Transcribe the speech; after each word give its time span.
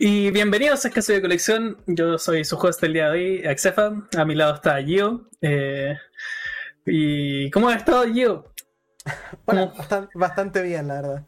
Y 0.00 0.30
bienvenidos 0.30 0.84
a 0.84 0.88
Escaso 0.88 1.12
de 1.12 1.20
Colección. 1.20 1.76
Yo 1.88 2.18
soy 2.18 2.44
su 2.44 2.56
host 2.56 2.80
el 2.84 2.92
día 2.92 3.10
de 3.10 3.10
hoy, 3.10 3.44
Axefa. 3.44 3.90
A 4.16 4.24
mi 4.24 4.36
lado 4.36 4.54
está 4.54 4.80
Gio. 4.80 5.28
Eh, 5.40 5.98
¿Y 6.86 7.50
cómo 7.50 7.68
ha 7.68 7.74
estado 7.74 8.04
Gio? 8.04 8.54
Bueno, 9.44 9.72
bastante, 10.14 10.62
bien, 10.62 10.86
la 10.86 11.02
verdad. 11.02 11.26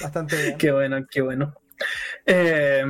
Bastante 0.00 0.36
bien. 0.36 0.58
qué 0.58 0.70
bueno, 0.70 1.04
qué 1.10 1.22
bueno. 1.22 1.54
Eh, 2.24 2.84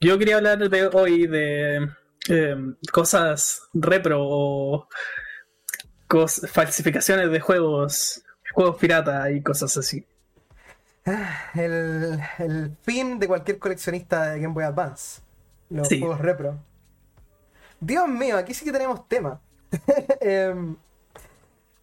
yo 0.00 0.18
quería 0.18 0.36
hablar 0.36 0.58
de 0.58 0.86
hoy 0.86 1.26
de 1.26 1.88
eh, 2.28 2.56
cosas 2.92 3.62
repro 3.74 4.20
o 4.22 4.88
falsificaciones 6.52 7.28
de 7.32 7.40
juegos, 7.40 8.22
juegos 8.52 8.76
pirata 8.76 9.32
y 9.32 9.42
cosas 9.42 9.76
así. 9.76 10.06
Ah, 11.06 11.50
el, 11.54 12.76
fin 12.82 13.18
de 13.18 13.26
cualquier 13.26 13.58
coleccionista 13.58 14.30
de 14.30 14.40
Game 14.40 14.54
Boy 14.54 14.64
Advance. 14.64 15.22
Los 15.68 15.88
juegos 15.88 16.20
repro. 16.20 16.58
Dios 17.80 18.08
mío, 18.08 18.36
aquí 18.36 18.52
sí 18.54 18.64
que 18.64 18.72
tenemos 18.72 19.08
tema. 19.08 19.40
Em, 20.20 20.76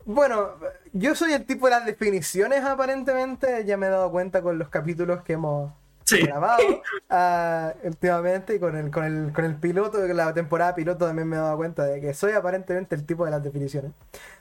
bueno, 0.05 0.51
yo 0.93 1.15
soy 1.15 1.33
el 1.33 1.45
tipo 1.45 1.67
de 1.67 1.71
las 1.71 1.85
definiciones 1.85 2.63
aparentemente. 2.63 3.65
Ya 3.65 3.77
me 3.77 3.87
he 3.87 3.89
dado 3.89 4.11
cuenta 4.11 4.41
con 4.41 4.57
los 4.57 4.69
capítulos 4.69 5.23
que 5.23 5.33
hemos 5.33 5.71
grabado 6.15 6.63
uh, 7.09 7.71
últimamente 7.87 8.55
y 8.55 8.59
con 8.59 8.75
el, 8.75 8.91
con, 8.91 9.03
el, 9.03 9.33
con 9.33 9.45
el 9.45 9.55
piloto, 9.55 9.99
la 10.07 10.33
temporada 10.33 10.75
piloto 10.75 11.05
también 11.05 11.27
me 11.27 11.35
he 11.35 11.39
dado 11.39 11.57
cuenta 11.57 11.85
de 11.85 11.99
que 12.01 12.13
soy 12.13 12.33
aparentemente 12.33 12.95
el 12.95 13.05
tipo 13.05 13.25
de 13.25 13.31
las 13.31 13.43
definiciones. 13.43 13.91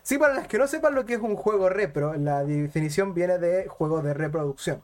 Sí, 0.02 0.18
para 0.18 0.34
las 0.34 0.46
que 0.46 0.58
no 0.58 0.66
sepan 0.66 0.94
lo 0.94 1.04
que 1.04 1.14
es 1.14 1.20
un 1.20 1.36
juego 1.36 1.68
repro, 1.68 2.14
la 2.14 2.44
definición 2.44 3.14
viene 3.14 3.38
de 3.38 3.68
juego 3.68 4.02
de 4.02 4.14
reproducción. 4.14 4.82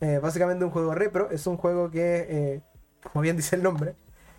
Eh, 0.00 0.18
básicamente 0.22 0.64
un 0.64 0.70
juego 0.70 0.94
repro 0.94 1.30
es 1.30 1.46
un 1.46 1.56
juego 1.56 1.90
que, 1.90 2.26
eh, 2.28 2.60
como 3.12 3.22
bien 3.22 3.36
dice 3.36 3.56
el 3.56 3.62
nombre, 3.62 3.94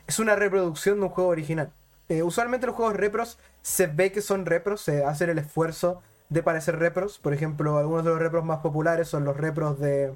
es 0.07 0.19
una 0.19 0.35
reproducción 0.35 0.99
de 0.99 1.03
un 1.03 1.09
juego 1.09 1.29
original. 1.29 1.71
Eh, 2.07 2.21
usualmente 2.21 2.67
los 2.67 2.75
juegos 2.75 2.95
repros 2.95 3.39
se 3.61 3.87
ve 3.87 4.11
que 4.11 4.21
son 4.21 4.45
repros, 4.45 4.81
se 4.81 5.03
hace 5.03 5.25
el 5.25 5.39
esfuerzo 5.39 6.03
de 6.29 6.43
parecer 6.43 6.77
repros. 6.77 7.19
Por 7.19 7.33
ejemplo, 7.33 7.77
algunos 7.77 8.03
de 8.03 8.11
los 8.11 8.19
repros 8.19 8.45
más 8.45 8.59
populares 8.59 9.07
son 9.07 9.25
los 9.25 9.37
repros 9.37 9.79
de 9.79 10.15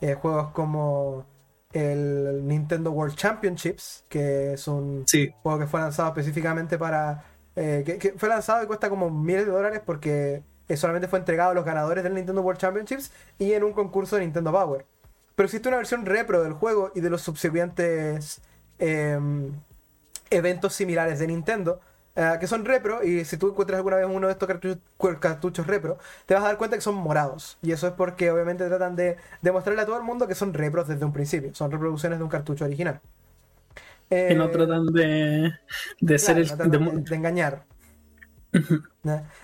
eh, 0.00 0.14
juegos 0.14 0.50
como 0.52 1.26
el 1.72 2.46
Nintendo 2.46 2.90
World 2.90 3.14
Championships, 3.16 4.04
que 4.08 4.54
es 4.54 4.66
un 4.66 5.04
juego 5.42 5.58
que 5.58 5.66
fue 5.66 5.80
lanzado 5.80 6.08
específicamente 6.08 6.78
para... 6.78 7.24
Eh, 7.56 7.98
que, 8.00 8.14
fue 8.16 8.28
lanzado 8.28 8.62
y 8.62 8.66
cuesta 8.66 8.88
como 8.88 9.10
miles 9.10 9.44
de 9.44 9.52
dólares 9.52 9.82
porque 9.84 10.42
eh, 10.68 10.76
solamente 10.76 11.08
fue 11.08 11.18
entregado 11.18 11.50
a 11.50 11.54
los 11.54 11.64
ganadores 11.64 12.04
del 12.04 12.14
Nintendo 12.14 12.42
World 12.42 12.60
Championships 12.60 13.12
y 13.38 13.52
en 13.52 13.64
un 13.64 13.72
concurso 13.72 14.16
de 14.16 14.22
Nintendo 14.22 14.52
Power. 14.52 14.86
Pero 15.34 15.46
existe 15.46 15.68
una 15.68 15.78
versión 15.78 16.06
repro 16.06 16.42
del 16.42 16.52
juego 16.52 16.92
y 16.94 17.00
de 17.00 17.10
los 17.10 17.22
subsiguientes 17.22 18.40
em, 18.78 19.52
eventos 20.30 20.74
similares 20.74 21.18
de 21.18 21.26
Nintendo 21.26 21.80
eh, 22.16 22.36
que 22.40 22.46
son 22.48 22.64
repro, 22.64 23.04
y 23.04 23.24
si 23.24 23.36
tú 23.36 23.50
encuentras 23.50 23.78
alguna 23.78 23.96
vez 23.96 24.06
uno 24.06 24.26
de 24.26 24.32
estos 24.32 24.48
cartuchos, 25.20 25.66
repro, 25.66 25.98
te 26.26 26.34
vas 26.34 26.42
a 26.42 26.48
dar 26.48 26.56
cuenta 26.58 26.76
que 26.76 26.82
son 26.82 26.96
morados. 26.96 27.56
Y 27.62 27.72
eso 27.72 27.86
es 27.86 27.92
porque 27.92 28.30
obviamente 28.30 28.66
tratan 28.66 28.96
de 28.96 29.16
demostrarle 29.42 29.82
a 29.82 29.86
todo 29.86 29.96
el 29.96 30.02
mundo 30.02 30.26
que 30.26 30.34
son 30.34 30.52
repros 30.52 30.88
desde 30.88 31.04
un 31.04 31.12
principio, 31.12 31.54
son 31.54 31.70
reproducciones 31.70 32.18
de 32.18 32.24
un 32.24 32.30
cartucho 32.30 32.64
original. 32.64 33.00
que 34.08 34.34
no 34.34 34.46
eh, 34.46 34.48
tratan 34.48 34.86
de, 34.86 35.52
de 36.00 36.18
ser 36.18 36.38
el, 36.38 36.48
de, 36.48 37.14
engañar. 37.14 37.64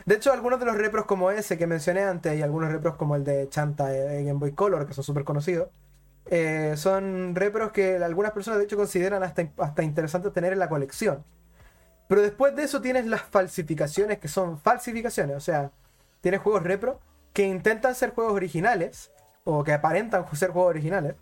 de 0.05 0.15
hecho, 0.15 0.33
algunos 0.33 0.59
de 0.59 0.67
los 0.67 0.77
repros 0.77 1.07
como 1.07 1.31
ese 1.31 1.57
que 1.57 1.69
mencioné 1.69 2.03
antes 2.03 2.37
y 2.37 2.43
algunos 2.43 2.73
repros 2.73 2.97
como 2.97 3.15
el 3.15 3.23
de 3.23 3.49
Chanta 3.49 3.87
de 3.87 4.25
Game 4.25 4.41
Boy 4.41 4.53
Color, 4.53 4.87
que 4.87 4.93
son 4.93 5.05
súper 5.05 5.23
conocidos, 5.23 5.69
eh, 6.29 6.75
son 6.77 7.37
repros 7.37 7.71
que 7.71 7.97
algunas 7.97 8.33
personas 8.33 8.59
de 8.59 8.65
hecho 8.65 8.77
consideran 8.77 9.23
hasta, 9.23 9.49
hasta 9.59 9.83
interesantes 9.85 10.33
tener 10.33 10.53
en 10.53 10.59
la 10.59 10.69
colección. 10.69 11.25
Pero 12.09 12.23
después 12.23 12.55
de 12.55 12.65
eso 12.65 12.81
tienes 12.81 13.07
las 13.07 13.23
falsificaciones 13.23 14.19
que 14.19 14.29
son 14.29 14.59
falsificaciones. 14.59 15.37
O 15.37 15.41
sea, 15.41 15.73
tienes 16.21 16.41
juegos 16.41 16.63
repro 16.63 17.01
que 17.33 17.45
intentan 17.45 17.95
ser 17.95 18.11
juegos 18.11 18.33
originales 18.33 19.11
o 19.45 19.65
que 19.65 19.73
aparentan 19.73 20.25
ser 20.37 20.51
juegos 20.51 20.71
originales 20.71 21.17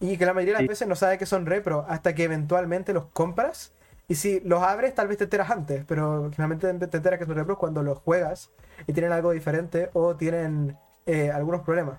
y 0.00 0.16
que 0.16 0.26
la 0.26 0.34
mayoría 0.34 0.54
de 0.54 0.62
las 0.62 0.68
veces 0.68 0.88
no 0.88 0.96
sabe 0.96 1.18
que 1.18 1.26
son 1.26 1.46
repro 1.46 1.84
hasta 1.88 2.14
que 2.14 2.24
eventualmente 2.24 2.92
los 2.92 3.06
compras. 3.06 3.72
Y 4.06 4.14
si 4.14 4.40
los 4.40 4.62
abres, 4.62 4.94
tal 4.94 5.08
vez 5.08 5.18
te 5.18 5.24
enteras 5.24 5.50
antes, 5.50 5.84
pero 5.86 6.30
generalmente 6.30 6.72
te 6.86 6.96
enteras 6.96 7.18
que 7.18 7.26
son 7.26 7.34
repro 7.34 7.58
cuando 7.58 7.82
los 7.82 7.98
juegas 7.98 8.50
y 8.86 8.92
tienen 8.92 9.12
algo 9.12 9.32
diferente 9.32 9.90
o 9.92 10.16
tienen 10.16 10.78
eh, 11.04 11.30
algunos 11.30 11.62
problemas. 11.62 11.98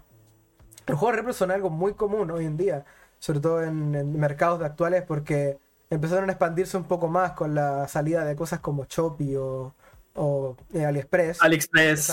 Los 0.88 0.98
juegos 0.98 1.18
repro 1.18 1.34
son 1.34 1.52
algo 1.52 1.70
muy 1.70 1.94
común 1.94 2.32
hoy 2.32 2.46
en 2.46 2.58
día, 2.58 2.86
sobre 3.20 3.42
todo 3.42 3.64
en, 3.64 3.94
en 3.94 4.20
mercados 4.20 4.62
actuales, 4.64 5.04
porque 5.04 5.60
empezaron 5.90 6.30
a 6.30 6.34
expandirse 6.34 6.78
un 6.78 6.86
poco 6.86 7.08
más 7.08 7.32
con 7.32 7.56
la 7.56 7.88
salida 7.88 8.24
de 8.26 8.36
cosas 8.36 8.60
como 8.60 8.86
Shopee 8.86 9.38
o, 9.38 9.74
o 10.16 10.58
eh, 10.74 10.86
AliExpress. 10.86 11.42
AliExpress. 11.42 12.10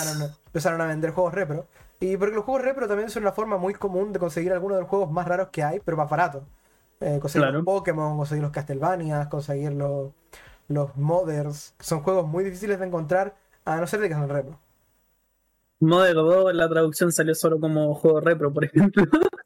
Empezaron 0.47 0.81
a, 0.81 0.87
vender 0.87 1.11
juegos 1.11 1.35
repro. 1.35 1.67
Y 2.01 2.17
porque 2.17 2.35
los 2.35 2.45
juegos 2.45 2.63
repro 2.63 2.89
también 2.89 3.11
son 3.11 3.23
una 3.23 3.33
forma 3.33 3.57
muy 3.57 3.75
común 3.75 4.13
de 4.13 4.19
conseguir 4.19 4.53
algunos 4.53 4.77
de 4.77 4.83
los 4.83 4.91
juegos 4.91 5.11
más 5.11 5.27
raros 5.27 5.49
que 5.51 5.63
hay, 5.63 5.81
pero 5.81 5.97
más 5.97 6.09
baratos. 6.09 6.43
Eh, 7.01 7.19
conseguir 7.21 7.49
los 7.49 7.65
Pokémon, 7.65 8.17
conseguir 8.17 8.43
los 8.43 8.53
Castlevania, 8.53 9.29
conseguir 9.29 9.73
los, 9.73 10.13
los 10.69 10.97
Mothers. 10.97 11.75
Son 11.81 12.01
juegos 12.03 12.27
muy 12.27 12.45
difíciles 12.45 12.79
de 12.79 12.87
encontrar, 12.87 13.37
a 13.65 13.77
no 13.77 13.87
ser 13.87 14.01
de 14.01 14.09
que 14.09 14.15
son 14.15 14.29
repro. 14.29 14.59
Mother 15.81 16.15
2, 16.15 16.55
la 16.55 16.69
traducción 16.69 17.13
salió 17.13 17.35
solo 17.35 17.61
como 17.61 17.95
juego 17.95 18.21
repro, 18.21 18.53
por 18.53 18.65
ejemplo. 18.65 19.05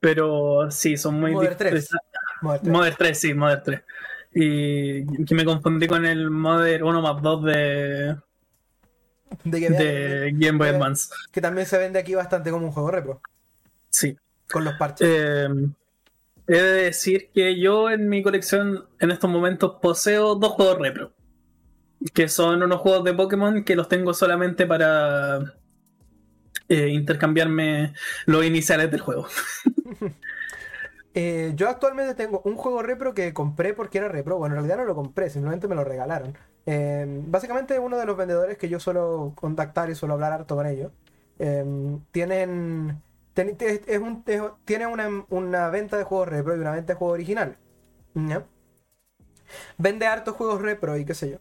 Pero 0.00 0.70
sí, 0.70 0.96
son 0.96 1.18
muy 1.20 1.32
difíciles. 1.32 1.88
Modern 2.42 2.94
3. 2.96 3.18
sí, 3.18 3.34
Modern 3.34 3.62
3. 3.64 3.80
Y 4.34 5.24
que 5.24 5.34
me 5.34 5.44
confundí 5.44 5.86
con 5.86 6.04
el 6.04 6.30
Modern 6.30 6.84
1 6.84 7.02
más 7.02 7.22
2 7.22 7.44
de. 7.44 8.16
De, 9.44 10.32
Game, 10.34 10.58
Boy 10.58 10.68
Advance. 10.68 11.10
Que 11.32 11.40
también 11.40 11.66
se 11.66 11.78
vende 11.78 11.98
aquí 11.98 12.14
bastante 12.14 12.50
como 12.50 12.66
un 12.66 12.72
juego 12.72 12.90
repro. 12.90 13.20
Sí. 13.90 14.16
Con 14.50 14.64
los 14.64 14.74
parches. 14.74 15.08
Eh, 15.08 15.48
he 16.46 16.52
de 16.56 16.82
decir 16.84 17.30
que 17.32 17.58
yo 17.58 17.90
en 17.90 18.08
mi 18.08 18.22
colección 18.22 18.86
en 19.00 19.10
estos 19.10 19.30
momentos 19.30 19.76
poseo 19.80 20.34
dos 20.34 20.52
juegos 20.52 20.78
repro. 20.78 21.12
Que 22.12 22.28
son 22.28 22.62
unos 22.62 22.80
juegos 22.80 23.04
de 23.04 23.14
Pokémon 23.14 23.64
que 23.64 23.76
los 23.76 23.88
tengo 23.88 24.12
solamente 24.14 24.66
para 24.66 25.54
eh, 26.68 26.88
intercambiarme 26.88 27.94
los 28.26 28.44
iniciales 28.44 28.90
del 28.90 29.00
juego. 29.00 29.28
Eh, 31.14 31.52
yo 31.54 31.68
actualmente 31.68 32.14
tengo 32.14 32.42
un 32.44 32.56
juego 32.56 32.82
repro 32.82 33.14
que 33.14 33.32
compré 33.32 33.72
porque 33.72 33.98
era 33.98 34.08
repro. 34.08 34.36
Bueno, 34.36 34.54
en 34.54 34.62
realidad 34.62 34.78
no 34.78 34.84
lo 34.84 34.94
compré, 34.94 35.30
simplemente 35.30 35.68
me 35.68 35.76
lo 35.76 35.84
regalaron. 35.84 36.36
Em, 36.66 37.30
básicamente 37.30 37.78
uno 37.78 37.98
de 37.98 38.06
los 38.06 38.16
vendedores 38.16 38.58
que 38.58 38.68
yo 38.68 38.80
suelo 38.80 39.32
contactar 39.36 39.90
y 39.90 39.94
suelo 39.94 40.14
hablar 40.14 40.32
harto 40.32 40.56
con 40.56 40.66
ellos. 40.66 40.92
Em, 41.38 42.00
tienen... 42.10 43.02
es 43.36 43.98
un, 44.00 44.24
tiene 44.64 44.86
una, 44.86 45.70
venta 45.70 45.96
de 45.96 46.04
juegos 46.04 46.28
repro 46.28 46.56
y 46.56 46.60
una 46.60 46.72
venta 46.72 46.94
de 46.94 46.98
juegos 46.98 47.14
original. 47.14 47.56
Vende 49.78 50.06
hartos 50.06 50.34
juegos 50.36 50.60
repro 50.62 50.96
y 50.96 51.04
qué 51.04 51.14
sé 51.14 51.30
yo. 51.30 51.38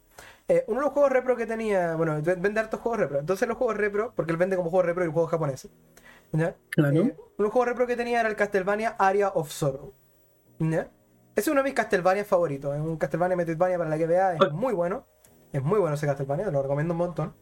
Eh, 0.48 0.66
uno 0.68 0.80
de 0.80 0.86
los 0.86 0.94
juegos 0.94 1.12
repro 1.12 1.36
que 1.36 1.46
tenía, 1.46 1.96
bueno, 1.96 2.22
vende 2.22 2.60
hartos 2.60 2.80
juegos 2.80 3.00
repro. 3.00 3.20
Entonces 3.20 3.48
los 3.48 3.58
juegos 3.58 3.78
repro, 3.78 4.14
porque 4.16 4.32
él 4.32 4.38
vende 4.38 4.56
como 4.56 4.70
juegos 4.70 4.86
repro 4.86 5.06
y 5.06 5.12
juegos 5.12 5.32
japoneses. 5.32 5.72
¿Ya? 6.34 6.56
Eh, 6.78 7.16
un 7.38 7.50
juego 7.50 7.66
repro 7.66 7.88
que 7.88 7.96
tenía 7.96 8.20
era 8.20 8.30
el 8.30 8.36
Castlevania 8.36 8.96
Area 9.00 9.30
of 9.30 9.52
Sorrow. 9.52 9.94
Ese 10.60 10.90
es 11.36 11.48
uno 11.48 11.62
de 11.62 11.64
mis 11.66 11.74
Castlevania 11.74 12.26
favoritos. 12.26 12.76
Es 12.76 12.82
un 12.82 12.98
Castlevania 12.98 13.38
Metroidvania 13.38 13.78
para 13.78 13.90
la 13.90 13.98
que 13.98 14.08
vea. 14.08 14.34
Es 14.34 14.52
muy 14.52 14.74
bueno. 14.74 15.06
Es 15.52 15.64
muy 15.64 15.80
bueno 15.80 15.96
ese 15.96 16.08
Castlevania, 16.08 16.50
lo 16.50 16.62
recomiendo 16.62 16.94
un 16.94 16.98
montón. 16.98 17.36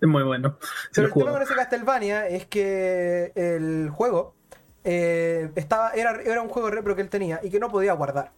Es 0.00 0.08
muy 0.08 0.22
bueno. 0.22 0.58
Pero 0.94 1.08
el 1.08 1.12
tema 1.12 1.32
con 1.32 1.42
ese 1.42 1.54
Castlevania 1.54 2.28
es 2.28 2.46
que 2.46 3.32
el 3.34 3.90
juego 3.90 4.36
eh, 4.84 5.50
estaba, 5.56 5.90
era, 5.90 6.20
era 6.22 6.40
un 6.42 6.48
juego 6.48 6.70
repro 6.70 6.94
que 6.94 7.02
él 7.02 7.10
tenía 7.10 7.40
y 7.42 7.50
que 7.50 7.58
no 7.58 7.70
podía 7.70 7.92
guardar. 7.92 8.32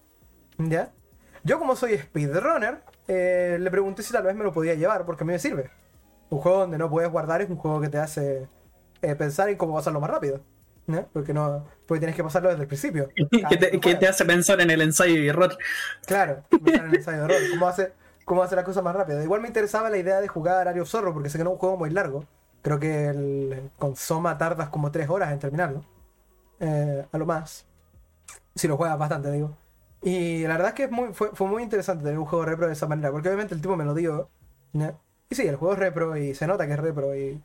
¿Ya? 0.59 0.93
Yo 1.43 1.59
como 1.59 1.77
soy 1.77 1.99
speedrunner, 1.99 2.83
eh, 3.07 3.59
le 3.61 3.71
pregunté 3.71 4.03
si 4.03 4.13
tal 4.13 4.23
vez 4.23 4.35
me 4.35 4.45
lo 4.45 4.53
podía 4.53 4.75
llevar 4.75 5.05
porque 5.05 5.25
a 5.25 5.27
mí 5.27 5.33
me 5.33 5.39
sirve. 5.39 5.71
Un 6.31 6.39
juego 6.39 6.61
donde 6.61 6.79
no 6.79 6.89
puedes 6.89 7.11
guardar 7.11 7.43
es 7.43 7.51
un 7.51 7.57
juego 7.57 7.81
que 7.81 7.89
te 7.89 7.99
hace 7.99 8.49
eh, 9.11 9.15
pensar 9.17 9.49
en 9.49 9.57
cómo 9.57 9.75
pasarlo 9.75 10.01
más 10.01 10.11
rápido. 10.11 10.41
Porque 11.13 11.33
no 11.33 11.65
porque 11.87 12.01
tienes 12.01 12.17
que 12.17 12.23
pasarlo 12.23 12.51
desde 12.51 12.63
el 12.63 12.69
principio. 12.69 13.09
que, 13.81 13.95
te, 13.95 14.09
hace 14.09 14.25
pensar 14.25 14.61
en 14.61 14.71
el 14.71 14.83
ensayo 14.83 15.15
y 15.15 15.29
error. 15.29 15.57
Claro, 16.07 16.43
pensar 16.51 16.85
en 16.85 16.91
el 16.91 16.97
ensayo 16.97 17.19
y 17.19 17.25
error. 17.25 17.37
¿Cómo 17.51 17.69
hace, 17.69 17.93
cómo 18.25 18.43
hace 18.43 18.57
la 18.57 18.65
cosa 18.65 18.83
más 18.83 18.95
rápido? 18.95 19.23
Igual 19.23 19.41
me 19.41 19.49
interesaba 19.49 19.91
la 19.91 19.99
idea 19.99 20.21
de 20.21 20.29
jugar 20.29 20.69
Ario 20.69 20.85
Zorro, 20.85 21.13
porque 21.13 21.31
sé 21.31 21.39
que 21.39 21.45
no 21.45 21.51
es 21.51 21.55
un 21.55 21.61
juego 21.61 21.77
muy 21.77 21.91
largo. 21.91 22.25
Creo 22.63 22.79
que 22.79 23.09
el, 23.09 23.71
con 23.79 23.97
Soma 23.97 24.39
tardas 24.39 24.69
como 24.71 24.91
3 24.91 25.09
horas 25.09 25.33
en 25.33 25.39
terminarlo. 25.39 25.85
Eh, 26.61 27.05
a 27.11 27.19
lo 27.19 27.27
más. 27.27 27.67
Si 28.55 28.69
lo 28.69 28.77
juegas 28.77 28.99
bastante, 28.99 29.31
digo. 29.31 29.57
Y 30.03 30.43
la 30.43 30.57
verdad 30.57 30.69
es 30.69 30.75
que 30.75 30.89
muy, 30.89 31.13
fue, 31.13 31.31
muy 31.47 31.63
interesante 31.63 32.05
tener 32.05 32.19
un 32.19 32.27
juego 32.27 32.45
repro 32.45 32.67
de 32.67 32.75
esa 32.75 32.87
manera, 32.87 33.11
porque 33.11 33.29
obviamente 33.29 33.55
el 33.55 33.61
tipo 33.61 33.77
me 33.77 33.85
lo 33.85 33.95
dio. 33.95 34.29
Y 35.31 35.35
sí, 35.35 35.47
el 35.47 35.57
juego 35.57 35.75
es 35.75 35.79
repro 35.79 36.17
y 36.17 36.35
se 36.35 36.47
nota 36.47 36.67
que 36.67 36.75
es 36.75 36.79
repro 36.79 37.15
y 37.17 37.43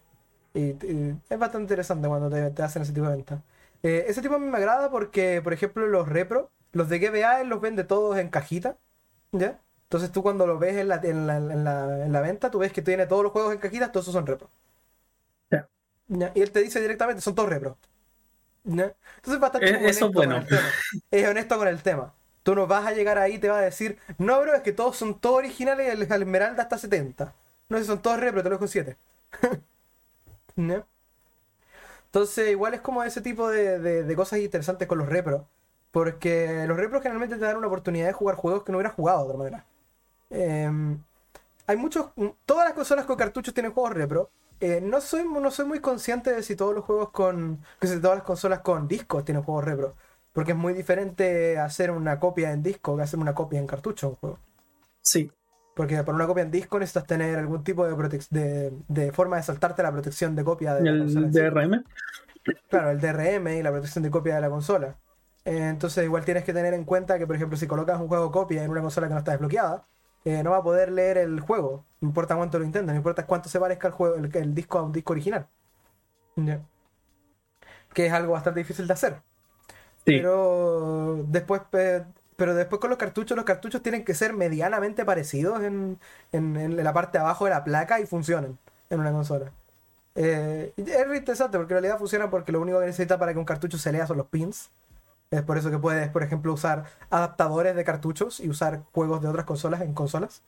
y, 0.60 1.16
es 1.30 1.40
bastante 1.40 1.64
interesante 1.64 2.08
cuando 2.08 2.30
te, 2.30 2.64
hacen 2.64 2.82
ese 2.82 2.94
tipo 2.94 3.08
de 3.08 3.16
venta. 3.16 3.42
Eh, 3.84 4.06
ese 4.08 4.22
tipo 4.22 4.36
a 4.36 4.40
mí 4.40 4.46
me 4.46 4.58
agrada 4.58 4.90
porque, 4.92 5.42
por 5.42 5.54
ejemplo, 5.54 5.88
los 5.88 6.08
repro, 6.08 6.52
los 6.72 6.90
de 6.90 7.00
GBA 7.00 7.44
los 7.44 7.62
vende 7.62 7.84
todos 7.84 8.18
en 8.18 8.30
cajita, 8.30 8.78
¿ya? 9.32 9.60
Entonces 9.84 10.12
tú 10.12 10.22
cuando 10.22 10.46
lo 10.46 10.60
ves 10.60 10.78
en 10.78 10.88
la, 10.88 10.96
en 11.04 11.28
la, 11.28 11.38
en 11.38 11.64
la, 11.64 12.06
en 12.06 12.12
la 12.12 12.22
venta, 12.22 12.52
tú 12.52 12.60
ves 12.60 12.72
que 12.72 12.82
tiene 12.82 13.08
todos 13.08 13.24
los 13.24 13.32
juegos 13.32 13.54
en 13.54 13.60
cajitas, 13.60 13.92
todos 13.92 14.06
esos 14.06 14.14
son 14.14 14.28
repro. 14.28 14.50
Y 16.10 16.42
él 16.42 16.52
te 16.52 16.62
dice 16.62 16.82
directamente, 16.82 17.22
son 17.22 17.36
todos 17.36 17.50
repro. 17.50 17.78
Entonces 18.66 19.40
bastante 19.40 19.90
Eso 19.90 20.12
bueno. 20.12 20.44
Es 21.12 21.28
honesto 21.28 21.58
con 21.58 21.68
el 21.68 21.82
tema. 21.82 22.14
Tú 22.44 22.56
no 22.56 22.68
vas 22.68 22.86
a 22.86 22.92
llegar 22.92 23.18
ahí 23.18 23.36
y 23.36 23.40
te 23.40 23.50
va 23.50 23.60
a 23.60 23.62
decir, 23.62 24.00
no, 24.18 24.40
bro, 24.42 24.56
es 24.56 24.62
que 24.62 24.72
todos 24.72 24.98
son 24.98 25.20
todos 25.20 25.38
originales 25.38 25.88
y 25.88 25.92
el, 25.92 26.02
Esmeralda 26.02 26.64
está 26.64 26.78
70. 26.78 27.34
No, 27.70 27.78
si 27.78 27.84
son 27.86 28.02
todos 28.02 28.20
repro, 28.20 28.42
te 28.42 28.50
lo 28.50 28.56
dejo 28.56 28.68
7. 28.68 28.98
Entonces, 32.06 32.50
igual 32.50 32.74
es 32.74 32.82
como 32.82 33.04
ese 33.04 33.22
tipo 33.22 33.50
de, 33.50 34.14
cosas 34.16 34.40
interesantes 34.40 34.88
con 34.88 34.98
los 34.98 35.08
repros. 35.08 35.44
Porque 35.92 36.66
los 36.68 36.78
repros 36.78 37.02
generalmente 37.02 37.38
te 37.38 37.46
dan 37.46 37.58
una 37.58 37.68
oportunidad 37.68 38.08
de 38.08 38.14
jugar 38.14 38.36
juegos 38.36 38.64
que 38.64 38.72
no 38.72 38.78
hubieras 38.78 38.94
jugado 38.94 39.20
de 39.20 39.26
otra 39.26 39.38
manera. 39.38 39.66
Em, 40.30 41.00
hay 41.68 41.78
muchos. 41.78 42.12
Todas 42.46 42.66
las 42.66 42.74
consolas 42.74 43.06
con 43.06 43.16
cartuchos 43.18 43.54
tienen 43.54 43.72
juegos 43.72 43.94
repro. 43.94 44.30
Eh, 44.60 44.82
no, 44.82 45.02
soy, 45.02 45.24
no 45.26 45.52
soy 45.52 45.66
muy 45.66 45.80
consciente 45.80 46.32
de 46.32 46.44
si 46.44 46.56
todos 46.56 46.76
los 46.76 46.86
juegos 46.86 47.10
con. 47.12 47.64
que 47.80 47.88
si 47.88 48.00
todas 48.00 48.18
las 48.18 48.26
consolas 48.26 48.60
con 48.60 48.88
discos 48.88 49.26
tienen 49.26 49.44
juegos 49.44 49.66
repro. 49.66 49.96
Porque 50.34 50.52
es 50.52 50.58
muy 50.58 50.74
diferente 50.74 51.58
hacer 51.58 51.92
una 51.92 52.20
copia 52.20 52.52
en 52.52 52.62
disco 52.64 52.96
que 52.96 53.04
hacer 53.04 53.20
una 53.20 53.34
copia 53.34 53.60
en 53.60 53.68
cartucho 53.68 54.10
un 54.10 54.16
juego. 54.16 54.40
Sí. 55.02 55.32
Porque 55.80 55.96
para 56.04 56.14
una 56.14 56.28
copia 56.28 56.44
en 56.44 56.52
disco 56.52 56.78
necesitas 56.78 57.08
tener 57.08 57.40
algún 57.40 57.64
tipo 57.64 57.88
de, 57.88 58.22
de, 58.32 58.74
de 58.90 59.12
forma 59.14 59.38
de 59.38 59.44
saltarte 59.44 59.82
la 59.82 59.94
protección 59.94 60.36
de 60.36 60.44
copia 60.44 60.76
de 60.76 60.90
¿El 60.90 61.32
DRM? 61.32 61.86
Claro, 62.68 62.90
el 62.90 63.00
DRM 63.00 63.48
y 63.48 63.64
la 63.64 63.72
protección 63.72 64.04
de 64.04 64.12
copia 64.12 64.36
de 64.36 64.42
la 64.42 64.50
consola. 64.50 64.98
Eh, 65.46 65.70
entonces 65.70 66.04
igual 66.04 66.26
tienes 66.26 66.44
que 66.44 66.52
tener 66.52 66.74
en 66.74 66.84
cuenta 66.84 67.18
que, 67.18 67.26
por 67.26 67.38
ejemplo, 67.38 67.58
si 67.58 67.66
colocas 67.66 67.98
un 67.98 68.10
juego 68.10 68.30
copia 68.30 68.62
en 68.62 68.72
una 68.72 68.82
consola 68.82 69.08
que 69.08 69.14
no 69.14 69.20
está 69.20 69.32
desbloqueada, 69.32 69.86
eh, 70.26 70.44
no 70.44 70.52
va 70.52 70.58
a 70.58 70.64
poder 70.64 70.92
leer 70.92 71.18
el 71.18 71.40
juego. 71.40 71.86
No 72.02 72.10
importa 72.10 72.36
cuánto 72.36 72.60
lo 72.60 72.66
intente, 72.66 72.92
no 72.92 72.98
importa 72.98 73.26
cuánto 73.26 73.48
se 73.48 73.58
parezca 73.58 73.88
el, 73.88 73.94
juego, 73.94 74.16
el, 74.16 74.54
disco 74.54 74.80
a 74.80 74.84
un 74.84 74.92
disco 74.92 75.14
original. 75.14 75.48
Que 77.94 78.06
es 78.06 78.12
algo 78.12 78.34
bastante 78.34 78.60
difícil 78.60 78.86
de 78.86 78.94
hacer. 78.94 79.22
Pero 80.04 81.24
después 81.30 81.62
pero 82.40 82.56
después 82.56 82.80
con 82.80 82.90
los 82.90 82.98
cartuchos, 82.98 83.36
los 83.36 83.46
cartuchos 83.46 83.84
tienen 83.84 84.06
que 84.06 84.16
ser 84.16 84.34
medianamente 84.34 85.04
parecidos 85.04 85.62
en, 85.62 86.00
la 86.32 86.94
parte 86.94 87.18
de 87.18 87.24
abajo 87.24 87.44
de 87.46 87.52
la 87.52 87.66
placa 87.66 88.00
y 88.00 88.06
funcionan 88.06 88.58
en 88.90 89.00
una 89.00 89.12
consola. 89.12 89.52
Eh, 90.16 90.74
es 90.78 91.18
interesante 91.18 91.58
porque 91.58 91.74
en 91.74 91.82
realidad 91.82 92.00
funciona 92.00 92.30
porque 92.30 92.54
lo 92.54 92.62
único 92.62 92.80
que 92.80 92.86
necesita 92.86 93.20
para 93.20 93.34
que 93.34 93.40
un 93.40 93.46
cartucho 93.46 93.78
se 93.78 93.92
lea 93.92 94.08
son 94.08 94.18
los 94.18 94.28
pins. 94.28 94.72
Es 95.32 95.44
por 95.44 95.58
eso 95.58 95.70
que 95.70 95.78
puedes, 95.78 96.10
por 96.10 96.24
ejemplo, 96.24 96.54
usar 96.54 96.86
adaptadores 97.10 97.76
de 97.76 97.84
cartuchos 97.84 98.40
y 98.40 98.50
usar 98.50 98.84
juegos 98.94 99.22
de 99.22 99.28
otras 99.28 99.46
consolas 99.46 99.82
en 99.82 99.94
consolas. 99.94 100.42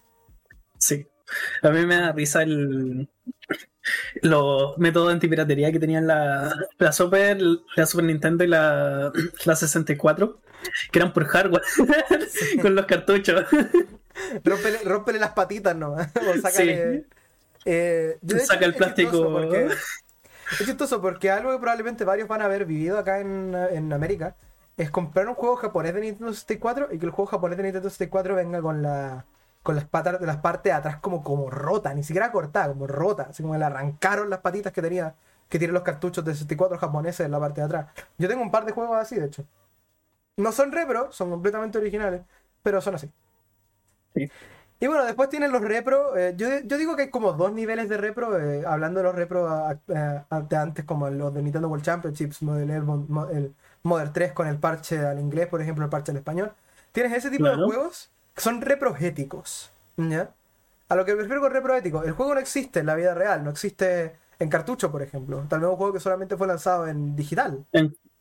Sí. 0.81 1.07
A 1.61 1.69
mí 1.69 1.85
me 1.85 1.95
da 1.95 2.11
risa 2.11 2.41
el, 2.41 3.07
los 4.21 4.77
métodos 4.77 5.13
antipiratería 5.13 5.71
que 5.71 5.79
tenían 5.79 6.07
la, 6.07 6.53
la, 6.77 6.91
Super, 6.91 7.39
la 7.75 7.85
Super 7.85 8.05
Nintendo 8.05 8.43
y 8.43 8.47
la, 8.47 9.11
la 9.45 9.55
64, 9.55 10.41
que 10.91 10.99
eran 10.99 11.13
por 11.13 11.25
hardware, 11.25 11.61
con 12.61 12.75
los 12.75 12.85
cartuchos. 12.85 13.45
Rómpele, 14.83 15.19
las 15.19 15.31
patitas, 15.31 15.75
¿no? 15.75 15.93
o 15.93 16.41
sácale, 16.41 17.05
eh, 17.63 18.17
Saca 18.43 18.65
el 18.65 18.73
plástico. 18.73 19.53
es 19.53 19.77
chistoso 20.65 20.99
porque 20.99 21.29
algo 21.29 21.51
que 21.51 21.59
probablemente 21.59 22.03
varios 22.03 22.27
van 22.27 22.41
a 22.41 22.45
haber 22.45 22.65
vivido 22.65 22.97
acá 22.97 23.19
en, 23.19 23.55
en 23.55 23.93
América 23.93 24.35
es 24.77 24.89
comprar 24.89 25.27
un 25.27 25.35
juego 25.35 25.57
japonés 25.57 25.93
de 25.93 26.01
Nintendo 26.01 26.33
64 26.33 26.89
y 26.91 26.97
que 26.97 27.05
el 27.05 27.11
juego 27.11 27.29
japonés 27.29 27.57
de 27.57 27.63
Nintendo 27.63 27.89
64 27.89 28.35
venga 28.35 28.61
con 28.61 28.81
la 28.81 29.25
con 29.63 29.75
las 29.75 29.85
patas 29.85 30.19
de 30.19 30.25
las 30.25 30.37
partes 30.37 30.71
de 30.71 30.73
atrás 30.73 30.97
como, 30.97 31.23
como 31.23 31.49
rota, 31.49 31.93
ni 31.93 32.03
siquiera 32.03 32.31
cortada, 32.31 32.69
como 32.69 32.87
rota, 32.87 33.27
así 33.29 33.43
como 33.43 33.55
le 33.57 33.65
arrancaron 33.65 34.29
las 34.29 34.39
patitas 34.39 34.73
que 34.73 34.81
tenía 34.81 35.15
que 35.51 35.59
tienen 35.59 35.73
los 35.73 35.83
cartuchos 35.83 36.23
de 36.23 36.33
64 36.33 36.77
japoneses 36.77 37.25
en 37.25 37.31
la 37.31 37.39
parte 37.39 37.59
de 37.59 37.65
atrás. 37.65 37.87
Yo 38.17 38.29
tengo 38.29 38.41
un 38.41 38.51
par 38.51 38.65
de 38.65 38.71
juegos 38.71 38.97
así, 38.97 39.17
de 39.17 39.25
hecho. 39.25 39.45
No 40.37 40.53
son 40.53 40.71
repro, 40.71 41.11
son 41.11 41.29
completamente 41.29 41.77
originales, 41.77 42.21
pero 42.63 42.79
son 42.79 42.95
así. 42.95 43.11
Y 44.15 44.87
bueno, 44.87 45.03
después 45.03 45.27
tienen 45.29 45.51
los 45.51 45.61
repro. 45.61 46.17
Eh, 46.17 46.35
yo, 46.37 46.77
digo 46.77 46.95
que 46.95 47.03
hay 47.03 47.09
como 47.09 47.33
dos 47.33 47.51
niveles 47.51 47.89
de 47.89 47.97
repro, 47.97 48.39
eh, 48.39 48.63
hablando 48.65 49.01
de 49.01 49.03
los 49.03 49.13
repro 49.13 49.47
de 49.87 50.57
antes, 50.57 50.85
como 50.85 51.09
los 51.09 51.33
de 51.33 51.43
Nintendo 51.43 51.67
World 51.67 51.83
Championships, 51.83 52.41
model, 52.41 52.71
el, 52.71 53.53
Modern 53.83 54.13
3 54.13 54.31
con 54.31 54.47
el 54.47 54.57
parche 54.57 55.05
al 55.05 55.19
inglés, 55.19 55.47
por 55.47 55.61
ejemplo, 55.61 55.83
el 55.83 55.89
parche 55.89 56.11
al 56.11 56.17
español. 56.17 56.53
Tienes 56.93 57.11
ese 57.11 57.29
tipo 57.29 57.45
de 57.45 57.55
juegos 57.55 58.09
son 58.41 58.61
reprogéticos. 58.61 59.71
¿ya? 59.97 60.33
A 60.89 60.95
lo 60.95 61.05
que 61.05 61.13
me 61.13 61.21
refiero 61.21 61.41
con 61.41 61.51
reproético, 61.51 62.03
el 62.03 62.11
juego 62.11 62.33
no 62.33 62.39
existe 62.39 62.79
en 62.79 62.87
la 62.87 62.95
vida 62.95 63.13
real, 63.13 63.43
no 63.43 63.51
existe 63.51 64.17
en 64.39 64.49
cartucho, 64.49 64.91
por 64.91 65.01
ejemplo. 65.01 65.45
Tal 65.47 65.59
vez 65.59 65.69
un 65.69 65.75
juego 65.75 65.93
que 65.93 65.99
solamente 65.99 66.35
fue 66.35 66.47
lanzado 66.47 66.87
en 66.87 67.15
digital. 67.15 67.65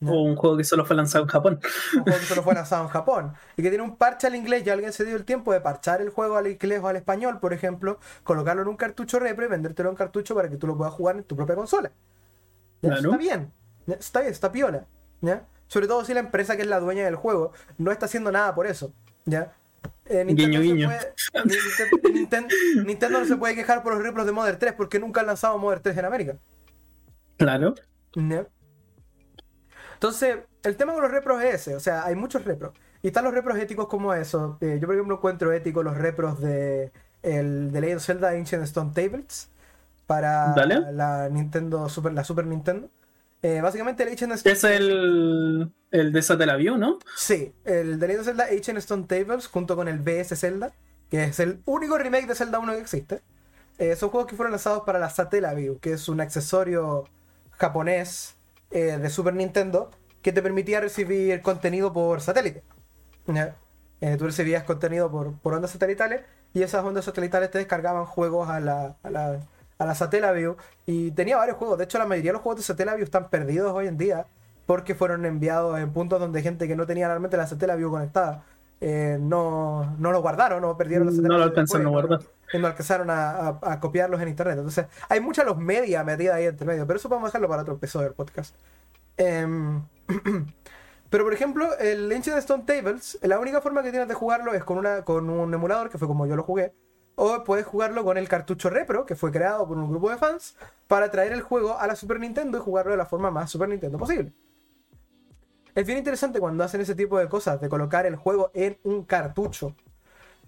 o 0.06 0.22
un 0.22 0.36
juego 0.36 0.56
que 0.56 0.64
solo 0.64 0.84
fue 0.84 0.94
lanzado 0.94 1.24
en 1.24 1.30
Japón. 1.30 1.60
Un 1.96 2.02
juego 2.04 2.18
que 2.18 2.26
solo 2.26 2.42
fue 2.42 2.54
lanzado 2.60 2.82
en 2.84 2.88
Japón. 2.90 3.34
Y 3.56 3.62
que 3.62 3.70
tiene 3.70 3.82
un 3.82 3.96
parche 3.96 4.26
al 4.26 4.34
inglés 4.34 4.64
y 4.66 4.70
alguien 4.70 4.92
se 4.92 5.04
dio 5.04 5.16
el 5.16 5.24
tiempo 5.24 5.52
de 5.52 5.60
parchar 5.60 6.02
el 6.02 6.10
juego 6.10 6.36
al 6.36 6.46
inglés 6.46 6.80
o 6.82 6.88
al 6.88 6.96
español, 6.96 7.40
por 7.40 7.52
ejemplo, 7.52 7.98
colocarlo 8.22 8.62
en 8.62 8.68
un 8.68 8.76
cartucho 8.76 9.18
repro 9.18 9.46
y 9.46 9.48
vendértelo 9.48 9.88
en 9.88 9.96
cartucho 9.96 10.34
para 10.34 10.48
que 10.50 10.56
tú 10.56 10.66
lo 10.66 10.76
puedas 10.76 10.92
jugar 10.92 11.16
en 11.16 11.24
tu 11.24 11.34
propia 11.34 11.56
consola. 11.56 11.90
Está 12.82 13.16
bien. 13.16 13.52
Está 13.86 14.20
bien, 14.20 14.32
está 14.32 14.52
piola. 14.52 14.86
¿ya? 15.22 15.46
Sobre 15.66 15.86
todo 15.86 16.04
si 16.04 16.14
la 16.14 16.20
empresa 16.20 16.56
que 16.56 16.62
es 16.62 16.68
la 16.68 16.80
dueña 16.80 17.04
del 17.04 17.16
juego 17.16 17.52
no 17.78 17.90
está 17.90 18.06
haciendo 18.06 18.30
nada 18.30 18.54
por 18.54 18.66
eso, 18.66 18.92
¿ya? 19.24 19.54
Eh, 20.10 20.24
Nintendo, 20.24 20.60
guiño, 20.60 20.90
Nintendo, 22.84 23.20
no 23.20 23.24
se 23.24 23.36
puede 23.36 23.54
quejar 23.54 23.84
por 23.84 23.94
los 23.94 24.02
repros 24.02 24.26
de 24.26 24.32
Modern 24.32 24.58
3 24.58 24.72
porque 24.72 24.98
nunca 24.98 25.20
han 25.20 25.28
lanzado 25.28 25.56
Modern 25.56 25.82
3 25.82 25.96
en 25.98 26.04
América. 26.04 26.36
Claro. 27.36 27.74
Entonces, 29.94 30.38
el 30.64 30.76
tema 30.76 30.94
con 30.94 31.02
los 31.02 31.12
repros 31.12 31.40
es 31.44 31.54
ese, 31.54 31.76
o 31.76 31.80
sea, 31.80 32.04
hay 32.04 32.16
muchos 32.16 32.44
repros. 32.44 32.72
Y 33.02 33.06
están 33.08 33.24
los 33.24 33.32
repros 33.32 33.56
éticos 33.58 33.86
como 33.86 34.12
eso. 34.12 34.58
Eh, 34.60 34.78
yo, 34.80 34.86
por 34.86 34.96
ejemplo, 34.96 35.16
encuentro 35.16 35.52
ético 35.52 35.82
los 35.84 35.96
repros 35.96 36.40
de, 36.40 36.90
el, 37.22 37.70
de 37.70 37.80
Legend 37.80 37.98
of 37.98 38.04
Zelda 38.04 38.30
Ancient 38.30 38.64
Stone 38.64 38.92
Tablets 38.92 39.48
para 40.06 40.54
la 40.90 41.28
Nintendo 41.30 41.88
Super, 41.88 42.12
la 42.12 42.24
Super 42.24 42.46
Nintendo. 42.46 42.90
Eh, 43.42 43.60
básicamente 43.62 44.02
el 44.02 44.10
Ancient 44.10 44.32
Stone 44.32 44.52
Es 44.52 44.64
el, 44.64 45.72
el 45.90 46.12
de 46.12 46.22
Satellaview, 46.22 46.76
¿no? 46.76 46.98
Sí, 47.16 47.54
el 47.64 47.98
de 47.98 48.06
Legend 48.06 48.20
of 48.20 48.26
Zelda 48.26 48.44
Ancient 48.52 48.78
Stone 48.78 49.04
Tables 49.06 49.46
junto 49.46 49.76
con 49.76 49.88
el 49.88 49.98
BS 49.98 50.38
Zelda, 50.38 50.72
que 51.10 51.24
es 51.24 51.40
el 51.40 51.62
único 51.64 51.96
remake 51.96 52.26
de 52.26 52.34
Zelda 52.34 52.58
1 52.58 52.72
que 52.74 52.80
existe. 52.80 53.22
Eh, 53.78 53.96
son 53.96 54.10
juegos 54.10 54.28
que 54.28 54.36
fueron 54.36 54.52
lanzados 54.52 54.82
para 54.84 54.98
la 54.98 55.08
Satellaview, 55.08 55.78
que 55.78 55.94
es 55.94 56.08
un 56.08 56.20
accesorio 56.20 57.04
japonés 57.52 58.36
eh, 58.70 58.98
de 58.98 59.08
Super 59.10 59.34
Nintendo 59.34 59.90
que 60.20 60.32
te 60.32 60.42
permitía 60.42 60.80
recibir 60.80 61.40
contenido 61.40 61.94
por 61.94 62.20
satélite. 62.20 62.62
tú 63.24 64.24
recibías 64.26 64.64
contenido 64.64 65.10
por, 65.10 65.38
por 65.38 65.54
ondas 65.54 65.70
satelitales 65.70 66.22
y 66.52 66.62
esas 66.62 66.84
ondas 66.84 67.06
satelitales 67.06 67.50
te 67.50 67.56
descargaban 67.56 68.04
juegos 68.04 68.50
a 68.50 68.60
la, 68.60 68.96
a 69.02 69.10
la 69.10 69.40
a 69.80 69.86
la 69.86 69.94
Satellaview 69.94 70.56
y 70.84 71.10
tenía 71.12 71.38
varios 71.38 71.56
juegos. 71.56 71.78
De 71.78 71.84
hecho, 71.84 71.98
la 71.98 72.04
mayoría 72.04 72.28
de 72.28 72.32
los 72.34 72.42
juegos 72.42 72.58
de 72.58 72.64
Satellaview 72.64 73.02
están 73.02 73.30
perdidos 73.30 73.72
hoy 73.72 73.86
en 73.86 73.96
día 73.96 74.26
porque 74.66 74.94
fueron 74.94 75.24
enviados 75.24 75.80
en 75.80 75.90
puntos 75.92 76.20
donde 76.20 76.42
gente 76.42 76.68
que 76.68 76.76
no 76.76 76.86
tenía 76.86 77.08
realmente 77.08 77.36
la 77.38 77.46
Satellaview 77.46 77.90
conectada 77.90 78.44
eh, 78.82 79.16
no, 79.18 79.96
no 79.98 80.12
lo 80.12 80.20
guardaron 80.20 80.62
o 80.64 80.76
perdieron 80.76 81.06
la 81.06 81.12
Satellaview. 81.12 81.38
No 81.38 81.44
lo 81.44 81.50
alcanzaron 81.50 81.86
a 81.86 81.90
guardar. 81.90 82.20
No, 82.52 82.66
alcanzaron 82.66 83.08
a, 83.10 83.78
copiarlos 83.80 84.20
en 84.20 84.28
internet. 84.28 84.58
Entonces, 84.58 84.84
hay 85.08 85.20
muchas 85.20 85.46
los 85.46 85.56
media 85.56 86.04
metida 86.04 86.34
ahí 86.34 86.44
entre 86.44 86.66
medio, 86.66 86.86
pero 86.86 86.98
eso 86.98 87.08
podemos 87.08 87.28
dejarlo 87.28 87.48
para 87.48 87.62
otro 87.62 87.74
episodio 87.74 88.08
del 88.08 88.14
podcast. 88.14 88.54
Em, 89.16 89.82
pero 91.10 91.24
por 91.24 91.32
ejemplo, 91.32 91.78
el 91.78 92.12
Ancient 92.12 92.36
Stone 92.38 92.64
Tables, 92.66 93.18
la 93.22 93.38
única 93.38 93.62
forma 93.62 93.82
que 93.82 93.90
tienes 93.90 94.08
de 94.08 94.14
jugarlo 94.14 94.52
es 94.52 94.62
con, 94.62 94.76
una, 94.76 95.02
con 95.04 95.30
un 95.30 95.54
emulador, 95.54 95.88
que 95.88 95.96
fue 95.96 96.06
como 96.06 96.26
yo 96.26 96.36
lo 96.36 96.42
jugué 96.42 96.74
o 97.22 97.44
puedes 97.44 97.66
jugarlo 97.66 98.02
con 98.02 98.16
el 98.16 98.28
cartucho 98.30 98.70
Repro, 98.70 99.04
que 99.04 99.14
fue 99.14 99.30
creado 99.30 99.68
por 99.68 99.76
un 99.76 99.90
grupo 99.90 100.08
de 100.08 100.16
fans, 100.16 100.56
para 100.88 101.10
traer 101.10 101.34
el 101.34 101.42
juego 101.42 101.78
a 101.78 101.86
la 101.86 101.94
Super 101.94 102.18
Nintendo 102.18 102.56
y 102.56 102.62
jugarlo 102.62 102.92
de 102.92 102.96
la 102.96 103.04
forma 103.04 103.30
más 103.30 103.50
Super 103.50 103.68
Nintendo 103.68 103.98
posible. 103.98 104.32
Es 105.74 105.86
bien 105.86 105.98
interesante 105.98 106.40
cuando 106.40 106.64
hacen 106.64 106.80
ese 106.80 106.94
tipo 106.94 107.18
de 107.18 107.28
cosas, 107.28 107.60
de 107.60 107.68
colocar 107.68 108.06
el 108.06 108.16
juego 108.16 108.50
en 108.54 108.78
un 108.84 109.04
cartucho. 109.04 109.76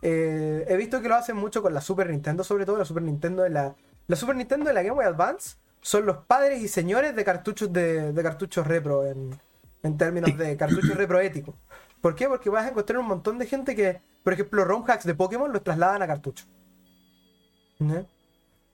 Eh, 0.00 0.64
he 0.66 0.76
visto 0.78 1.02
que 1.02 1.10
lo 1.10 1.14
hacen 1.14 1.36
mucho 1.36 1.60
con 1.60 1.74
la 1.74 1.82
Super 1.82 2.08
Nintendo, 2.08 2.42
sobre 2.42 2.64
todo 2.64 2.78
la 2.78 2.86
Super 2.86 3.02
Nintendo 3.02 3.42
de 3.42 3.50
la, 3.50 3.76
la 4.06 4.16
Super 4.16 4.34
Nintendo 4.34 4.64
de 4.64 4.72
la 4.72 4.82
Game 4.82 4.94
Boy 4.94 5.04
Advance. 5.04 5.56
Son 5.82 6.06
los 6.06 6.24
padres 6.24 6.62
y 6.62 6.68
señores 6.68 7.14
de 7.14 7.22
cartuchos 7.22 7.70
de, 7.70 8.18
cartuchos 8.22 8.66
repro 8.66 9.04
en, 9.04 9.38
en 9.82 9.98
términos 9.98 10.34
de 10.38 10.56
cartuchos 10.56 10.96
repro 10.96 11.20
éticos. 11.20 11.54
¿Por 12.00 12.14
qué? 12.14 12.28
Porque 12.28 12.48
vas 12.48 12.64
a 12.64 12.70
encontrar 12.70 12.98
un 12.98 13.08
montón 13.08 13.38
de 13.38 13.44
gente 13.44 13.76
que, 13.76 14.00
por 14.24 14.32
ejemplo, 14.32 14.64
ROM 14.64 14.84
hacks 14.88 15.04
de 15.04 15.14
Pokémon 15.14 15.52
los 15.52 15.62
trasladan 15.62 16.00
a 16.00 16.06
cartucho. 16.06 16.46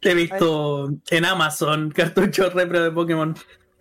He 0.00 0.14
visto 0.14 0.90
en 1.10 1.24
Amazon 1.24 1.90
cartuchos 1.94 2.54
repro 2.54 2.82
de 2.82 2.90
Pokémon 2.90 3.34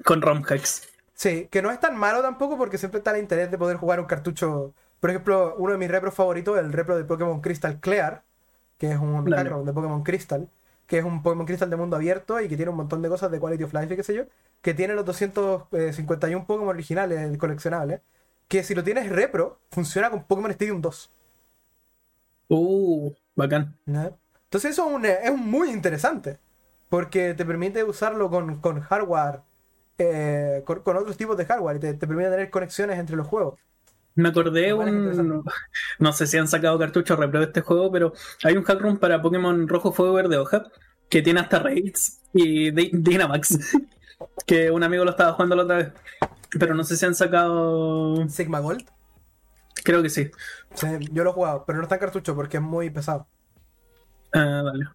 con 0.04 0.22
ROM 0.22 0.44
hacks. 0.48 0.88
Sí, 1.14 1.48
que 1.52 1.62
no 1.62 1.72
es 1.72 1.80
tan 1.80 1.98
malo 1.98 2.22
tampoco 2.22 2.58
porque 2.58 2.78
siempre 2.78 3.00
está 3.00 3.12
el 3.12 3.22
interés 3.22 3.50
de 3.50 3.58
poder 3.58 3.78
jugar 3.78 4.00
un 4.00 4.06
cartucho. 4.06 4.74
Por 5.00 5.10
ejemplo, 5.10 5.56
uno 5.58 5.74
de 5.74 5.78
mis 5.78 5.90
repros 5.90 6.14
favoritos, 6.14 6.58
el 6.58 6.72
repro 6.74 6.98
de 6.98 7.04
Pokémon 7.06 7.42
Crystal 7.42 7.80
Clear, 7.80 8.24
que 8.78 8.92
es 8.92 9.00
un 9.00 9.26
repro 9.26 9.64
de 9.64 9.74
Pokémon 9.74 10.04
Crystal, 10.04 10.48
que 10.86 11.00
es 11.00 11.04
un 11.04 11.24
Pokémon 11.24 11.46
Crystal 11.46 11.70
de 11.70 11.76
mundo 11.76 11.96
abierto 11.96 12.40
y 12.40 12.48
que 12.48 12.56
tiene 12.56 12.72
un 12.72 12.78
montón 12.78 13.02
de 13.02 13.10
cosas 13.10 13.32
de 13.32 13.40
Quality 13.40 13.64
of 13.64 13.74
Life 13.74 13.94
y 13.94 13.98
qué 13.98 14.04
sé 14.04 14.16
yo, 14.16 14.24
que 14.62 14.74
tiene 14.74 14.94
los 14.94 15.06
251 15.06 16.46
Pokémon 16.46 16.70
originales 16.70 17.38
coleccionables, 17.38 18.02
que 18.48 18.64
si 18.64 18.74
lo 18.76 18.84
tienes 18.84 19.10
repro, 19.10 19.60
funciona 19.72 20.10
con 20.10 20.24
Pokémon 20.24 20.52
Stadium 20.52 20.82
2. 20.82 21.12
Uh, 22.50 23.12
bacán. 23.36 23.76
Entonces 24.48 24.72
eso 24.72 24.98
es, 25.04 25.36
muy 25.36 25.72
interesante, 25.72 26.40
porque 26.88 27.34
te 27.34 27.44
permite 27.44 27.84
usarlo 27.84 28.30
con, 28.30 28.82
hardware, 28.82 29.42
eh, 29.98 30.64
con, 30.66 30.80
otros 30.96 31.18
tipos 31.18 31.36
de 31.36 31.46
hardware, 31.46 31.78
y 31.78 31.80
te, 31.82 31.94
permite 31.96 32.30
tener 32.30 32.50
conexiones 32.50 32.98
entre 32.98 33.18
los 33.18 33.28
juegos. 33.28 33.60
Me 34.16 34.30
acordé 34.30 34.74
un. 34.74 35.44
No, 36.00 36.14
sé 36.14 36.28
si 36.28 36.38
han 36.38 36.48
sacado 36.48 36.80
cartuchos 36.80 37.20
repro 37.20 37.40
de 37.40 37.48
este 37.48 37.60
juego, 37.60 37.92
pero 37.92 38.14
hay 38.44 38.56
un 38.56 38.64
hack 38.64 39.00
para 39.00 39.22
Pokémon 39.22 39.68
Rojo 39.68 39.92
Fuego 39.92 40.14
Verde 40.14 40.38
Hoja 40.38 40.64
que 41.10 41.22
tiene 41.22 41.42
hasta 41.42 41.60
Raids 41.60 42.22
y 42.34 42.72
Dynamax. 42.92 43.60
que 44.46 44.72
un 44.72 44.82
amigo 44.84 45.04
lo 45.04 45.12
estaba 45.12 45.34
jugando 45.34 45.58
la 45.58 45.64
otra 45.64 45.76
vez. 45.78 45.92
Pero 46.58 46.74
no 46.74 46.86
sé 46.86 46.96
si 46.96 47.06
han 47.06 47.16
sacado. 47.16 48.28
Sigma 48.30 48.60
Gold. 48.60 48.86
Creo 49.84 50.02
que 50.02 50.10
sí. 50.10 50.32
sí 50.74 50.88
yo 51.12 51.26
lo 51.26 51.32
he 51.32 51.34
jugado, 51.34 51.66
pero 51.68 51.80
no 51.80 51.84
está 51.84 51.96
en 51.96 52.02
cartucho 52.02 52.34
porque 52.34 52.58
es 52.58 52.64
muy 52.64 52.90
pesado. 52.90 53.28
Ah, 54.34 54.62
vale. 54.64 54.86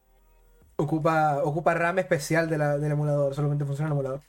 Ocupa, 0.76 1.42
ocupa 1.44 1.74
RAM 1.74 1.98
especial 1.98 2.48
del 2.48 2.84
emulador, 2.84 3.34
solamente 3.34 3.64
funciona 3.64 3.88
el 3.88 3.92
emulador. 3.92 4.20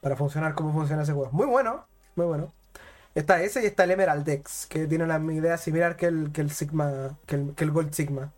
Para 0.00 0.16
funcionar 0.16 0.54
como 0.54 0.72
funciona 0.72 1.02
ese 1.02 1.12
juego. 1.12 1.30
Muy 1.32 1.46
bueno, 1.46 1.86
muy 2.16 2.26
bueno. 2.26 2.52
Está 3.14 3.42
ese 3.42 3.62
y 3.62 3.66
está 3.66 3.84
el 3.84 3.92
Emerald 3.92 4.28
X, 4.28 4.66
que 4.68 4.86
tiene 4.86 5.04
una 5.04 5.32
idea 5.32 5.56
similar 5.56 5.96
que 5.96 6.06
el, 6.06 6.32
que 6.32 6.40
el 6.40 6.50
Sigma, 6.50 7.16
que 7.26 7.36
el, 7.36 7.70
Gold 7.70 7.92
Sigma. 7.92 8.32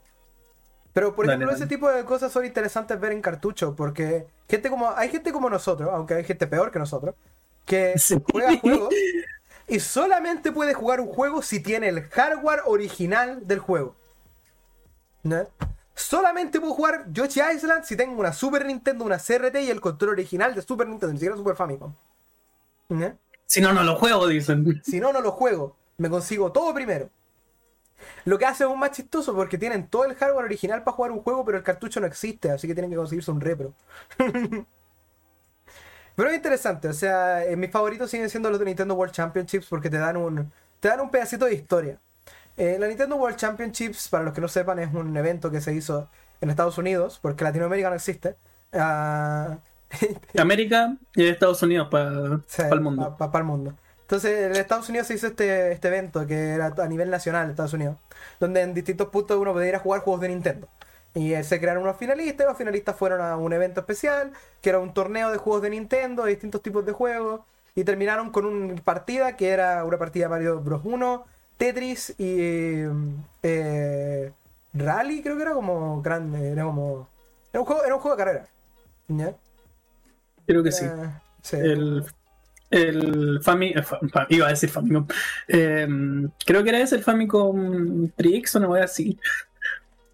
Pero 0.93 1.15
por 1.15 1.27
ejemplo, 1.27 1.51
ese 1.51 1.67
tipo 1.67 1.91
de 1.91 2.05
cosas 2.05 2.31
son 2.33 2.45
interesantes 2.45 2.99
ver 3.01 3.13
en 3.13 3.23
cartucho, 3.23 3.75
porque 3.75 4.27
gente 4.49 4.69
como, 4.69 4.91
hay 4.91 5.09
gente 5.09 5.33
como 5.33 5.49
nosotros, 5.49 5.91
aunque 5.93 6.15
hay 6.15 6.25
gente 6.25 6.47
peor 6.47 6.71
que 6.71 6.79
nosotros, 6.79 7.15
que 7.65 7.95
juega 8.31 8.57
juegos 8.61 8.95
y 9.69 9.81
solamente 9.81 10.53
puede 10.53 10.75
jugar 10.75 11.01
un 11.01 11.09
juego 11.09 11.43
si 11.43 11.61
tiene 11.61 11.89
el 11.89 12.03
hardware 12.03 12.61
original 12.67 13.47
del 13.47 13.59
juego. 13.59 13.97
¿No? 15.27 15.45
Solamente 15.95 16.61
puedo 16.61 16.75
jugar 16.75 17.07
Yoshi 17.11 17.41
Island 17.55 17.85
si 17.85 17.97
tengo 17.97 18.21
una 18.21 18.33
Super 18.33 18.65
Nintendo, 18.65 19.05
una 19.05 19.19
CRT 19.19 19.57
y 19.63 19.71
el 19.71 19.81
control 19.81 20.11
original 20.11 20.55
de 20.55 20.63
Super 20.63 20.87
Nintendo, 20.87 21.13
ni 21.13 21.19
siquiera 21.19 21.37
Super 21.37 21.57
Famicom. 21.57 21.95
¿No? 22.91 23.19
Si 23.47 23.61
no, 23.61 23.73
no 23.73 23.83
lo 23.83 23.97
juego, 23.97 24.29
dicen. 24.29 24.81
Si 24.85 25.01
no, 25.01 25.13
no 25.13 25.21
lo 25.21 25.33
juego. 25.33 25.77
Me 25.97 26.09
consigo 26.09 26.53
todo 26.53 26.73
primero. 26.75 27.11
Lo 28.25 28.39
que 28.39 28.45
hace 28.45 28.65
aún 28.65 28.79
más 28.79 28.91
chistoso 28.93 29.35
porque 29.35 29.59
tienen 29.59 29.89
todo 29.89 30.05
el 30.05 30.15
hardware 30.15 30.45
original 30.45 30.85
para 30.85 30.95
jugar 30.95 31.11
un 31.13 31.23
juego, 31.23 31.45
pero 31.45 31.59
el 31.59 31.65
cartucho 31.65 31.99
no 31.99 32.07
existe, 32.07 32.51
así 32.51 32.69
que 32.69 32.75
tienen 32.75 32.91
que 32.91 32.97
conseguirse 32.97 33.31
un 33.31 33.41
repro. 33.41 33.73
pero 36.15 36.29
es 36.29 36.37
interesante, 36.37 36.89
o 36.89 36.93
sea, 36.93 37.43
mis 37.57 37.71
favoritos 37.71 38.11
siguen 38.11 38.29
siendo 38.29 38.51
los 38.51 38.59
de 38.59 38.67
Nintendo 38.67 38.95
World 38.95 39.15
Championships 39.15 39.67
porque 39.67 39.89
te 39.89 39.97
dan 39.99 40.19
un, 40.19 40.53
te 40.79 40.89
dan 40.89 41.01
un 41.01 41.11
pedacito 41.11 41.47
de 41.47 41.55
historia. 41.55 41.99
Eh, 42.57 42.77
la 42.79 42.89
Nintendo 42.89 43.17
World 43.17 43.37
Championships, 43.37 44.09
para 44.09 44.25
los 44.25 44.33
que 44.33 44.41
no 44.41 44.49
sepan, 44.49 44.79
es 44.79 44.93
un 44.93 45.17
evento 45.17 45.51
que 45.51 45.61
se 45.61 45.75
hizo 45.75 46.09
en 46.41 46.51
Estados 46.51 46.79
Unidos, 46.79 47.19
porque 47.21 47.45
Latinoamérica 47.45 47.91
no 47.91 47.97
existe. 47.97 48.37
Uh, 48.73 49.57
América 50.39 50.97
y 51.15 51.27
Estados 51.27 51.63
Unidos 51.63 51.89
para 51.91 52.09
el 52.71 52.81
mundo. 52.81 53.17
Para 53.19 53.39
el 53.39 53.45
mundo. 53.45 53.75
Entonces, 54.01 54.47
en 54.47 54.57
Estados 54.57 54.89
Unidos 54.89 55.09
se 55.09 55.15
hizo 55.15 55.27
este, 55.27 55.73
este 55.73 55.89
evento 55.89 56.27
que 56.27 56.51
era 56.51 56.73
a 56.79 56.87
nivel 56.87 57.11
nacional 57.11 57.47
de 57.47 57.53
Estados 57.53 57.73
Unidos, 57.73 57.97
donde 58.39 58.63
en 58.63 58.73
distintos 58.73 59.09
puntos 59.09 59.37
uno 59.37 59.53
podía 59.53 59.69
ir 59.69 59.75
a 59.75 59.81
jugar 59.81 60.03
juegos 60.03 60.21
de 60.23 60.29
Nintendo. 60.29 60.69
Y 61.15 61.35
se 61.43 61.61
crearon 61.61 61.83
unos 61.83 61.97
finalistas, 61.97 62.45
y 62.45 62.49
los 62.49 62.59
finalistas 62.59 62.95
fueron 62.95 63.21
a 63.21 63.37
un 63.37 63.53
evento 63.53 63.81
especial, 63.81 64.33
que 64.61 64.69
era 64.69 64.79
un 64.79 64.95
torneo 64.95 65.31
de 65.31 65.39
juegos 65.39 65.63
de 65.63 65.71
Nintendo, 65.71 66.25
de 66.25 66.31
distintos 66.31 66.63
tipos 66.63 66.85
de 66.87 66.93
juegos, 66.93 67.41
y 67.75 67.85
terminaron 67.85 68.31
con 68.31 68.45
una 68.45 68.75
partida 68.83 69.37
que 69.37 69.49
era 69.49 69.85
una 69.85 69.99
partida 69.99 70.29
Mario 70.29 70.61
Bros. 70.61 70.83
1, 70.85 71.25
Tetris 71.57 72.15
y 72.19 72.83
eh, 73.43 74.33
Rally, 74.75 75.23
creo 75.23 75.37
que 75.37 75.43
era 75.43 75.55
como 75.55 76.03
grande, 76.03 76.51
era 76.51 76.65
como... 76.65 77.09
Era 77.53 77.61
un 77.61 77.67
juego, 77.67 77.85
era 77.85 77.95
un 77.95 78.01
juego 78.01 78.17
de 78.17 78.25
carrera. 78.25 78.49
¿Ya? 79.09 79.35
Creo 80.47 80.63
que 80.63 80.73
sí. 80.73 80.85
El, 81.53 82.05
el 82.71 83.41
Famicom. 83.43 83.85
Iba 84.29 84.47
a 84.47 84.51
decir 84.51 84.69
Famicom. 84.69 85.07
Em, 85.49 86.31
creo 86.45 86.63
que 86.63 86.69
era 86.69 86.81
ese 86.81 86.97
el 86.97 87.05
Famicom 87.05 88.09
Trix 88.11 88.57
o 88.57 88.61
no 88.61 88.69
voy 88.69 88.81
así. 88.81 89.19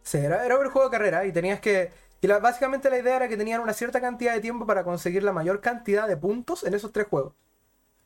Sí, 0.02 0.18
era, 0.18 0.44
era 0.44 0.58
un 0.58 0.70
juego 0.70 0.88
de 0.88 0.96
carrera 0.96 1.24
y 1.26 1.32
tenías 1.32 1.60
que. 1.60 1.90
Y 2.20 2.26
básicamente 2.28 2.88
la 2.88 2.98
idea 2.98 3.16
era 3.16 3.28
que 3.28 3.36
tenían 3.36 3.60
una 3.60 3.72
cierta 3.72 4.00
cantidad 4.00 4.34
de 4.34 4.40
tiempo 4.40 4.64
para 4.64 4.84
conseguir 4.84 5.24
la 5.24 5.32
mayor 5.32 5.60
cantidad 5.60 6.06
de 6.06 6.16
puntos 6.16 6.62
en 6.62 6.74
esos 6.74 6.92
tres 6.92 7.08
juegos. 7.08 7.32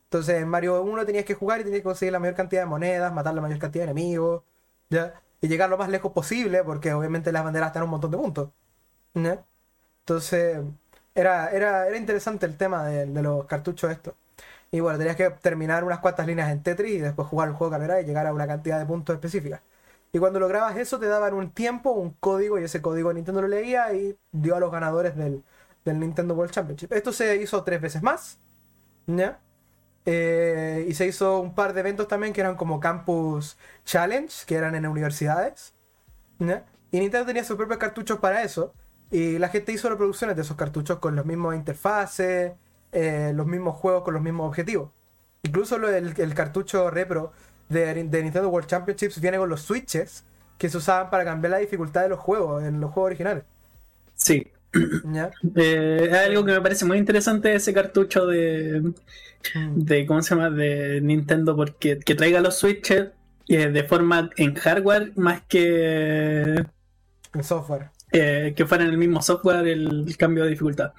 Entonces 0.07 0.41
en 0.41 0.47
Mario 0.47 0.81
1 0.83 1.05
tenías 1.05 1.25
que 1.25 1.33
jugar 1.33 1.61
y 1.61 1.63
tenías 1.63 1.81
que 1.81 1.83
conseguir 1.83 2.13
la 2.13 2.19
mayor 2.19 2.35
cantidad 2.35 2.61
de 2.61 2.65
monedas, 2.67 3.13
matar 3.13 3.33
la 3.33 3.41
mayor 3.41 3.59
cantidad 3.59 3.85
de 3.85 3.91
enemigos, 3.91 4.43
¿ya? 4.89 5.21
Y 5.41 5.47
llegar 5.49 5.69
lo 5.69 5.77
más 5.77 5.89
lejos 5.89 6.11
posible, 6.13 6.63
porque 6.63 6.93
obviamente 6.93 7.31
las 7.31 7.43
banderas 7.43 7.73
dan 7.73 7.83
un 7.83 7.89
montón 7.91 8.11
de 8.11 8.17
puntos. 8.17 8.49
¿ya? 9.13 9.43
Entonces, 10.01 10.59
era, 11.15 11.51
era, 11.51 11.87
era 11.87 11.97
interesante 11.97 12.45
el 12.45 12.57
tema 12.57 12.85
de, 12.85 13.07
los 13.21 13.45
cartuchos 13.45 13.91
estos. 13.91 14.15
Y 14.71 14.79
bueno, 14.81 14.97
tenías 14.97 15.15
que 15.15 15.29
terminar 15.31 15.83
unas 15.83 15.99
cuantas 15.99 16.27
líneas 16.27 16.51
en 16.51 16.63
Tetris 16.63 16.93
y 16.95 16.99
después 16.99 17.27
jugar 17.27 17.49
el 17.49 17.55
juego 17.55 17.71
de 17.71 17.79
carrera 17.79 18.01
y 18.01 18.05
llegar 18.05 18.27
a 18.27 18.33
una 18.33 18.47
cantidad 18.47 18.79
de 18.79 18.85
puntos 18.85 19.15
específica. 19.15 19.61
Y 20.11 20.19
cuando 20.19 20.39
lograbas 20.39 20.77
eso 20.77 20.99
te 20.99 21.07
daban 21.07 21.33
un 21.33 21.51
tiempo, 21.51 21.91
un 21.91 22.11
código 22.11 22.59
y 22.59 22.63
ese 22.63 22.81
código 22.81 23.13
Nintendo 23.13 23.41
lo 23.41 23.47
leía 23.47 23.93
y 23.93 24.17
dio 24.31 24.55
a 24.55 24.59
los 24.59 24.71
ganadores 24.71 25.15
del, 25.15 25.43
Nintendo 25.85 26.33
World 26.35 26.51
Championship. 26.51 26.91
Esto 26.93 27.13
se 27.13 27.37
hizo 27.37 27.63
tres 27.63 27.81
veces 27.81 28.03
más. 28.03 28.39
¿ya? 29.07 29.39
Eh, 30.09 30.85
y 30.87 30.93
se 30.93 31.05
hizo 31.05 31.41
un 31.41 31.53
par 31.53 31.73
de 31.73 31.81
eventos 31.81 32.07
también 32.07 32.31
que 32.31 32.39
eran 32.39 32.55
como 32.55 32.79
Campus 32.79 33.57
Challenge, 33.83 34.33
que 34.45 34.55
eran 34.55 34.73
en 34.73 34.87
universidades. 34.87 35.73
Y 36.39 36.99
Nintendo 36.99 37.25
tenía 37.25 37.43
sus 37.43 37.57
propios 37.57 37.77
cartuchos 37.77 38.17
para 38.19 38.41
eso. 38.41 38.73
Y 39.11 39.37
la 39.37 39.49
gente 39.49 39.73
hizo 39.73 39.89
reproducciones 39.89 40.37
de 40.37 40.43
esos 40.43 40.55
cartuchos 40.55 40.99
con 40.99 41.17
las 41.17 41.25
mismas 41.25 41.57
interfaces, 41.57 42.53
eh, 42.93 43.33
los 43.35 43.45
mismos 43.47 43.75
juegos 43.75 44.03
con 44.03 44.13
los 44.13 44.23
mismos 44.23 44.47
objetivos. 44.47 44.91
Incluso 45.43 45.75
el, 45.75 46.33
cartucho 46.33 46.89
repro 46.89 47.33
de, 47.67 47.93
Nintendo 47.93 48.47
World 48.47 48.69
Championships 48.69 49.19
viene 49.19 49.37
con 49.37 49.49
los 49.49 49.61
switches 49.61 50.23
que 50.57 50.69
se 50.69 50.77
usaban 50.77 51.09
para 51.09 51.25
cambiar 51.25 51.51
la 51.51 51.57
dificultad 51.57 52.03
de 52.03 52.09
los 52.09 52.19
juegos 52.19 52.63
en 52.63 52.79
los 52.79 52.91
juegos 52.91 53.07
originales. 53.07 53.43
Sí. 54.15 54.51
Eh, 55.55 56.09
es 56.11 56.13
algo 56.13 56.45
que 56.45 56.51
me 56.51 56.61
parece 56.61 56.85
muy 56.85 56.97
interesante 56.97 57.55
ese 57.55 57.73
cartucho 57.73 58.25
de, 58.25 58.93
de 59.75 60.05
¿cómo 60.05 60.21
se 60.21 60.35
llama? 60.35 60.49
de 60.49 61.01
Nintendo 61.01 61.55
porque 61.55 61.99
que 61.99 62.15
traiga 62.15 62.41
los 62.41 62.57
switches 62.57 63.09
eh, 63.47 63.69
de 63.69 63.83
forma 63.83 64.29
en 64.35 64.55
hardware 64.55 65.13
más 65.15 65.41
que 65.47 66.65
en 67.33 67.43
software 67.43 67.89
que 68.11 68.65
fuera 68.67 68.83
en 68.83 68.91
el 68.91 68.97
mismo 68.97 69.21
software 69.21 69.67
el, 69.67 70.15
cambio 70.17 70.43
de 70.43 70.51
dificultad. 70.51 70.93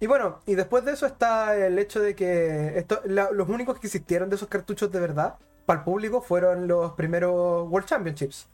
Y 0.00 0.06
bueno, 0.06 0.40
y 0.46 0.54
después 0.54 0.84
de 0.84 0.92
eso 0.92 1.06
está 1.06 1.54
el 1.54 1.78
hecho 1.78 2.00
de 2.00 2.14
que 2.14 2.78
esto, 2.78 3.02
los 3.06 3.48
únicos 3.48 3.78
que 3.78 3.86
existieron 3.86 4.30
de 4.30 4.36
esos 4.36 4.48
cartuchos 4.48 4.90
de 4.90 4.98
verdad 4.98 5.34
para 5.66 5.80
el 5.80 5.84
público 5.84 6.22
fueron 6.22 6.66
los 6.66 6.92
primeros 6.92 7.68
World 7.68 7.86
Championships. 7.86 8.48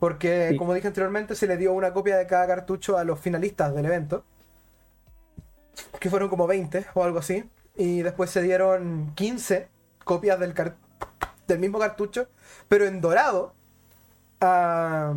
Porque, 0.00 0.56
como 0.58 0.72
dije 0.72 0.88
anteriormente, 0.88 1.34
se 1.34 1.46
le 1.46 1.58
dio 1.58 1.74
una 1.74 1.92
copia 1.92 2.16
de 2.16 2.26
cada 2.26 2.46
cartucho 2.46 2.96
a 2.96 3.04
los 3.04 3.20
finalistas 3.20 3.74
del 3.74 3.84
evento. 3.84 4.24
Que 6.00 6.08
fueron 6.08 6.30
como 6.30 6.46
20 6.46 6.86
o 6.94 7.04
algo 7.04 7.18
así. 7.18 7.44
Y 7.76 8.00
después 8.00 8.30
se 8.30 8.40
dieron 8.40 9.12
15 9.14 9.68
copias 10.02 10.40
del, 10.40 10.54
del 11.46 11.58
mismo 11.58 11.78
cartucho, 11.78 12.28
pero 12.66 12.86
en 12.86 13.02
dorado. 13.02 13.54
a 14.40 15.12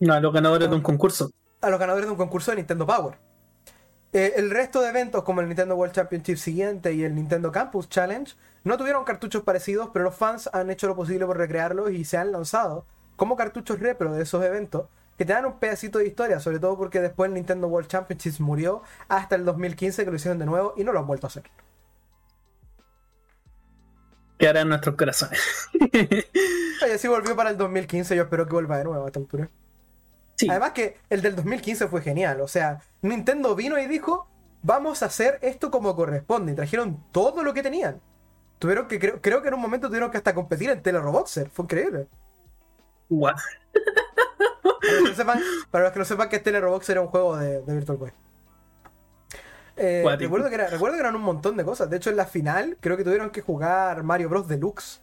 no, 0.00 0.14
a 0.14 0.20
los 0.20 0.32
ganadores 0.34 0.68
de 0.68 0.74
un 0.74 0.82
concurso. 0.82 1.30
A 1.60 1.70
los 1.70 1.78
ganadores 1.78 2.06
de 2.06 2.10
un 2.10 2.18
concurso 2.18 2.50
de 2.50 2.56
Nintendo 2.56 2.86
Power. 2.86 3.14
Eh, 4.12 4.34
el 4.36 4.50
resto 4.50 4.82
de 4.82 4.88
eventos, 4.88 5.22
como 5.22 5.40
el 5.40 5.46
Nintendo 5.46 5.76
World 5.76 5.94
Championship 5.94 6.36
siguiente 6.36 6.92
y 6.92 7.04
el 7.04 7.14
Nintendo 7.14 7.52
Campus 7.52 7.88
Challenge, 7.88 8.34
no 8.64 8.76
tuvieron 8.76 9.04
cartuchos 9.04 9.44
parecidos, 9.44 9.90
pero 9.92 10.04
los 10.04 10.14
fans 10.14 10.50
han 10.52 10.70
hecho 10.70 10.88
lo 10.88 10.96
posible 10.96 11.24
por 11.24 11.38
recrearlos 11.38 11.92
y 11.92 12.04
se 12.04 12.18
han 12.18 12.32
lanzado 12.32 12.84
como 13.16 13.36
cartuchos 13.36 13.80
repro 13.80 14.12
de 14.12 14.22
esos 14.22 14.44
eventos 14.44 14.86
que 15.16 15.24
te 15.24 15.32
dan 15.32 15.44
un 15.44 15.58
pedacito 15.58 15.98
de 15.98 16.06
historia, 16.06 16.40
sobre 16.40 16.58
todo 16.58 16.76
porque 16.76 17.00
después 17.00 17.28
el 17.28 17.34
Nintendo 17.34 17.68
World 17.68 17.88
Championship 17.88 18.40
murió 18.40 18.82
hasta 19.08 19.36
el 19.36 19.44
2015 19.44 20.04
que 20.04 20.10
lo 20.10 20.16
hicieron 20.16 20.38
de 20.38 20.46
nuevo 20.46 20.74
y 20.76 20.84
no 20.84 20.92
lo 20.92 20.98
han 21.00 21.06
vuelto 21.06 21.26
a 21.26 21.28
hacer. 21.28 21.44
Quedará 24.38 24.62
en 24.62 24.70
nuestros 24.70 24.96
corazones. 24.96 25.68
Oye, 26.84 26.98
si 26.98 27.06
volvió 27.06 27.36
para 27.36 27.50
el 27.50 27.56
2015, 27.56 28.16
yo 28.16 28.24
espero 28.24 28.46
que 28.46 28.54
vuelva 28.54 28.78
de 28.78 28.84
nuevo 28.84 29.04
a 29.04 29.06
esta 29.06 29.20
altura. 29.20 29.48
Además 30.48 30.72
que 30.72 30.96
el 31.10 31.22
del 31.22 31.36
2015 31.36 31.86
fue 31.86 32.02
genial. 32.02 32.40
O 32.40 32.48
sea, 32.48 32.80
Nintendo 33.02 33.54
vino 33.54 33.78
y 33.78 33.86
dijo, 33.86 34.28
vamos 34.62 35.02
a 35.02 35.06
hacer 35.06 35.38
esto 35.42 35.70
como 35.70 35.94
corresponde. 35.94 36.52
Y 36.52 36.54
trajeron 36.56 37.04
todo 37.12 37.44
lo 37.44 37.54
que 37.54 37.62
tenían. 37.62 38.00
Tuvieron 38.58 38.88
que, 38.88 38.98
creo, 38.98 39.20
creo 39.20 39.42
que 39.42 39.48
en 39.48 39.54
un 39.54 39.60
momento 39.60 39.86
tuvieron 39.86 40.10
que 40.10 40.16
hasta 40.16 40.34
competir 40.34 40.70
en 40.70 40.82
Teleroboxer. 40.82 41.48
Fue 41.48 41.64
increíble. 41.64 42.08
Para 43.20 45.00
los, 45.00 45.10
que 45.10 45.14
sepan, 45.14 45.40
para 45.70 45.84
los 45.84 45.92
que 45.92 45.98
no 45.98 46.04
sepan 46.04 46.28
que 46.28 46.38
Teleroboxer 46.38 46.94
era 46.94 47.00
un 47.02 47.08
juego 47.08 47.36
de, 47.36 47.60
Virtual 47.60 47.98
Boy. 47.98 48.12
Eh, 49.76 50.04
recuerdo, 50.18 50.50
que 50.50 50.56
recuerdo 50.56 50.96
que 50.96 51.00
eran 51.00 51.16
un 51.16 51.22
montón 51.22 51.56
de 51.56 51.64
cosas. 51.64 51.88
De 51.88 51.96
hecho, 51.96 52.10
en 52.10 52.16
la 52.16 52.26
final 52.26 52.76
creo 52.80 52.96
que 52.96 53.04
tuvieron 53.04 53.30
que 53.30 53.40
jugar 53.40 54.02
Mario 54.02 54.28
Bros. 54.28 54.48
Deluxe. 54.48 55.00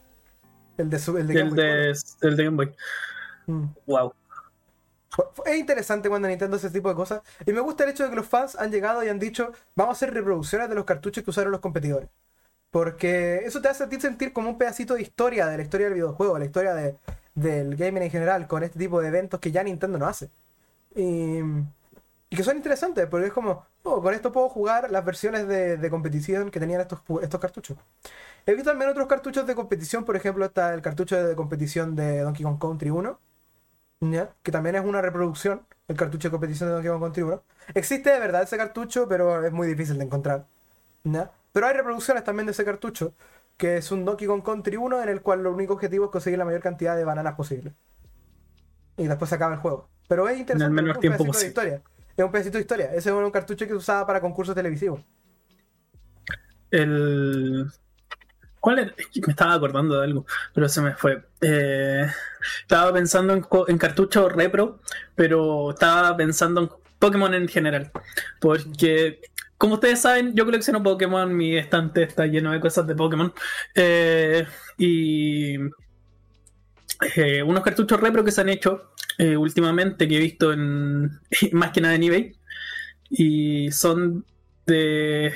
El 0.77 0.89
de, 0.89 0.97
el 0.97 1.27
de 1.27 1.33
Game 1.33 1.49
Boy. 1.49 1.93
el 2.21 2.37
de 2.37 2.43
Game 2.43 2.57
Boy. 2.57 2.75
Wow. 3.85 4.13
Es 5.45 5.57
interesante 5.57 6.07
cuando 6.07 6.27
Nintendo 6.27 6.55
hace 6.55 6.67
ese 6.67 6.73
tipo 6.73 6.89
de 6.89 6.95
cosas. 6.95 7.21
Y 7.45 7.51
me 7.51 7.59
gusta 7.59 7.83
el 7.83 7.89
hecho 7.91 8.03
de 8.03 8.09
que 8.09 8.15
los 8.15 8.27
fans 8.27 8.55
han 8.55 8.71
llegado 8.71 9.03
y 9.03 9.09
han 9.09 9.19
dicho, 9.19 9.51
vamos 9.75 9.93
a 9.93 9.97
hacer 9.97 10.13
reproducciones 10.13 10.69
de 10.69 10.75
los 10.75 10.85
cartuchos 10.85 11.23
que 11.23 11.29
usaron 11.29 11.51
los 11.51 11.61
competidores. 11.61 12.09
Porque 12.71 13.41
eso 13.45 13.61
te 13.61 13.67
hace 13.67 13.83
a 13.83 13.89
ti 13.89 13.99
sentir 13.99 14.31
como 14.31 14.49
un 14.49 14.57
pedacito 14.57 14.93
de 14.93 15.01
historia, 15.01 15.47
de 15.47 15.57
la 15.57 15.63
historia 15.63 15.87
del 15.87 15.95
videojuego, 15.95 16.37
la 16.37 16.45
historia 16.45 16.73
de, 16.75 16.95
del 17.35 17.75
gaming 17.75 18.03
en 18.03 18.11
general, 18.11 18.47
con 18.47 18.63
este 18.63 18.79
tipo 18.79 19.01
de 19.01 19.07
eventos 19.07 19.39
que 19.39 19.51
ya 19.51 19.63
Nintendo 19.63 19.97
no 19.97 20.07
hace. 20.07 20.29
Y, 20.95 21.39
que 22.29 22.43
son 22.43 22.57
interesantes, 22.57 23.07
porque 23.07 23.27
es 23.27 23.33
como, 23.33 23.65
oh, 23.83 24.01
con 24.01 24.13
esto 24.13 24.31
puedo 24.31 24.49
jugar 24.49 24.91
las 24.91 25.03
versiones 25.03 25.47
de, 25.47 25.89
competición 25.89 26.51
que 26.51 26.59
tenían 26.59 26.81
estos, 26.81 27.01
estos 27.21 27.39
cartuchos. 27.39 27.77
He 28.45 28.53
visto 28.53 28.69
también 28.69 28.89
otros 28.91 29.07
cartuchos 29.07 29.47
de 29.47 29.55
competición, 29.55 30.05
por 30.05 30.15
ejemplo, 30.15 30.45
está 30.45 30.73
el 30.73 30.81
cartucho 30.81 31.15
de 31.23 31.35
competición 31.35 31.95
de 31.95 32.19
Donkey 32.19 32.43
Kong 32.43 32.59
Country 32.59 32.89
1, 32.91 33.19
que 34.43 34.51
también 34.51 34.75
es 34.75 34.85
una 34.85 35.01
reproducción, 35.01 35.65
el 35.87 35.97
cartucho 35.97 36.29
de 36.29 36.31
competición 36.31 36.69
de 36.69 36.73
Donkey 36.75 36.91
Kong 36.91 37.01
Country 37.01 37.23
1. 37.23 37.43
Existe 37.73 38.11
de 38.11 38.19
verdad 38.19 38.43
ese 38.43 38.57
cartucho, 38.57 39.07
pero 39.07 39.45
es 39.45 39.51
muy 39.51 39.67
difícil 39.67 39.97
de 39.97 40.05
encontrar. 40.05 40.45
Pero 41.51 41.67
hay 41.67 41.73
reproducciones 41.73 42.23
también 42.23 42.45
de 42.45 42.51
ese 42.51 42.65
cartucho, 42.65 43.13
que 43.59 43.75
es 43.75 43.91
un 43.91 44.05
Donkey 44.05 44.25
Kong 44.25 44.41
Country 44.41 44.77
1 44.77 45.03
en 45.03 45.09
el 45.09 45.21
cual 45.21 45.43
lo 45.43 45.51
único 45.51 45.73
objetivo 45.73 46.05
es 46.05 46.11
conseguir 46.11 46.39
la 46.39 46.45
mayor 46.45 46.61
cantidad 46.61 46.95
de 46.95 47.03
bananas 47.03 47.35
posible. 47.35 47.75
Y 48.95 49.05
después 49.05 49.27
se 49.27 49.35
acaba 49.35 49.53
el 49.53 49.59
juego. 49.59 49.89
Pero 50.07 50.29
es 50.29 50.39
interesante. 50.39 50.71
En 50.71 50.79
el 50.79 50.83
menor 50.83 50.97
tiempo 50.99 51.25
posible. 51.25 51.43
De 51.43 51.47
historia. 51.49 51.81
Es 52.15 52.25
un 52.25 52.31
pedacito 52.31 52.57
de 52.57 52.61
historia. 52.61 52.85
Ese 52.93 53.09
es 53.09 53.15
un 53.15 53.29
cartucho 53.31 53.65
que 53.65 53.71
se 53.71 53.75
usaba 53.75 54.07
para 54.07 54.21
concursos 54.21 54.55
televisivos. 54.55 55.01
El. 56.71 57.69
¿Cuál 58.61 58.79
era? 58.79 58.93
Me 59.25 59.31
estaba 59.31 59.53
acordando 59.53 59.99
de 59.99 60.05
algo, 60.05 60.25
pero 60.53 60.69
se 60.69 60.81
me 60.81 60.93
fue. 60.95 61.21
Eh, 61.41 62.07
estaba 62.61 62.93
pensando 62.93 63.33
en, 63.33 63.45
en 63.67 63.77
cartucho 63.77 64.29
repro, 64.29 64.79
pero 65.15 65.71
estaba 65.71 66.15
pensando 66.15 66.61
en 66.61 66.69
Pokémon 66.97 67.33
en 67.33 67.47
general. 67.49 67.91
Porque 68.39 69.19
como 69.59 69.73
ustedes 69.73 69.99
saben, 69.99 70.33
yo 70.35 70.45
colecciono 70.45 70.81
Pokémon, 70.81 71.35
mi 71.35 71.57
estante 71.57 72.03
está 72.03 72.25
lleno 72.25 72.53
de 72.53 72.61
cosas 72.61 72.87
de 72.87 72.95
Pokémon. 72.95 73.33
Eh, 73.75 74.47
y 74.77 75.57
eh, 77.17 77.43
unos 77.43 77.61
cartuchos 77.61 77.99
repro 77.99 78.23
que 78.23 78.31
se 78.31 78.39
han 78.39 78.47
hecho 78.47 78.93
eh, 79.17 79.35
últimamente, 79.35 80.07
que 80.07 80.15
he 80.15 80.19
visto 80.19 80.53
en 80.53 81.11
más 81.51 81.71
que 81.71 81.81
nada 81.81 81.95
en 81.95 82.03
eBay. 82.03 82.35
Y 83.09 83.69
son 83.73 84.25
de. 84.65 85.33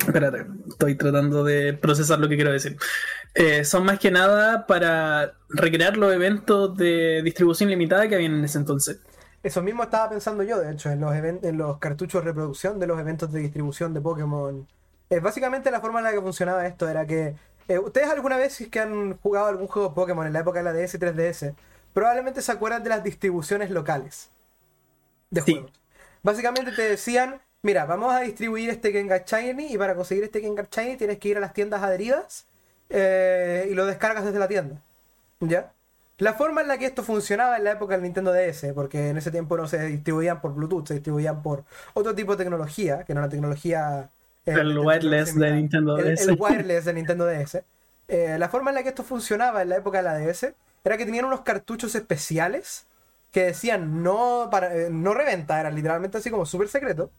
Espérate, 0.00 0.46
estoy 0.68 0.96
tratando 0.96 1.44
de 1.44 1.72
procesar 1.72 2.18
lo 2.18 2.28
que 2.28 2.34
quiero 2.34 2.50
decir. 2.50 2.76
son 3.62 3.84
más 3.84 4.00
que 4.00 4.10
nada 4.10 4.66
para 4.66 5.34
recrear 5.50 5.96
los 5.96 6.12
eventos 6.12 6.76
de 6.76 7.22
distribución 7.22 7.70
limitada 7.70 8.08
que 8.08 8.16
habían 8.16 8.34
en 8.34 8.44
ese 8.44 8.58
entonces. 8.58 8.98
Eso 9.46 9.62
mismo 9.62 9.84
estaba 9.84 10.10
pensando 10.10 10.42
yo, 10.42 10.58
de 10.58 10.72
hecho, 10.72 10.90
en 10.90 10.98
los, 10.98 11.14
en 11.14 11.56
los 11.56 11.78
cartuchos 11.78 12.20
de 12.20 12.30
reproducción 12.30 12.80
de 12.80 12.88
los 12.88 12.98
eventos 12.98 13.30
de 13.30 13.38
distribución 13.38 13.94
de 13.94 14.00
Pokémon. 14.00 14.66
Eh, 15.08 15.20
básicamente 15.20 15.70
la 15.70 15.80
forma 15.80 16.00
en 16.00 16.06
la 16.06 16.10
que 16.10 16.20
funcionaba 16.20 16.66
esto 16.66 16.88
era 16.88 17.06
que... 17.06 17.36
Eh, 17.68 17.78
¿Ustedes 17.78 18.08
alguna 18.08 18.38
vez 18.38 18.66
que 18.68 18.80
han 18.80 19.16
jugado 19.18 19.46
algún 19.46 19.68
juego 19.68 19.94
Pokémon 19.94 20.26
en 20.26 20.32
la 20.32 20.40
época 20.40 20.58
de 20.58 20.64
la 20.64 20.72
DS 20.72 20.94
y 20.94 20.98
3DS? 20.98 21.54
Probablemente 21.94 22.42
se 22.42 22.50
acuerdan 22.50 22.82
de 22.82 22.88
las 22.88 23.04
distribuciones 23.04 23.70
locales 23.70 24.32
de 25.30 25.42
juegos. 25.42 25.80
Básicamente 26.24 26.72
te 26.72 26.82
decían, 26.82 27.40
mira, 27.62 27.86
vamos 27.86 28.12
a 28.12 28.22
distribuir 28.22 28.68
este 28.70 28.90
Gengar 28.90 29.26
Shiny 29.26 29.72
y 29.72 29.78
para 29.78 29.94
conseguir 29.94 30.24
este 30.24 30.40
Gengar 30.40 30.68
Shiny 30.68 30.96
tienes 30.96 31.18
que 31.18 31.28
ir 31.28 31.36
a 31.36 31.40
las 31.40 31.52
tiendas 31.52 31.84
adheridas 31.84 32.48
eh, 32.90 33.68
y 33.70 33.74
lo 33.74 33.86
descargas 33.86 34.24
desde 34.24 34.40
la 34.40 34.48
tienda. 34.48 34.82
¿Ya? 35.38 35.72
La 36.18 36.32
forma 36.32 36.62
en 36.62 36.68
la 36.68 36.78
que 36.78 36.86
esto 36.86 37.02
funcionaba 37.02 37.58
en 37.58 37.64
la 37.64 37.72
época 37.72 37.94
del 37.94 38.02
Nintendo 38.02 38.32
DS, 38.32 38.72
porque 38.74 39.10
en 39.10 39.18
ese 39.18 39.30
tiempo 39.30 39.56
no 39.56 39.68
se 39.68 39.84
distribuían 39.84 40.40
por 40.40 40.54
Bluetooth, 40.54 40.88
se 40.88 40.94
distribuían 40.94 41.42
por 41.42 41.64
otro 41.92 42.14
tipo 42.14 42.32
de 42.32 42.44
tecnología, 42.44 43.04
que 43.04 43.12
no 43.12 43.20
era 43.20 43.28
tecnología... 43.28 44.08
Eh, 44.46 44.52
el 44.52 44.78
wireless 44.78 45.34
de 45.34 45.52
Nintendo 45.52 45.96
DS. 45.96 46.28
El, 46.28 46.36
wireless 46.38 46.86
de 46.86 46.94
Nintendo 46.94 47.26
DS. 47.26 47.62
Eh, 48.08 48.36
la 48.38 48.48
forma 48.48 48.70
en 48.70 48.76
la 48.76 48.82
que 48.82 48.90
esto 48.90 49.02
funcionaba 49.02 49.60
en 49.60 49.68
la 49.68 49.76
época 49.76 49.98
de 49.98 50.04
la 50.04 50.16
DS 50.16 50.54
era 50.84 50.96
que 50.96 51.04
tenían 51.04 51.26
unos 51.26 51.42
cartuchos 51.42 51.94
especiales 51.94 52.86
que 53.30 53.44
decían 53.44 54.02
no, 54.02 54.48
para, 54.50 54.74
eh, 54.74 54.88
no 54.90 55.12
reventa, 55.12 55.60
eran 55.60 55.74
literalmente 55.74 56.16
así 56.16 56.30
como 56.30 56.46
súper 56.46 56.68
secreto. 56.68 57.10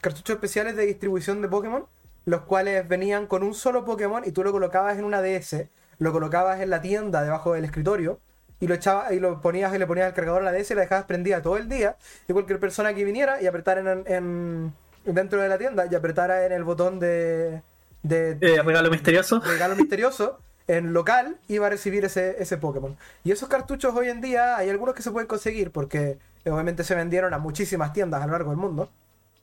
cartuchos 0.00 0.34
especiales 0.34 0.74
de 0.74 0.86
distribución 0.86 1.42
de 1.42 1.48
Pokémon, 1.48 1.86
los 2.24 2.40
cuales 2.40 2.88
venían 2.88 3.28
con 3.28 3.44
un 3.44 3.54
solo 3.54 3.84
Pokémon 3.84 4.24
y 4.26 4.32
tú 4.32 4.42
lo 4.42 4.50
colocabas 4.50 4.98
en 4.98 5.04
una 5.04 5.22
DS 5.22 5.68
lo 5.98 6.12
colocabas 6.12 6.60
en 6.60 6.70
la 6.70 6.80
tienda 6.80 7.22
debajo 7.22 7.54
del 7.54 7.64
escritorio 7.64 8.20
y 8.60 8.66
lo 8.66 8.74
echabas 8.74 9.12
y 9.12 9.20
lo 9.20 9.40
ponías 9.40 9.74
y 9.74 9.78
le 9.78 9.86
ponías 9.86 10.08
el 10.08 10.14
cargador 10.14 10.42
a 10.42 10.44
la 10.44 10.52
DS 10.52 10.70
y 10.70 10.74
la 10.74 10.82
dejabas 10.82 11.04
prendida 11.04 11.42
todo 11.42 11.56
el 11.56 11.68
día 11.68 11.96
y 12.28 12.32
cualquier 12.32 12.58
persona 12.60 12.94
que 12.94 13.04
viniera 13.04 13.42
y 13.42 13.46
apretara 13.46 13.80
en, 14.06 14.72
dentro 15.04 15.40
de 15.40 15.48
la 15.48 15.58
tienda 15.58 15.86
y 15.90 15.94
apretara 15.94 16.46
en 16.46 16.52
el 16.52 16.64
botón 16.64 16.98
de, 16.98 17.62
de, 18.02 18.38
eh, 18.40 18.62
regalo 18.62 18.90
misterioso. 18.90 19.40
regalo 19.40 19.76
misterioso 19.76 20.38
en 20.66 20.92
local 20.92 21.36
iba 21.48 21.66
a 21.66 21.70
recibir 21.70 22.04
ese, 22.04 22.36
ese 22.38 22.56
Pokémon. 22.56 22.96
Y 23.22 23.32
esos 23.32 23.48
cartuchos 23.48 23.94
hoy 23.94 24.08
en 24.08 24.20
día 24.20 24.56
hay 24.56 24.70
algunos 24.70 24.94
que 24.94 25.02
se 25.02 25.10
pueden 25.10 25.26
conseguir 25.26 25.70
porque 25.70 26.18
obviamente 26.46 26.84
se 26.84 26.94
vendieron 26.94 27.34
a 27.34 27.38
muchísimas 27.38 27.92
tiendas 27.92 28.22
a 28.22 28.26
lo 28.26 28.32
largo 28.32 28.50
del 28.50 28.58
mundo 28.58 28.88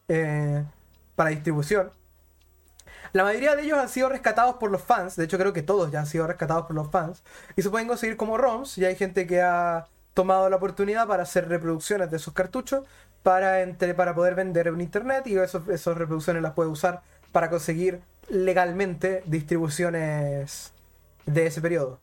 eh, 0.07 0.63
para 1.15 1.29
distribución 1.29 1.91
la 3.13 3.23
mayoría 3.23 3.55
de 3.55 3.63
ellos 3.63 3.77
han 3.77 3.89
sido 3.89 4.09
rescatados 4.09 4.55
por 4.55 4.71
los 4.71 4.81
fans, 4.81 5.15
de 5.15 5.25
hecho 5.25 5.37
creo 5.37 5.53
que 5.53 5.63
todos 5.63 5.91
ya 5.91 5.99
han 5.99 6.07
sido 6.07 6.27
rescatados 6.27 6.65
por 6.65 6.75
los 6.75 6.89
fans, 6.89 7.23
y 7.55 7.61
se 7.61 7.69
pueden 7.69 7.87
conseguir 7.87 8.17
como 8.17 8.37
ROMs, 8.37 8.77
y 8.77 8.85
hay 8.85 8.95
gente 8.95 9.27
que 9.27 9.41
ha 9.41 9.87
tomado 10.13 10.49
la 10.49 10.57
oportunidad 10.57 11.07
para 11.07 11.23
hacer 11.23 11.47
reproducciones 11.47 12.11
de 12.11 12.17
esos 12.17 12.33
cartuchos 12.33 12.85
para, 13.23 13.61
entre, 13.61 13.93
para 13.93 14.13
poder 14.13 14.35
vender 14.35 14.67
en 14.67 14.81
internet. 14.81 15.27
Y 15.27 15.37
esos, 15.37 15.67
esas 15.69 15.97
reproducciones 15.97 16.41
las 16.41 16.53
puede 16.53 16.69
usar 16.69 17.01
para 17.31 17.49
conseguir 17.49 18.01
legalmente 18.29 19.23
distribuciones 19.25 20.73
de 21.25 21.47
ese 21.47 21.61
periodo. 21.61 21.99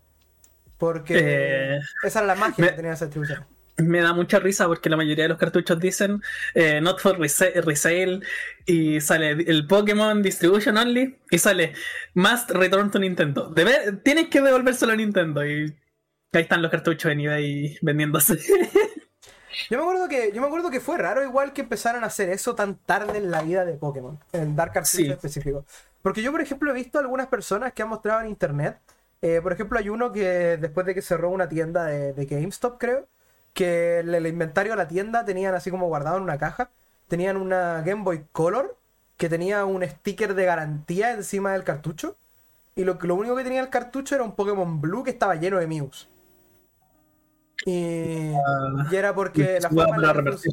Porque 0.79 1.15
eh, 1.19 1.81
esa 2.05 2.21
era 2.21 2.29
la 2.29 2.35
magia 2.35 2.69
que 2.69 2.73
tenía 2.73 2.93
esa 2.93 3.07
distribución 3.07 3.58
me 3.79 4.01
da 4.01 4.13
mucha 4.13 4.39
risa 4.39 4.67
porque 4.67 4.91
la 4.91 4.97
mayoría 4.97 5.25
de 5.25 5.29
los 5.29 5.39
cartuchos 5.39 5.79
dicen 5.79 6.23
eh, 6.55 6.81
not 6.81 7.01
for 7.01 7.19
resale, 7.19 8.21
y 8.67 9.01
sale 9.01 9.31
el 9.31 9.67
Pokémon 9.67 10.23
Distribution 10.23 10.77
Only 10.77 11.19
y 11.31 11.39
sale 11.39 11.75
Must 12.15 12.51
Return 12.51 12.91
to 12.91 12.99
Nintendo. 12.99 13.55
tienes 14.03 14.29
que 14.29 14.41
devolvérselo 14.41 14.93
a 14.93 14.97
Nintendo 14.97 15.47
y 15.47 15.77
ahí 16.33 16.43
están 16.43 16.61
los 16.61 16.71
cartuchos 16.71 17.11
en 17.13 17.21
eBay 17.21 17.79
vendiéndose. 17.81 18.39
Yo 19.71 19.79
me 19.79 19.83
acuerdo 19.83 20.09
que 20.09 20.33
yo 20.33 20.41
me 20.41 20.47
acuerdo 20.47 20.71
que 20.71 20.81
fue 20.81 20.99
raro 20.99 21.25
igual 21.25 21.53
que 21.53 21.63
empezaron 21.63 22.05
a 22.05 22.09
hacer 22.09 22.29
eso 22.29 22.55
tan 22.55 22.77
tarde 22.77 23.19
en 23.19 23.31
la 23.31 23.43
vida 23.43 23.65
de 23.65 23.75
Pokémon, 23.75 24.19
en 24.33 24.55
dar 24.55 24.73
cartuchos 24.73 25.09
específicos. 25.09 25.65
Porque 26.03 26.23
yo 26.23 26.31
por 26.31 26.41
ejemplo 26.41 26.71
he 26.71 26.75
visto 26.75 26.99
algunas 26.99 27.27
personas 27.27 27.73
que 27.73 27.83
han 27.83 27.89
mostrado 27.89 28.21
en 28.21 28.29
internet, 28.29 28.79
eh, 29.21 29.41
por 29.43 29.53
ejemplo 29.53 29.79
hay 29.79 29.89
uno 29.89 30.13
que 30.13 30.59
después 30.59 30.87
de 30.87 30.95
que 30.95 31.03
cerró 31.03 31.31
una 31.31 31.49
tienda 31.49 31.87
de, 31.87 32.13
de 32.13 32.27
GameStop 32.27 32.79
creo, 32.79 33.09
que 33.55 34.01
el, 34.01 34.27
inventario 34.27 34.73
de 34.73 34.77
la 34.77 34.89
tienda 34.89 35.25
tenían 35.25 35.55
así 35.55 35.71
como 35.71 35.89
guardado 35.89 36.17
en 36.17 36.23
una 36.23 36.39
caja, 36.39 36.71
tenían 37.09 37.37
una 37.37 37.83
Game 37.83 38.05
Boy 38.05 38.27
Color 38.33 38.77
que 39.17 39.29
tenía 39.29 39.65
un 39.65 39.83
sticker 39.83 40.35
de 40.35 40.45
garantía 40.45 41.13
encima 41.13 41.53
del 41.53 41.65
cartucho. 41.65 42.17
Y 42.77 42.85
lo, 42.85 42.99
lo 43.01 43.15
único 43.17 43.35
que 43.35 43.43
tenía 43.43 43.61
el 43.61 43.71
cartucho 43.71 44.15
era 44.15 44.23
un 44.23 44.37
Pokémon 44.37 44.81
Blue 44.81 45.03
que 45.03 45.11
estaba 45.11 45.35
lleno 45.35 45.59
de 45.59 45.67
Mews. 45.67 46.09
Y, 47.67 48.31
y, 48.31 48.97
era 48.97 49.15
porque 49.15 49.59
la 49.61 49.69
forma 49.69 49.97
en 49.97 50.03
la 50.03 50.15
que 50.15 50.51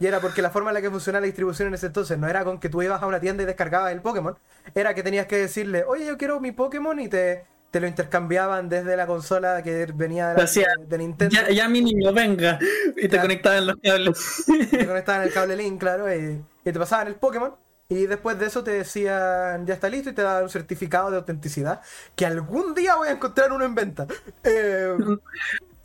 y 0.00 0.06
era 0.06 0.20
porque 0.20 0.42
la 0.42 0.50
forma 0.50 0.70
en 0.70 0.74
la 0.74 0.82
que 0.82 0.90
funcionaba 0.90 1.20
la 1.20 1.26
distribución 1.26 1.68
en 1.68 1.74
ese 1.74 1.86
entonces 1.86 2.18
no 2.18 2.26
era 2.28 2.44
con 2.44 2.58
que 2.58 2.68
tú 2.68 2.82
ibas 2.82 3.00
a 3.00 3.06
una 3.06 3.20
tienda 3.20 3.44
y 3.44 3.46
descargabas 3.46 3.92
el 3.92 4.00
Pokémon, 4.00 4.36
era 4.74 4.92
que 4.94 5.04
tenías 5.04 5.26
que 5.26 5.36
decirle, 5.36 5.84
oye, 5.84 6.06
yo 6.06 6.18
quiero 6.18 6.40
mi 6.40 6.50
Pokémon 6.50 6.98
y 6.98 7.08
te, 7.08 7.46
te 7.70 7.80
lo 7.80 7.86
intercambiaban 7.86 8.68
desde 8.68 8.96
la 8.96 9.06
consola 9.06 9.62
que 9.62 9.86
venía 9.94 10.34
de, 10.34 10.98
Nintendo. 10.98 11.34
Ya, 11.34 11.50
ya, 11.50 11.68
mi 11.68 11.80
niño, 11.80 12.12
venga. 12.12 12.58
Y 12.96 13.08
te 13.08 13.20
conectaban 13.20 13.66
los 13.66 13.76
cables. 13.82 14.44
Te 14.70 14.86
conectaban 14.86 15.22
el 15.22 15.32
cable 15.32 15.56
Link, 15.56 15.78
claro, 15.78 16.12
y, 16.12 16.42
te 16.64 16.72
pasaban 16.72 17.08
el 17.08 17.14
Pokémon. 17.14 17.54
Y 17.88 18.06
después 18.06 18.38
de 18.38 18.46
eso 18.46 18.62
te 18.62 18.70
decían, 18.70 19.66
ya 19.66 19.74
está 19.74 19.88
listo, 19.88 20.10
y 20.10 20.12
te 20.12 20.22
daban 20.22 20.44
un 20.44 20.48
certificado 20.48 21.10
de 21.10 21.16
autenticidad. 21.16 21.80
Que 22.14 22.24
algún 22.24 22.74
día 22.74 22.94
voy 22.94 23.08
a 23.08 23.12
encontrar 23.12 23.52
uno 23.52 23.64
en 23.64 23.74
venta. 23.74 24.06
Eh, 24.44 24.94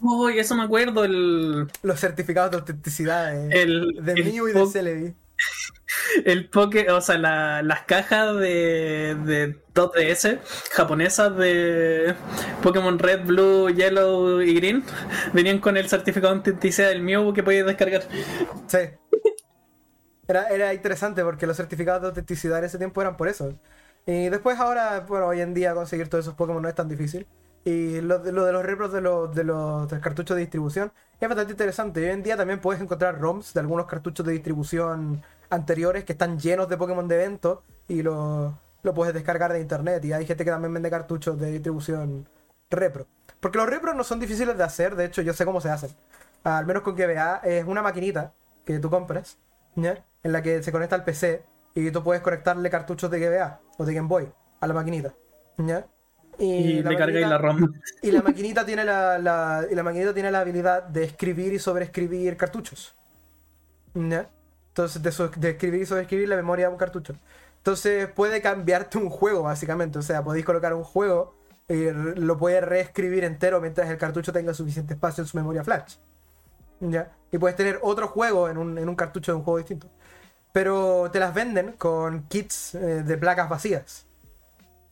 Uy, 0.01 0.37
eso 0.37 0.55
me 0.55 0.63
acuerdo. 0.63 1.03
El... 1.03 1.67
Los 1.81 1.99
certificados 1.99 2.51
de 2.51 2.57
autenticidad 2.57 3.31
de, 3.31 3.61
el, 3.61 3.99
de 4.03 4.23
Mew 4.23 4.47
y 4.47 4.53
de 4.53 4.67
Celebi. 4.67 5.15
El 6.25 6.49
poke, 6.49 6.89
o 6.89 7.01
sea, 7.01 7.17
las 7.17 7.81
cajas 7.83 8.37
de, 8.37 9.15
de 9.25 9.57
2DS 9.73 10.39
japonesas 10.71 11.35
de 11.35 12.15
Pokémon 12.61 12.97
Red, 12.99 13.25
Blue, 13.25 13.69
Yellow 13.69 14.41
y 14.41 14.53
Green 14.55 14.83
venían 15.33 15.59
con 15.59 15.77
el 15.77 15.89
certificado 15.89 16.33
de 16.33 16.39
autenticidad 16.39 16.89
del 16.89 17.01
Mew 17.01 17.33
que 17.33 17.43
podías 17.43 17.65
descargar. 17.65 18.03
Sí. 18.67 18.79
Era, 20.27 20.47
era 20.49 20.73
interesante 20.73 21.23
porque 21.23 21.45
los 21.45 21.57
certificados 21.57 22.01
de 22.01 22.07
autenticidad 22.07 22.59
en 22.59 22.65
ese 22.65 22.77
tiempo 22.77 23.01
eran 23.01 23.17
por 23.17 23.27
eso. 23.27 23.53
Y 24.05 24.29
después 24.29 24.59
ahora, 24.59 25.01
bueno, 25.01 25.27
hoy 25.27 25.41
en 25.41 25.53
día 25.53 25.73
conseguir 25.73 26.09
todos 26.09 26.25
esos 26.25 26.35
Pokémon 26.35 26.61
no 26.61 26.69
es 26.69 26.75
tan 26.75 26.89
difícil. 26.89 27.27
Y 27.65 27.99
lo, 27.99 28.19
de 28.19 28.31
los 28.31 28.63
repros 28.63 28.93
de 28.93 29.01
los, 29.01 29.33
de 29.33 29.43
los 29.43 29.91
cartuchos 29.93 30.35
de 30.35 30.41
distribución 30.41 30.91
es 31.19 31.27
bastante 31.27 31.53
interesante. 31.53 31.99
hoy 32.03 32.11
en 32.11 32.21
día 32.21 32.37
también 32.37 32.61
puedes 32.61 32.79
encontrar 32.79 33.19
ROMs 33.19 33.55
de 33.55 33.59
algunos 33.59 33.87
cartuchos 33.87 34.23
de 34.23 34.33
distribución 34.33 35.23
anteriores 35.49 36.03
que 36.03 36.13
están 36.13 36.39
llenos 36.39 36.69
de 36.69 36.77
Pokémon 36.77 37.07
de 37.07 37.15
evento 37.15 37.63
y 37.87 38.03
lo, 38.03 38.59
puedes 38.93 39.15
descargar 39.15 39.51
de 39.51 39.61
internet. 39.61 40.05
Y 40.05 40.13
hay 40.13 40.27
gente 40.27 40.45
que 40.45 40.51
también 40.51 40.73
vende 40.75 40.91
cartuchos 40.91 41.39
de 41.39 41.51
distribución 41.51 42.29
repro. 42.69 43.07
Porque 43.39 43.57
los 43.57 43.67
repros 43.67 43.95
no 43.95 44.03
son 44.03 44.19
difíciles 44.19 44.55
de 44.55 44.63
hacer, 44.63 44.95
de 44.95 45.05
hecho 45.05 45.23
yo 45.23 45.33
sé 45.33 45.43
cómo 45.43 45.59
se 45.59 45.69
hacen. 45.69 45.89
Al 46.43 46.67
menos 46.67 46.83
con 46.83 46.95
GBA 46.95 47.37
es 47.43 47.65
una 47.65 47.81
maquinita 47.81 48.33
que 48.63 48.77
tú 48.77 48.91
compras, 48.91 49.39
en 49.75 50.31
la 50.31 50.43
que 50.43 50.61
se 50.61 50.71
conecta 50.71 50.95
al 50.95 51.03
PC 51.03 51.43
y 51.73 51.89
tú 51.89 52.03
puedes 52.03 52.21
conectarle 52.21 52.69
cartuchos 52.69 53.09
de 53.09 53.19
GBA 53.19 53.59
o 53.77 53.85
de 53.85 53.93
Game 53.93 54.07
Boy 54.07 54.31
a 54.59 54.67
la 54.67 54.73
maquinita. 54.75 55.13
¿ya? 55.57 55.87
Y, 56.39 56.81
la 56.81 57.37
ROM. 57.37 57.73
Y 58.01 58.11
la 58.11 58.21
maquinita 58.21 58.65
tiene 58.65 58.83
la, 58.83 59.65
y 59.69 59.75
la 59.75 59.83
maquinita 59.83 60.13
tiene 60.13 60.31
la 60.31 60.41
habilidad 60.41 60.83
de 60.83 61.03
escribir 61.03 61.53
y 61.53 61.59
sobreescribir 61.59 62.37
cartuchos. 62.37 62.95
¿ya? 63.93 64.29
Entonces, 64.69 65.01
de, 65.01 65.49
escribir 65.49 65.81
y 65.81 65.85
sobreescribir 65.85 66.29
la 66.29 66.35
memoria 66.35 66.67
de 66.67 66.73
un 66.73 66.77
cartucho. 66.77 67.15
Entonces 67.57 68.07
puede 68.09 68.41
cambiarte 68.41 68.97
un 68.97 69.09
juego, 69.09 69.43
básicamente. 69.43 69.99
O 69.99 70.01
sea, 70.01 70.23
podéis 70.23 70.45
colocar 70.45 70.73
un 70.73 70.83
juego 70.83 71.35
y 71.67 71.89
lo 71.91 72.37
puedes 72.37 72.63
reescribir 72.63 73.23
entero 73.23 73.59
mientras 73.59 73.89
el 73.89 73.97
cartucho 73.97 74.31
tenga 74.31 74.53
suficiente 74.53 74.93
espacio 74.93 75.23
en 75.23 75.27
su 75.27 75.37
memoria 75.37 75.63
flash. 75.63 75.95
¿Ya? 76.79 77.11
Y 77.31 77.37
puedes 77.37 77.55
tener 77.55 77.79
otro 77.81 78.07
juego 78.07 78.49
en 78.49 78.57
un, 78.57 78.77
en 78.77 78.87
un 78.87 78.95
cartucho 78.95 79.31
de 79.31 79.37
un 79.37 79.43
juego 79.43 79.57
distinto 79.57 79.89
pero 80.55 81.09
te 81.11 81.19
las 81.19 81.33
venden 81.33 81.73
con 81.73 82.29
kits 82.29 82.75
eh, 82.75 83.03
de 83.03 83.17
placas 83.17 83.49
vacías. 83.49 84.04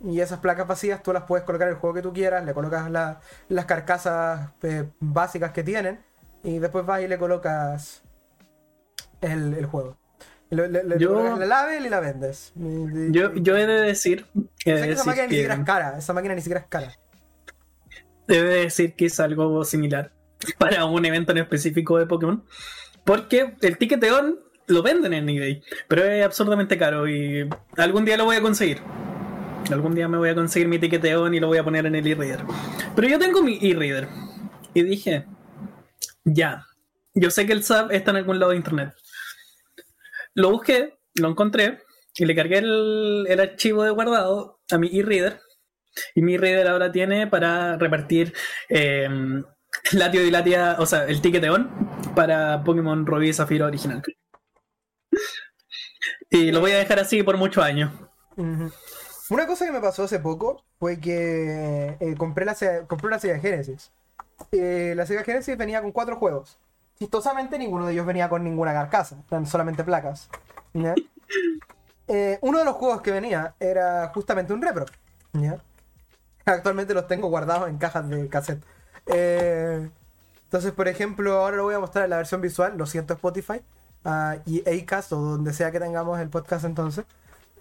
Y 0.03 0.19
esas 0.19 0.39
placas 0.39 0.67
vacías 0.67 1.01
tú 1.01 1.13
las 1.13 1.23
puedes 1.23 1.45
colocar 1.45 1.67
en 1.67 1.75
el 1.75 1.79
juego 1.79 1.95
que 1.95 2.01
tú 2.01 2.11
quieras, 2.11 2.45
le 2.45 2.53
colocas 2.53 2.91
las 2.91 3.65
carcasas 3.65 4.51
eh, 4.61 4.89
básicas 4.99 5.51
que 5.51 5.63
tienen 5.63 5.99
y 6.43 6.59
después 6.59 6.85
vas 6.85 7.01
y 7.01 7.07
le 7.07 7.17
colocas 7.17 8.03
el, 9.21 9.65
juego. 9.65 9.97
Le, 10.49 10.69
colocas 11.05 11.39
la 11.39 11.45
label 11.45 11.85
y 11.85 11.89
la 11.89 12.01
vendes. 12.01 12.51
Yo, 12.55 13.33
yo 13.33 13.57
he 13.57 13.65
de 13.65 13.81
decir, 13.81 14.25
que 14.59 14.91
esa 14.91 15.05
máquina 15.05 15.27
ni 15.27 15.35
siquiera 15.35 15.55
es 15.55 15.63
cara. 15.63 15.97
Esa 15.97 16.13
máquina 16.13 16.35
ni 16.35 16.41
siquiera 16.41 16.59
es 16.59 16.67
cara. 16.67 16.91
Debe 18.27 18.55
decir 18.55 18.95
que 18.95 19.05
es 19.05 19.19
algo 19.21 19.63
similar 19.63 20.11
para 20.57 20.83
un 20.85 21.05
evento 21.05 21.31
en 21.31 21.37
específico 21.39 21.97
de 21.97 22.07
Pokémon. 22.07 22.43
Porque 23.05 23.55
el 23.61 23.77
ticket 23.77 24.01
de 24.01 24.11
on 24.11 24.39
lo 24.67 24.81
venden 24.81 25.13
en 25.13 25.29
eBay, 25.29 25.61
pero 25.87 26.03
es 26.03 26.23
absurdamente 26.25 26.77
caro 26.77 27.07
y 27.07 27.49
algún 27.77 28.05
día 28.05 28.17
lo 28.17 28.25
voy 28.25 28.37
a 28.37 28.41
conseguir. 28.41 28.81
Algún 29.71 29.95
día 29.95 30.07
me 30.07 30.17
voy 30.17 30.29
a 30.29 30.35
conseguir 30.35 30.67
mi 30.67 30.79
tiqueteo 30.79 31.31
y 31.33 31.39
lo 31.39 31.47
voy 31.47 31.57
a 31.57 31.63
poner 31.63 31.85
en 31.85 31.95
el 31.95 32.05
e-reader. 32.05 32.45
Pero 32.95 33.07
yo 33.07 33.19
tengo 33.19 33.41
mi 33.41 33.57
e-reader 33.61 34.07
y 34.73 34.83
dije, 34.83 35.25
ya, 36.23 36.65
yo 37.13 37.31
sé 37.31 37.45
que 37.45 37.53
el 37.53 37.63
SAP 37.63 37.91
está 37.91 38.11
en 38.11 38.17
algún 38.17 38.39
lado 38.39 38.51
de 38.51 38.57
internet. 38.57 38.93
Lo 40.33 40.51
busqué, 40.51 40.97
lo 41.15 41.29
encontré 41.29 41.83
y 42.15 42.25
le 42.25 42.35
cargué 42.35 42.59
el, 42.59 43.39
archivo 43.39 43.83
de 43.83 43.91
guardado 43.91 44.59
a 44.71 44.77
mi 44.77 44.87
e-reader. 44.97 45.39
Y 46.15 46.21
mi 46.21 46.35
e-reader 46.35 46.67
ahora 46.67 46.91
tiene 46.91 47.27
para 47.27 47.77
repartir 47.77 48.33
eh, 48.69 49.07
y 49.91 50.31
Latia, 50.31 50.75
o 50.79 50.85
sea, 50.85 51.05
el 51.05 51.21
ticket 51.21 51.45
para 52.15 52.63
Pokémon 52.63 53.05
Rubí 53.05 53.33
Zafiro 53.33 53.67
original. 53.67 54.01
Y 56.29 56.51
lo 56.51 56.61
voy 56.61 56.71
a 56.71 56.77
dejar 56.77 56.99
así 56.99 57.21
por 57.21 57.37
muchos 57.37 57.63
años. 57.63 57.91
Una 59.29 59.47
cosa 59.47 59.65
que 59.65 59.71
me 59.71 59.79
pasó 59.79 60.03
hace 60.03 60.19
poco 60.19 60.63
fue 60.79 60.99
que 60.99 61.97
eh, 61.99 62.15
compré, 62.17 62.45
la, 62.45 62.55
compré 62.87 63.07
una 63.07 63.19
Sega 63.19 63.39
Genesis. 63.39 63.91
Eh, 64.51 64.93
la 64.95 65.05
Sega 65.05 65.23
Genesis 65.23 65.57
venía 65.57 65.81
con 65.81 65.91
cuatro 65.91 66.17
juegos. 66.17 66.57
Chistosamente 66.99 67.57
ninguno 67.57 67.85
de 67.87 67.93
ellos 67.93 68.05
venía 68.05 68.29
con 68.29 68.43
ninguna 68.43 68.73
carcasa, 68.73 69.17
eran 69.29 69.45
solamente 69.45 69.83
placas. 69.83 70.29
Eh, 72.05 72.37
uno 72.41 72.59
de 72.59 72.65
los 72.65 72.75
juegos 72.75 73.01
que 73.01 73.11
venía 73.11 73.55
era 73.61 74.11
justamente 74.13 74.51
un 74.51 74.61
repro. 74.61 74.85
Actualmente 76.43 76.93
los 76.93 77.07
tengo 77.07 77.29
guardados 77.29 77.69
en 77.69 77.77
cajas 77.77 78.09
de 78.09 78.27
cassette. 78.27 78.61
entonces, 79.07 80.73
por 80.73 80.89
ejemplo, 80.89 81.39
ahora 81.39 81.55
lo 81.55 81.63
voy 81.63 81.75
a 81.75 81.79
mostrar 81.79 82.03
en 82.03 82.09
la 82.09 82.17
versión 82.17 82.41
visual. 82.41 82.77
Lo 82.77 82.85
siento, 82.87 83.13
Spotify 83.13 83.61
y 84.45 84.69
Acast 84.69 85.13
o 85.13 85.17
donde 85.17 85.53
sea 85.53 85.71
que 85.71 85.79
tengamos 85.79 86.19
el 86.19 86.29
podcast 86.29 86.65
entonces, 86.65 87.05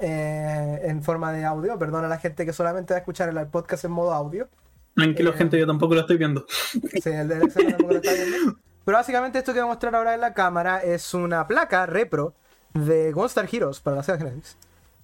eh, 0.05 0.81
en 0.83 1.01
forma 1.01 1.33
de 1.33 1.45
audio. 1.45 1.79
Perdona 1.79 2.07
a 2.07 2.11
la 2.11 2.19
gente 2.19 2.45
que 2.45 2.53
solamente 2.53 2.93
va 2.93 2.97
a 2.97 3.01
escuchar 3.03 3.29
el 3.29 3.47
podcast 3.47 3.85
en 3.85 3.93
modo 3.93 4.13
audio. 4.13 4.49
Tranquilo, 4.97 5.31
eh, 5.31 5.35
gente, 5.35 5.59
yo 5.61 5.67
tampoco 5.67 5.95
lo 5.95 6.01
estoy 6.01 6.17
viendo. 6.17 6.45
Sí, 6.49 7.09
el 7.09 7.29
de 7.29 7.39
tampoco 7.39 7.93
lo 7.93 7.99
está 7.99 8.13
viendo. 8.13 8.59
Pero 8.85 8.99
básicamente 8.99 9.39
esto 9.39 9.53
que 9.53 9.61
voy 9.61 9.69
a 9.69 9.73
mostrar 9.73 9.95
ahora 9.95 10.15
en 10.15 10.21
la 10.21 10.35
cámara 10.35 10.83
es 10.83 11.15
una 11.15 11.47
placa 11.47 11.87
repro 11.87 12.35
de 12.75 13.13
Gunstar 13.13 13.49
Heroes 13.51 13.79
para 13.79 13.95
la 13.95 14.03
Sega 14.03 14.19
Genesis. 14.19 14.57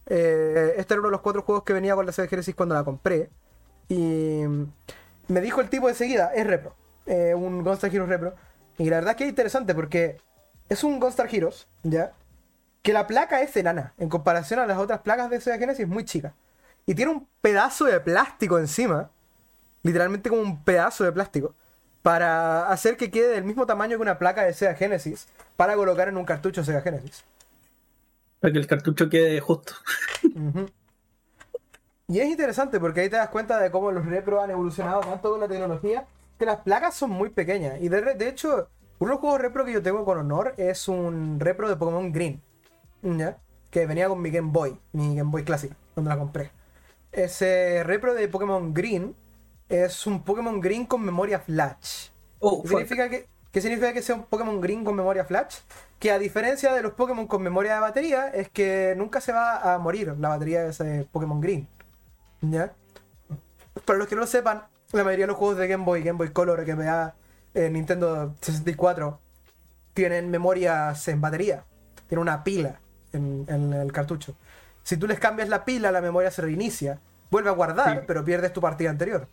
Eh, 0.07 0.75
este 0.77 0.95
era 0.95 1.01
uno 1.01 1.11
de 1.11 1.13
los 1.13 1.21
cuatro 1.21 1.43
juegos 1.43 1.63
que 1.63 1.75
venía 1.75 1.95
con 1.95 2.05
la 2.05 2.11
Sega 2.11 2.27
Genesis 2.27 2.57
cuando 2.57 2.75
la 2.75 2.83
compré. 2.83 3.31
Y 3.89 4.43
me 5.29 5.41
dijo 5.41 5.61
el 5.61 5.69
tipo 5.69 5.87
de 5.87 5.95
seguida, 5.95 6.33
es 6.35 6.45
repro. 6.45 6.75
un 7.07 7.63
Gunstar 7.63 7.95
Heroes 7.95 8.09
repro. 8.09 8.35
Y 8.79 8.91
la 8.91 8.97
verdad 8.97 9.15
que 9.15 9.23
es 9.23 9.31
interesante 9.31 9.77
porque 9.77 10.19
es 10.69 10.83
un 10.83 10.99
Gunstar 10.99 11.33
Heroes, 11.33 11.69
¿ya? 11.85 12.13
Que 12.89 12.95
la 12.95 13.07
placa 13.07 13.43
es 13.43 13.55
enana. 13.55 13.93
En 13.99 14.09
comparación 14.09 14.61
a 14.61 14.67
las 14.67 14.79
otras 14.79 15.01
placas 15.01 15.29
de 15.29 15.43
Sega 15.43 15.59
Genesis, 15.59 15.83
es 15.83 15.89
muy 15.89 16.07
chica. 16.07 16.33
Y 16.87 16.95
tiene 16.95 17.13
un 17.13 17.29
pedazo 17.43 17.85
de 17.85 18.01
plástico 18.01 18.59
encima. 18.59 19.11
Literalmente 19.83 20.31
como 20.31 20.41
un 20.41 20.65
pedazo 20.65 21.05
de 21.05 21.13
plástico. 21.13 21.55
Para 22.01 22.67
hacer 22.71 22.97
que 22.97 23.11
quede 23.11 23.29
del 23.35 23.45
mismo 23.45 23.67
tamaño 23.67 23.99
que 23.99 24.03
una 24.03 24.19
placa 24.19 24.43
de 24.45 24.55
Sega 24.55 24.73
Genesis. 24.73 25.29
Para 25.55 25.75
colocar 25.75 26.09
en 26.09 26.17
un 26.17 26.25
cartucho 26.25 26.65
Sega 26.65 26.81
Genesis. 26.81 27.25
Para 28.41 28.55
que 28.55 28.59
el 28.59 28.67
cartucho 28.67 29.11
quede 29.11 29.39
justo. 29.41 29.75
Y 32.07 32.21
es 32.21 32.27
interesante 32.27 32.81
porque 32.81 33.03
ahí 33.03 33.11
te 33.11 33.17
das 33.17 33.29
cuenta 33.29 33.59
de 33.59 33.71
cómo 33.71 33.93
los 33.93 34.07
repro 34.07 34.41
han 34.41 34.51
evolucionado 34.51 35.01
tanto 35.01 35.31
con 35.31 35.41
la 35.41 35.49
tecnología. 35.49 36.07
Que 36.39 36.47
las 36.47 36.61
placas 36.61 36.95
son 36.95 37.11
muy 37.11 37.29
pequeñas. 37.29 37.83
Y 37.83 37.91
de, 37.91 38.15
de 38.15 38.29
hecho, 38.31 38.71
uno 38.99 39.11
de 39.11 39.15
los 39.15 39.21
juegos 39.21 39.43
repro 39.43 39.67
que 39.67 39.75
yo 39.75 39.83
tengo 39.83 40.07
con 40.07 40.17
honor 40.17 40.55
es 40.57 40.89
un 40.89 41.39
repro 41.39 41.69
de 41.69 41.77
Pokémon 41.77 42.11
Green. 42.11 42.48
¿Ya? 43.03 43.39
Que 43.71 43.87
venía 43.87 44.09
con 44.09 44.21
mi 44.21 44.31
Game 44.31 44.51
Boy, 44.51 44.79
mi 44.93 45.17
Game 45.17 45.31
Boy 45.31 45.45
clásica, 45.45 45.77
cuando 45.95 46.09
la 46.09 46.19
compré. 46.19 46.51
Ese 47.13 47.83
repro 47.85 48.15
de 48.15 48.29
Pokémon 48.29 48.73
Green 48.73 49.15
es 49.69 50.07
un 50.07 50.23
Pokémon 50.23 50.61
Green 50.61 50.87
con 50.87 51.03
memoria 51.03 51.41
flash. 51.41 52.09
Oh, 52.41 52.63
¿Qué, 52.63 52.69
significa 52.69 53.09
que, 53.09 53.29
¿Qué 53.51 53.61
significa 53.61 53.93
que 53.93 54.03
sea 54.03 54.15
un 54.15 54.25
Pokémon 54.25 54.61
Green 54.61 54.85
con 54.85 54.95
memoria 54.95 55.25
flash? 55.25 55.57
Que 55.99 56.11
a 56.11 56.19
diferencia 56.19 56.73
de 56.73 56.83
los 56.83 56.93
Pokémon 56.93 57.27
con 57.27 57.43
memoria 57.43 57.75
de 57.75 57.81
batería, 57.81 58.29
es 58.29 58.49
que 58.49 58.95
nunca 58.97 59.21
se 59.21 59.33
va 59.33 59.75
a 59.75 59.79
morir 59.79 60.15
la 60.19 60.29
batería 60.29 60.63
de 60.63 60.71
ese 60.71 61.09
Pokémon 61.11 61.41
Green. 61.41 61.69
¿Ya? 62.41 62.73
Para 63.85 63.99
los 63.99 64.09
que 64.09 64.15
no 64.15 64.23
lo 64.23 64.27
sepan, 64.27 64.65
la 64.93 65.05
mayoría 65.05 65.25
de 65.25 65.29
los 65.29 65.37
juegos 65.37 65.59
de 65.59 65.69
Game 65.69 65.85
Boy, 65.85 66.03
Game 66.03 66.19
Boy 66.19 66.31
Color, 66.31 66.65
que 66.65 66.75
me 66.75 66.85
da 66.85 67.15
Nintendo 67.55 68.35
64 68.41 69.21
tienen 69.99 70.31
memorias 70.31 71.09
en 71.09 71.21
batería. 71.21 71.65
Tiene 72.07 72.23
una 72.23 72.45
pila 72.45 72.81
en, 73.13 73.73
el 73.73 73.93
cartucho. 73.93 74.35
Si 74.83 74.97
tú 74.97 75.07
les 75.07 75.19
cambias 75.19 75.49
la 75.49 75.65
pila, 75.65 75.93
la 75.93 76.01
memoria 76.01 76.31
se 76.31 76.43
reinicia. 76.43 77.01
Vuelve 77.31 77.51
a 77.51 77.53
guardar, 77.53 78.05
pero 78.07 78.25
pierdes 78.25 78.53
tu 78.53 78.61
partida 78.61 78.91
anterior. 78.91 79.29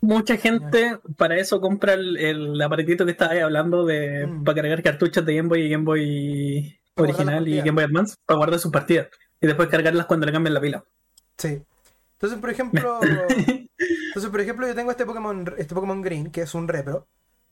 Mucha 0.00 0.36
gente 0.36 0.98
para 1.16 1.36
eso 1.36 1.60
compra 1.60 1.94
el, 1.94 2.60
aparatito 2.60 3.04
que 3.04 3.12
estaba 3.12 3.32
hablando 3.42 3.84
de 3.84 4.26
mm. 4.26 4.44
para 4.44 4.62
cargar 4.62 4.82
cartuchos 4.82 5.24
de 5.24 5.34
Game 5.34 5.48
Boy 5.48 5.62
y 5.62 5.68
Game 5.68 5.84
Boy 5.84 6.80
original 6.96 7.48
y 7.48 7.58
Game 7.58 7.72
Boy 7.72 7.84
Advance 7.84 8.16
para 8.24 8.38
guardar 8.38 8.58
sus 8.58 8.72
partidas 8.72 9.08
y 9.40 9.46
después 9.46 9.68
cargarlas 9.68 10.06
cuando 10.06 10.26
le 10.26 10.32
cambien 10.32 10.54
la 10.54 10.60
pila. 10.60 10.84
Sí. 11.36 11.62
Entonces, 12.12 12.38
por 12.38 12.50
ejemplo, 12.50 13.00
entonces 13.02 14.30
por 14.30 14.40
ejemplo, 14.40 14.66
yo 14.66 14.74
tengo 14.74 14.90
este 14.90 15.06
Pokémon 15.06 15.54
este 15.58 15.74
Pokémon 15.74 16.02
Green 16.02 16.30
que 16.30 16.42
es 16.42 16.54
un 16.54 16.68
repro 16.68 17.06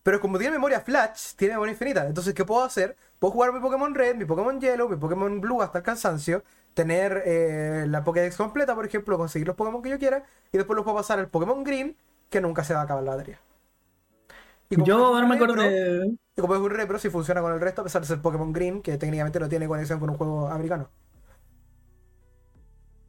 pero 0.04 0.20
como 0.20 0.38
tiene 0.38 0.52
memoria 0.52 0.80
flash, 0.80 1.34
tiene 1.34 1.54
memoria 1.54 1.72
infinita. 1.72 2.06
Entonces, 2.06 2.34
¿qué 2.34 2.44
puedo 2.44 2.62
hacer? 2.62 2.94
Puedo 3.18 3.32
jugar 3.32 3.54
mi 3.54 3.60
Pokémon 3.60 3.94
Red, 3.94 4.16
mi 4.16 4.26
Pokémon 4.26 4.60
Yellow, 4.60 4.86
mi 4.86 4.96
Pokémon 4.96 5.40
Blue 5.40 5.62
hasta 5.62 5.78
el 5.78 5.84
cansancio. 5.84 6.44
Tener 6.74 7.22
eh, 7.24 7.86
la 7.88 8.04
Pokédex 8.04 8.36
completa, 8.36 8.74
por 8.74 8.84
ejemplo, 8.84 9.16
conseguir 9.16 9.46
los 9.46 9.56
Pokémon 9.56 9.80
que 9.80 9.88
yo 9.88 9.98
quiera. 9.98 10.22
Y 10.52 10.58
después 10.58 10.76
los 10.76 10.84
puedo 10.84 10.98
pasar 10.98 11.18
al 11.20 11.28
Pokémon 11.28 11.64
Green, 11.64 11.96
que 12.28 12.42
nunca 12.42 12.62
se 12.64 12.74
va 12.74 12.80
a 12.80 12.82
acabar 12.82 13.02
la 13.02 13.12
batería. 13.12 13.40
yo 14.68 15.06
ahora 15.06 15.26
me 15.26 15.36
acordé. 15.36 16.18
Y 16.36 16.40
como 16.40 16.54
es 16.54 16.60
un 16.60 16.70
repro, 16.70 16.98
sí 16.98 17.08
funciona 17.08 17.40
con 17.40 17.54
el 17.54 17.60
resto, 17.60 17.80
a 17.80 17.84
pesar 17.84 18.02
de 18.02 18.08
ser 18.08 18.20
Pokémon 18.20 18.52
Green, 18.52 18.82
que 18.82 18.98
técnicamente 18.98 19.40
no 19.40 19.48
tiene 19.48 19.66
conexión 19.66 20.00
con 20.00 20.10
un 20.10 20.18
juego 20.18 20.48
americano. 20.48 20.90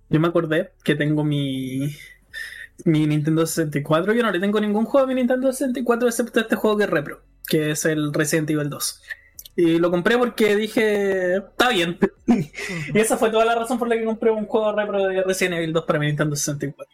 Yo 0.08 0.22
me 0.22 0.30
acordé 0.30 0.72
que 0.82 0.96
tengo 0.96 1.26
mi, 1.26 1.94
mi 2.84 3.08
Nintendo 3.08 3.46
64. 3.46 4.14
Yo 4.14 4.24
no 4.24 4.32
le 4.32 4.40
tengo 4.40 4.60
ningún 4.60 4.86
juego 4.86 5.06
a 5.06 5.08
mi 5.08 5.16
Nintendo 5.16 5.52
64 5.52 6.08
excepto 6.08 6.40
este 6.40 6.56
juego 6.56 6.78
que 6.78 6.84
es 6.84 6.90
repro, 6.90 7.22
que 7.48 7.72
es 7.72 7.86
el 7.86 8.14
Resident 8.14 8.50
Evil 8.50 8.70
2. 8.70 9.02
Y 9.58 9.80
lo 9.80 9.90
compré 9.90 10.18
porque 10.18 10.56
dije, 10.56 11.38
está 11.38 11.70
bien. 11.70 11.98
y 12.28 13.00
esa 13.00 13.18
fue 13.18 13.30
toda 13.30 13.46
la 13.46 13.56
razón 13.56 13.80
por 13.80 13.88
la 13.88 13.96
que 13.96 14.04
compré 14.04 14.32
un 14.32 14.46
juego 14.46 14.74
repro 14.74 15.08
de 15.08 15.24
Resident 15.24 15.56
Evil 15.56 15.72
2 15.72 15.86
para 15.86 16.00
mi 16.00 16.08
Nintendo 16.08 16.36
64. 16.36 16.94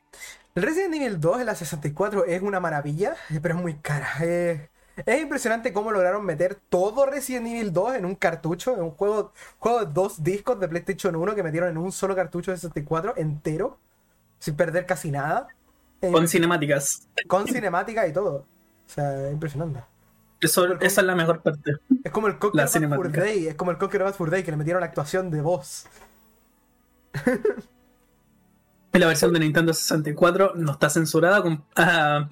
El 0.54 0.64
Resident 0.64 0.94
Evil 0.94 1.20
2 1.20 1.40
en 1.40 1.46
la 1.46 1.56
64 1.56 2.26
es 2.26 2.42
una 2.42 2.60
maravilla, 2.60 3.16
pero 3.42 3.56
es 3.56 3.62
muy 3.62 3.76
cara. 3.76 4.08
es 4.22 5.22
impresionante 5.22 5.74
cómo 5.74 5.92
lograron 5.92 6.24
meter 6.24 6.56
todo 6.70 7.06
Resident 7.08 7.48
Evil 7.48 7.74
2 7.74 7.96
en 7.96 8.06
un 8.06 8.16
cartucho, 8.16 8.76
en 8.76 8.84
un 8.84 8.92
juego, 8.92 9.32
juego 9.58 9.86
de 9.86 9.92
dos 9.92 10.24
discos 10.24 10.60
de 10.60 10.68
PlayStation 10.68 11.16
1 11.16 11.34
que 11.34 11.44
metieron 11.44 11.70
en 11.70 11.78
un 11.78 11.92
solo 11.92 12.16
cartucho 12.16 12.52
de 12.52 12.58
64 12.58 13.16
entero, 13.18 13.80
sin 14.38 14.56
perder 14.56 14.86
casi 14.86 15.10
nada. 15.10 15.48
Con 16.02 16.28
cinemáticas. 16.28 17.08
Con 17.28 17.48
cinemáticas 17.48 18.10
y 18.10 18.14
todo. 18.14 18.46
O 18.86 18.90
sea, 18.94 19.28
es 19.28 19.34
impresionante. 19.34 19.82
Eso, 20.42 20.66
esa 20.80 21.02
es 21.02 21.08
la 21.08 21.16
mejor 21.16 21.42
parte. 21.42 21.76
Es 22.04 22.12
como 22.12 22.28
el 22.28 22.40
Conquer 22.40 22.88
Bad 22.88 23.10
Day, 23.12 23.48
es 23.48 23.56
como 23.56 23.72
el 23.72 23.78
Conquer 23.78 24.04
Bad 24.04 24.16
Fur 24.16 24.32
Day 24.32 24.44
que 24.44 24.52
le 24.52 24.58
metieron 24.58 24.80
la 24.80 24.88
actuación 24.88 25.30
de 25.30 25.42
voz. 25.42 25.86
la 28.94 29.08
versión 29.08 29.32
de 29.34 29.40
Nintendo 29.40 29.74
64 29.74 30.54
no 30.56 30.72
está 30.72 30.90
censurada 30.90 31.44
a, 31.76 32.28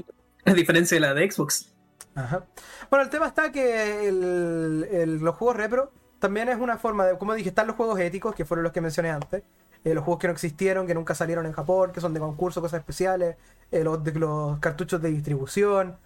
diferencia 0.54 0.96
de 0.96 1.02
la 1.02 1.14
de 1.14 1.30
Xbox. 1.30 1.72
Ajá. 2.16 2.46
Bueno, 2.90 3.04
el 3.04 3.12
tema 3.12 3.28
está 3.28 3.52
que 3.52 4.10
los 4.12 5.36
juegos 5.36 5.56
repro 5.56 5.92
también 6.18 6.50
es 6.50 6.58
una 6.58 6.78
forma 6.78 7.06
de, 7.06 7.18
como 7.18 7.36
dije, 7.36 7.50
están 7.50 7.68
los 7.68 7.76
juegos 7.76 8.00
éticos, 8.00 8.34
que 8.34 8.44
fueron 8.44 8.64
los 8.64 8.74
que 8.74 8.82
mencioné 8.82 9.12
antes, 9.12 9.44
eh, 9.84 9.94
los 9.94 10.04
juegos 10.04 10.20
que 10.20 10.28
no 10.28 10.34
existieron, 10.34 10.88
que 10.88 10.94
nunca 10.94 11.16
salieron 11.16 11.46
en 11.46 11.54
Japón, 11.54 11.92
que 11.94 12.02
son 12.02 12.14
de 12.14 12.20
concurso, 12.20 12.62
cosas 12.62 12.80
especiales, 12.80 13.38
eh, 13.72 13.84
los, 13.84 14.04
de, 14.04 14.12
los 14.14 14.60
cartuchos 14.60 15.02
de 15.02 15.10
distribución, 15.10 15.98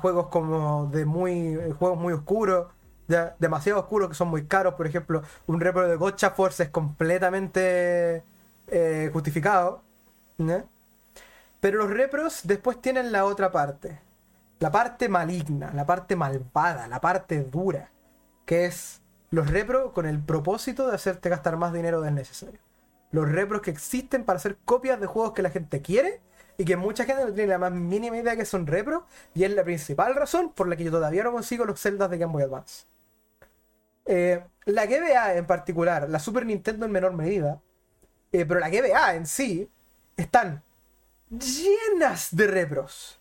juegos 0.00 0.28
como 0.28 0.86
de 0.86 1.04
muy 1.04 1.54
eh, 1.54 1.74
juegos 1.78 1.98
muy 1.98 2.12
oscuros, 2.12 2.68
demasiado 3.38 3.80
oscuros 3.80 4.08
que 4.08 4.14
son 4.14 4.28
muy 4.28 4.46
caros. 4.46 4.74
Por 4.74 4.86
ejemplo, 4.86 5.22
un 5.46 5.60
repro 5.60 5.88
de 5.88 5.96
Gotcha 5.96 6.30
Force 6.30 6.64
es 6.64 6.68
completamente 6.70 8.24
justificado. 9.12 9.82
Pero 11.60 11.78
los 11.78 11.90
repros 11.90 12.40
después 12.44 12.80
tienen 12.80 13.12
la 13.12 13.24
otra 13.24 13.50
parte. 13.50 14.00
La 14.58 14.70
parte 14.70 15.08
maligna, 15.08 15.72
la 15.74 15.84
parte 15.84 16.16
malvada, 16.16 16.88
la 16.88 17.00
parte 17.00 17.42
dura. 17.42 17.90
Que 18.46 18.66
es 18.66 19.02
los 19.30 19.50
repros 19.50 19.92
con 19.92 20.06
el 20.06 20.20
propósito 20.20 20.86
de 20.88 20.94
hacerte 20.94 21.28
gastar 21.28 21.56
más 21.56 21.72
dinero 21.72 22.00
del 22.00 22.14
necesario. 22.14 22.60
Los 23.14 23.30
repros 23.30 23.62
que 23.62 23.70
existen 23.70 24.24
para 24.24 24.38
hacer 24.38 24.56
copias 24.64 25.00
de 25.00 25.06
juegos 25.06 25.34
que 25.34 25.42
la 25.42 25.50
gente 25.50 25.80
quiere 25.80 26.20
y 26.58 26.64
que 26.64 26.76
mucha 26.76 27.04
gente 27.04 27.24
no 27.24 27.32
tiene 27.32 27.48
la 27.48 27.58
más 27.58 27.70
mínima 27.70 28.16
idea 28.16 28.36
que 28.36 28.44
son 28.44 28.66
repro, 28.66 29.06
y 29.34 29.44
es 29.44 29.54
la 29.54 29.62
principal 29.62 30.16
razón 30.16 30.52
por 30.52 30.66
la 30.66 30.74
que 30.74 30.82
yo 30.82 30.90
todavía 30.90 31.22
no 31.22 31.30
consigo 31.30 31.64
los 31.64 31.78
celdas 31.78 32.10
de 32.10 32.18
Game 32.18 32.32
Boy 32.32 32.42
Advance. 32.42 32.86
Eh, 34.06 34.42
la 34.64 34.86
GBA 34.86 35.36
en 35.36 35.46
particular, 35.46 36.10
la 36.10 36.18
Super 36.18 36.44
Nintendo 36.44 36.86
en 36.86 36.92
menor 36.92 37.12
medida, 37.12 37.62
eh, 38.32 38.44
pero 38.44 38.58
la 38.58 38.68
GBA 38.68 39.14
en 39.14 39.26
sí, 39.26 39.70
están 40.16 40.64
llenas 41.30 42.34
de 42.34 42.48
repros. 42.48 43.20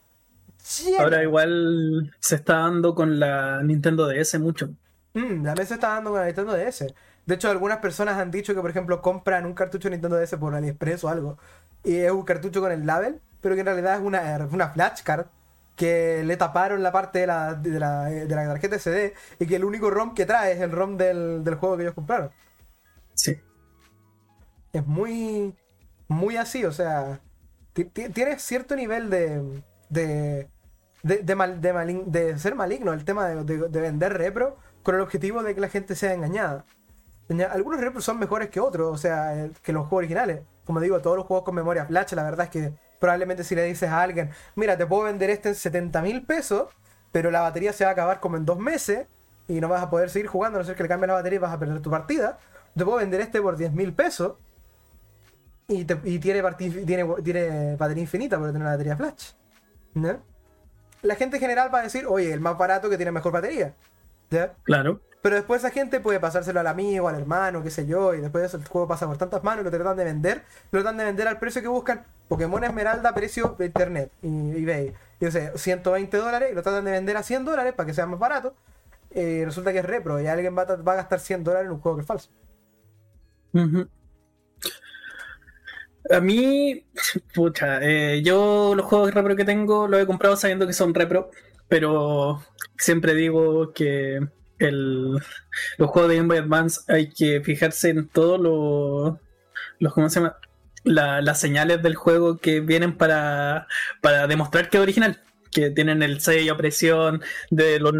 Ahora 0.97 1.21
igual 1.21 2.15
se 2.19 2.35
está 2.35 2.57
dando 2.61 2.95
con 2.95 3.19
la 3.19 3.61
Nintendo 3.61 4.07
DS 4.07 4.39
mucho. 4.39 4.73
Mm, 5.13 5.45
la 5.45 5.55
se 5.55 5.75
está 5.75 5.89
dando 5.89 6.09
con 6.09 6.19
la 6.19 6.25
Nintendo 6.25 6.53
DS. 6.53 6.87
De 7.25 7.35
hecho, 7.35 7.49
algunas 7.49 7.77
personas 7.77 8.17
han 8.17 8.31
dicho 8.31 8.53
que, 8.53 8.61
por 8.61 8.69
ejemplo, 8.69 9.01
compran 9.01 9.45
un 9.45 9.53
cartucho 9.53 9.89
de 9.89 9.95
Nintendo 9.95 10.17
DS 10.17 10.35
por 10.35 10.55
AliExpress 10.55 11.03
o 11.03 11.09
algo 11.09 11.37
y 11.83 11.97
es 11.97 12.11
un 12.11 12.23
cartucho 12.23 12.61
con 12.61 12.71
el 12.71 12.85
label, 12.85 13.21
pero 13.41 13.55
que 13.55 13.61
en 13.61 13.67
realidad 13.67 13.95
es 13.95 14.01
una, 14.01 14.47
una 14.51 14.69
flashcard 14.69 15.27
que 15.75 16.23
le 16.23 16.37
taparon 16.37 16.83
la 16.83 16.91
parte 16.91 17.19
de 17.19 17.27
la, 17.27 17.55
de 17.55 17.79
la, 17.79 18.05
de 18.05 18.35
la 18.35 18.47
tarjeta 18.47 18.77
SD 18.77 19.13
y 19.39 19.45
que 19.47 19.55
el 19.55 19.65
único 19.65 19.89
ROM 19.89 20.13
que 20.13 20.25
trae 20.25 20.53
es 20.53 20.61
el 20.61 20.71
ROM 20.71 20.97
del, 20.97 21.43
juego 21.59 21.75
que 21.75 21.83
ellos 21.83 21.95
compraron. 21.95 22.31
Sí. 23.15 23.39
Es 24.71 24.85
muy, 24.85 25.55
muy 26.07 26.37
así, 26.37 26.65
o 26.65 26.71
sea, 26.71 27.19
tiene 27.73 28.39
cierto 28.39 28.75
nivel 28.75 29.09
de, 29.09 29.63
de, 29.89 30.49
de, 31.03 31.17
de, 31.23 32.03
de, 32.05 32.39
ser 32.39 32.55
maligno 32.55 32.93
el 32.93 33.05
tema 33.05 33.27
de, 33.27 33.81
vender 33.81 34.13
repro 34.13 34.57
con 34.83 34.95
el 34.95 35.01
objetivo 35.01 35.43
de 35.43 35.53
que 35.53 35.61
la 35.61 35.69
gente 35.69 35.95
sea 35.95 36.13
engañada. 36.13 36.65
Algunos 37.51 37.79
repros 37.79 38.03
son 38.03 38.19
mejores 38.19 38.49
que 38.49 38.59
otros, 38.59 38.93
o 38.93 38.97
sea, 38.97 39.49
que 39.61 39.71
los 39.71 39.87
juegos 39.87 39.99
originales 39.99 40.41
como 40.65 40.79
digo, 40.79 41.01
todos 41.01 41.17
los 41.17 41.25
juegos 41.25 41.43
con 41.43 41.55
memoria 41.55 41.85
flash, 41.85 42.13
la 42.13 42.23
verdad 42.23 42.45
es 42.45 42.51
que 42.51 42.73
probablemente 42.99 43.43
si 43.43 43.55
le 43.55 43.63
dices 43.63 43.89
a 43.89 44.01
alguien, 44.01 44.29
mira, 44.55 44.77
te 44.77 44.85
puedo 44.85 45.03
vender 45.03 45.29
este 45.29 45.49
en 45.49 45.55
70 45.55 46.01
mil 46.01 46.25
pesos, 46.25 46.69
pero 47.11 47.31
la 47.31 47.41
batería 47.41 47.73
se 47.73 47.83
va 47.83 47.89
a 47.89 47.93
acabar 47.93 48.19
como 48.19 48.37
en 48.37 48.45
dos 48.45 48.59
meses 48.59 49.07
y 49.47 49.59
no 49.59 49.67
vas 49.67 49.83
a 49.83 49.89
poder 49.89 50.09
seguir 50.09 50.27
jugando, 50.27 50.57
a 50.57 50.61
no 50.61 50.65
ser 50.65 50.75
que 50.75 50.83
le 50.83 50.89
cambie 50.89 51.07
la 51.07 51.13
batería 51.13 51.37
y 51.37 51.39
vas 51.39 51.53
a 51.53 51.59
perder 51.59 51.81
tu 51.81 51.91
partida. 51.91 52.39
Te 52.75 52.85
puedo 52.85 52.97
vender 52.97 53.21
este 53.21 53.41
por 53.41 53.57
10 53.57 53.73
mil 53.73 53.93
pesos 53.93 54.35
y, 55.67 55.85
tiene, 55.85 56.41
tiene, 56.55 57.05
tiene, 57.23 57.75
batería 57.75 58.01
infinita 58.01 58.37
porque 58.37 58.51
tiene 58.51 58.65
una 58.65 58.73
batería 58.73 58.95
flash. 58.95 59.31
La 61.01 61.15
gente 61.15 61.37
en 61.37 61.41
general 61.41 61.73
va 61.73 61.79
a 61.79 61.83
decir, 61.83 62.05
oye, 62.07 62.31
el 62.31 62.39
más 62.39 62.57
barato 62.57 62.89
que 62.89 62.95
tiene 62.95 63.11
mejor 63.11 63.33
batería. 63.33 63.75
Claro. 64.63 65.01
Pero 65.23 65.37
después 65.37 65.63
esa 65.63 65.71
gente 65.71 66.01
puede 66.01 66.19
pasárselo 66.19 66.59
al 66.59 66.67
amigo, 66.67 67.07
al 67.07 67.15
hermano, 67.15 67.63
qué 67.63 67.71
sé 67.71 67.85
yo, 67.87 68.13
y 68.13 68.19
después 68.19 68.53
el 68.53 68.67
juego 68.67 68.89
pasa 68.89 69.07
por 69.07 69.17
tantas 69.17 69.41
manos 69.41 69.61
y 69.61 69.63
lo 69.63 69.71
tratan 69.71 69.95
de 69.95 70.03
vender, 70.03 70.43
lo 70.69 70.81
tratan 70.81 70.97
de 70.97 71.05
vender 71.05 71.29
al 71.29 71.39
precio 71.39 71.61
que 71.61 71.69
buscan. 71.69 72.05
Pokémon 72.27 72.61
Esmeralda, 72.61 73.13
precio 73.15 73.55
de 73.57 73.67
internet 73.67 74.11
y 74.21 74.51
eBay. 74.51 74.93
Y 75.21 75.31
sé, 75.31 75.53
120 75.55 76.17
dólares 76.17 76.49
y 76.51 76.55
lo 76.55 76.61
tratan 76.61 76.83
de 76.83 76.91
vender 76.91 77.15
a 77.15 77.23
100 77.23 77.45
dólares 77.45 77.73
para 77.73 77.87
que 77.87 77.93
sea 77.93 78.05
más 78.05 78.19
barato. 78.19 78.53
Y 79.15 79.45
resulta 79.45 79.71
que 79.71 79.79
es 79.79 79.85
repro 79.85 80.19
y 80.19 80.27
alguien 80.27 80.57
va 80.57 80.63
a, 80.63 80.95
gastar 80.95 81.21
100 81.21 81.45
dólares 81.45 81.67
en 81.67 81.71
un 81.71 81.79
juego 81.79 81.95
que 81.95 82.01
es 82.01 82.07
falso. 82.07 82.29
A 86.09 86.19
mí, 86.19 86.85
pucha, 87.33 87.79
eh, 87.81 88.21
yo 88.23 88.75
los 88.75 88.85
juegos 88.87 89.13
repro 89.13 89.37
que 89.37 89.45
tengo 89.45 89.87
los 89.87 90.01
he 90.01 90.05
comprado 90.05 90.35
sabiendo 90.35 90.67
que 90.67 90.73
son 90.73 90.93
repro, 90.93 91.31
pero 91.69 92.43
siempre 92.77 93.13
digo 93.13 93.71
que 93.71 94.19
los 94.71 95.89
juegos 95.89 96.09
de 96.09 96.17
Game 96.17 96.27
Boy 96.27 96.37
Advance 96.37 96.81
hay 96.87 97.09
que 97.09 97.41
fijarse 97.41 97.89
en 97.89 98.07
todos 98.07 98.39
los, 98.39 99.19
los 99.79 99.93
¿cómo 99.93 100.09
se 100.09 100.19
llama? 100.19 100.37
las 100.83 101.39
señales 101.39 101.81
del 101.81 101.95
juego 101.95 102.37
que 102.37 102.59
vienen 102.59 102.97
para, 102.97 103.67
para 104.01 104.27
demostrar 104.27 104.69
que 104.69 104.77
es 104.77 104.83
original. 104.83 105.21
Que 105.51 105.69
tienen 105.69 106.01
el 106.01 106.19
sello 106.19 106.53
a 106.53 106.57
presión, 106.57 107.21
de 107.51 107.79
los 107.79 107.93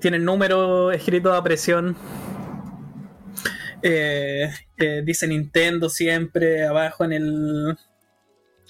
tienen 0.00 0.24
números 0.24 0.94
escritos 0.94 1.32
a 1.32 1.44
presión. 1.44 1.96
Eh, 3.82 4.50
dice 5.04 5.28
Nintendo 5.28 5.88
siempre 5.88 6.66
abajo 6.66 7.04
en 7.04 7.12
el 7.12 7.76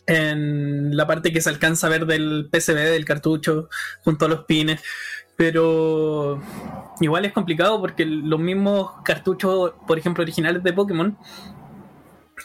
en 0.07 0.97
la 0.97 1.07
parte 1.07 1.33
que 1.33 1.41
se 1.41 1.49
alcanza 1.49 1.87
a 1.87 1.91
ver 1.91 2.05
del 2.05 2.49
PCB 2.51 2.91
del 2.91 3.07
cartucho 3.07 3.69
junto 4.05 4.27
a 4.27 4.29
los 4.29 4.45
pines 4.45 4.83
pero 5.39 6.43
igual 7.01 7.25
es 7.25 7.33
complicado 7.33 7.81
porque 7.81 8.05
los 8.05 8.41
mismos 8.41 8.93
cartuchos, 9.05 9.73
por 9.87 9.99
ejemplo, 9.99 10.23
originales 10.23 10.63
de 10.63 10.73
Pokémon, 10.73 11.17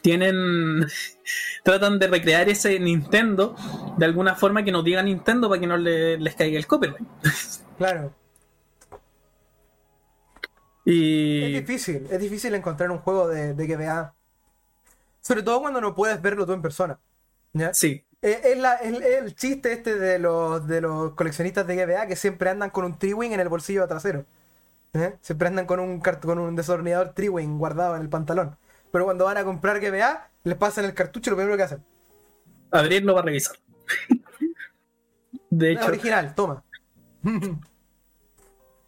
tienen. 0.01 0.85
tratan 1.63 1.99
de 1.99 2.07
recrear 2.07 2.49
ese 2.49 2.79
Nintendo 2.79 3.55
de 3.97 4.05
alguna 4.05 4.35
forma 4.35 4.63
que 4.63 4.71
no 4.71 4.83
diga 4.83 5.01
Nintendo 5.01 5.49
para 5.49 5.61
que 5.61 5.67
no 5.67 5.77
les 5.77 6.35
caiga 6.35 6.57
el 6.57 6.67
copyright. 6.67 7.07
Claro. 7.75 8.13
Y... 10.85 11.55
Es 11.55 11.65
difícil, 11.65 12.07
es 12.09 12.19
difícil 12.19 12.53
encontrar 12.53 12.91
un 12.91 12.99
juego 12.99 13.27
de, 13.27 13.55
de 13.55 13.67
GBA. 13.67 14.13
Sobre 15.21 15.41
todo 15.41 15.59
cuando 15.59 15.81
no 15.81 15.95
puedes 15.95 16.21
verlo 16.21 16.45
tú 16.45 16.53
en 16.53 16.61
persona. 16.61 16.99
Sí. 17.73 18.05
Es, 18.21 18.39
el 18.45 19.35
chiste 19.35 19.73
este 19.73 19.97
de 19.97 20.17
los, 20.17 20.65
de 20.67 20.81
los 20.81 21.13
coleccionistas 21.13 21.67
de 21.67 21.75
GBA 21.75 22.07
que 22.07 22.15
siempre 22.15 22.49
andan 22.49 22.69
con 22.69 22.85
un 22.85 22.97
Triwing 22.97 23.33
en 23.33 23.39
el 23.39 23.49
bolsillo 23.49 23.87
trasero. 23.87 24.25
¿Eh? 24.93 25.15
Siempre 25.21 25.47
andan 25.47 25.65
con 25.65 25.79
un, 25.79 25.99
con 25.99 26.39
un 26.39 26.55
desordenador 26.55 27.13
Triwing 27.13 27.57
guardado 27.57 27.95
en 27.95 28.03
el 28.03 28.09
pantalón. 28.09 28.57
Pero 28.91 29.05
cuando 29.05 29.25
van 29.25 29.37
a 29.37 29.43
comprar 29.43 29.79
GBA, 29.79 30.29
les 30.43 30.55
pasan 30.55 30.85
el 30.85 30.93
cartucho 30.93 31.29
y 31.29 31.31
lo 31.31 31.37
primero 31.37 31.57
que 31.57 31.63
hacen. 31.63 31.83
Abrirlo 32.71 33.15
para 33.15 33.25
revisar. 33.25 33.55
de 35.49 35.71
hecho. 35.71 35.85
original, 35.87 36.35
toma. 36.35 36.63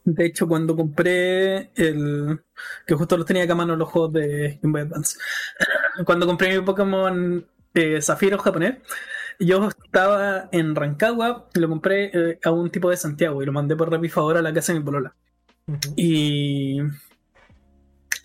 de 0.04 0.26
hecho, 0.26 0.48
cuando 0.48 0.76
compré 0.76 1.72
el. 1.76 2.40
que 2.86 2.94
justo 2.94 3.18
los 3.18 3.26
tenía 3.26 3.44
acá 3.44 3.54
a 3.54 3.58
mano 3.58 3.76
los 3.76 3.90
juegos 3.90 4.14
de 4.14 4.60
Game 4.62 4.74
Boy 4.74 4.82
Advance. 4.82 5.18
Cuando 6.06 6.28
compré 6.28 6.60
mi 6.60 6.66
Pokémon 6.66 7.48
eh, 7.74 8.02
Zafiro 8.02 8.38
japonés, 8.38 8.80
yo 9.40 9.70
estaba 9.70 10.50
en 10.52 10.76
Rancagua 10.76 11.48
y 11.54 11.60
lo 11.60 11.70
compré 11.70 12.12
eh, 12.14 12.40
a 12.44 12.52
un 12.52 12.70
tipo 12.70 12.90
de 12.90 12.98
Santiago 12.98 13.42
y 13.42 13.46
lo 13.46 13.54
mandé 13.54 13.78
por 13.78 13.90
Rappi 13.90 14.10
Favor 14.10 14.36
a 14.38 14.42
la 14.42 14.54
casa 14.54 14.74
de 14.74 14.80
mi 14.80 14.86
polola. 14.86 15.16
Y 15.96 16.78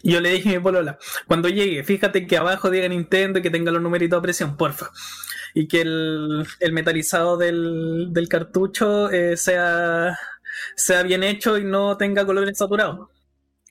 yo 0.03 0.21
le 0.21 0.31
dije 0.31 0.51
a 0.51 0.53
mi 0.53 0.59
polola, 0.61 0.99
cuando 1.27 1.49
llegue, 1.49 1.85
fíjate 1.85 2.27
que 2.27 2.37
abajo 2.37 2.71
diga 2.71 2.89
Nintendo 2.89 3.39
y 3.39 3.43
que 3.43 3.51
tenga 3.51 3.71
los 3.71 3.83
numeritos 3.83 4.19
a 4.19 4.23
presión, 4.23 4.57
porfa. 4.57 4.91
Y 5.55 5.67
que 5.67 5.81
el, 5.83 6.47
metalizado 6.73 7.37
del, 7.37 8.27
cartucho 8.29 9.11
eh, 9.11 9.37
sea, 9.37 10.19
sea 10.77 11.03
bien 11.03 11.25
hecho 11.25 11.59
y 11.59 11.65
no 11.65 11.97
tenga 11.97 12.25
colores 12.25 12.59
saturados. 12.59 13.09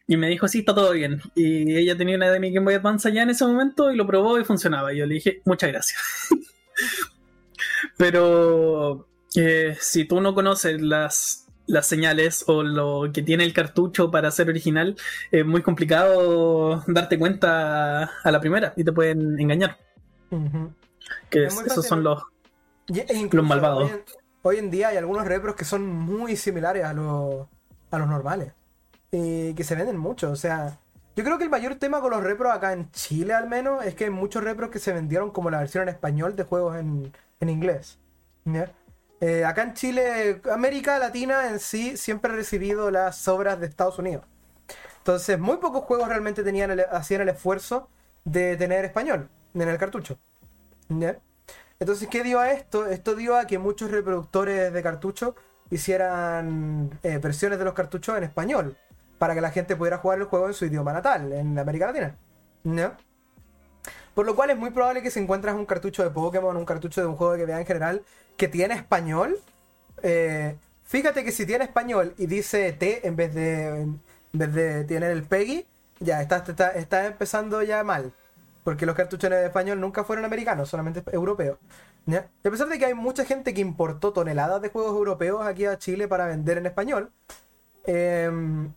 Y 0.08 0.18
me 0.18 0.28
dijo, 0.28 0.48
sí, 0.48 0.60
está 0.60 0.74
todo 0.74 0.92
bien. 0.92 1.22
Y 1.36 1.76
ella 1.76 1.96
tenía 1.96 2.16
una 2.16 2.32
de 2.32 2.40
mi 2.40 2.52
Game 2.52 2.66
Boy 2.66 2.74
Advance 2.74 3.08
allá 3.08 3.22
en 3.22 3.30
ese 3.30 3.46
momento 3.46 3.92
y 3.92 3.96
lo 3.96 4.08
probó 4.08 4.40
y 4.40 4.44
funcionaba. 4.44 4.92
Y 4.92 4.98
yo 4.98 5.06
le 5.06 5.16
dije, 5.16 5.42
muchas 5.46 5.70
gracias. 5.70 6.00
Pero 7.98 9.08
eh, 9.36 9.78
si 9.80 10.06
tú 10.06 10.20
no 10.20 10.34
conoces 10.34 10.82
las, 10.82 11.49
las 11.70 11.86
señales 11.86 12.44
o 12.48 12.64
lo 12.64 13.12
que 13.14 13.22
tiene 13.22 13.44
el 13.44 13.54
cartucho 13.54 14.12
para 14.12 14.32
ser 14.32 14.50
original, 14.50 14.98
es 15.32 15.46
muy 15.46 15.62
complicado 15.62 16.84
darte 16.88 17.18
cuenta 17.18 18.12
a 18.24 18.32
la 18.32 18.40
primera 18.42 18.74
y 18.76 18.84
te 18.84 18.92
pueden 18.92 19.40
engañar. 19.40 19.78
Que 21.30 21.46
esos 21.46 21.86
son 21.86 22.04
los, 22.04 22.24
e 22.88 23.30
los 23.32 23.46
malvados. 23.46 23.92
Hoy 24.42 24.58
en, 24.58 24.72
día 24.72 24.90
hay 24.90 24.98
algunos 24.98 25.26
repros 25.26 25.56
que 25.56 25.66
son 25.66 25.86
muy 25.86 26.36
similares 26.36 26.86
a, 26.86 26.94
los 26.94 27.48
a 27.92 28.00
los 28.00 28.08
normales. 28.08 28.54
Y 29.12 29.54
que 29.54 29.64
se 29.64 29.76
venden 29.76 29.98
mucho. 29.98 30.32
O 30.32 30.36
sea, 30.36 30.80
yo 31.16 31.24
creo 31.24 31.38
que 31.38 31.44
el 31.44 31.50
mayor 31.50 31.76
tema 31.76 32.02
con 32.02 32.12
los 32.12 32.24
repros 32.24 32.54
acá 32.54 32.74
en 32.74 32.92
Chile 32.92 33.34
al 33.34 33.48
menos 33.48 33.86
es 33.86 33.96
que 33.96 34.06
hay 34.06 34.10
muchos 34.10 34.44
repros 34.44 34.70
que 34.70 34.80
se 34.80 34.94
vendieron 34.94 35.32
como 35.32 35.50
la 35.50 35.60
versión 35.60 35.84
en 35.84 35.90
español 35.90 36.36
de 36.36 36.44
juegos 36.44 36.78
en, 36.78 37.12
en 37.40 37.50
inglés. 37.50 38.00
Eh, 39.22 39.44
acá 39.44 39.64
en 39.64 39.74
Chile, 39.74 40.42
América 40.52 40.98
Latina 40.98 41.50
en 41.50 41.60
sí 41.60 41.98
siempre 41.98 42.32
ha 42.32 42.36
recibido 42.36 42.90
las 42.90 43.28
obras 43.28 43.60
de 43.60 43.68
Estados 43.68 44.00
Unidos. 44.00 44.26
Entonces, 45.00 45.40
muy 45.40 45.58
pocos 45.58 45.84
juegos 45.84 46.08
realmente 46.08 46.44
tenían 46.44 46.80
hacían 46.92 47.22
el 47.22 47.30
esfuerzo 47.30 47.90
de 48.24 48.56
tener 48.58 48.86
español 48.86 49.30
en 49.54 49.68
el 49.68 49.78
cartucho. 49.78 50.18
Entonces, 51.80 52.08
¿qué 52.10 52.24
dio 52.24 52.40
a 52.40 52.52
esto? 52.52 52.88
Esto 52.88 53.16
dio 53.16 53.38
a 53.38 53.46
que 53.46 53.58
muchos 53.58 53.92
reproductores 53.92 54.72
de 54.72 54.84
cartucho 54.84 55.36
hicieran 55.70 57.00
eh, 57.04 57.18
versiones 57.20 57.60
de 57.60 57.66
los 57.66 57.74
cartuchos 57.74 58.18
en 58.18 58.24
español 58.24 58.78
para 59.18 59.36
que 59.36 59.42
la 59.42 59.52
gente 59.52 59.76
pudiera 59.76 59.98
jugar 59.98 60.20
el 60.20 60.26
juego 60.26 60.48
en 60.48 60.54
su 60.54 60.66
idioma 60.66 60.94
natal, 60.94 61.32
en 61.32 61.58
América 61.60 61.88
Latina. 61.88 62.16
¿No? 62.64 62.94
Por 64.14 64.26
lo 64.26 64.36
cual 64.36 64.50
es 64.50 64.58
muy 64.58 64.72
probable 64.72 65.02
que 65.02 65.12
si 65.12 65.20
encuentras 65.20 65.56
un 65.56 65.66
cartucho 65.66 66.04
de 66.04 66.10
Pokémon, 66.10 66.56
un 66.58 66.66
cartucho 66.66 67.02
de 67.02 67.08
un 67.08 67.16
juego 67.16 67.36
que 67.36 67.46
vea 67.46 67.60
en 67.60 67.66
general, 67.66 68.04
que 68.40 68.48
tiene 68.48 68.74
español, 68.74 69.38
eh, 70.02 70.56
fíjate 70.86 71.26
que 71.26 71.32
si 71.32 71.46
tiene 71.46 71.66
español 71.66 72.16
y 72.18 72.26
dice 72.26 72.72
T 72.72 73.06
en 73.06 73.18
vez 73.18 73.36
de, 73.36 73.82
en 73.82 74.02
vez 74.32 74.54
de 74.54 74.86
tener 74.86 75.12
el 75.12 75.24
Peggy, 75.24 75.68
ya 76.00 76.22
está, 76.22 76.38
está, 76.76 77.06
empezando 77.06 77.62
ya 77.62 77.84
mal. 77.84 78.14
Porque 78.64 78.86
los 78.86 78.96
cartuchos 78.96 79.30
de 79.30 79.46
español 79.46 79.82
nunca 79.82 80.06
fueron 80.06 80.24
americanos, 80.24 80.70
solamente 80.70 81.04
europeos. 81.12 81.58
Y 82.08 82.16
a 82.16 82.52
pesar 82.52 82.70
de 82.70 82.80
que 82.80 82.86
hay 82.86 82.94
mucha 82.94 83.26
gente 83.26 83.54
que 83.54 83.62
importó 83.62 84.14
toneladas 84.14 84.62
de 84.62 84.70
juegos 84.70 84.94
europeos 84.94 85.46
aquí 85.46 85.66
a 85.66 85.78
Chile 85.78 86.08
para 86.08 86.26
vender 86.26 86.58
en 86.58 86.66
español, 86.66 87.12
em, 87.86 88.72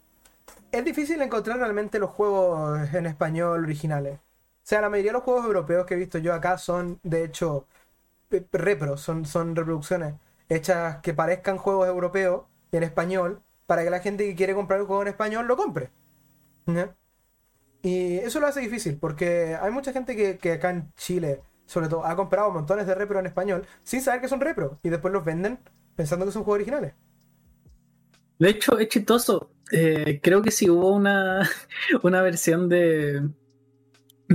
es 0.73 0.85
difícil 0.85 1.23
encontrar 1.23 1.59
realmente 1.59 1.99
los 2.01 2.11
juegos 2.11 2.93
en 2.95 3.07
español 3.07 3.63
originales. 3.63 4.19
O 4.19 4.65
sea, 4.65 4.81
la 4.81 4.91
mayoría 4.91 5.11
de 5.13 5.19
los 5.19 5.25
juegos 5.25 5.45
europeos 5.47 5.87
que 5.87 5.95
he 5.95 5.97
visto 5.97 6.19
yo 6.19 6.35
acá 6.35 6.59
son, 6.59 6.99
de 7.03 7.25
hecho, 7.25 7.67
repro, 8.53 8.97
son, 8.97 9.25
son 9.25 9.57
reproducciones 9.57 10.15
hechas 10.49 10.99
que 10.99 11.15
parezcan 11.15 11.59
juegos 11.59 11.89
europeos 11.89 12.45
en 12.73 12.83
español 12.83 13.43
para 13.67 13.85
que 13.85 13.91
la 13.91 14.01
gente 14.01 14.27
que 14.27 14.35
quiere 14.35 14.55
comprar 14.55 14.81
el 14.81 14.87
juego 14.87 15.03
en 15.03 15.09
español 15.09 15.47
lo 15.47 15.57
compre. 15.57 15.91
Y 17.83 18.17
eso 18.19 18.41
lo 18.41 18.47
hace 18.47 18.61
difícil 18.61 18.97
porque 18.99 19.57
hay 19.61 19.71
mucha 19.71 19.93
gente 19.93 20.39
que, 20.39 20.53
acá 20.53 20.71
en 20.71 20.93
Chile, 20.95 21.43
sobre 21.67 21.89
todo, 21.89 22.05
ha 22.05 22.15
comprado 22.15 22.51
montones 22.51 22.87
de 22.87 22.95
repro 22.95 23.19
en 23.19 23.27
español 23.27 23.67
sin 23.83 24.01
saber 24.01 24.21
que 24.21 24.29
son 24.29 24.41
repro 24.41 24.79
y 24.83 24.89
después 24.89 25.13
los 25.13 25.25
venden 25.25 25.59
pensando 25.97 26.27
que 26.27 26.33
son 26.33 26.45
juegos 26.45 26.59
originales. 26.59 26.95
De 28.39 28.51
hecho, 28.51 28.79
es 28.79 28.89
chistoso. 28.89 29.53
Eh, 29.71 30.21
creo 30.23 30.43
que 30.43 30.51
si 30.51 30.69
hubo 30.69 30.93
una, 30.93 31.49
una 32.03 32.23
versión 32.23 32.69
de, 32.69 33.23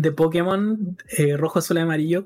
de 0.01 0.11
Pokémon 0.11 0.97
eh, 1.09 1.37
rojo, 1.37 1.59
azul 1.59 1.77
y 1.77 1.81
amarillo, 1.81 2.25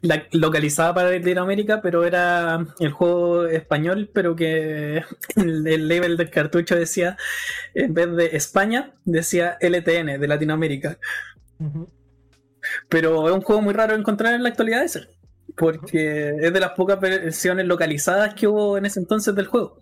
la, 0.00 0.26
localizada 0.32 0.94
para 0.94 1.10
Latinoamérica, 1.10 1.80
pero 1.80 2.04
era 2.04 2.66
el 2.80 2.90
juego 2.90 3.46
español, 3.46 4.10
pero 4.12 4.34
que 4.34 5.04
el, 5.36 5.66
el, 5.66 5.88
label 5.88 6.16
del 6.16 6.30
cartucho 6.30 6.74
decía, 6.76 7.16
en 7.74 7.94
vez 7.94 8.14
de 8.14 8.36
España, 8.36 8.94
decía 9.04 9.56
LTN 9.60 10.20
de 10.20 10.28
Latinoamérica. 10.28 10.98
Pero 12.88 13.28
es 13.28 13.34
un 13.34 13.42
juego 13.42 13.62
muy 13.62 13.74
raro 13.74 13.94
de 13.94 14.00
encontrar 14.00 14.34
en 14.34 14.42
la 14.42 14.48
actualidad 14.48 14.82
ese, 14.82 15.08
porque 15.56 16.30
es 16.40 16.52
de 16.52 16.60
las 16.60 16.72
pocas 16.72 16.98
versiones 17.00 17.66
localizadas 17.66 18.34
que 18.34 18.48
hubo 18.48 18.76
en 18.78 18.86
ese 18.86 19.00
entonces 19.00 19.34
del 19.34 19.46
juego. 19.46 19.78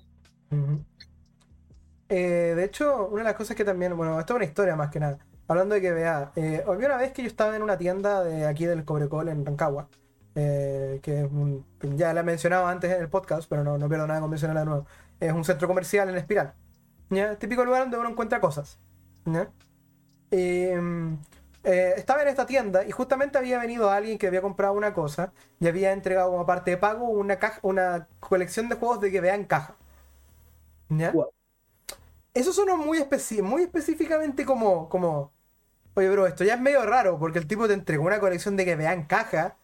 Eh, 2.08 2.54
de 2.56 2.64
hecho, 2.64 3.06
una 3.06 3.22
de 3.22 3.28
las 3.28 3.34
cosas 3.34 3.56
que 3.56 3.64
también, 3.64 3.96
bueno, 3.96 4.18
esto 4.18 4.34
es 4.34 4.36
una 4.36 4.44
historia 4.44 4.76
más 4.76 4.90
que 4.90 5.00
nada. 5.00 5.18
Hablando 5.50 5.74
de 5.74 5.80
que 5.80 5.90
vea, 5.90 6.30
eh, 6.36 6.62
había 6.64 6.86
una 6.86 6.96
vez 6.96 7.10
que 7.10 7.22
yo 7.22 7.26
estaba 7.26 7.56
en 7.56 7.62
una 7.64 7.76
tienda 7.76 8.22
de 8.22 8.46
aquí 8.46 8.66
del 8.66 8.84
Cobrecol 8.84 9.28
en 9.30 9.44
Rancagua, 9.44 9.88
eh, 10.36 11.00
que 11.02 11.28
ya 11.96 12.14
la 12.14 12.20
he 12.20 12.22
mencionado 12.22 12.68
antes 12.68 12.92
en 12.92 13.00
el 13.00 13.08
podcast, 13.08 13.48
pero 13.50 13.64
no, 13.64 13.76
no 13.76 13.88
pierdo 13.88 14.06
nada 14.06 14.20
con 14.20 14.30
mencionarla 14.30 14.60
de 14.60 14.66
nuevo. 14.66 14.86
Es 15.18 15.32
un 15.32 15.44
centro 15.44 15.66
comercial 15.66 16.08
en 16.08 16.14
Espiral. 16.14 16.54
¿ya? 17.08 17.36
Típico 17.36 17.64
lugar 17.64 17.80
donde 17.82 17.98
uno 17.98 18.10
encuentra 18.10 18.40
cosas. 18.40 18.78
Em, 20.30 21.18
eh, 21.64 21.94
estaba 21.96 22.22
en 22.22 22.28
esta 22.28 22.46
tienda 22.46 22.84
y 22.84 22.92
justamente 22.92 23.36
había 23.36 23.58
venido 23.58 23.90
alguien 23.90 24.18
que 24.18 24.28
había 24.28 24.42
comprado 24.42 24.74
una 24.74 24.94
cosa 24.94 25.32
y 25.58 25.66
había 25.66 25.92
entregado 25.92 26.30
como 26.30 26.46
parte 26.46 26.70
de 26.70 26.76
pago 26.76 27.08
una, 27.08 27.40
caja, 27.40 27.58
una 27.62 28.06
colección 28.20 28.68
de 28.68 28.76
juegos 28.76 29.00
de 29.00 29.10
que 29.10 29.20
vea 29.20 29.34
en 29.34 29.46
caja. 29.46 29.74
¿ya? 30.90 31.12
Eso 32.34 32.52
sonó 32.52 32.76
muy, 32.76 33.04
muy 33.42 33.62
específicamente 33.62 34.44
como, 34.44 34.88
como 34.88 35.32
Oye, 35.94 36.08
bro, 36.08 36.26
esto 36.26 36.44
ya 36.44 36.54
es 36.54 36.60
medio 36.60 36.84
raro 36.86 37.18
porque 37.18 37.38
el 37.38 37.46
tipo 37.46 37.66
te 37.66 37.74
entregó 37.74 38.04
una 38.04 38.20
colección 38.20 38.56
de 38.56 38.64
que 38.64 38.76
vean 38.76 39.04
caja 39.04 39.56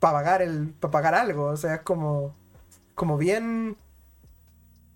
para 0.00 0.12
pagar 0.12 0.42
el 0.42 0.68
para 0.80 0.90
pagar 0.90 1.14
algo, 1.14 1.46
o 1.46 1.56
sea, 1.56 1.76
es 1.76 1.80
como 1.82 2.34
como 2.94 3.16
bien 3.16 3.76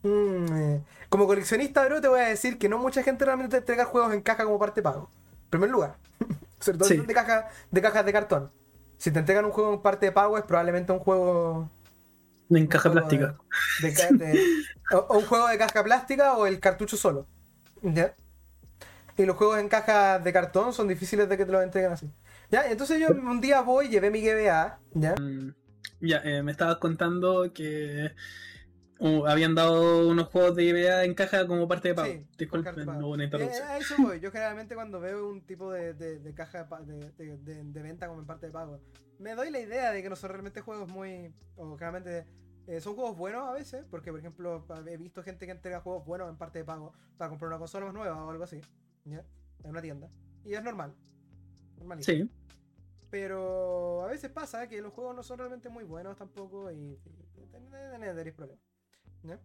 mm, 0.03 0.47
eh, 0.53 0.81
como 1.09 1.27
coleccionista, 1.27 1.85
bro, 1.85 2.01
te 2.01 2.09
voy 2.09 2.21
a 2.21 2.29
decir 2.29 2.59
que 2.59 2.69
no 2.69 2.79
mucha 2.79 3.03
gente 3.03 3.25
realmente 3.25 3.53
te 3.53 3.59
entrega 3.59 3.85
juegos 3.85 4.13
en 4.13 4.23
caja 4.23 4.45
como 4.45 4.59
parte 4.59 4.81
de 4.81 4.83
pago. 4.83 5.11
En 5.45 5.51
primer 5.51 5.71
lugar, 5.71 5.97
sobre 6.59 6.79
todo 6.79 6.89
de, 6.89 7.15
caja, 7.15 7.49
de 7.71 7.83
cajas 7.83 8.05
de 8.05 8.13
cartón. 8.13 8.51
Si 8.99 9.11
te 9.11 9.19
entregan 9.19 9.45
un 9.45 9.53
juego 9.53 9.75
en 9.75 9.83
parte 9.83 10.07
de 10.07 10.13
pago 10.13 10.39
es 10.39 10.45
probablemente 10.45 10.91
un 10.93 10.99
juego 10.99 11.69
en 12.51 12.67
caja 12.67 12.91
plástica. 12.91 13.37
o, 14.93 15.19
un 15.19 15.27
juego 15.27 15.49
de 15.49 15.59
caja 15.59 15.83
plástica 15.83 16.37
o 16.37 16.47
el 16.47 16.61
cartucho 16.61 16.97
solo. 16.97 17.27
¿Ya? 17.83 18.15
Y 19.17 19.25
los 19.25 19.37
juegos 19.37 19.59
en 19.59 19.69
cajas 19.69 20.23
de 20.25 20.33
cartón 20.33 20.73
son 20.73 20.89
difíciles 20.89 21.29
de 21.29 21.37
que 21.37 21.45
te 21.45 21.53
los 21.53 21.63
entreguen 21.63 21.93
así. 21.93 22.11
Ya, 22.51 22.71
entonces 22.71 23.01
yo 23.01 23.09
un 23.09 23.41
día 23.41 23.61
voy, 23.61 23.89
llevé 23.89 24.11
mi 24.11 24.21
GBA, 24.21 24.81
¿ya? 24.93 25.15
Mm, 25.15 25.55
ya, 26.01 26.19
eh, 26.25 26.43
me 26.43 26.53
estabas 26.53 26.77
contando 26.77 27.53
que 27.53 28.13
uh, 28.99 29.27
habían 29.27 29.55
dado 29.55 30.09
unos 30.09 30.29
juegos 30.29 30.57
de 30.57 30.71
GBA 30.71 31.05
en 31.05 31.15
caja 31.15 31.47
como 31.47 31.69
parte 31.69 31.89
de 31.89 31.95
pago. 31.95 32.13
Sí, 32.13 32.27
Disculpe, 32.37 32.85
no 32.85 33.09
una 33.09 33.25
interrupción. 33.25 33.69
Eh, 33.69 33.79
eso 33.79 33.95
voy. 33.99 34.21
Yo 34.21 34.31
generalmente 34.31 34.75
cuando 34.75 35.01
veo 35.01 35.29
un 35.29 35.43
tipo 35.43 35.73
de, 35.73 35.95
de, 35.95 36.35
caja 36.35 36.69
de, 36.85 37.39
de, 37.39 37.83
venta 37.83 38.09
como 38.09 38.21
en 38.21 38.27
parte 38.27 38.47
de 38.47 38.53
pago, 38.53 38.81
me 39.19 39.35
doy 39.35 39.51
la 39.51 39.61
idea 39.61 39.93
de 39.93 40.03
que 40.03 40.09
no 40.09 40.17
son 40.17 40.31
realmente 40.31 40.61
juegos 40.61 40.89
muy... 40.89 41.33
o 41.57 41.77
generalmente... 41.77 42.27
Eh, 42.67 42.81
son 42.81 42.95
juegos 42.95 43.15
buenos 43.19 43.47
a 43.47 43.53
veces, 43.53 43.85
porque 43.91 44.11
por 44.11 44.19
ejemplo 44.19 44.67
he 44.87 44.97
visto 44.97 45.23
gente 45.23 45.45
que 45.45 45.53
entrega 45.53 45.81
juegos 45.81 46.07
buenos 46.07 46.31
en 46.31 46.39
parte 46.39 46.61
de 46.61 46.65
pago 46.65 46.95
para 47.19 47.29
comprar 47.29 47.49
una 47.49 47.59
consola 47.59 47.85
más 47.85 47.95
nueva 47.95 48.25
o 48.25 48.31
algo 48.31 48.45
así. 48.45 48.59
¿Ya? 49.05 49.25
En 49.63 49.71
una 49.71 49.83
tienda. 49.83 50.11
Y 50.45 50.55
es 50.55 50.63
normal. 50.63 50.95
Normalísimo. 51.79 52.25
Sí. 52.25 52.31
Pero 53.11 54.03
a 54.03 54.09
veces 54.09 54.31
pasa 54.31 54.69
que 54.69 54.81
los 54.81 54.93
juegos 54.93 55.15
no 55.15 55.23
son 55.23 55.39
realmente 55.39 55.69
muy 55.69 55.85
buenos 55.85 56.17
tampoco 56.17 56.71
y, 56.73 56.99
tenéis 57.51 58.35
problemas. 58.35 58.65
¿ya? 59.23 59.41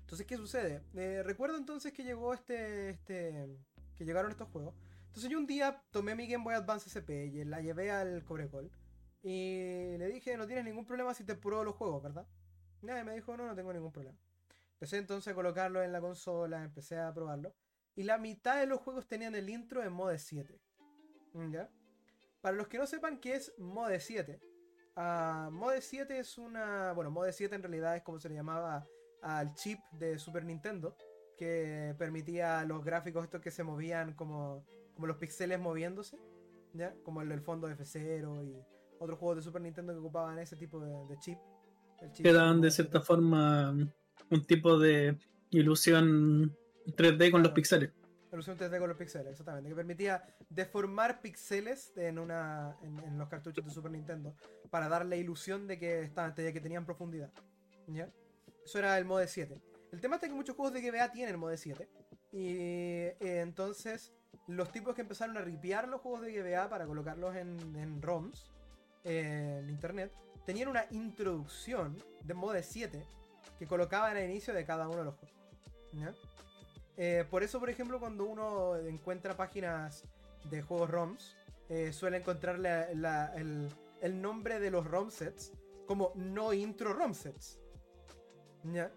Entonces, 0.00 0.26
¿qué 0.26 0.36
sucede? 0.36 0.82
Eh, 0.94 1.22
recuerdo 1.22 1.56
entonces 1.56 1.92
que 1.92 2.04
llegó 2.04 2.34
este, 2.34 2.90
este. 2.90 3.58
que 3.96 4.04
llegaron 4.04 4.30
estos 4.30 4.48
juegos. 4.48 4.74
Entonces 5.06 5.30
yo 5.30 5.38
un 5.38 5.46
día 5.46 5.82
tomé 5.90 6.14
mi 6.14 6.26
Game 6.26 6.44
Boy 6.44 6.54
Advance 6.54 6.88
SP 6.88 7.26
y 7.26 7.44
la 7.44 7.60
llevé 7.60 7.90
al 7.90 8.22
Cobrecol. 8.24 8.70
Y 9.22 9.96
le 9.98 10.06
dije, 10.08 10.36
no 10.36 10.46
tienes 10.46 10.64
ningún 10.64 10.84
problema 10.84 11.12
si 11.14 11.24
te 11.24 11.34
pruebo 11.34 11.64
los 11.64 11.74
juegos, 11.74 12.02
¿verdad? 12.02 12.26
Nadie 12.82 13.04
me 13.04 13.14
dijo, 13.14 13.36
no, 13.36 13.46
no 13.46 13.54
tengo 13.54 13.72
ningún 13.72 13.90
problema. 13.90 14.16
Empecé 14.74 14.98
entonces 14.98 15.32
a 15.32 15.34
colocarlo 15.34 15.82
en 15.82 15.92
la 15.92 16.00
consola, 16.00 16.62
empecé 16.62 16.98
a 16.98 17.12
probarlo. 17.12 17.52
Y 17.98 18.04
la 18.04 18.16
mitad 18.16 18.60
de 18.60 18.66
los 18.66 18.78
juegos 18.78 19.08
tenían 19.08 19.34
el 19.34 19.50
intro 19.50 19.82
en 19.82 19.92
Mode 19.92 20.20
7. 20.20 20.56
¿Ya? 21.50 21.68
Para 22.40 22.56
los 22.56 22.68
que 22.68 22.78
no 22.78 22.86
sepan 22.86 23.18
qué 23.18 23.34
es 23.34 23.52
Mode 23.58 23.98
7. 23.98 24.38
Uh, 24.96 25.50
Mode 25.50 25.82
7 25.82 26.16
es 26.16 26.38
una. 26.38 26.92
Bueno, 26.92 27.10
Mode 27.10 27.32
7 27.32 27.56
en 27.56 27.62
realidad 27.64 27.96
es 27.96 28.04
como 28.04 28.20
se 28.20 28.28
le 28.28 28.36
llamaba 28.36 28.86
al 29.20 29.52
chip 29.54 29.80
de 29.90 30.16
Super 30.16 30.44
Nintendo 30.44 30.96
que 31.36 31.96
permitía 31.98 32.64
los 32.64 32.84
gráficos 32.84 33.24
estos 33.24 33.40
que 33.40 33.50
se 33.50 33.64
movían 33.64 34.14
como, 34.14 34.64
como 34.94 35.08
los 35.08 35.16
píxeles 35.16 35.58
moviéndose, 35.58 36.20
¿ya? 36.74 36.94
Como 37.02 37.20
el 37.20 37.28
del 37.28 37.40
fondo 37.40 37.66
de 37.66 37.76
F0 37.76 38.46
y 38.46 38.64
otros 39.00 39.18
juegos 39.18 39.38
de 39.38 39.42
Super 39.42 39.62
Nintendo 39.62 39.92
que 39.92 39.98
ocupaban 39.98 40.38
ese 40.38 40.54
tipo 40.54 40.78
de, 40.78 41.18
chip. 41.18 41.38
Que 42.22 42.32
daban 42.32 42.60
de 42.60 42.70
cierta 42.70 43.00
forma 43.00 43.72
un 44.30 44.44
tipo 44.46 44.78
de 44.78 45.18
ilusión 45.50 46.56
3D 46.96 47.30
con 47.30 47.42
los 47.42 47.52
píxeles. 47.52 47.90
Ilusión 48.32 48.58
3D 48.58 48.78
con 48.78 48.88
los 48.88 48.98
píxeles, 48.98 49.28
exactamente. 49.28 49.70
Que 49.70 49.74
permitía 49.74 50.22
deformar 50.50 51.20
píxeles 51.20 51.92
en, 51.96 52.18
una, 52.18 52.76
en, 52.82 53.18
los 53.18 53.28
cartuchos 53.28 53.64
de 53.64 53.70
Super 53.70 53.90
Nintendo 53.90 54.34
para 54.70 54.88
darle 54.88 55.16
ilusión 55.16 55.66
de 55.66 55.78
que, 55.78 56.02
estaban, 56.02 56.34
de 56.34 56.52
que 56.52 56.60
tenían 56.60 56.84
profundidad. 56.84 57.30
¿Ya? 57.86 58.10
Eso 58.64 58.78
era 58.78 58.98
el 58.98 59.06
Mode 59.06 59.28
7. 59.28 59.58
El 59.92 60.00
tema 60.00 60.16
es 60.16 60.22
que 60.22 60.28
muchos 60.28 60.56
juegos 60.56 60.74
de 60.74 60.82
GBA 60.82 61.10
tienen 61.10 61.32
el 61.32 61.38
Mode 61.38 61.56
7. 61.56 61.88
Y 62.32 62.56
eh, 62.58 63.16
entonces 63.20 64.12
los 64.46 64.70
tipos 64.72 64.94
que 64.94 65.02
empezaron 65.02 65.36
a 65.36 65.40
ripear 65.40 65.88
los 65.88 66.00
juegos 66.00 66.22
de 66.22 66.32
GBA 66.32 66.68
para 66.68 66.86
colocarlos 66.86 67.34
en, 67.36 68.02
ROMs 68.02 68.50
en 69.04 69.68
internet 69.68 70.12
tenían 70.44 70.68
una 70.68 70.84
introducción 70.90 71.96
de 72.24 72.34
Mode 72.34 72.62
7 72.62 73.02
que 73.58 73.66
colocaban 73.66 74.16
al 74.16 74.24
inicio 74.24 74.52
de 74.52 74.64
cada 74.64 74.88
uno 74.88 74.98
de 74.98 75.04
los 75.04 75.14
juegos. 75.14 75.36
Eh, 77.00 77.24
por 77.30 77.44
eso, 77.44 77.60
por 77.60 77.70
ejemplo, 77.70 78.00
cuando 78.00 78.24
uno 78.24 78.76
encuentra 78.76 79.36
páginas 79.36 80.02
de 80.50 80.62
juegos 80.62 80.90
ROMs, 80.90 81.36
eh, 81.68 81.92
suele 81.92 82.16
encontrar 82.16 82.56
el, 82.56 83.68
el, 84.00 84.20
nombre 84.20 84.58
de 84.58 84.70
los 84.72 84.84
ROM 84.84 85.10
sets 85.10 85.52
como 85.86 86.12
no 86.16 86.52
intro 86.52 86.92
ROM 86.92 87.14
sets. 87.14 87.60
¿Ya? 88.64 88.92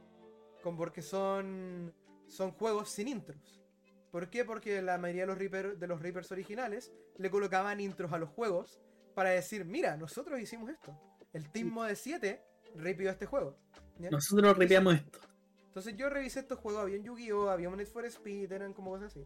Como 0.64 0.80
porque 0.80 1.04
son, 1.04 1.94
son 2.28 2.52
juegos 2.54 2.90
sin 2.90 3.08
intros. 3.08 3.62
¿Por 4.10 4.32
qué? 4.32 4.46
Porque 4.46 4.82
la 4.82 4.98
mayoría 4.98 5.24
de 5.24 5.28
los, 5.28 5.38
Reaper, 5.38 5.78
de 5.78 5.88
los 5.88 6.02
Reapers 6.02 6.32
originales 6.32 6.92
le 7.18 7.30
colocaban 7.30 7.80
intros 7.80 8.12
a 8.14 8.18
los 8.18 8.30
juegos 8.30 8.82
para 9.14 9.30
decir, 9.30 9.64
mira, 9.64 9.96
nosotros 9.96 10.40
hicimos 10.40 10.72
esto. 10.72 11.00
El 11.34 11.52
Team 11.52 11.68
Mode 11.68 11.96
7 11.96 12.44
ripió 12.78 13.12
este 13.12 13.28
juego. 13.28 13.60
Nosotros 14.00 14.58
ripiamos 14.58 14.96
esto. 14.96 15.20
Entonces 15.72 15.96
yo 15.96 16.10
revisé 16.10 16.42
estos 16.42 16.60
juegos, 16.60 16.82
había 16.82 16.98
un 16.98 17.06
Yu-Gi-Oh, 17.06 17.50
había 17.50 17.70
un 17.70 17.78
Need 17.78 17.88
for 17.88 18.04
Speed, 18.04 18.52
eran 18.52 18.74
como 18.74 18.92
cosas 18.92 19.08
así. 19.08 19.26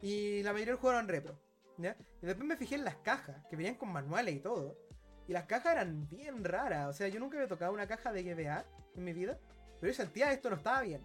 Y 0.00 0.40
la 0.44 0.52
mayoría 0.52 0.74
del 0.74 0.80
juego 0.80 0.96
eran 0.96 1.08
repro. 1.08 1.36
¿ya? 1.78 1.96
Y 2.22 2.26
después 2.26 2.46
me 2.46 2.56
fijé 2.56 2.76
en 2.76 2.84
las 2.84 2.94
cajas, 2.98 3.44
que 3.48 3.56
venían 3.56 3.74
con 3.74 3.88
manuales 3.92 4.36
y 4.36 4.38
todo. 4.38 4.78
Y 5.26 5.32
las 5.32 5.46
cajas 5.46 5.72
eran 5.72 6.08
bien 6.08 6.44
raras. 6.44 6.88
O 6.88 6.92
sea, 6.92 7.08
yo 7.08 7.18
nunca 7.18 7.38
había 7.38 7.48
tocado 7.48 7.72
una 7.72 7.88
caja 7.88 8.12
de 8.12 8.22
GBA 8.22 8.64
en 8.94 9.04
mi 9.04 9.12
vida. 9.12 9.36
Pero 9.80 9.92
yo 9.92 9.96
sentía 9.96 10.32
esto 10.32 10.48
no 10.48 10.56
estaba 10.56 10.82
bien. 10.82 11.04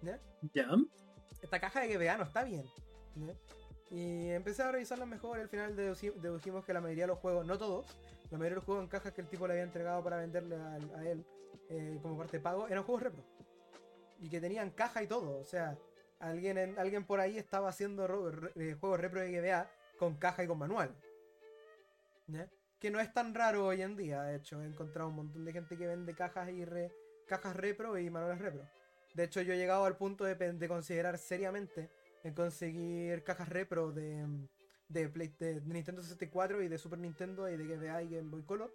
¿Ya? 0.00 0.20
Esta 1.42 1.58
caja 1.58 1.80
de 1.80 1.96
GBA 1.96 2.18
no 2.18 2.24
está 2.24 2.44
bien. 2.44 2.64
Y 3.90 4.28
empecé 4.28 4.62
a 4.62 4.70
revisarlas 4.70 5.08
mejor. 5.08 5.38
Y 5.38 5.42
al 5.42 5.48
final 5.48 5.74
dedujimos 5.74 6.64
que 6.64 6.72
la 6.72 6.80
mayoría 6.80 7.04
de 7.04 7.08
los 7.08 7.18
juegos, 7.18 7.44
no 7.46 7.58
todos, 7.58 7.86
la 8.30 8.38
mayoría 8.38 8.50
de 8.50 8.56
los 8.56 8.64
juegos 8.64 8.84
en 8.84 8.88
cajas 8.88 9.12
que 9.12 9.22
el 9.22 9.28
tipo 9.28 9.48
le 9.48 9.54
había 9.54 9.64
entregado 9.64 10.04
para 10.04 10.18
venderle 10.18 10.56
a, 10.56 10.76
él 11.04 11.24
eh, 11.68 11.98
como 12.00 12.16
parte 12.16 12.36
de 12.36 12.42
pago 12.42 12.68
eran 12.68 12.84
juegos 12.84 13.02
repro. 13.02 13.24
Y 14.20 14.28
que 14.28 14.40
tenían 14.40 14.70
caja 14.70 15.02
y 15.02 15.06
todo. 15.06 15.38
O 15.38 15.44
sea, 15.44 15.76
alguien, 16.18 16.78
alguien 16.78 17.04
por 17.04 17.20
ahí 17.20 17.38
estaba 17.38 17.68
haciendo 17.68 18.04
eh, 18.56 18.76
juegos 18.78 19.00
repro 19.00 19.20
de 19.20 19.40
GBA 19.40 19.70
con 19.98 20.16
caja 20.16 20.44
y 20.44 20.46
con 20.46 20.58
manual. 20.58 20.94
Que 22.78 22.90
no 22.90 23.00
es 23.00 23.12
tan 23.12 23.34
raro 23.34 23.66
hoy 23.66 23.82
en 23.82 23.96
día, 23.96 24.22
de 24.22 24.36
hecho. 24.36 24.62
He 24.62 24.66
encontrado 24.66 25.08
un 25.08 25.16
montón 25.16 25.44
de 25.44 25.52
gente 25.52 25.76
que 25.76 25.86
vende 25.86 26.14
cajas 26.14 26.48
y 26.50 26.64
cajas 27.26 27.56
repro 27.56 27.98
y 27.98 28.08
manuales 28.10 28.40
repro. 28.40 28.66
De 29.14 29.24
hecho, 29.24 29.42
yo 29.42 29.52
he 29.52 29.56
llegado 29.56 29.84
al 29.84 29.96
punto 29.96 30.24
de, 30.24 30.68
considerar 30.68 31.18
seriamente 31.18 31.90
en 32.22 32.34
conseguir 32.34 33.24
cajas 33.24 33.48
repro 33.48 33.92
de, 33.92 34.26
de, 34.88 35.62
Nintendo 35.64 36.02
64 36.02 36.62
y 36.62 36.68
de 36.68 36.78
Super 36.78 36.98
Nintendo 36.98 37.48
y 37.48 37.56
de 37.56 37.64
GBA 37.64 38.02
y 38.02 38.08
Game 38.10 38.30
Boy 38.30 38.42
Color 38.42 38.72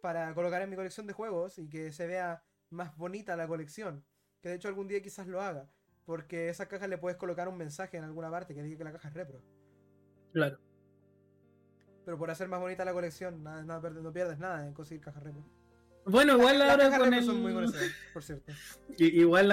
para 0.00 0.34
colocar 0.34 0.62
en 0.62 0.70
mi 0.70 0.76
colección 0.76 1.06
de 1.06 1.12
juegos 1.12 1.58
y 1.58 1.68
que 1.68 1.92
se 1.92 2.06
vea 2.06 2.42
más 2.70 2.96
bonita 2.96 3.36
la 3.36 3.46
colección. 3.46 4.04
Que 4.42 4.50
de 4.50 4.56
hecho 4.56 4.68
algún 4.68 4.88
día 4.88 5.00
quizás 5.00 5.26
lo 5.26 5.40
haga. 5.40 5.70
Porque 6.04 6.48
esas 6.48 6.66
cajas 6.66 6.88
le 6.88 6.98
puedes 6.98 7.16
colocar 7.16 7.48
un 7.48 7.56
mensaje 7.56 7.96
en 7.96 8.04
alguna 8.04 8.30
parte 8.30 8.54
que 8.54 8.62
diga 8.62 8.78
que 8.78 8.84
la 8.84 8.92
caja 8.92 9.08
es 9.08 9.14
repro. 9.14 9.40
Claro. 10.32 10.58
Pero 12.04 12.18
por 12.18 12.30
hacer 12.30 12.48
más 12.48 12.60
bonita 12.60 12.84
la 12.84 12.92
colección, 12.92 13.44
nada, 13.44 13.62
no 13.62 14.12
pierdes 14.12 14.38
nada 14.38 14.66
en 14.66 14.74
conseguir 14.74 15.04
cajas 15.04 15.22
repro. 15.22 15.44
Bueno, 16.04 16.36
igual 16.36 16.60
ahora 16.62 16.98
con 16.98 17.14
el... 17.14 17.24
muy 17.26 17.52
por 18.12 18.22
cierto. 18.22 18.52
Igual 18.98 19.52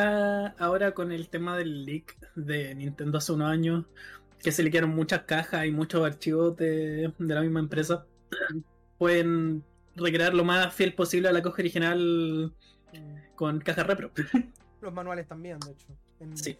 ahora 0.57 0.93
con 0.93 1.11
el 1.11 1.29
tema 1.29 1.55
del 1.57 1.85
leak 1.85 2.17
de 2.35 2.73
Nintendo 2.73 3.19
hace 3.19 3.33
unos 3.33 3.51
años, 3.51 3.85
que 4.39 4.51
se 4.51 4.63
le 4.63 4.71
quedaron 4.71 4.95
muchas 4.95 5.23
cajas 5.23 5.65
y 5.65 5.71
muchos 5.71 6.03
archivos 6.03 6.57
de, 6.57 7.13
la 7.19 7.41
misma 7.41 7.59
empresa, 7.59 8.05
pueden 8.97 9.63
recrear 9.95 10.33
lo 10.33 10.43
más 10.43 10.73
fiel 10.73 10.95
posible 10.95 11.29
a 11.29 11.31
la 11.31 11.43
caja 11.43 11.61
original 11.61 12.53
mm. 12.93 13.35
con 13.35 13.59
caja 13.59 13.83
repro. 13.83 14.11
Los 14.81 14.93
manuales 14.93 15.27
también, 15.27 15.59
de 15.59 15.71
hecho. 15.71 15.87
sí. 16.35 16.57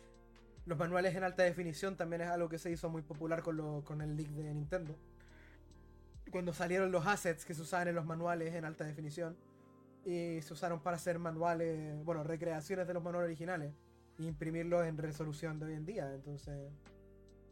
Los 0.66 0.78
manuales 0.78 1.16
en 1.16 1.24
alta 1.24 1.44
definición 1.44 1.96
también 1.98 2.22
es 2.22 2.28
algo 2.28 2.48
que 2.48 2.60
se 2.60 2.70
hizo 2.70 2.90
muy 2.90 3.02
popular 3.02 3.42
con, 3.42 3.82
con 3.82 4.02
el 4.02 4.16
leak 4.16 4.30
de 4.30 4.54
Nintendo. 4.54 4.96
Cuando 6.32 6.54
salieron 6.54 6.92
los 6.92 7.08
assets 7.08 7.44
que 7.44 7.56
se 7.56 7.62
usaban 7.62 7.88
en 7.88 7.96
los 7.96 8.06
manuales 8.06 8.54
en 8.54 8.66
alta 8.66 8.84
definición 8.84 9.36
y 10.06 10.42
se 10.42 10.54
usaron 10.54 10.82
para 10.82 10.98
hacer 10.98 11.18
manuales, 11.18 12.04
bueno, 12.04 12.24
recreaciones 12.24 12.88
de 12.88 12.94
los 12.94 13.02
manuales 13.02 13.28
originales 13.30 13.74
e 14.20 14.24
imprimirlos 14.24 14.86
en 14.86 14.98
resolución 14.98 15.60
de 15.60 15.66
hoy 15.66 15.74
en 15.74 15.86
día. 15.86 16.14
Entonces, 16.14 16.72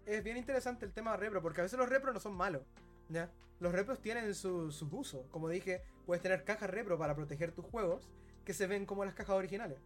es 0.06 0.24
bien 0.24 0.38
interesante 0.38 0.86
el 0.86 0.94
tema 0.94 1.12
de 1.12 1.18
repro, 1.18 1.42
porque 1.42 1.62
a 1.62 1.64
veces 1.64 1.80
los 1.80 1.90
repros 1.90 2.14
no 2.14 2.20
son 2.20 2.34
malos. 2.34 2.62
¿ya? 3.10 3.32
Los 3.60 3.72
repros 3.74 4.00
tienen 4.00 4.34
sus 4.36 4.82
usos. 4.82 5.26
Como 5.32 5.50
dije, 5.50 5.82
puedes 6.06 6.22
tener 6.22 6.44
cajas 6.44 6.70
repro 6.70 6.98
para 6.98 7.16
proteger 7.16 7.52
tus 7.52 7.66
juegos 7.66 8.08
que 8.46 8.54
se 8.54 8.68
ven 8.68 8.86
como 8.86 9.04
las 9.06 9.14
cajas 9.14 9.36
originales. 9.36 9.80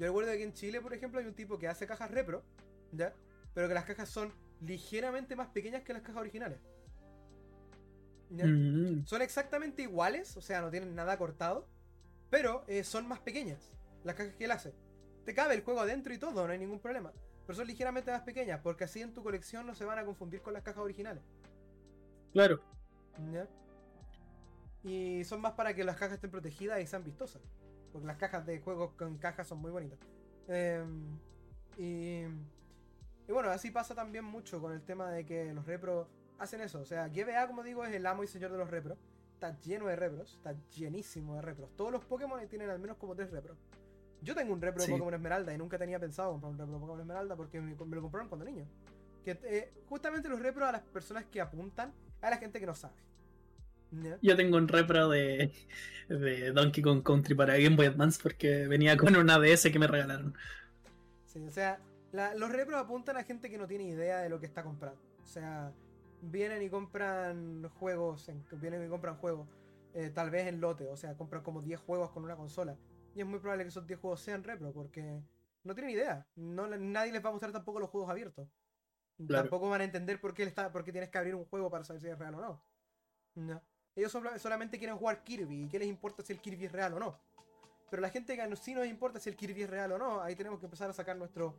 Yo 0.00 0.06
recuerdo 0.06 0.32
que 0.32 0.42
en 0.42 0.54
Chile, 0.54 0.80
por 0.80 0.94
ejemplo, 0.94 1.20
hay 1.20 1.26
un 1.26 1.34
tipo 1.34 1.58
que 1.58 1.68
hace 1.68 1.86
cajas 1.86 2.10
repro, 2.10 2.42
¿ya? 2.90 3.12
Pero 3.52 3.68
que 3.68 3.74
las 3.74 3.84
cajas 3.84 4.08
son 4.08 4.32
ligeramente 4.62 5.36
más 5.36 5.48
pequeñas 5.48 5.82
que 5.82 5.92
las 5.92 6.00
cajas 6.00 6.22
originales. 6.22 6.58
Mm. 8.30 9.04
Son 9.04 9.20
exactamente 9.20 9.82
iguales, 9.82 10.34
o 10.38 10.40
sea, 10.40 10.62
no 10.62 10.70
tienen 10.70 10.94
nada 10.94 11.18
cortado, 11.18 11.68
pero 12.30 12.64
eh, 12.66 12.82
son 12.82 13.06
más 13.08 13.20
pequeñas 13.20 13.76
las 14.02 14.14
cajas 14.14 14.34
que 14.36 14.46
él 14.46 14.52
hace. 14.52 14.72
Te 15.26 15.34
cabe 15.34 15.54
el 15.54 15.60
juego 15.62 15.80
adentro 15.80 16.14
y 16.14 16.18
todo, 16.18 16.46
no 16.46 16.50
hay 16.50 16.58
ningún 16.58 16.80
problema. 16.80 17.12
Pero 17.46 17.58
son 17.58 17.66
ligeramente 17.66 18.10
más 18.10 18.22
pequeñas, 18.22 18.58
porque 18.62 18.84
así 18.84 19.02
en 19.02 19.12
tu 19.12 19.22
colección 19.22 19.66
no 19.66 19.74
se 19.74 19.84
van 19.84 19.98
a 19.98 20.06
confundir 20.06 20.40
con 20.40 20.54
las 20.54 20.62
cajas 20.62 20.82
originales. 20.82 21.22
Claro. 22.32 22.62
Y 24.82 25.24
son 25.24 25.42
más 25.42 25.52
para 25.52 25.74
que 25.74 25.84
las 25.84 25.96
cajas 25.96 26.14
estén 26.14 26.30
protegidas 26.30 26.80
y 26.80 26.86
sean 26.86 27.04
vistosas. 27.04 27.42
Porque 27.92 28.06
las 28.06 28.16
cajas 28.16 28.46
de 28.46 28.60
juegos 28.60 28.92
con 28.92 29.18
cajas 29.18 29.46
son 29.46 29.58
muy 29.58 29.70
bonitas. 29.70 29.98
Em, 30.48 31.18
y, 31.76 32.24
y, 33.28 33.32
bueno, 33.32 33.50
así 33.50 33.70
pasa 33.70 33.94
también 33.94 34.24
mucho 34.24 34.60
con 34.60 34.72
el 34.72 34.82
tema 34.82 35.10
de 35.10 35.24
que 35.24 35.52
los 35.52 35.66
repros 35.66 36.08
hacen 36.38 36.60
eso. 36.60 36.80
O 36.80 36.84
sea, 36.84 37.08
GBA, 37.08 37.46
como 37.46 37.62
digo, 37.62 37.84
es 37.84 37.94
el 37.94 38.06
amo 38.06 38.24
y 38.24 38.26
señor 38.26 38.52
de 38.52 38.58
los 38.58 38.70
repros 38.70 38.98
está 39.40 39.58
lleno 39.60 39.86
de 39.86 39.96
repros, 39.96 40.34
está 40.34 40.54
llenísimo 40.76 41.34
de 41.36 41.42
repros. 41.42 41.70
Todos 41.74 41.90
los 41.90 42.04
Pokémon 42.04 42.46
tienen 42.48 42.68
al 42.68 42.78
menos 42.78 42.98
como 42.98 43.16
tres 43.16 43.30
repros. 43.30 43.56
Yo 44.20 44.34
tengo 44.34 44.52
un 44.52 44.60
repro 44.60 44.84
de 44.84 44.90
Pokémon 44.90 45.14
Esmeralda 45.14 45.54
y 45.54 45.56
nunca 45.56 45.78
tenía 45.78 45.98
pensado 45.98 46.32
comprar 46.32 46.52
un 46.52 46.58
repro 46.58 46.74
de 46.74 46.80
Pokémon 46.80 47.00
Esmeralda 47.00 47.36
porque 47.36 47.58
me, 47.58 47.74
lo 47.74 48.02
compraron 48.02 48.28
cuando 48.28 48.44
niño. 48.44 48.66
Que 49.24 49.38
eh, 49.44 49.72
justamente 49.88 50.28
los 50.28 50.40
repros 50.40 50.68
a 50.68 50.72
las 50.72 50.82
personas 50.82 51.24
que 51.24 51.40
apuntan 51.40 51.94
a 52.20 52.28
la 52.28 52.36
gente 52.36 52.60
que 52.60 52.66
no 52.66 52.74
sabe. 52.74 52.94
Yo 54.22 54.36
tengo 54.36 54.56
un 54.56 54.68
repro 54.68 55.08
de, 55.08 55.52
de 56.08 56.52
Donkey 56.52 56.82
Kong 56.82 57.02
Country 57.02 57.34
para 57.34 57.56
Game 57.58 57.76
Boy 57.76 57.86
Advance 57.86 58.20
porque 58.22 58.66
venía 58.66 58.96
con 58.96 59.16
una 59.16 59.38
DS 59.38 59.70
que 59.70 59.78
me 59.78 59.86
regalaron. 59.86 60.34
Sí, 61.26 61.40
o 61.46 61.50
sea, 61.52 61.80
los 62.12 62.50
repros 62.50 62.80
apuntan 62.80 63.16
a 63.16 63.24
gente 63.24 63.50
que 63.50 63.58
no 63.58 63.66
tiene 63.66 63.84
idea 63.84 64.18
de 64.18 64.28
lo 64.28 64.40
que 64.40 64.46
está 64.46 64.62
comprando. 64.62 65.00
O 65.22 65.26
sea, 65.26 65.72
vienen 66.22 66.62
y 66.62 66.68
compran 66.68 67.68
juegos, 67.78 68.30
vienen 68.52 68.84
y 68.84 68.88
compran 68.88 69.16
juegos, 69.16 69.48
eh, 69.94 70.10
tal 70.10 70.30
vez 70.30 70.46
en 70.46 70.60
lote, 70.60 70.88
o 70.88 70.96
sea, 70.96 71.16
compran 71.16 71.42
como 71.42 71.62
10 71.62 71.80
juegos 71.80 72.10
con 72.10 72.24
una 72.24 72.36
consola. 72.36 72.76
Y 73.14 73.20
es 73.20 73.26
muy 73.26 73.38
probable 73.38 73.64
que 73.64 73.68
esos 73.68 73.86
10 73.86 74.00
juegos 74.00 74.20
sean 74.20 74.44
repro, 74.44 74.72
porque 74.72 75.20
no 75.64 75.74
tienen 75.74 75.92
idea. 75.92 76.26
No, 76.36 76.66
nadie 76.66 77.12
les 77.12 77.24
va 77.24 77.28
a 77.28 77.32
mostrar 77.32 77.52
tampoco 77.52 77.80
los 77.80 77.90
juegos 77.90 78.10
abiertos. 78.10 78.48
Tampoco 79.28 79.68
van 79.68 79.82
a 79.82 79.84
entender 79.84 80.18
por 80.20 80.32
qué, 80.32 80.44
está, 80.44 80.72
por 80.72 80.82
qué 80.82 80.92
tienes 80.92 81.10
que 81.10 81.18
abrir 81.18 81.34
un 81.34 81.44
juego 81.44 81.70
para 81.70 81.84
saber 81.84 82.00
si 82.00 82.08
es 82.08 82.18
real 82.18 82.34
o 82.36 82.40
no. 82.40 82.64
no. 83.34 83.62
Ellos 83.96 84.16
solamente 84.38 84.78
quieren 84.78 84.96
jugar 84.96 85.22
Kirby 85.24 85.64
y 85.64 85.68
qué 85.68 85.78
les 85.78 85.88
importa 85.88 86.22
si 86.22 86.32
el 86.32 86.40
Kirby 86.40 86.66
es 86.66 86.72
real 86.72 86.94
o 86.94 86.98
no. 86.98 87.18
Pero 87.90 88.00
la 88.02 88.08
gente 88.08 88.36
que 88.36 88.56
sí 88.56 88.74
nos 88.74 88.86
importa 88.86 89.18
si 89.18 89.28
el 89.28 89.36
Kirby 89.36 89.62
es 89.62 89.70
real 89.70 89.92
o 89.92 89.98
no, 89.98 90.22
ahí 90.22 90.36
tenemos 90.36 90.60
que 90.60 90.66
empezar 90.66 90.88
a 90.88 90.92
sacar 90.92 91.16
nuestro, 91.16 91.54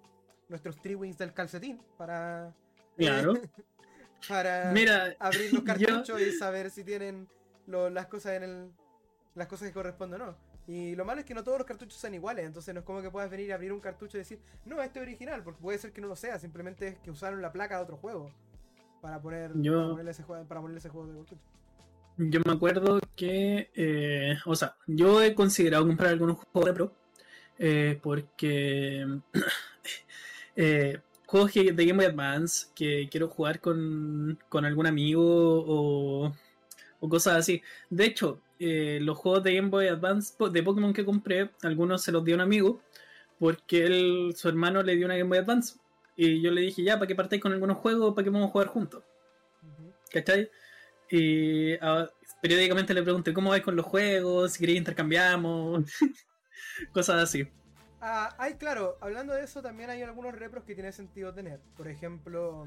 nuestros 0.48 0.78
wings 0.84 1.18
del 1.18 1.34
calcetín 1.34 1.82
para... 1.98 2.54
Claro. 2.96 3.34
para 4.28 4.72
Mira, 4.72 5.16
abrir 5.20 5.54
los 5.54 5.64
cartuchos 5.64 6.22
y 6.22 6.32
saber 6.32 6.70
si 6.70 6.84
tienen 6.84 7.28
las 7.68 8.08
cosas 8.08 8.34
en 8.34 8.44
el 8.44 8.72
las 9.36 9.48
cosas 9.48 9.68
que 9.68 9.74
corresponden 9.74 10.22
o 10.22 10.26
no. 10.28 10.36
Y 10.68 10.96
lo 10.96 11.06
malo 11.06 11.20
es 11.20 11.26
que 11.26 11.34
no 11.34 11.44
todos 11.44 11.58
los 11.58 11.68
cartuchos 11.68 12.00
son 12.00 12.14
iguales, 12.14 12.46
entonces 12.46 12.74
no 12.74 12.82
es 12.82 12.86
como 12.86 13.02
que 13.02 13.10
puedas 13.10 13.30
venir 13.30 13.52
a 13.52 13.56
abrir 13.56 13.74
un 13.74 13.80
cartucho 13.80 14.18
y 14.18 14.20
decir, 14.20 14.40
no, 14.66 14.82
este 14.82 15.00
es 15.00 15.04
original, 15.04 15.44
porque 15.44 15.62
puede 15.62 15.78
ser 15.78 15.92
que 15.92 16.02
no 16.02 16.08
lo 16.08 16.16
sea, 16.16 16.40
simplemente 16.40 16.88
es 16.88 17.00
que 17.00 17.12
usaron 17.12 17.42
la 17.42 17.52
placa 17.52 17.78
de 17.78 17.84
otro 17.84 17.98
juego 17.98 18.32
para, 19.02 19.20
poner, 19.20 19.52
para, 19.52 19.90
ponerle, 19.90 20.12
ese 20.12 20.24
juego, 20.24 20.46
para 20.46 20.62
ponerle 20.62 20.80
ese 20.80 20.90
juego 20.90 21.08
de 21.08 21.14
cartucho. 21.14 21.42
Yo 22.18 22.40
me 22.46 22.54
acuerdo 22.54 23.00
que, 23.16 23.70
eh, 23.76 24.38
o 24.46 24.56
sea, 24.56 24.76
yo 24.86 25.24
he 25.24 25.34
considerado 25.34 25.88
comprar 25.88 26.12
algunos 26.12 26.38
juegos 26.38 26.66
de 26.66 26.74
Pro, 26.74 26.94
eh, 27.58 28.00
porque 28.02 29.08
eh, 30.56 31.00
juegos 31.26 31.54
de 31.54 31.86
Game 31.86 31.94
Boy 31.94 32.06
Advance 32.06 32.68
que 32.76 33.08
quiero 33.10 33.28
jugar 33.30 33.60
con, 33.62 34.38
con 34.50 34.66
algún 34.66 34.88
amigo 34.88 35.24
o, 35.24 36.34
o, 37.00 37.10
cosas 37.10 37.38
así. 37.38 37.62
De 37.90 38.06
hecho, 38.06 38.42
los 38.60 39.18
juegos 39.18 39.44
de 39.44 39.56
Game 39.56 39.70
Boy 39.70 39.88
Advance 39.88 40.36
de 40.52 40.64
Pokémon 40.64 40.94
que 40.94 41.06
compré, 41.06 41.50
algunos 41.64 42.04
se 42.04 42.12
los 42.12 42.24
dio 42.24 42.36
un 42.36 42.42
amigo, 42.42 42.82
porque 43.40 43.86
él, 43.86 44.34
su 44.36 44.50
hermano 44.50 44.84
le 44.84 44.96
dio 44.96 45.06
una 45.06 45.18
Game 45.18 45.30
Boy 45.30 45.40
Advance. 45.40 45.80
Y 46.16 46.42
yo 46.42 46.52
le 46.52 46.62
dije, 46.62 46.84
ya, 46.84 46.96
para 46.96 47.08
que 47.08 47.16
partáis 47.16 47.42
con 47.42 47.54
algunos 47.54 47.78
juegos, 47.78 48.14
para 48.14 48.24
que 48.24 48.30
vamos 48.30 48.50
a 48.50 48.52
jugar 48.52 48.68
juntos. 48.68 49.04
¿Cachai? 50.12 50.50
Y 51.12 51.74
ah, 51.82 52.10
periódicamente 52.42 52.94
le 52.94 53.04
pregunté 53.04 53.34
cómo 53.34 53.50
vais 53.50 53.64
con 53.64 53.76
los 53.76 53.86
juegos, 53.86 54.54
si 54.54 54.60
queréis 54.60 54.80
intercambiamos, 54.80 55.84
cosas 56.94 57.24
así. 57.24 57.48
Ah, 58.00 58.34
hay, 58.40 58.56
claro, 58.56 58.98
hablando 59.00 59.34
de 59.34 59.44
eso, 59.44 59.62
también 59.62 59.90
hay 59.90 60.02
algunos 60.02 60.34
repros 60.34 60.64
que 60.64 60.74
tiene 60.74 60.92
sentido 60.92 61.34
tener. 61.34 61.60
Por 61.78 61.88
ejemplo, 61.88 62.66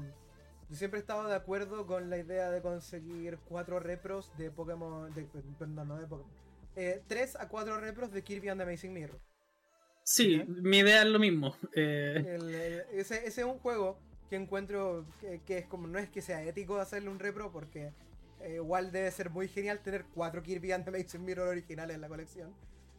yo 0.69 0.75
siempre 0.75 0.99
he 0.99 1.01
estado 1.01 1.27
de 1.27 1.35
acuerdo 1.35 1.85
con 1.85 2.09
la 2.09 2.17
idea 2.17 2.49
de 2.51 2.61
conseguir 2.61 3.37
cuatro 3.49 3.79
repros 3.79 4.31
de 4.37 4.49
Pokémon. 4.49 5.13
De, 5.13 5.23
perdón, 5.59 5.87
no 5.87 5.97
de 5.97 6.07
Pokémon. 6.07 6.31
Eh, 6.77 7.01
tres 7.07 7.35
a 7.35 7.49
cuatro 7.49 7.79
repros 7.79 8.11
de 8.11 8.23
Kirby 8.23 8.49
and 8.49 8.61
the 8.61 8.63
Amazing 8.63 8.93
Mirror. 8.93 9.19
Sí, 10.03 10.43
mi 10.47 10.79
idea 10.79 11.01
es 11.01 11.07
lo 11.07 11.19
mismo. 11.19 11.57
Eh. 11.75 12.85
ese, 12.93 13.27
es 13.27 13.37
un 13.39 13.59
juego 13.59 13.99
que 14.29 14.35
encuentro 14.35 15.05
que, 15.19 15.41
que, 15.45 15.57
es 15.57 15.65
como. 15.65 15.87
No 15.87 15.99
es 15.99 16.09
que 16.09 16.21
sea 16.21 16.43
ético 16.43 16.77
hacerle 16.77 17.09
un 17.09 17.19
repro 17.19 17.51
porque 17.51 17.91
eh, 18.41 18.55
igual 18.55 18.91
debe 18.91 19.11
ser 19.11 19.29
muy 19.29 19.47
genial 19.47 19.81
tener 19.81 20.05
cuatro 20.13 20.43
Kirby 20.43 20.71
and 20.71 20.83
the 20.83 20.89
Amazing 20.89 21.23
Mirror 21.23 21.47
originales 21.47 21.95
en 21.95 22.01
la 22.01 22.07
colección. 22.07 22.53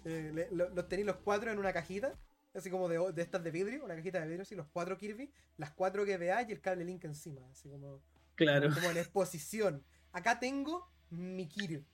Eh, 0.04 0.48
los 0.52 0.88
tenéis 0.88 1.06
los 1.06 1.16
cuatro 1.16 1.50
en 1.50 1.58
una 1.58 1.72
cajita, 1.72 2.18
así 2.54 2.70
como 2.70 2.88
de, 2.88 3.12
de, 3.12 3.22
estas 3.22 3.42
de 3.42 3.50
vidrio, 3.50 3.84
una 3.84 3.96
cajita 3.96 4.20
de 4.20 4.26
vidrio, 4.26 4.42
así 4.42 4.54
los 4.54 4.68
cuatro 4.68 4.96
Kirby, 4.96 5.32
las 5.56 5.72
cuatro 5.72 6.04
veáis 6.04 6.48
y 6.48 6.52
el 6.52 6.60
cable 6.60 6.84
Link 6.84 7.04
encima, 7.04 7.42
así 7.50 7.68
como, 7.68 8.00
claro. 8.34 8.72
como, 8.72 8.90
en 8.90 8.98
exposición. 8.98 9.84
Acá 10.12 10.38
tengo 10.38 10.88
mi 11.10 11.48
Kirby. 11.48 11.84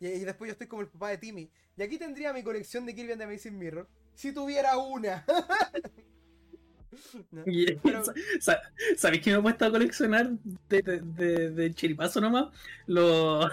Y, 0.00 0.08
y, 0.08 0.24
después 0.24 0.48
yo 0.48 0.52
estoy 0.52 0.66
como 0.66 0.82
el 0.82 0.88
papá 0.88 1.10
de 1.10 1.18
Timmy. 1.18 1.50
Y 1.76 1.82
aquí 1.82 1.96
tendría 1.96 2.32
mi 2.32 2.42
colección 2.42 2.84
de 2.84 2.94
Kirby 2.94 3.12
and 3.12 3.20
the 3.20 3.24
Amazing 3.24 3.58
Mirror. 3.58 3.88
Si 4.14 4.32
tuviera 4.32 4.76
una. 4.76 5.24
¿Sabéis 8.96 9.22
que 9.22 9.30
me 9.30 9.38
he 9.38 9.42
puesto 9.42 9.64
a 9.64 9.70
coleccionar 9.70 10.30
de, 10.68 10.82
de, 10.82 11.50
de, 11.50 11.74
chiripazo 11.74 12.20
nomás? 12.20 12.48
Los. 12.86 13.50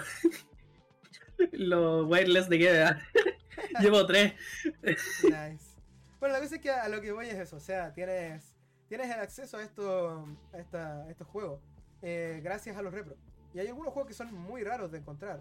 los 1.52 2.06
wireless 2.06 2.48
de 2.48 2.58
GBA. 2.58 3.00
Llevo 3.80 4.06
tres. 4.06 4.34
nice. 4.82 5.70
Bueno, 6.18 6.34
la 6.34 6.40
cosa 6.40 6.56
es 6.56 6.60
que 6.60 6.70
a 6.70 6.88
lo 6.88 7.00
que 7.00 7.12
voy 7.12 7.26
es 7.26 7.34
eso. 7.34 7.56
O 7.56 7.60
sea, 7.60 7.92
tienes, 7.92 8.56
tienes 8.88 9.06
el 9.08 9.20
acceso 9.20 9.56
a, 9.56 9.62
esto, 9.62 10.26
a, 10.52 10.58
esta, 10.58 11.08
estos 11.10 11.26
juegos 11.28 11.60
eh, 12.02 12.40
gracias 12.42 12.76
a 12.76 12.82
los 12.82 12.92
repro. 12.92 13.16
Y 13.54 13.58
hay 13.58 13.68
algunos 13.68 13.92
juegos 13.92 14.08
que 14.08 14.14
son 14.14 14.32
muy 14.34 14.62
raros 14.62 14.92
de 14.92 14.98
encontrar 14.98 15.40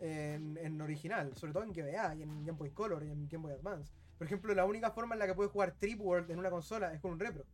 en, 0.00 0.58
en 0.58 0.80
original, 0.80 1.34
sobre 1.36 1.52
todo 1.52 1.62
en 1.62 1.72
GBA 1.72 2.14
y 2.16 2.22
en 2.22 2.44
Game 2.44 2.58
Boy 2.58 2.70
Color 2.70 3.04
y 3.04 3.10
en 3.10 3.28
Game 3.28 3.42
Boy 3.42 3.52
Advance. 3.52 3.92
Por 4.18 4.26
ejemplo, 4.26 4.54
la 4.54 4.64
única 4.64 4.90
forma 4.90 5.14
en 5.14 5.18
la 5.18 5.26
que 5.26 5.34
puedes 5.34 5.52
jugar 5.52 5.76
Trip 5.78 6.00
World 6.00 6.30
en 6.30 6.38
una 6.38 6.50
consola 6.50 6.92
es 6.92 7.00
con 7.00 7.12
un 7.12 7.20
repro. 7.20 7.44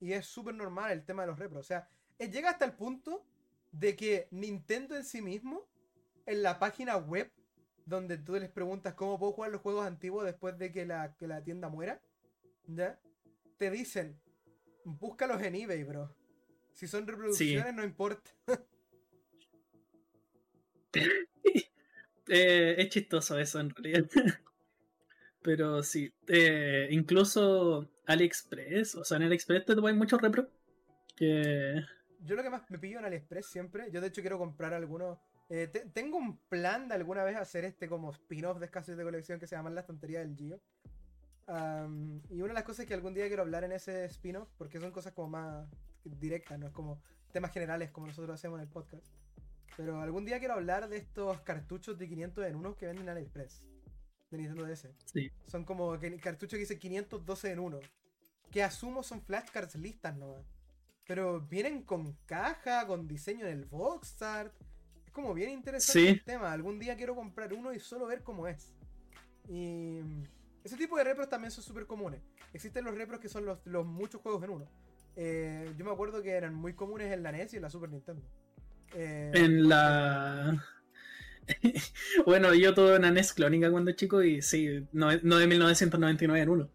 Y 0.00 0.12
es 0.12 0.26
súper 0.26 0.54
normal 0.54 0.92
el 0.92 1.04
tema 1.04 1.22
de 1.22 1.28
los 1.28 1.38
repros. 1.38 1.60
O 1.60 1.66
sea, 1.66 1.88
eh, 2.18 2.30
llega 2.30 2.50
hasta 2.50 2.64
el 2.64 2.72
punto 2.72 3.24
de 3.72 3.96
que 3.96 4.28
Nintendo 4.30 4.96
en 4.96 5.04
sí 5.04 5.20
mismo, 5.20 5.66
en 6.26 6.42
la 6.42 6.58
página 6.58 6.96
web, 6.96 7.30
donde 7.86 8.16
tú 8.16 8.34
les 8.34 8.50
preguntas 8.50 8.94
cómo 8.94 9.18
puedo 9.18 9.32
jugar 9.32 9.50
los 9.50 9.60
juegos 9.60 9.86
antiguos 9.86 10.24
después 10.24 10.56
de 10.58 10.72
que 10.72 10.86
la, 10.86 11.14
la 11.20 11.42
tienda 11.42 11.68
muera, 11.68 12.00
¿ya? 12.66 12.98
Te 13.58 13.70
dicen, 13.70 14.18
búscalos 14.84 15.42
en 15.42 15.54
eBay, 15.54 15.84
bro. 15.84 16.14
Si 16.72 16.86
son 16.86 17.06
reproducciones, 17.06 17.74
no 17.74 17.84
importa. 17.84 18.30
Eh, 22.28 22.74
es 22.78 22.88
chistoso 22.88 23.38
eso 23.38 23.60
en 23.60 23.70
realidad. 23.70 24.04
Pero 25.42 25.82
sí, 25.82 26.12
eh, 26.26 26.88
incluso 26.90 27.88
AliExpress, 28.06 28.94
o 28.94 29.04
sea, 29.04 29.18
en 29.18 29.24
AliExpress 29.24 29.66
te 29.66 29.74
tomáis 29.74 29.96
mucho 29.96 30.16
repro. 30.16 30.48
Yo 31.18 32.34
lo 32.34 32.42
que 32.42 32.50
más 32.50 32.68
me 32.70 32.78
pillo 32.78 32.98
en 32.98 33.04
AliExpress 33.04 33.46
siempre, 33.46 33.90
yo 33.90 34.00
de 34.00 34.08
hecho 34.08 34.22
quiero 34.22 34.38
comprar 34.38 34.72
algunos. 34.72 35.18
Eh, 35.50 35.68
tengo 35.92 36.16
un 36.16 36.38
plan 36.48 36.88
de 36.88 36.94
alguna 36.94 37.22
vez 37.22 37.36
hacer 37.36 37.66
este 37.66 37.88
como 37.88 38.10
spin-off 38.12 38.58
de 38.58 38.64
escasos 38.64 38.96
de 38.96 39.04
colección 39.04 39.38
que 39.38 39.46
se 39.46 39.54
llama 39.54 39.68
La 39.68 39.82
Estantería 39.82 40.20
del 40.20 40.34
Gio. 40.34 40.58
y 42.30 42.40
una 42.40 42.48
de 42.48 42.54
las 42.54 42.64
cosas 42.64 42.86
que 42.86 42.94
algún 42.94 43.12
día 43.12 43.26
quiero 43.26 43.42
hablar 43.42 43.64
en 43.64 43.72
ese 43.72 44.06
spin-off, 44.06 44.48
porque 44.56 44.80
son 44.80 44.90
cosas 44.90 45.12
como 45.12 45.28
más 45.28 45.68
directas, 46.04 46.58
no 46.58 46.68
es 46.68 46.72
como 46.72 47.02
temas 47.32 47.52
generales 47.52 47.90
como 47.90 48.06
nosotros 48.06 48.34
hacemos 48.34 48.58
en 48.58 48.62
el 48.62 48.70
podcast. 48.70 49.04
Pero 49.76 50.00
algún 50.00 50.24
día 50.24 50.38
quiero 50.38 50.54
hablar 50.54 50.88
de 50.88 50.96
estos 50.96 51.40
cartuchos 51.40 51.98
de 51.98 52.08
500 52.08 52.46
en 52.46 52.56
1 52.56 52.76
que 52.76 52.86
venden 52.86 53.04
en 53.04 53.08
AliExpress. 53.10 53.62
De 54.30 54.38
Nintendo 54.38 54.66
DS. 54.66 54.88
Sí. 55.04 55.30
Son 55.46 55.64
como 55.64 55.98
cartuchos 56.22 56.56
que 56.56 56.58
dicen 56.58 56.78
512 56.78 57.50
en 57.50 57.58
1. 57.58 57.80
Que 58.50 58.62
asumo 58.62 59.02
son 59.02 59.22
flashcards 59.22 59.74
listas 59.76 60.16
nomás. 60.16 60.44
Pero 61.06 61.40
vienen 61.40 61.82
con 61.82 62.14
caja, 62.24 62.86
con 62.86 63.06
diseño 63.06 63.46
en 63.46 63.52
el 63.52 63.64
box 63.66 64.22
art. 64.22 64.54
Es 65.04 65.10
como 65.10 65.34
bien 65.34 65.50
interesante 65.50 66.08
el 66.08 66.24
tema. 66.24 66.52
Algún 66.52 66.78
día 66.78 66.96
quiero 66.96 67.14
comprar 67.14 67.52
uno 67.52 67.72
y 67.72 67.80
solo 67.80 68.06
ver 68.06 68.22
cómo 68.22 68.46
es. 68.48 68.74
Y 69.48 70.00
ese 70.62 70.76
tipo 70.76 70.96
de 70.96 71.04
repros 71.04 71.28
también 71.28 71.50
son 71.50 71.62
súper 71.62 71.86
comunes. 71.86 72.22
Existen 72.52 72.84
los 72.84 72.94
repros 72.94 73.20
que 73.20 73.28
son 73.28 73.44
los, 73.44 73.58
los 73.66 73.84
muchos 73.84 74.20
juegos 74.22 74.42
en 74.44 74.50
uno. 74.50 74.70
Eh, 75.16 75.72
yo 75.76 75.84
me 75.84 75.90
acuerdo 75.90 76.22
que 76.22 76.30
eran 76.30 76.54
muy 76.54 76.74
comunes 76.74 77.12
en 77.12 77.22
la 77.22 77.32
NES 77.32 77.52
y 77.52 77.56
en 77.56 77.62
la 77.62 77.70
Super 77.70 77.90
Nintendo. 77.90 78.22
Eh, 78.94 79.32
en 79.34 79.68
la. 79.68 80.64
bueno, 82.26 82.54
yo 82.54 82.74
tuve 82.74 82.96
una 82.96 83.10
NES 83.10 83.32
clónica 83.32 83.70
cuando 83.70 83.92
chico 83.92 84.22
y 84.22 84.42
sí, 84.42 84.86
no, 84.92 85.10
de 85.10 85.46
1999 85.46 86.40
en 86.40 86.48
uno. 86.48 86.70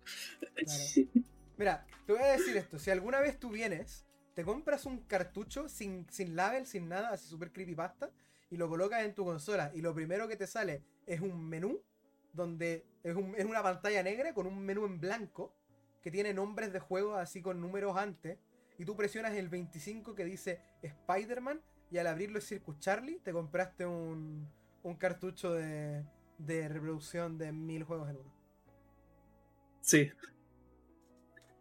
Mira, 1.57 1.85
te 2.05 2.13
voy 2.13 2.21
a 2.21 2.33
decir 2.33 2.55
esto: 2.57 2.79
si 2.79 2.91
alguna 2.91 3.19
vez 3.19 3.39
tú 3.39 3.49
vienes, 3.49 4.05
te 4.33 4.43
compras 4.43 4.85
un 4.85 4.99
cartucho 5.01 5.69
sin, 5.69 6.05
sin 6.09 6.35
label, 6.35 6.65
sin 6.65 6.89
nada, 6.89 7.09
así 7.09 7.27
super 7.27 7.51
creepypasta, 7.51 8.11
y 8.49 8.57
lo 8.57 8.69
colocas 8.69 9.03
en 9.03 9.15
tu 9.15 9.25
consola, 9.25 9.71
y 9.73 9.81
lo 9.81 9.93
primero 9.93 10.27
que 10.27 10.35
te 10.35 10.47
sale 10.47 10.83
es 11.05 11.21
un 11.21 11.47
menú 11.47 11.81
donde 12.33 12.85
es, 13.03 13.15
es 13.37 13.45
una 13.45 13.63
pantalla 13.63 14.03
negra 14.03 14.33
con 14.33 14.45
un 14.45 14.59
menú 14.59 14.85
en 14.85 14.99
blanco 14.99 15.55
que 16.03 16.11
tiene 16.11 16.33
nombres 16.33 16.71
de 16.71 16.79
juegos 16.79 17.17
así 17.17 17.41
con 17.41 17.59
números 17.59 17.97
antes, 17.97 18.37
y 18.77 18.85
tú 18.85 18.95
presionas 18.95 19.33
el 19.33 19.49
25 19.49 20.15
que 20.15 20.23
dice 20.23 20.61
Spider-Man 20.81 21.61
y 21.91 21.97
al 21.97 22.07
abrirlo 22.07 22.39
y 22.39 22.41
Circus 22.41 22.79
Charlie, 22.79 23.19
te 23.19 23.31
compraste 23.31 23.85
un, 23.85 24.47
un 24.83 24.95
cartucho 24.95 25.53
de, 25.53 26.05
de 26.37 26.67
reproducción 26.67 27.37
de 27.37 27.51
mil 27.51 27.83
juegos 27.83 28.09
en 28.09 28.17
uno. 28.17 28.33
Sí. 29.81 30.11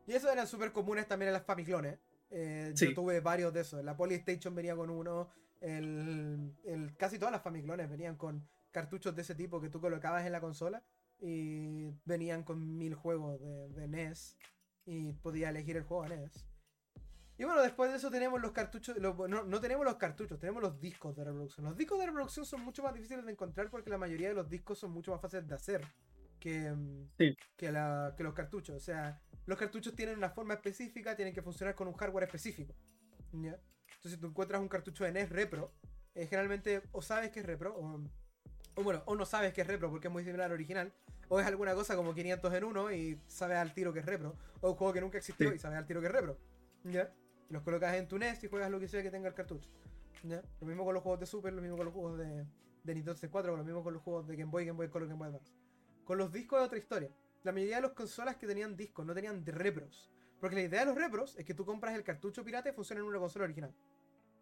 Y 0.07 0.13
eso 0.13 0.31
eran 0.31 0.47
súper 0.47 0.73
comunes 0.73 1.07
también 1.07 1.29
en 1.29 1.35
las 1.35 1.45
Famiclones. 1.45 1.99
Eh, 2.31 2.73
Yo 2.75 2.95
tuve 2.95 3.21
varios 3.21 3.53
de 3.53 3.61
esos. 3.61 3.85
La 3.85 3.97
Polystation 3.97 4.55
venía 4.55 4.77
con 4.77 4.91
uno. 4.91 5.31
El, 5.61 6.55
el, 6.65 6.97
casi 6.97 7.19
todas 7.19 7.33
las 7.33 7.43
Famiclones 7.43 7.89
venían 7.91 8.17
con 8.17 8.47
cartuchos 8.71 9.15
de 9.15 9.23
ese 9.23 9.35
tipo 9.35 9.61
que 9.61 9.69
tú 9.69 9.81
colocabas 9.81 10.25
en 10.27 10.33
la 10.33 10.41
consola. 10.41 10.83
Y 11.21 11.91
venían 12.05 12.43
con 12.45 12.79
mil 12.79 12.95
juegos 12.95 13.41
de, 13.41 13.69
de 13.71 13.89
NES. 13.89 14.37
Y 14.87 15.13
podías 15.15 15.51
elegir 15.51 15.77
el 15.77 15.85
juego 15.85 16.05
de 16.05 16.17
NES. 16.17 16.48
Y 17.39 17.45
bueno, 17.45 17.63
después 17.63 17.91
de 17.91 17.99
eso 17.99 18.11
tenemos 18.11 18.41
los 18.41 18.51
cartuchos. 18.51 18.97
no, 18.99 19.61
tenemos 19.61 19.85
los 19.85 19.95
cartuchos, 19.95 20.41
tenemos 20.41 20.61
los 20.61 20.81
discos 20.81 21.15
de 21.15 21.23
reproducción. 21.25 21.67
Los 21.67 21.77
discos 21.77 21.97
de 22.01 22.07
reproducción 22.07 22.45
son 22.45 22.63
mucho 22.63 22.83
más 22.83 22.93
difíciles 22.93 23.25
de 23.25 23.31
encontrar 23.31 23.71
porque 23.71 23.91
la 23.91 23.99
mayoría 23.99 24.29
de 24.29 24.35
los 24.35 24.51
discos 24.51 24.81
son 24.81 24.91
mucho 24.91 25.13
más 25.13 25.21
fáciles 25.21 25.47
de 25.47 25.55
hacer 25.55 25.87
que, 26.41 26.75
que, 27.57 27.71
los 27.71 28.35
cartuchos. 28.35 28.77
O 28.77 28.81
sea, 28.81 29.21
los 29.47 29.57
cartuchos 29.57 29.95
tienen 29.95 30.19
una 30.19 30.31
forma 30.31 30.55
específica, 30.55 31.15
tienen 31.15 31.33
que 31.33 31.41
funcionar 31.41 31.77
con 31.77 31.87
un 31.87 31.95
hardware 31.95 32.25
específico. 32.25 32.75
Entonces, 33.33 34.13
si 34.13 34.17
tú 34.17 34.27
encuentras 34.27 34.61
un 34.61 34.69
cartucho 34.69 35.05
de 35.05 35.13
NES 35.13 35.31
Repro, 35.31 35.73
eh, 36.17 36.27
generalmente 36.27 36.83
o 36.91 37.03
sabes 37.03 37.31
que 37.31 37.39
es 37.39 37.47
Repro, 37.47 37.77
o, 37.79 38.83
bueno, 38.83 39.05
o 39.07 39.15
no 39.15 39.25
sabes 39.25 39.53
que 39.53 39.61
es 39.61 39.67
Repro 39.67 39.91
porque 39.91 40.09
es 40.09 40.13
muy 40.13 40.25
similar 40.25 40.47
al 40.47 40.53
original, 40.53 40.93
o 41.29 41.39
es 41.39 41.47
alguna 41.47 41.75
cosa 41.75 41.95
como 41.95 42.17
500 42.17 42.53
en 42.53 42.65
uno 42.65 42.91
y 42.91 43.21
sabes 43.29 43.59
al 43.59 43.73
tiro 43.75 43.93
que 43.93 44.01
es 44.01 44.07
Repro, 44.07 44.35
o 44.61 44.71
un 44.71 44.77
juego 44.77 44.93
que 44.93 45.01
nunca 45.01 45.19
existió 45.19 45.55
y 45.55 45.59
sabes 45.61 45.79
al 45.79 45.87
tiro 45.87 46.01
que 46.01 46.09
es 46.09 46.13
Repro. 46.13 46.37
¿Ya? 46.83 47.13
Los 47.49 47.63
colocas 47.63 47.95
en 47.95 48.09
tu 48.09 48.19
NES 48.19 48.45
y 48.45 48.49
juegas 48.49 48.71
lo 48.71 48.79
que 48.79 48.89
sea 48.89 49.03
que 49.03 49.11
tenga 49.11 49.29
el 49.29 49.35
cartucho. 49.35 49.71
Lo 50.23 50.67
mismo 50.67 50.85
con 50.85 50.95
los 50.95 51.03
juegos 51.03 51.21
de 51.21 51.27
Super, 51.27 51.53
lo 51.53 51.63
mismo 51.63 51.77
con 51.77 51.87
los 51.87 51.95
juegos 51.95 52.19
de, 52.19 52.27
de 52.27 52.95
Nintendo 52.95 53.15
64, 53.15 53.53
con 53.53 53.59
lo 53.59 53.65
mismo 53.65 53.83
con 53.83 53.95
los 53.95 54.03
juegos 54.03 54.27
de 54.27 54.37
Game 54.37 54.51
Boy, 54.51 54.67
Game 54.67 54.77
Boy 54.77 54.89
Color, 54.89 55.09
Game 55.09 55.19
Boy 55.19 55.29
Advance. 55.29 55.53
Con 56.05 56.19
los 56.19 56.33
discos 56.33 56.61
es 56.61 56.67
otra 56.67 56.79
historia. 56.79 57.11
La 57.45 57.53
mayoría 57.53 57.77
de 57.77 57.83
las 57.83 57.93
consolas 57.93 58.37
que 58.37 58.47
tenían 58.47 58.77
discos 58.77 59.07
no 59.07 59.15
tenían 59.15 59.45
repros. 59.47 60.11
Porque 60.41 60.57
la 60.57 60.63
idea 60.63 60.81
de 60.81 60.87
los 60.87 60.95
repros 60.95 61.37
es 61.37 61.45
que 61.45 61.55
tú 61.55 61.65
compras 61.65 61.95
el 61.95 62.05
cartucho 62.05 62.45
pirata 62.45 62.69
y 62.69 62.73
funciona 62.73 63.01
en 63.01 63.07
una 63.07 63.19
consola 63.19 63.45
original. 63.45 63.75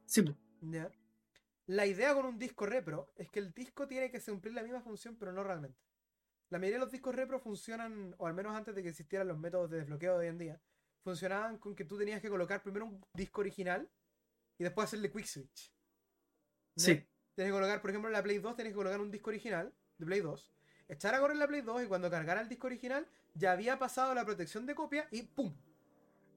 Sí. 0.05 0.25
¿Ya? 0.61 0.91
La 1.67 1.87
idea 1.87 2.15
con 2.15 2.27
un 2.27 2.39
disco 2.39 2.67
repro 2.67 3.11
es 3.17 3.29
que 3.29 3.41
el 3.41 3.53
disco 3.53 3.87
tiene 3.89 4.11
que 4.11 4.21
cumplir 4.21 4.55
la 4.55 4.63
misma 4.63 4.81
función, 4.81 5.17
pero 5.17 5.33
no 5.33 5.43
realmente. 5.43 5.79
La 6.49 6.59
mayoría 6.59 6.79
de 6.79 6.85
los 6.85 6.93
discos 6.93 7.15
repro 7.15 7.41
funcionan, 7.41 8.15
o 8.19 8.27
al 8.27 8.35
menos 8.35 8.55
antes 8.55 8.75
de 8.75 8.83
que 8.83 8.91
existieran 8.91 9.27
los 9.27 9.39
métodos 9.39 9.71
de 9.71 9.79
desbloqueo 9.79 10.17
de 10.19 10.27
hoy 10.27 10.27
en 10.29 10.39
día, 10.39 10.61
funcionaban 11.07 11.57
con 11.59 11.77
que 11.77 11.85
tú 11.85 11.97
tenías 11.97 12.21
que 12.21 12.29
colocar 12.29 12.61
primero 12.65 12.85
un 12.87 13.01
disco 13.15 13.41
original 13.41 13.89
y 14.59 14.65
después 14.65 14.87
hacerle 14.87 15.13
quick 15.13 15.25
switch. 15.25 15.73
Sí. 16.75 16.95
Tienes 17.37 17.53
que 17.53 17.57
colocar, 17.59 17.81
por 17.81 17.91
ejemplo, 17.91 18.09
en 18.09 18.13
la 18.13 18.25
Play 18.25 18.39
2 18.39 18.57
tienes 18.57 18.73
que 18.73 18.77
colocar 18.77 19.01
un 19.01 19.13
disco 19.13 19.31
original 19.31 19.73
de 19.99 20.07
Play 20.07 20.21
2, 20.21 20.53
echar 20.89 21.15
a 21.15 21.21
correr 21.21 21.37
la 21.37 21.47
Play 21.47 21.61
2 21.61 21.85
y 21.85 21.87
cuando 21.87 22.11
cargara 22.11 22.41
el 22.41 22.49
disco 22.49 22.67
original 22.67 23.07
ya 23.35 23.53
había 23.53 23.79
pasado 23.79 24.15
la 24.15 24.25
protección 24.25 24.67
de 24.67 24.75
copia 24.75 25.07
y 25.13 25.23
¡pum! 25.23 25.55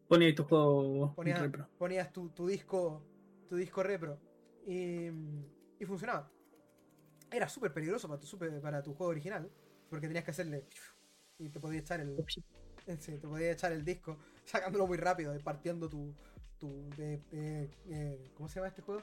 Ponías 0.07 0.35
tu 0.35 0.43
juego 0.43 1.15
Ponías, 1.15 1.41
repro. 1.41 1.67
ponías 1.79 2.13
tu, 2.13 2.29
tu 2.29 2.45
disco 2.47 3.03
tu 3.49 3.55
disco 3.55 3.81
repro 3.81 4.19
y, 4.67 5.07
y 5.79 5.85
funcionaba. 5.87 6.31
Era 7.31 7.49
súper 7.49 7.73
peligroso 7.73 8.07
para 8.07 8.19
tu, 8.19 8.27
super- 8.27 8.61
para 8.61 8.83
tu 8.83 8.93
juego 8.93 9.09
original 9.09 9.49
porque 9.89 10.05
tenías 10.07 10.23
que 10.25 10.31
hacerle 10.31 10.67
y 11.39 11.49
te 11.49 11.59
podía 11.59 11.79
echar 11.79 11.99
el 12.01 12.15
sí, 12.99 13.17
te 13.17 13.27
podía 13.27 13.51
echar 13.51 13.71
el 13.71 13.83
disco 13.85 14.17
sacándolo 14.49 14.87
muy 14.87 14.97
rápido 14.97 15.35
y 15.35 15.39
partiendo 15.39 15.89
tu 15.89 16.13
tu 16.59 16.89
eh, 16.97 17.21
eh, 17.31 17.69
eh, 17.89 18.29
¿cómo 18.35 18.49
se 18.49 18.55
llama 18.55 18.67
este 18.67 18.81
juego? 18.81 19.01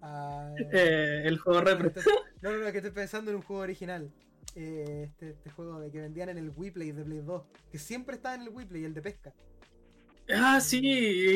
Ah, 0.00 0.54
Eh, 0.72 1.22
el 1.24 1.38
juego 1.38 1.60
repro. 1.60 1.92
no, 2.40 2.50
no, 2.52 2.58
no, 2.64 2.72
que 2.72 2.78
estoy 2.78 2.92
pensando 2.92 3.30
en 3.30 3.36
un 3.36 3.42
juego 3.42 3.62
original. 3.62 4.10
Eh, 4.54 5.04
este, 5.10 5.30
este 5.30 5.50
juego 5.50 5.80
de 5.80 5.90
que 5.90 6.00
vendían 6.00 6.30
en 6.30 6.38
el 6.38 6.50
Wii 6.56 6.70
Play 6.70 6.92
de 6.92 7.04
Play 7.04 7.18
2. 7.18 7.42
Que 7.70 7.78
siempre 7.78 8.16
estaba 8.16 8.36
en 8.36 8.42
el 8.42 8.48
Wii 8.48 8.66
Play, 8.66 8.84
el 8.84 8.94
de 8.94 9.02
pesca. 9.02 9.34
Ah, 10.34 10.60
sí, 10.60 10.80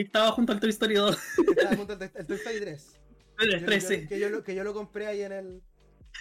estaba 0.01 0.30
junto 0.32 0.53
al 0.53 0.61
Toy 0.61 0.70
Story 0.70 0.95
2. 0.95 1.16
Que 1.45 1.51
estaba 1.53 1.76
junto 1.76 1.93
al 1.95 1.99
Toy- 1.99 2.11
el 2.14 2.26
Toy 2.26 2.36
Story 2.36 2.61
3. 2.61 2.99
El 3.38 3.61
Yo- 3.61 3.66
3, 3.66 3.82
yo- 3.82 3.88
sí. 3.88 4.07
que, 4.07 4.18
yo 4.20 4.28
lo, 4.30 4.45
que 4.45 4.55
yo 4.55 4.62
lo 4.64 4.72
compré 4.74 5.07
ahí 5.07 5.22
en 5.22 5.32
el. 5.32 5.62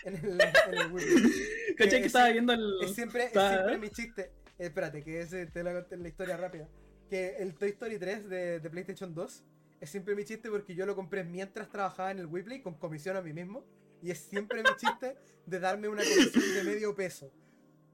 En 0.05 0.15
el, 0.15 0.41
en 0.41 0.79
el. 0.79 0.91
¿Cachai 1.77 1.99
que 1.99 1.99
es- 1.99 2.05
estaba 2.07 2.29
viendo 2.31 2.51
el. 2.53 2.73
Es 2.81 2.95
siempre, 2.95 3.25
es 3.25 3.31
siempre 3.31 3.77
mi 3.77 3.89
chiste. 3.89 4.21
Eh, 4.57 4.65
espérate, 4.67 5.03
que 5.03 5.19
ese 5.21 5.45
te 5.45 5.61
lo 5.63 5.71
conté 5.73 5.95
en 5.95 6.03
la 6.03 6.07
historia 6.09 6.37
rápida. 6.37 6.67
Que 7.11 7.35
el 7.39 7.53
Toy 7.55 7.69
Story 7.71 7.99
3 7.99 8.29
de, 8.29 8.59
de 8.61 8.69
PlayStation 8.69 9.13
2 9.13 9.43
es 9.81 9.89
siempre 9.89 10.15
mi 10.15 10.23
chiste 10.23 10.49
porque 10.49 10.73
yo 10.73 10.85
lo 10.85 10.95
compré 10.95 11.25
mientras 11.25 11.69
trabajaba 11.69 12.09
en 12.11 12.19
el 12.19 12.29
Play 12.29 12.61
con 12.61 12.75
comisión 12.75 13.17
a 13.17 13.21
mí 13.21 13.33
mismo. 13.33 13.65
Y 14.01 14.11
es 14.11 14.19
siempre 14.19 14.63
mi 14.63 14.69
chiste 14.77 15.17
de 15.45 15.59
darme 15.59 15.89
una 15.89 16.03
comisión 16.03 16.53
de 16.55 16.63
medio 16.63 16.95
peso. 16.95 17.29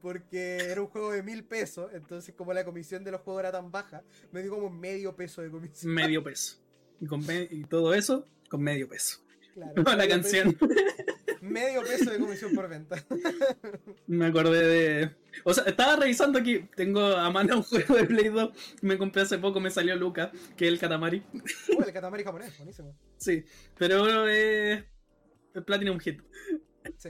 Porque 0.02 0.58
era 0.58 0.80
un 0.82 0.88
juego 0.88 1.12
de 1.12 1.24
mil 1.24 1.44
pesos, 1.44 1.90
entonces 1.94 2.36
como 2.36 2.54
la 2.54 2.64
comisión 2.64 3.04
de 3.04 3.10
los 3.12 3.22
juegos 3.22 3.40
era 3.42 3.52
tan 3.52 3.72
baja, 3.72 4.04
me 4.32 4.44
dio 4.44 4.52
como 4.52 4.70
medio 4.70 5.16
peso 5.16 5.42
de 5.42 5.50
comisión. 5.50 5.92
Medio 5.92 6.24
peso. 6.24 6.60
Y, 7.02 7.08
con 7.08 7.26
me- 7.26 7.48
y 7.50 7.64
todo 7.64 7.96
eso 7.96 8.28
con 8.50 8.62
medio 8.62 8.88
peso. 8.88 9.18
Claro, 9.56 9.74
la 9.98 10.08
canción. 10.08 10.54
peso- 10.54 10.74
medio 11.48 11.82
peso 11.82 12.10
de 12.10 12.20
comisión 12.20 12.54
por 12.54 12.68
venta. 12.70 13.04
Me 14.08 14.28
acordé 14.28 14.68
de. 14.68 15.16
O 15.44 15.54
sea, 15.54 15.64
estaba 15.66 15.96
revisando 15.96 16.40
aquí. 16.40 16.68
Tengo 16.76 17.02
a 17.02 17.30
mano 17.32 17.58
un 17.58 17.64
juego 17.64 17.96
de 17.96 18.06
Play 18.06 18.30
2. 18.30 18.50
Me 18.82 18.98
compré 18.98 19.24
hace 19.24 19.38
poco, 19.38 19.60
me 19.60 19.72
salió 19.72 19.96
Luca, 19.96 20.32
que 20.56 20.66
es 20.66 20.74
el 20.74 20.80
Katamari. 20.80 21.24
Uy, 21.34 21.86
el 21.86 21.94
Katamari 21.94 22.24
japonés, 22.24 22.58
buenísimo. 22.58 22.96
Sí, 23.18 23.44
pero 23.78 24.28
es. 24.28 24.84
es 25.54 25.64
Platinum 25.64 26.00
Hit. 26.00 26.22
Sí. 26.98 27.10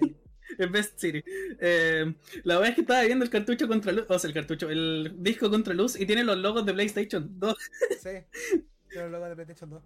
Es 0.57 0.71
Best 0.71 0.99
City. 0.99 1.23
Eh, 1.59 2.13
la 2.43 2.55
verdad 2.55 2.69
es 2.69 2.75
que 2.75 2.81
estaba 2.81 3.01
viendo 3.03 3.25
el 3.25 3.31
cartucho 3.31 3.67
contra 3.67 3.91
luz. 3.91 4.05
O 4.09 4.17
sea, 4.17 4.27
el 4.27 4.33
cartucho, 4.33 4.69
el 4.69 5.15
disco 5.17 5.49
contra 5.49 5.73
luz 5.73 5.99
y 5.99 6.05
tiene 6.05 6.23
los 6.23 6.37
logos 6.37 6.65
de 6.65 6.73
PlayStation 6.73 7.27
2. 7.37 7.57
Sí, 8.01 8.09
yo 8.93 9.01
lo 9.01 9.09
logo 9.09 9.25
de 9.25 9.35
PlayStation 9.35 9.69
2. 9.69 9.83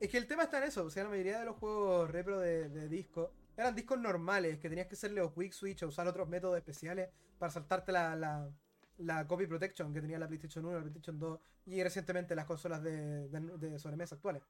Es 0.00 0.10
que 0.10 0.18
el 0.18 0.26
tema 0.26 0.44
está 0.44 0.58
en 0.58 0.64
eso, 0.64 0.84
o 0.84 0.90
sea, 0.90 1.04
la 1.04 1.10
mayoría 1.10 1.40
de 1.40 1.46
los 1.46 1.56
juegos 1.56 2.08
repro 2.10 2.38
de, 2.38 2.68
de 2.68 2.88
disco 2.88 3.32
eran 3.58 3.74
discos 3.74 3.98
normales, 3.98 4.58
que 4.60 4.68
tenías 4.68 4.86
que 4.86 4.94
hacerle 4.94 5.20
o 5.20 5.34
quick 5.34 5.52
switch 5.52 5.82
o 5.82 5.88
usar 5.88 6.06
otros 6.06 6.28
métodos 6.28 6.56
especiales 6.56 7.10
para 7.40 7.50
saltarte 7.50 7.90
la, 7.90 8.14
la, 8.14 8.48
la 8.98 9.26
copy 9.26 9.48
protection 9.48 9.92
que 9.92 10.00
tenía 10.00 10.16
la 10.16 10.28
PlayStation 10.28 10.64
1, 10.64 10.76
la 10.76 10.80
PlayStation 10.82 11.18
2 11.18 11.40
y 11.66 11.82
recientemente 11.82 12.36
las 12.36 12.46
consolas 12.46 12.84
de, 12.84 13.28
de, 13.28 13.40
de 13.58 13.78
sobremesa 13.80 14.14
actuales. 14.14 14.44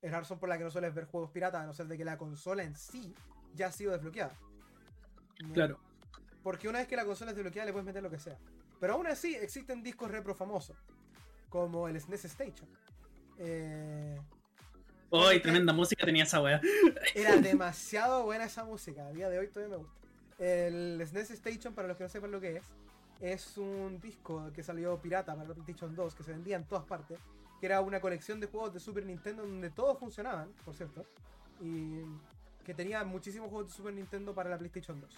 Es 0.00 0.10
la 0.10 0.20
razón 0.20 0.38
por 0.38 0.48
la 0.48 0.56
que 0.56 0.64
no 0.64 0.70
sueles 0.70 0.94
ver 0.94 1.04
juegos 1.04 1.30
piratas, 1.30 1.62
a 1.62 1.66
no 1.66 1.74
ser 1.74 1.88
de 1.88 1.98
que 1.98 2.06
la 2.06 2.16
consola 2.16 2.62
en 2.62 2.74
sí 2.74 3.14
ya 3.54 3.66
ha 3.66 3.72
sido 3.72 3.92
desbloqueada. 3.92 4.32
Claro. 5.52 5.78
Porque 6.42 6.68
una 6.68 6.78
vez 6.78 6.88
que 6.88 6.96
la 6.96 7.04
consola 7.04 7.32
es 7.32 7.36
desbloqueada 7.36 7.66
le 7.66 7.72
puedes 7.72 7.86
meter 7.86 8.02
lo 8.02 8.10
que 8.10 8.18
sea. 8.18 8.38
Pero 8.80 8.94
aún 8.94 9.06
así 9.08 9.34
existen 9.34 9.82
discos 9.82 10.10
repro 10.10 10.34
famosos. 10.34 10.78
Como 11.50 11.86
el 11.86 12.00
SNES 12.00 12.24
Station. 12.24 12.68
Eh, 13.36 14.18
¡Ay, 15.10 15.40
tremenda 15.40 15.72
música 15.72 16.04
tenía 16.04 16.24
esa 16.24 16.42
weá! 16.42 16.60
era 17.14 17.36
demasiado 17.36 18.24
buena 18.24 18.44
esa 18.44 18.64
música. 18.64 19.06
A 19.06 19.12
día 19.12 19.30
de 19.30 19.38
hoy 19.38 19.48
todavía 19.48 19.76
me 19.76 19.82
gusta. 19.82 19.98
El 20.38 21.02
SNES 21.06 21.30
Station, 21.30 21.74
para 21.74 21.88
los 21.88 21.96
que 21.96 22.04
no 22.04 22.08
sepan 22.10 22.30
lo 22.30 22.40
que 22.40 22.56
es, 22.56 22.64
es 23.20 23.56
un 23.56 23.98
disco 24.00 24.50
que 24.54 24.62
salió 24.62 25.00
pirata 25.00 25.34
para 25.34 25.48
la 25.48 25.54
PlayStation 25.54 25.96
2, 25.96 26.14
que 26.14 26.22
se 26.22 26.32
vendía 26.32 26.56
en 26.56 26.64
todas 26.64 26.84
partes. 26.84 27.18
Que 27.58 27.66
era 27.66 27.80
una 27.80 28.00
colección 28.00 28.38
de 28.38 28.46
juegos 28.46 28.74
de 28.74 28.80
Super 28.80 29.04
Nintendo 29.04 29.42
donde 29.42 29.70
todos 29.70 29.98
funcionaban, 29.98 30.50
por 30.64 30.74
cierto. 30.74 31.04
Y 31.60 32.02
que 32.64 32.74
tenía 32.74 33.02
muchísimos 33.04 33.48
juegos 33.48 33.68
de 33.68 33.76
Super 33.76 33.94
Nintendo 33.94 34.34
para 34.34 34.50
la 34.50 34.58
PlayStation 34.58 35.00
2. 35.00 35.10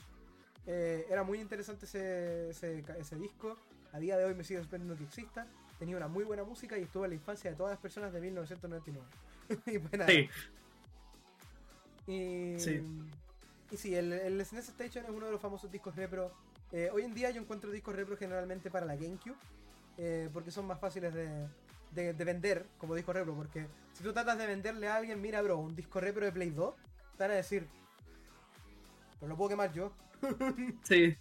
Eh, 0.68 1.07
era 1.11 1.24
muy 1.24 1.41
interesante 1.41 1.86
ese, 1.86 2.51
ese, 2.51 2.84
ese 2.97 3.16
disco. 3.16 3.57
A 3.93 3.99
día 3.99 4.16
de 4.16 4.24
hoy 4.24 4.34
me 4.34 4.45
sigue 4.45 4.61
sorprendiendo 4.61 4.97
que 4.97 5.05
exista. 5.05 5.49
Tenía 5.80 5.97
una 5.97 6.07
muy 6.07 6.22
buena 6.22 6.45
música 6.45 6.78
y 6.78 6.82
estuvo 6.82 7.05
en 7.05 7.11
la 7.11 7.16
infancia 7.16 7.51
de 7.51 7.57
todas 7.57 7.72
las 7.72 7.80
personas 7.80 8.12
de 8.12 8.20
1999. 8.20 9.05
y 9.66 9.76
buena, 9.78 10.07
Sí, 10.07 10.28
y 12.07 12.55
Sí. 12.59 12.82
y 13.70 13.76
sí, 13.76 13.94
el, 13.94 14.12
el 14.12 14.44
SNES 14.44 14.68
Station 14.70 15.05
es 15.05 15.11
uno 15.11 15.26
de 15.26 15.32
los 15.32 15.40
famosos 15.40 15.70
discos 15.70 15.94
repro. 15.96 16.32
Eh, 16.72 16.88
hoy 16.92 17.03
en 17.03 17.14
día 17.14 17.30
yo 17.30 17.40
encuentro 17.40 17.70
discos 17.70 17.94
repro 17.94 18.16
generalmente 18.16 18.70
para 18.70 18.86
la 18.86 18.96
GameCube, 18.96 19.36
eh, 19.98 20.28
porque 20.32 20.51
son 20.51 20.66
más 20.66 20.78
fáciles 20.78 21.12
de, 21.14 21.46
de- 21.92 22.12
de 22.14 22.24
vender 22.24 22.66
como 22.78 22.94
disco 22.94 23.12
repro. 23.12 23.34
Porque 23.34 23.66
si 23.92 24.03
tú 24.03 24.12
tratas 24.12 24.38
de 24.38 24.46
venderle 24.46 24.88
a 24.88 24.96
alguien, 24.96 25.20
mira, 25.20 25.42
bro, 25.42 25.59
un 25.59 25.74
disco 25.76 26.01
repro 26.01 26.24
de 26.24 26.32
Play 26.32 26.51
2, 26.51 26.74
te 27.16 27.24
van 27.24 27.32
a 27.32 27.34
decir, 27.34 27.66
pero 29.18 29.28
lo 29.30 29.36
puedo 29.36 29.51
quemar 29.51 29.72
yo. 29.72 29.92
sí. 30.84 31.16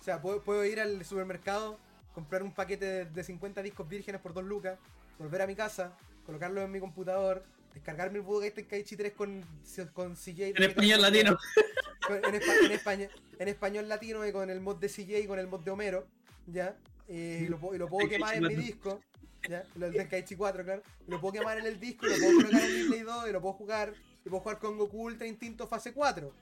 O 0.00 0.02
sea, 0.02 0.22
puedo, 0.22 0.42
puedo 0.42 0.64
ir 0.64 0.80
al 0.80 1.04
supermercado, 1.04 1.78
comprar 2.14 2.42
un 2.42 2.52
paquete 2.52 2.84
de, 2.86 3.04
de 3.04 3.24
50 3.24 3.62
discos 3.62 3.86
vírgenes 3.88 4.20
por 4.22 4.32
2 4.32 4.44
lucas, 4.44 4.78
volver 5.18 5.42
a 5.42 5.46
mi 5.46 5.54
casa, 5.54 5.92
colocarlo 6.24 6.62
en 6.62 6.70
mi 6.70 6.80
computador, 6.80 7.42
descargarme 7.74 8.18
el 8.18 8.22
Budokai 8.24 8.52
Tenkaichi 8.52 8.96
3 8.96 9.12
con, 9.12 9.44
con 9.92 10.14
CJ. 10.16 10.40
En 10.56 10.62
español 10.62 11.00
latino. 11.02 11.38
Con- 12.06 12.16
En, 12.24 12.34
espa- 12.40 12.64
en 12.64 12.72
español, 12.72 13.10
en 13.38 13.48
español 13.48 13.88
latino 13.88 14.26
y 14.26 14.32
con 14.32 14.48
el 14.48 14.60
mod 14.60 14.76
de 14.76 14.88
CJ 14.88 15.18
y 15.20 15.26
con 15.26 15.38
el 15.38 15.46
mod 15.46 15.60
de 15.60 15.70
Homero, 15.70 16.06
¿ya? 16.46 16.74
Y 17.06 17.46
lo, 17.46 17.58
puedo- 17.58 17.74
y 17.74 17.78
lo 17.78 17.88
puedo 17.88 18.08
quemar 18.08 18.34
en 18.36 18.42
mi 18.44 18.54
disco, 18.56 19.00
¿ya? 19.48 19.64
El 19.80 19.92
Tenkaichi 19.92 20.34
4, 20.34 20.64
claro. 20.64 20.82
Y 21.06 21.10
lo 21.10 21.20
puedo 21.20 21.34
quemar 21.34 21.58
en 21.58 21.66
el 21.66 21.78
disco, 21.78 22.06
y 22.06 22.10
lo 22.10 22.16
puedo 22.16 22.36
colocar 22.36 22.62
en 22.62 22.82
mi 22.82 22.88
Play 22.88 23.00
2 23.02 23.28
y 23.28 23.32
lo 23.32 23.40
puedo 23.42 23.52
jugar. 23.54 23.92
Y 24.24 24.28
puedo 24.30 24.40
jugar 24.42 24.58
con 24.58 24.78
Goku 24.78 25.02
Ultra 25.04 25.26
Instinto 25.26 25.66
fase 25.68 25.92
4, 25.92 26.32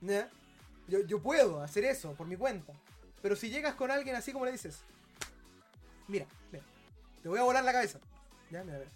¿ya? 0.00 0.28
Yo, 0.88 1.00
yo 1.04 1.20
puedo 1.22 1.60
hacer 1.62 1.84
eso 1.84 2.14
por 2.14 2.26
mi 2.26 2.36
cuenta. 2.36 2.72
Pero 3.20 3.36
si 3.36 3.50
llegas 3.50 3.74
con 3.74 3.90
alguien 3.90 4.16
así 4.16 4.32
como 4.32 4.46
le 4.46 4.52
dices, 4.52 4.80
mira, 6.08 6.26
mira, 6.50 6.64
te 7.22 7.28
voy 7.28 7.38
a 7.38 7.42
volar 7.42 7.62
la 7.62 7.72
cabeza. 7.72 7.98
Ya, 8.50 8.64
mira, 8.64 8.78
mira. 8.78 8.90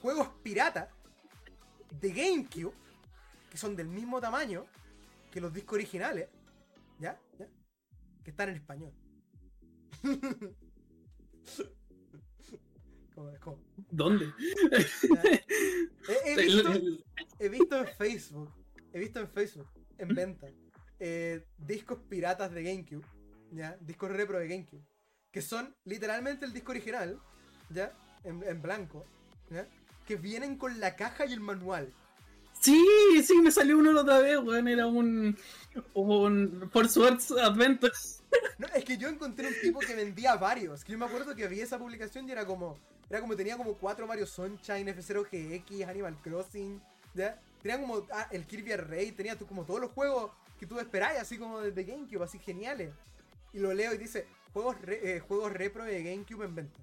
Juegos 0.00 0.28
pirata 0.42 0.90
de 2.00 2.12
GameCube 2.12 2.74
que 3.50 3.56
son 3.56 3.74
del 3.76 3.88
mismo 3.88 4.20
tamaño 4.20 4.66
que 5.30 5.40
los 5.40 5.52
discos 5.52 5.74
originales, 5.74 6.28
¿ya? 6.98 7.20
¿Ya? 7.38 7.48
Que 8.24 8.30
están 8.30 8.48
en 8.50 8.56
español. 8.56 8.92
¿Cómo, 13.14 13.32
cómo? 13.40 13.58
¿Dónde? 13.90 14.32
He, 16.08 16.32
he 16.32 16.36
visto, 16.44 16.70
he 17.38 17.48
visto 17.48 17.78
en 17.78 17.88
Facebook, 17.88 18.52
he 18.92 18.98
visto 18.98 19.20
en 19.20 19.28
Facebook, 19.28 19.68
en 19.98 20.08
venta, 20.08 20.46
eh, 21.00 21.44
discos 21.56 21.98
piratas 22.08 22.52
de 22.52 22.62
GameCube, 22.62 23.04
¿ya? 23.50 23.76
Discos 23.80 24.10
repro 24.12 24.38
de 24.38 24.46
GameCube, 24.46 24.86
que 25.32 25.42
son 25.42 25.74
literalmente 25.84 26.44
el 26.44 26.52
disco 26.52 26.70
original, 26.70 27.20
¿ya? 27.70 27.92
En, 28.22 28.42
en 28.44 28.62
blanco, 28.62 29.04
¿ya? 29.50 29.68
Que 30.08 30.16
vienen 30.16 30.56
con 30.56 30.80
la 30.80 30.96
caja 30.96 31.26
y 31.26 31.34
el 31.34 31.40
manual. 31.40 31.92
Sí, 32.60 32.82
sí, 33.22 33.40
me 33.40 33.50
salió 33.50 33.78
uno 33.78 33.92
la 33.92 34.00
otra 34.00 34.18
vez, 34.20 34.38
weón. 34.38 34.66
Era 34.66 34.86
un. 34.86 35.36
Un. 35.94 36.70
Force 36.72 36.98
Wars 36.98 37.30
Adventures. 37.30 38.22
No, 38.58 38.66
es 38.74 38.84
que 38.84 38.96
yo 38.96 39.08
encontré 39.08 39.48
un 39.48 39.54
tipo 39.62 39.78
que 39.78 39.94
vendía 39.94 40.34
varios. 40.36 40.82
Que 40.82 40.92
yo 40.92 40.98
me 40.98 41.04
acuerdo 41.04 41.36
que 41.36 41.46
vi 41.46 41.60
esa 41.60 41.78
publicación 41.78 42.26
y 42.26 42.32
era 42.32 42.44
como. 42.46 42.78
Era 43.10 43.20
como 43.20 43.36
tenía 43.36 43.56
como 43.56 43.74
cuatro 43.74 44.06
Mario 44.06 44.26
Sunshine, 44.26 44.88
F0 44.88 45.28
GX, 45.30 45.88
Animal 45.88 46.16
Crossing. 46.22 46.80
¿ya? 47.14 47.38
Tenía 47.62 47.80
como 47.80 48.06
ah, 48.12 48.28
el 48.30 48.46
Kirby 48.46 48.76
Rey, 48.76 49.12
tenía 49.12 49.36
tú 49.36 49.46
como 49.46 49.64
todos 49.64 49.80
los 49.80 49.90
juegos 49.92 50.30
que 50.58 50.66
tú 50.66 50.78
esperáis, 50.78 51.20
así 51.20 51.38
como 51.38 51.60
desde 51.60 51.84
GameCube, 51.84 52.24
así 52.24 52.38
geniales. 52.38 52.92
Y 53.52 53.58
lo 53.58 53.72
leo 53.72 53.94
y 53.94 53.98
dice, 53.98 54.26
juegos, 54.52 54.76
eh, 54.86 55.22
juegos 55.26 55.52
repro 55.52 55.84
de 55.84 56.02
GameCube 56.02 56.44
en 56.44 56.54
venta. 56.54 56.80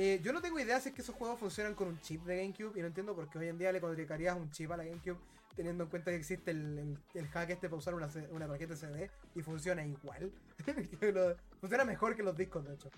Eh, 0.00 0.20
yo 0.22 0.32
no 0.32 0.40
tengo 0.40 0.60
idea 0.60 0.78
si 0.80 0.90
es 0.90 0.94
que 0.94 1.02
esos 1.02 1.16
juegos 1.16 1.40
funcionan 1.40 1.74
con 1.74 1.88
un 1.88 2.00
chip 2.00 2.22
de 2.22 2.36
GameCube 2.36 2.78
y 2.78 2.82
no 2.82 2.86
entiendo 2.86 3.16
por 3.16 3.28
qué 3.28 3.40
hoy 3.40 3.48
en 3.48 3.58
día 3.58 3.72
le 3.72 3.80
colocarías 3.80 4.36
un 4.36 4.48
chip 4.52 4.70
a 4.70 4.76
la 4.76 4.84
GameCube 4.84 5.18
teniendo 5.56 5.82
en 5.82 5.90
cuenta 5.90 6.12
que 6.12 6.16
existe 6.18 6.52
el, 6.52 6.96
hack 7.32 7.50
este 7.50 7.68
para 7.68 7.78
usar 7.78 7.94
una, 7.94 8.08
una 8.30 8.46
tarjeta 8.46 8.76
CD 8.76 9.10
y 9.34 9.42
funciona 9.42 9.84
igual. 9.84 10.30
funciona 11.60 11.84
mejor 11.84 12.14
que 12.14 12.22
los 12.22 12.36
discos, 12.36 12.64
de 12.64 12.74
hecho. 12.74 12.90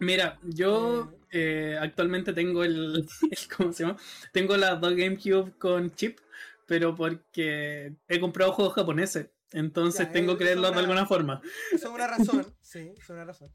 Mira, 0.00 0.38
yo 0.42 1.14
eh, 1.30 1.78
actualmente 1.80 2.34
tengo 2.34 2.62
el, 2.64 3.08
¿Cómo 3.56 3.72
se 3.72 3.84
llama? 3.84 3.98
Tengo 4.32 4.58
las 4.58 4.78
dos 4.82 4.94
GameCube 4.94 5.52
con 5.56 5.92
chip, 5.92 6.18
pero 6.66 6.94
porque 6.94 7.94
he 8.06 8.20
comprado 8.20 8.52
juegos 8.52 8.74
japoneses. 8.74 9.30
Entonces 9.52 10.12
tengo 10.12 10.36
que 10.36 10.44
leerlos 10.44 10.74
de 10.74 10.80
alguna 10.80 11.06
forma. 11.06 11.40
Eso 11.72 11.88
es 11.88 11.94
una 11.94 12.06
razón, 12.06 12.54
sí, 12.60 12.92
es 12.98 13.08
una 13.08 13.24
razón. 13.24 13.50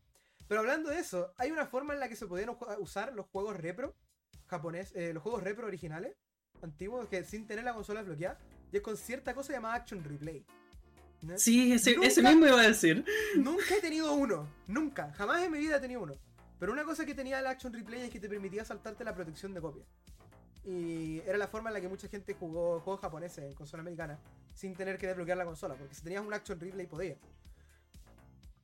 Pero 0.47 0.61
hablando 0.61 0.89
de 0.89 0.99
eso, 0.99 1.33
hay 1.37 1.51
una 1.51 1.65
forma 1.65 1.93
en 1.93 1.99
la 1.99 2.09
que 2.09 2.15
se 2.15 2.25
podían 2.25 2.55
usar 2.79 3.13
los 3.13 3.27
juegos 3.27 3.57
repro 3.57 3.95
japonés, 4.47 4.93
eh, 4.95 5.13
los 5.13 5.21
juegos 5.23 5.43
repro 5.43 5.67
originales, 5.67 6.15
antiguos, 6.61 7.07
que 7.07 7.23
sin 7.23 7.45
tener 7.45 7.63
la 7.63 7.73
consola 7.73 8.01
bloqueada, 8.01 8.39
y 8.71 8.77
es 8.77 8.81
con 8.81 8.97
cierta 8.97 9.33
cosa 9.33 9.53
llamada 9.53 9.75
Action 9.75 10.03
Replay. 10.03 10.45
Sí, 11.35 11.73
ese, 11.73 11.97
mismo 11.97 12.45
iba 12.45 12.61
a 12.61 12.67
decir. 12.67 13.03
Nunca 13.35 13.75
he 13.75 13.81
tenido 13.81 14.13
uno, 14.13 14.47
nunca, 14.67 15.11
jamás 15.13 15.43
en 15.43 15.51
mi 15.51 15.59
vida 15.59 15.77
he 15.77 15.79
tenido 15.79 16.01
uno. 16.01 16.13
Pero 16.59 16.71
una 16.71 16.83
cosa 16.83 17.05
que 17.05 17.13
tenía 17.13 17.39
el 17.39 17.47
Action 17.47 17.73
Replay 17.73 18.01
es 18.01 18.09
que 18.09 18.19
te 18.19 18.29
permitía 18.29 18.65
saltarte 18.65 19.03
la 19.03 19.13
protección 19.13 19.53
de 19.53 19.61
copia. 19.61 19.83
Y 20.63 21.21
era 21.25 21.37
la 21.37 21.47
forma 21.47 21.69
en 21.69 21.75
la 21.75 21.81
que 21.81 21.87
mucha 21.87 22.07
gente 22.07 22.33
jugó 22.33 22.79
juegos 22.81 23.01
japoneses 23.01 23.45
en 23.45 23.53
consola 23.53 23.81
americana 23.81 24.19
sin 24.53 24.75
tener 24.75 24.97
que 24.97 25.07
desbloquear 25.07 25.37
la 25.37 25.45
consola, 25.45 25.75
porque 25.75 25.93
si 25.93 26.03
tenías 26.03 26.25
un 26.25 26.33
Action 26.33 26.59
Replay 26.59 26.87
podía. 26.87 27.15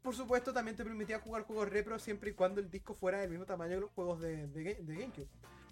Por 0.03 0.13
supuesto, 0.13 0.51
también 0.51 0.75
te 0.75 0.83
permitía 0.83 1.19
jugar 1.19 1.43
juegos 1.43 1.69
repro 1.69 1.97
siempre 1.97 2.31
y 2.31 2.33
cuando 2.33 2.59
el 2.59 2.69
disco 2.69 2.93
fuera 2.93 3.21
del 3.21 3.29
mismo 3.29 3.45
tamaño 3.45 3.75
que 3.75 3.81
los 3.81 3.91
juegos 3.91 4.19
de, 4.19 4.47
GameCube. 4.53 5.27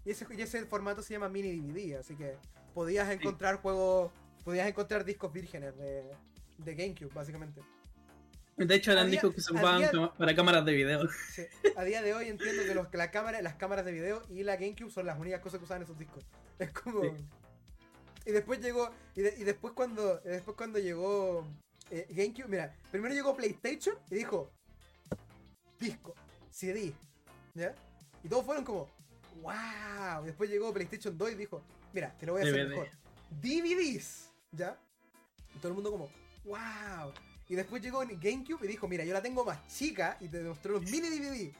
Y 0.05 0.11
ese, 0.11 0.25
ese, 0.37 0.65
formato 0.65 1.03
se 1.03 1.13
llama 1.13 1.27
mini 1.27 1.51
DVD, 1.51 1.99
así 1.99 2.15
que 2.15 2.37
podías 2.73 3.11
encontrar 3.11 3.57
juegos, 3.57 4.11
podías 4.45 4.67
encontrar 4.67 5.03
discos 5.03 5.33
vírgenes 5.33 5.73
de, 5.77 6.75
GameCube, 6.75 7.13
básicamente. 7.13 7.61
De 8.55 8.75
hecho, 8.75 8.93
eran 8.93 9.11
discos 9.11 9.35
que 9.35 9.41
se 9.41 9.51
ocupaban 9.51 9.83
para 10.17 10.33
cámaras 10.33 10.63
de 10.65 10.73
video. 10.73 11.01
A 11.75 11.83
día 11.83 12.01
de 12.01 12.13
hoy 12.13 12.29
entiendo 12.29 12.63
que 12.63 12.73
los, 12.73 12.87
la 12.93 13.11
cámara, 13.11 13.41
las 13.41 13.55
cámaras 13.55 13.83
de 13.83 13.91
video 13.91 14.21
y 14.29 14.43
la 14.43 14.55
GameCube 14.55 14.91
son 14.91 15.07
las 15.07 15.19
únicas 15.19 15.41
cosas 15.41 15.59
que 15.59 15.65
usaban 15.65 15.83
esos 15.83 15.97
discos. 15.97 16.25
Es 16.57 16.71
como. 16.71 17.01
Y 18.25 18.31
después 18.31 18.61
llegó. 18.61 18.91
Y, 19.15 19.21
y, 19.21 19.43
después 19.43 19.73
cuando. 19.73 20.19
Después 20.19 20.55
cuando 20.55 20.79
llegó 20.79 21.47
eh, 21.91 22.07
GameCube, 22.09 22.47
mira, 22.47 22.73
primero 22.89 23.13
llegó 23.13 23.35
PlayStation 23.35 23.95
y 24.09 24.15
dijo, 24.15 24.49
disco, 25.77 26.15
CD, 26.49 26.93
¿ya? 27.53 27.75
Y 28.23 28.29
todos 28.29 28.45
fueron 28.45 28.63
como, 28.63 28.87
wow. 29.41 30.23
Después 30.23 30.49
llegó 30.49 30.73
PlayStation 30.73 31.17
2 31.17 31.31
y 31.31 31.35
dijo, 31.35 31.61
mira, 31.91 32.15
te 32.17 32.25
lo 32.25 32.33
voy 32.33 32.43
a 32.43 32.45
hacer 32.45 32.67
mejor. 32.67 32.87
DVDs, 33.41 34.31
¿ya? 34.51 34.77
Y 35.53 35.59
todo 35.59 35.69
el 35.69 35.73
mundo 35.73 35.91
como, 35.91 36.09
wow. 36.45 37.11
Y 37.49 37.55
después 37.55 37.81
llegó 37.81 37.99
GameCube 37.99 38.63
y 38.63 38.67
dijo, 38.67 38.87
mira, 38.87 39.03
yo 39.03 39.13
la 39.13 39.21
tengo 39.21 39.43
más 39.43 39.67
chica 39.67 40.15
y 40.21 40.29
te 40.29 40.41
demostró 40.41 40.73
los 40.73 40.83
mini 40.83 41.09
DVD. 41.09 41.51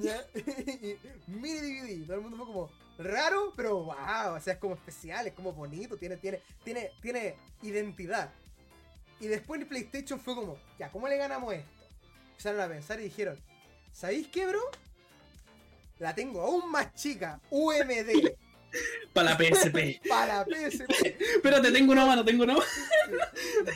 ¿Ya? 0.00 0.24
mini 1.26 1.58
DVD. 1.58 2.06
Todo 2.06 2.16
el 2.16 2.22
mundo 2.22 2.36
fue 2.36 2.46
como 2.46 2.70
raro, 2.98 3.52
pero 3.56 3.86
wow. 3.86 4.36
O 4.36 4.40
sea, 4.40 4.52
es 4.52 4.58
como 4.60 4.74
especial, 4.74 5.26
es 5.26 5.32
como 5.32 5.52
bonito, 5.52 5.96
tiene, 5.96 6.16
tiene, 6.18 6.40
tiene, 6.62 6.92
tiene 7.02 7.34
identidad. 7.62 8.32
Y 9.24 9.28
después 9.28 9.58
el 9.58 9.66
PlayStation 9.66 10.20
fue 10.20 10.34
como, 10.34 10.58
ya, 10.78 10.90
¿cómo 10.90 11.08
le 11.08 11.16
ganamos 11.16 11.54
esto? 11.54 11.70
Empezaron 12.32 12.60
a 12.60 12.68
pensar 12.68 13.00
y 13.00 13.04
dijeron, 13.04 13.40
¿sabéis 13.90 14.28
qué, 14.28 14.46
bro? 14.46 14.60
La 15.98 16.14
tengo 16.14 16.42
aún 16.42 16.70
más 16.70 16.92
chica, 16.94 17.40
UMD. 17.48 18.34
Para 19.14 19.30
la 19.30 19.38
PSP. 19.38 20.02
Para 20.08 20.40
la 20.40 20.44
PSP. 20.44 20.90
Espérate, 21.36 21.72
tengo 21.72 21.92
una 21.92 22.04
mano, 22.04 22.22
tengo 22.22 22.44
una 22.44 22.52
mano. 22.56 22.64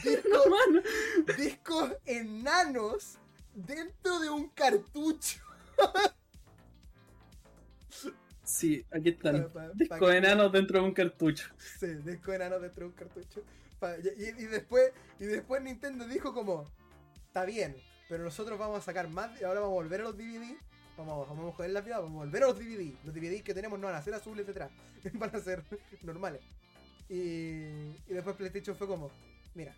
Discos, 0.05 1.39
discos 1.39 1.93
enanos 2.05 3.17
dentro 3.55 4.21
de 4.21 4.29
un 4.29 4.51
cartucho. 4.51 5.41
Sí, 8.45 8.85
aquí 8.91 9.09
están. 9.11 9.51
discos 9.77 10.13
enanos 10.13 10.53
dentro 10.53 10.81
de 10.83 10.85
un 10.89 10.93
cartucho. 10.93 11.49
Sí, 11.81 11.87
discos 12.05 12.35
enanos 12.35 12.61
dentro 12.61 12.85
de 12.85 12.91
un 12.91 12.97
cartucho. 12.97 13.43
Y, 14.17 14.45
después, 14.47 14.93
y 15.21 15.25
después 15.25 15.63
Nintendo 15.63 16.07
dijo 16.07 16.35
como, 16.35 16.65
está 17.27 17.45
bien, 17.45 17.77
pero 18.09 18.25
nosotros 18.25 18.59
vamos 18.59 18.79
a 18.79 18.83
sacar 18.83 19.09
más, 19.09 19.41
y 19.41 19.45
ahora 19.45 19.61
vamos 19.61 19.75
a 19.75 19.83
volver 19.83 20.01
a 20.01 20.05
los 20.05 20.17
DVD, 20.17 20.57
vamos, 20.97 21.29
vamos 21.29 21.53
a 21.53 21.57
joder 21.57 21.71
la 21.71 21.81
vida, 21.81 22.01
vamos 22.01 22.23
a 22.23 22.25
volver 22.25 22.43
a 22.43 22.47
los 22.49 22.59
DVD. 22.59 22.95
Los 23.05 23.15
DVD 23.15 23.43
que 23.43 23.55
tenemos 23.55 23.79
no 23.79 23.87
van 23.87 23.97
a 23.97 24.03
ser 24.03 24.15
azules 24.15 24.47
detrás, 24.47 24.71
van 25.15 25.35
a 25.35 25.41
ser 25.41 25.63
normales. 26.03 26.43
Y, 27.09 27.15
y 27.15 28.11
después 28.11 28.37
PlayStation 28.37 28.77
fue 28.77 28.87
como, 28.87 29.11
mira, 29.55 29.75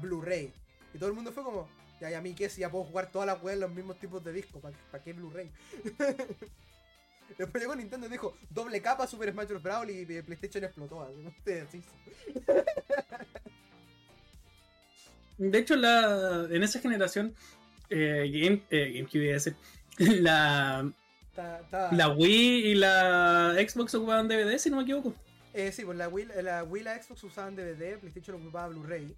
Blu-ray. 0.00 0.52
Y 0.94 0.98
todo 0.98 1.08
el 1.08 1.14
mundo 1.14 1.32
fue 1.32 1.42
como, 1.42 1.68
ya, 2.00 2.10
y 2.10 2.14
a 2.14 2.20
mí 2.20 2.34
qué, 2.34 2.48
si 2.48 2.60
ya 2.60 2.70
puedo 2.70 2.84
jugar 2.84 3.10
todas 3.10 3.26
las 3.26 3.42
weas 3.42 3.54
en 3.54 3.60
los 3.60 3.70
mismos 3.70 3.98
tipos 3.98 4.22
de 4.22 4.32
discos, 4.32 4.62
¿para 4.90 5.02
qué 5.02 5.12
Blu-ray? 5.12 5.50
Después 7.36 7.62
llegó 7.62 7.74
Nintendo 7.74 8.06
y 8.06 8.10
dijo, 8.10 8.36
doble 8.50 8.80
capa, 8.80 9.06
Super 9.06 9.30
Smash 9.32 9.48
Bros. 9.48 9.62
Brawl 9.62 9.90
y 9.90 10.04
PlayStation 10.22 10.64
explotó. 10.64 11.08
De 15.38 15.58
hecho, 15.58 15.76
la, 15.76 16.46
en 16.50 16.62
esa 16.62 16.78
generación, 16.80 17.34
eh, 17.90 18.30
Game, 18.32 18.62
eh, 18.70 18.92
GameCube 18.94 19.56
la, 20.20 20.90
la 21.90 22.08
Wii 22.08 22.66
y 22.66 22.74
la 22.74 23.54
Xbox 23.56 23.94
ocupaban 23.94 24.28
DVD, 24.28 24.58
si 24.58 24.70
no 24.70 24.76
me 24.76 24.82
equivoco. 24.82 25.14
Eh, 25.54 25.70
sí, 25.72 25.84
pues 25.84 25.98
la 25.98 26.08
Wii, 26.08 26.28
la 26.42 26.64
Wii 26.64 26.80
y 26.80 26.84
la 26.84 27.02
Xbox 27.02 27.24
usaban 27.24 27.56
DVD, 27.56 27.98
PlayStation 27.98 28.40
ocupaba 28.40 28.68
Blu-ray. 28.68 29.14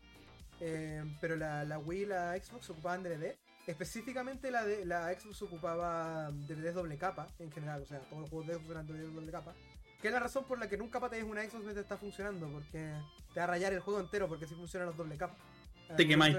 Eh, 0.61 1.05
pero 1.21 1.37
la, 1.37 1.65
la 1.65 1.79
Wii 1.79 2.03
y 2.03 2.07
la 2.07 2.37
Xbox 2.37 2.71
ocupaban 2.71 3.03
DVD. 3.03 3.37
Específicamente 3.67 4.51
la 4.51 4.65
de 4.65 4.85
la 4.85 5.13
Xbox 5.19 5.43
ocupaba 5.43 6.31
DVDs 6.31 6.75
doble 6.75 6.99
capa 6.99 7.29
en 7.39 7.51
general, 7.51 7.83
o 7.83 7.87
sea, 7.87 8.01
todos 8.01 8.23
los 8.23 8.31
juegos 8.31 8.49
de 8.49 8.55
Xbox 8.55 8.71
eran 8.71 8.87
DVDs 8.87 9.15
doble 9.15 9.33
capa. 9.33 9.55
Que 10.03 10.09
es 10.09 10.13
la 10.13 10.21
razón 10.21 10.45
por 10.45 10.59
la 10.59 10.69
que 10.69 10.77
nunca 10.77 11.01
patees 11.01 11.25
una 11.25 11.43
Xbox 11.43 11.65
mientras 11.65 11.85
está 11.85 11.97
funcionando, 11.97 12.47
porque 12.49 12.93
te 13.33 13.41
va 13.41 13.45
a 13.45 13.47
rayar 13.47 13.73
el 13.73 13.81
juego 13.81 14.01
entero 14.01 14.29
porque 14.29 14.47
si 14.47 14.55
funcionan 14.55 14.89
los 14.89 14.97
doble 14.97 15.17
capa. 15.17 15.37
Te 15.97 16.07
quemáis. 16.07 16.37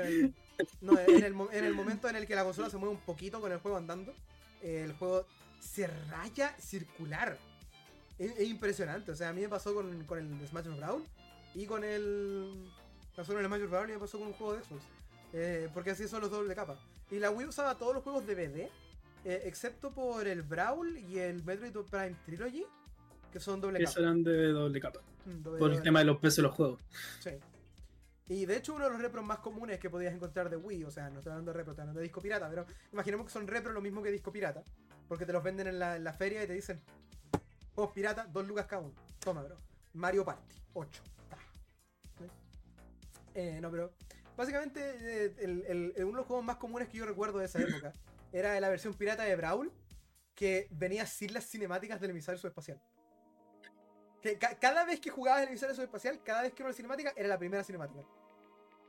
No, 0.82 0.98
en 0.98 1.24
el, 1.24 1.36
en 1.52 1.66
el, 1.66 1.74
momento 1.74 2.08
en 2.08 2.16
el 2.16 2.26
que 2.26 2.36
la 2.36 2.44
consola 2.44 2.70
se 2.70 2.78
mueve 2.78 2.96
un 2.96 3.02
poquito 3.02 3.42
con 3.42 3.52
el 3.52 3.58
juego 3.60 3.76
andando, 3.76 4.14
el 4.62 4.94
juego 4.94 5.26
se 5.60 5.88
raya 5.88 6.56
circular. 6.60 7.38
Es, 8.18 8.48
impresionante, 8.48 9.12
o 9.12 9.16
sea, 9.16 9.30
a 9.30 9.34
mí 9.34 9.42
me 9.42 9.50
pasó 9.50 9.74
con, 9.74 10.06
con 10.06 10.20
el 10.20 10.48
Smash 10.48 10.68
Bros. 10.78 11.02
y 11.54 11.66
con 11.66 11.84
el. 11.84 12.72
Pasó 13.16 13.34
con 13.34 13.42
el 13.42 13.48
Smash 13.48 13.68
Bros. 13.68 13.90
y 13.90 13.92
me 13.92 14.00
pasó 14.00 14.18
con 14.18 14.28
un 14.28 14.34
juego 14.34 14.54
de 14.54 14.64
Xbox. 14.64 14.84
Eh, 15.38 15.70
porque 15.74 15.92
así 15.92 16.08
son 16.08 16.22
los 16.22 16.32
doble 16.32 16.56
capa. 16.56 16.78
Y 17.12 17.20
la 17.20 17.30
Wii 17.30 17.48
usaba 17.48 17.76
todos 17.76 17.94
los 17.94 18.04
juegos 18.04 18.26
DVD, 18.26 18.70
eh, 19.26 19.42
excepto 19.44 19.92
por 19.92 20.26
el 20.28 20.44
Brawl 20.44 20.98
y 20.98 21.20
el 21.20 21.44
Metroid 21.44 21.74
Prime 21.74 22.16
Trilogy, 22.26 22.66
que 23.34 23.42
son 23.42 23.60
doble 23.60 23.84
capa. 23.84 24.00
eran 24.00 24.24
de 24.24 24.48
doble 24.54 24.80
capa. 24.80 25.02
Mm, 25.26 25.58
por 25.58 25.74
el 25.74 25.82
tema 25.82 26.00
de 26.00 26.06
los 26.06 26.20
pesos 26.20 26.38
de 26.38 26.42
los 26.44 26.54
juegos. 26.54 26.82
Sí. 27.20 27.32
Y 28.30 28.46
de 28.46 28.56
hecho 28.56 28.76
uno 28.76 28.86
de 28.86 28.92
los 28.92 29.02
repros 29.02 29.26
más 29.26 29.40
comunes 29.40 29.78
que 29.78 29.90
podías 29.90 30.14
encontrar 30.14 30.50
de 30.50 30.56
Wii, 30.56 30.86
o 30.86 30.92
sea, 30.92 31.10
no 31.10 31.20
estoy 31.20 31.32
hablando 31.32 31.52
de 31.52 31.58
repro, 31.58 31.74
estoy 31.74 31.84
hablando 31.84 32.00
de 32.00 32.06
disco 32.06 32.22
pirata, 32.22 32.50
pero 32.50 32.66
imaginemos 32.94 33.26
que 33.26 33.34
son 33.34 33.46
repros 33.46 33.74
lo 33.74 33.82
mismo 33.82 34.02
que 34.02 34.12
disco 34.12 34.32
pirata, 34.32 34.64
porque 35.10 35.26
te 35.26 35.34
los 35.34 35.44
venden 35.44 35.68
en 35.68 35.80
la, 35.80 36.14
feria 36.14 36.44
y 36.46 36.48
te 36.48 36.54
dicen, 36.54 36.82
juegos 37.76 37.94
pirata, 37.94 38.26
dos 38.32 38.48
lucas 38.48 38.68
cada 38.68 38.84
uno. 38.84 38.94
Toma, 39.20 39.44
bro. 39.44 39.58
Mario 39.96 40.24
Party, 40.24 40.56
8. 40.74 41.04
Eh, 43.38 43.60
no, 43.62 43.70
pero 43.70 43.92
Básicamente, 44.38 44.82
eh, 44.82 45.36
el, 45.40 45.94
uno 45.98 46.12
de 46.12 46.18
los 46.18 46.26
juegos 46.26 46.46
más 46.46 46.58
comunes 46.58 46.90
que 46.90 46.98
yo 46.98 47.06
recuerdo 47.06 47.40
de 47.40 47.46
esa 47.46 47.60
época 47.60 47.94
era 48.34 48.60
la 48.60 48.70
versión 48.70 48.94
pirata 48.94 49.24
de 49.24 49.36
Brawl, 49.36 49.72
que 50.34 50.68
venía 50.72 51.06
sin 51.06 51.34
las 51.34 51.46
cinemáticas 51.46 52.02
del 52.02 52.12
emisario 52.12 52.40
subespacial. 52.40 52.82
Que 54.22 54.38
cada 54.38 54.86
vez 54.86 55.00
que 55.00 55.10
jugabas 55.10 55.44
el 55.44 55.50
emisario 55.50 55.76
subespacial, 55.76 56.22
cada 56.24 56.42
vez 56.42 56.54
que 56.54 56.64
era 56.64 56.70
una 56.70 56.76
cinemática, 56.76 57.14
era 57.16 57.30
la 57.30 57.38
primera 57.38 57.64
cinemática. 57.64 58.02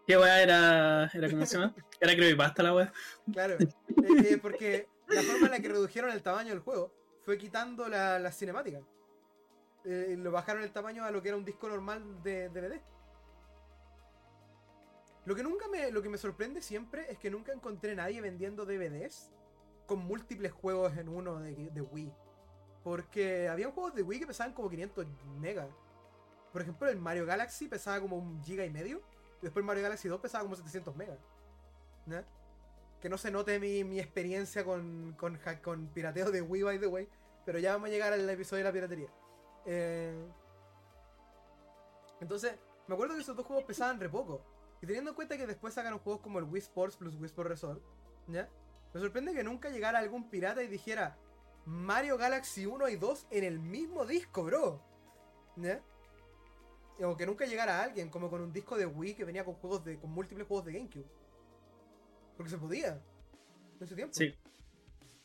¿Qué 0.06 0.16
weá 0.16 0.40
era, 0.40 1.10
era 1.12 1.30
cómo 1.30 1.44
se 1.46 1.58
llama? 1.58 1.74
Era 2.00 2.14
creepypasta 2.14 2.62
la 2.62 2.74
weá. 2.74 2.92
Claro, 3.32 3.56
eh, 3.58 3.68
eh, 3.88 4.38
porque 4.40 4.88
la 5.08 5.22
forma 5.22 5.46
en 5.46 5.52
la 5.52 5.60
que 5.60 5.68
redujeron 5.68 6.10
el 6.10 6.22
tamaño 6.22 6.50
del 6.50 6.60
juego 6.60 6.92
fue 7.24 7.38
quitando 7.38 7.88
las 7.88 8.20
la 8.20 8.30
cinemáticas. 8.30 8.82
lo 9.84 10.30
bajaron 10.30 10.62
el 10.62 10.70
tamaño 10.70 11.04
a 11.04 11.10
lo 11.10 11.22
que 11.22 11.28
era 11.28 11.36
un 11.36 11.44
disco 11.44 11.68
normal 11.68 12.22
de 12.22 12.48
DVD. 12.50 12.80
Lo 15.26 15.34
que 15.34 15.42
nunca 15.42 15.66
me, 15.68 15.90
lo 15.90 16.02
que 16.02 16.08
me 16.08 16.18
sorprende 16.18 16.62
siempre 16.62 17.10
es 17.10 17.18
que 17.18 17.30
nunca 17.30 17.52
encontré 17.52 17.96
nadie 17.96 18.20
vendiendo 18.20 18.64
DVDs 18.64 19.32
con 19.84 19.98
múltiples 19.98 20.52
juegos 20.52 20.96
en 20.96 21.08
uno 21.08 21.40
de, 21.40 21.80
Wii. 21.80 22.12
Porque 22.84 23.48
había 23.48 23.70
juegos 23.72 23.94
de 23.96 24.02
Wii 24.02 24.20
que 24.20 24.26
pesaban 24.28 24.52
como 24.52 24.70
500 24.70 25.04
megas. 25.40 25.68
Por 26.52 26.62
ejemplo, 26.62 26.88
el 26.88 26.98
Mario 26.98 27.26
Galaxy 27.26 27.66
pesaba 27.66 28.00
como 28.00 28.16
un 28.16 28.40
giga 28.44 28.64
y 28.64 28.70
medio. 28.70 29.02
Y 29.40 29.42
después 29.42 29.62
el 29.62 29.66
Mario 29.66 29.82
Galaxy 29.82 30.06
2 30.06 30.20
pesaba 30.20 30.44
como 30.44 30.54
700 30.54 30.94
megas. 30.94 31.18
Que 33.00 33.08
no 33.08 33.18
se 33.18 33.32
note 33.32 33.58
mi, 33.58 33.98
experiencia 33.98 34.64
con, 34.64 35.16
con, 35.18 35.40
con, 35.60 35.88
pirateo 35.88 36.30
de 36.30 36.40
Wii, 36.40 36.62
by 36.62 36.78
the 36.78 36.86
way. 36.86 37.08
Pero 37.44 37.58
ya 37.58 37.72
vamos 37.72 37.88
a 37.88 37.90
llegar 37.90 38.12
al 38.12 38.30
episodio 38.30 38.62
de 38.62 38.70
la 38.70 38.72
piratería. 38.72 39.08
Eh, 39.64 40.24
entonces, 42.20 42.54
me 42.86 42.94
acuerdo 42.94 43.16
que 43.16 43.22
esos 43.22 43.34
dos 43.34 43.44
juegos 43.44 43.64
pesaban 43.64 43.98
re 43.98 44.08
poco. 44.08 44.55
Y 44.82 44.86
teniendo 44.86 45.10
en 45.10 45.16
cuenta 45.16 45.36
que 45.36 45.46
después 45.46 45.74
sacaron 45.74 45.98
juegos 45.98 46.22
como 46.22 46.38
el 46.38 46.44
Wii 46.44 46.62
Sports 46.62 46.96
plus 46.96 47.14
Wii 47.14 47.26
Sports 47.26 47.50
Resort, 47.50 47.82
¿ya? 48.28 48.48
Me 48.92 49.00
sorprende 49.00 49.34
que 49.34 49.44
nunca 49.44 49.70
llegara 49.70 49.98
algún 49.98 50.28
pirata 50.30 50.62
y 50.62 50.68
dijera 50.68 51.18
Mario 51.66 52.16
Galaxy 52.16 52.66
1 52.66 52.88
y 52.88 52.96
2 52.96 53.26
en 53.30 53.44
el 53.44 53.58
mismo 53.58 54.06
disco, 54.06 54.44
bro. 54.44 54.80
¿Ya? 55.56 55.82
O 57.02 57.16
que 57.16 57.26
nunca 57.26 57.44
llegara 57.44 57.82
alguien 57.82 58.08
como 58.08 58.30
con 58.30 58.40
un 58.40 58.52
disco 58.52 58.76
de 58.76 58.86
Wii 58.86 59.14
que 59.14 59.24
venía 59.24 59.44
con 59.44 59.54
juegos 59.54 59.84
de. 59.84 59.98
con 59.98 60.10
múltiples 60.10 60.46
juegos 60.46 60.64
de 60.64 60.72
GameCube. 60.72 61.06
Porque 62.36 62.50
se 62.50 62.58
podía. 62.58 63.02
En 63.78 63.82
ese 63.82 63.94
tiempo. 63.94 64.14
Sí. 64.14 64.34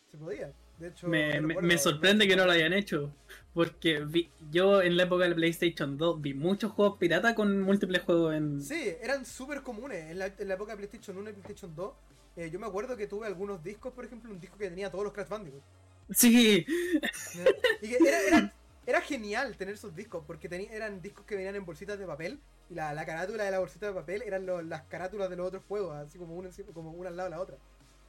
Se 0.10 0.18
podía. 0.18 0.54
De 0.82 0.88
hecho, 0.88 1.07
me, 1.07 1.77
sorprende 1.77 2.27
que 2.27 2.36
no 2.36 2.45
lo 2.45 2.51
hayan 2.51 2.73
hecho. 2.73 3.13
Porque 3.53 4.03
yo 4.49 4.82
en 4.82 4.97
la 4.97 5.03
época 5.03 5.25
del 5.25 5.36
PlayStation 5.36 5.95
2 5.95 6.21
vi 6.21 6.34
muchos 6.34 6.71
juegos 6.71 6.97
pirata 6.97 7.36
con 7.36 7.61
múltiples 7.61 8.01
juegos 8.01 8.34
en. 8.34 8.61
Sí, 8.61 8.95
eran 8.99 9.25
súper 9.25 9.61
comunes. 9.61 10.09
En 10.09 10.17
la, 10.17 10.25
época 10.25 10.71
de 10.71 10.77
PlayStation 10.77 11.17
1 11.17 11.29
y 11.29 11.34
PlayStation 11.34 11.75
2, 11.75 11.93
eh, 12.38 12.49
yo 12.49 12.59
me 12.59 12.65
acuerdo 12.65 12.97
que 12.97 13.05
tuve 13.05 13.27
algunos 13.27 13.63
discos, 13.63 13.93
por 13.93 14.05
ejemplo, 14.05 14.32
un 14.32 14.39
disco 14.39 14.57
que 14.57 14.69
tenía 14.69 14.89
todos 14.89 15.03
los 15.03 15.13
Crash 15.13 15.27
Bandicoot. 15.27 15.61
Sí. 16.09 16.65
Y 17.82 17.88
que 17.88 17.97
era, 18.27 18.51
era, 18.88 19.01
genial 19.01 19.55
tener 19.57 19.75
esos 19.75 19.95
discos, 19.95 20.23
porque 20.25 20.49
eran 20.71 21.01
discos 21.01 21.25
que 21.25 21.36
venían 21.36 21.55
en 21.55 21.65
bolsitas 21.65 21.99
de 21.99 22.07
papel. 22.07 22.39
Y 22.71 22.73
la, 22.73 23.05
carátula 23.05 23.43
de 23.43 23.51
la 23.51 23.59
bolsita 23.59 23.86
de 23.86 23.93
papel 23.93 24.23
eran 24.23 24.47
las 24.67 24.82
carátulas 24.84 25.29
de 25.29 25.36
los 25.36 25.47
otros 25.47 25.63
juegos, 25.67 25.95
así 25.95 26.17
como 26.17 26.36
una, 26.36 26.49
como 26.73 26.91
una 26.91 27.09
al 27.09 27.17
lado 27.17 27.29
de 27.29 27.36
la 27.36 27.41
otra 27.41 27.57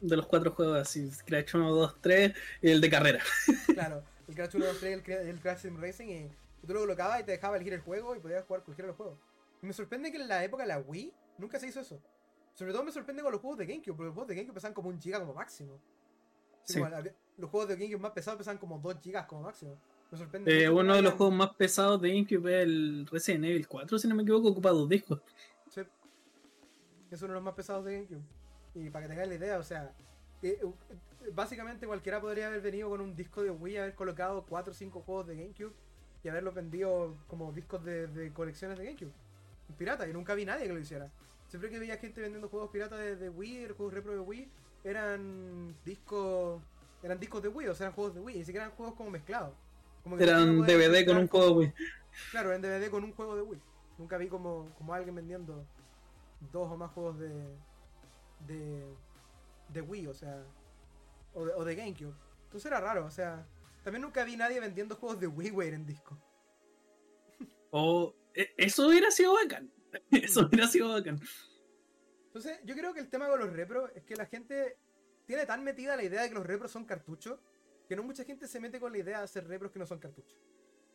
de 0.03 0.17
los 0.17 0.27
cuatro 0.27 0.51
juegos 0.51 0.79
así, 0.79 1.09
Crash 1.25 1.55
1, 1.55 1.71
2, 1.71 1.97
3 2.01 2.33
y 2.61 2.71
el 2.71 2.81
de 2.81 2.91
carrera. 2.91 3.23
Claro, 3.73 4.03
el 4.29 4.35
Crash 4.35 4.57
1, 4.57 4.67
2, 4.67 4.81
3 4.81 5.03
y 5.07 5.13
el, 5.13 5.41
Crash 5.41 5.59
Sim 5.59 5.81
Racing 5.81 6.09
y, 6.09 6.31
tú 6.67 6.75
lo 6.75 6.81
colocabas 6.81 7.21
y 7.21 7.25
te 7.25 7.33
dejaba 7.33 7.57
elegir 7.57 7.73
el 7.73 7.81
juego 7.81 8.15
y 8.17 8.19
podías 8.19 8.45
jugar 8.45 8.63
cualquiera 8.65 8.87
de 8.87 8.89
los 8.89 8.97
juegos. 8.97 9.19
Y 9.63 9.67
me 9.67 9.73
sorprende 9.73 10.11
que 10.11 10.19
en 10.19 10.29
la 10.29 10.45
época 10.45 10.65
de 10.65 10.69
la 10.69 10.81
Wii 10.81 11.13
nunca 11.39 11.59
se 11.59 11.69
hizo 11.69 11.81
eso. 11.81 12.03
Sobre 12.55 12.73
todo 12.73 12.85
me 12.85 12.93
sorprende 12.93 13.23
con 13.23 13.33
los 13.33 13.41
juegos 13.41 13.59
de 13.59 13.67
GameCube, 13.67 13.95
porque 13.95 14.07
los 14.07 14.15
juegos 14.15 14.29
de 14.29 14.35
GameCube 14.35 14.55
pesan 14.55 14.75
como 14.75 14.89
un 14.89 15.01
giga 15.01 15.21
como 15.21 15.35
máximo. 15.35 15.81
Sí, 16.65 16.81
los 17.39 17.51
juegos 17.51 17.69
de 17.69 17.77
GameCube 17.77 18.01
más 18.01 18.13
pesados 18.13 18.39
pesan 18.39 18.59
como 18.59 18.79
2 18.79 19.01
gigas 19.01 19.27
como 19.27 19.43
máximo. 19.43 19.79
Me 20.11 20.19
sorprende. 20.19 20.65
Eh, 20.65 20.69
uno 20.69 20.95
de 20.95 21.03
los 21.03 21.15
juegos 21.15 21.35
más 21.35 21.55
pesados 21.55 22.01
de 22.03 22.11
GameCube 22.11 22.61
es 22.61 22.63
el 22.65 23.07
Resident 23.11 23.45
Evil 23.45 23.69
4, 23.69 23.99
si 23.99 24.09
no 24.09 24.15
me 24.15 24.23
equivoco, 24.23 24.49
ocupa 24.49 24.71
dos 24.71 24.89
discos. 24.89 25.21
Sí. 25.71 25.81
Es 27.11 27.23
uno 27.23 27.29
de 27.29 27.35
los 27.35 27.45
más 27.45 27.55
pesados 27.55 27.85
de 27.85 27.95
GameCube. 27.95 28.23
Y 28.75 28.91
para 28.91 29.05
que 29.05 29.09
tengáis 29.11 29.29
la 29.29 29.35
idea, 29.35 29.59
o 29.59 29.63
sea, 29.63 29.93
eh, 30.43 30.61
básicamente 31.35 31.87
cualquiera 31.87 32.21
podría 32.21 32.49
haber 32.49 32.61
venido 32.61 32.89
con 32.89 33.01
un 33.01 33.15
disco 33.15 33.43
de 33.43 33.51
Wii, 33.51 33.77
haber 33.77 33.95
colocado 33.95 34.45
4 34.49 34.73
o 34.73 34.75
5 34.75 35.01
juegos 35.03 35.27
de 35.27 35.37
GameCube 35.37 35.73
y 36.25 36.29
haberlos 36.29 36.55
vendido 36.55 37.17
como 37.29 37.53
discos 37.53 37.85
de, 37.85 38.31
colecciones 38.35 38.79
de 38.79 38.85
GameCube. 38.85 39.13
Pirata, 39.79 40.07
y 40.09 40.13
nunca 40.13 40.35
vi 40.35 40.45
nadie 40.45 40.67
que 40.67 40.73
lo 40.73 40.79
hiciera. 40.79 41.11
Siempre 41.49 41.71
que 41.71 41.79
veía 41.79 41.97
gente 41.97 42.21
vendiendo 42.21 42.49
juegos 42.49 42.71
piratas 42.71 43.19
de, 43.19 43.29
Wii, 43.29 43.69
juegos 43.77 43.95
repro 43.95 44.13
de 44.13 44.21
Wii, 44.21 44.51
eran 44.85 45.75
discos 45.85 46.61
eran 47.03 47.19
discos 47.19 47.43
de 47.43 47.49
Wii, 47.49 47.69
o 47.69 47.75
sea, 47.75 47.87
eran 47.87 47.95
juegos 47.95 48.15
de 48.15 48.21
Wii, 48.21 48.39
ni 48.39 48.45
siquiera 48.45 48.67
eran 48.67 48.77
juegos 48.77 48.95
como 48.95 49.11
mezclados. 49.11 49.55
Como 50.03 50.19
eran 50.19 50.61
DVD 50.63 51.05
con 51.05 51.17
un 51.17 51.29
juego 51.29 51.47
de 51.47 51.53
Wii. 51.53 51.73
Claro, 52.31 52.51
eran 52.51 52.63
DVD 52.63 52.91
con 52.91 53.05
un 53.05 53.13
juego 53.13 53.37
de 53.37 53.43
Wii. 53.43 53.61
Nunca 53.99 54.19
vi 54.19 54.29
como, 54.29 54.69
como 54.79 54.95
alguien 54.95 55.15
vendiendo 55.15 55.65
dos 56.53 56.71
o 56.71 56.77
más 56.77 56.91
juegos 56.93 57.19
de, 57.19 57.33
de 58.47 58.97
de 59.73 59.81
Wii, 59.81 60.07
o 60.07 60.15
sea, 60.15 60.45
o 61.35 61.65
de, 61.65 61.75
GameCube. 61.75 62.15
Entonces 62.45 62.67
era 62.67 62.81
raro, 62.81 63.07
o 63.07 63.11
sea, 63.11 63.47
también 63.83 64.03
nunca 64.03 64.25
vi 64.25 64.37
nadie 64.37 64.61
vendiendo 64.61 64.97
juegos 64.97 65.19
de 65.19 65.27
WiiWare 65.27 65.75
en 65.75 65.87
disco. 65.87 66.19
O 67.71 68.15
e, 68.35 68.55
eso 68.59 68.87
hubiera 68.87 69.11
sido 69.11 69.35
bacán. 69.35 69.73
Eso 70.11 70.47
hubiera 70.47 70.67
sido 70.69 70.91
bacán. 70.91 71.21
Entonces, 72.27 72.59
yo 72.65 72.75
creo 72.75 72.95
que 72.95 73.01
el 73.01 73.11
tema 73.11 73.29
con 73.29 73.41
los 73.41 73.53
repros 73.53 73.91
es 73.95 74.05
que 74.05 74.17
la 74.17 74.25
gente 74.25 74.79
tiene 75.27 75.45
tan 75.45 75.63
metida 75.63 75.97
la 75.97 76.03
idea 76.03 76.23
de 76.23 76.31
que 76.31 76.35
los 76.35 76.47
repros 76.47 76.71
son 76.71 76.87
cartuchos 76.87 77.39
que 77.87 77.95
no 77.95 78.03
mucha 78.03 78.25
gente 78.25 78.49
se 78.49 78.59
mete 78.59 78.81
con 78.81 78.91
la 78.91 78.99
idea 78.99 79.19
de 79.19 79.25
hacer 79.25 79.47
repros 79.47 79.71
que 79.71 79.79
no 79.79 79.87
son 79.87 79.99
cartuchos. 79.99 80.39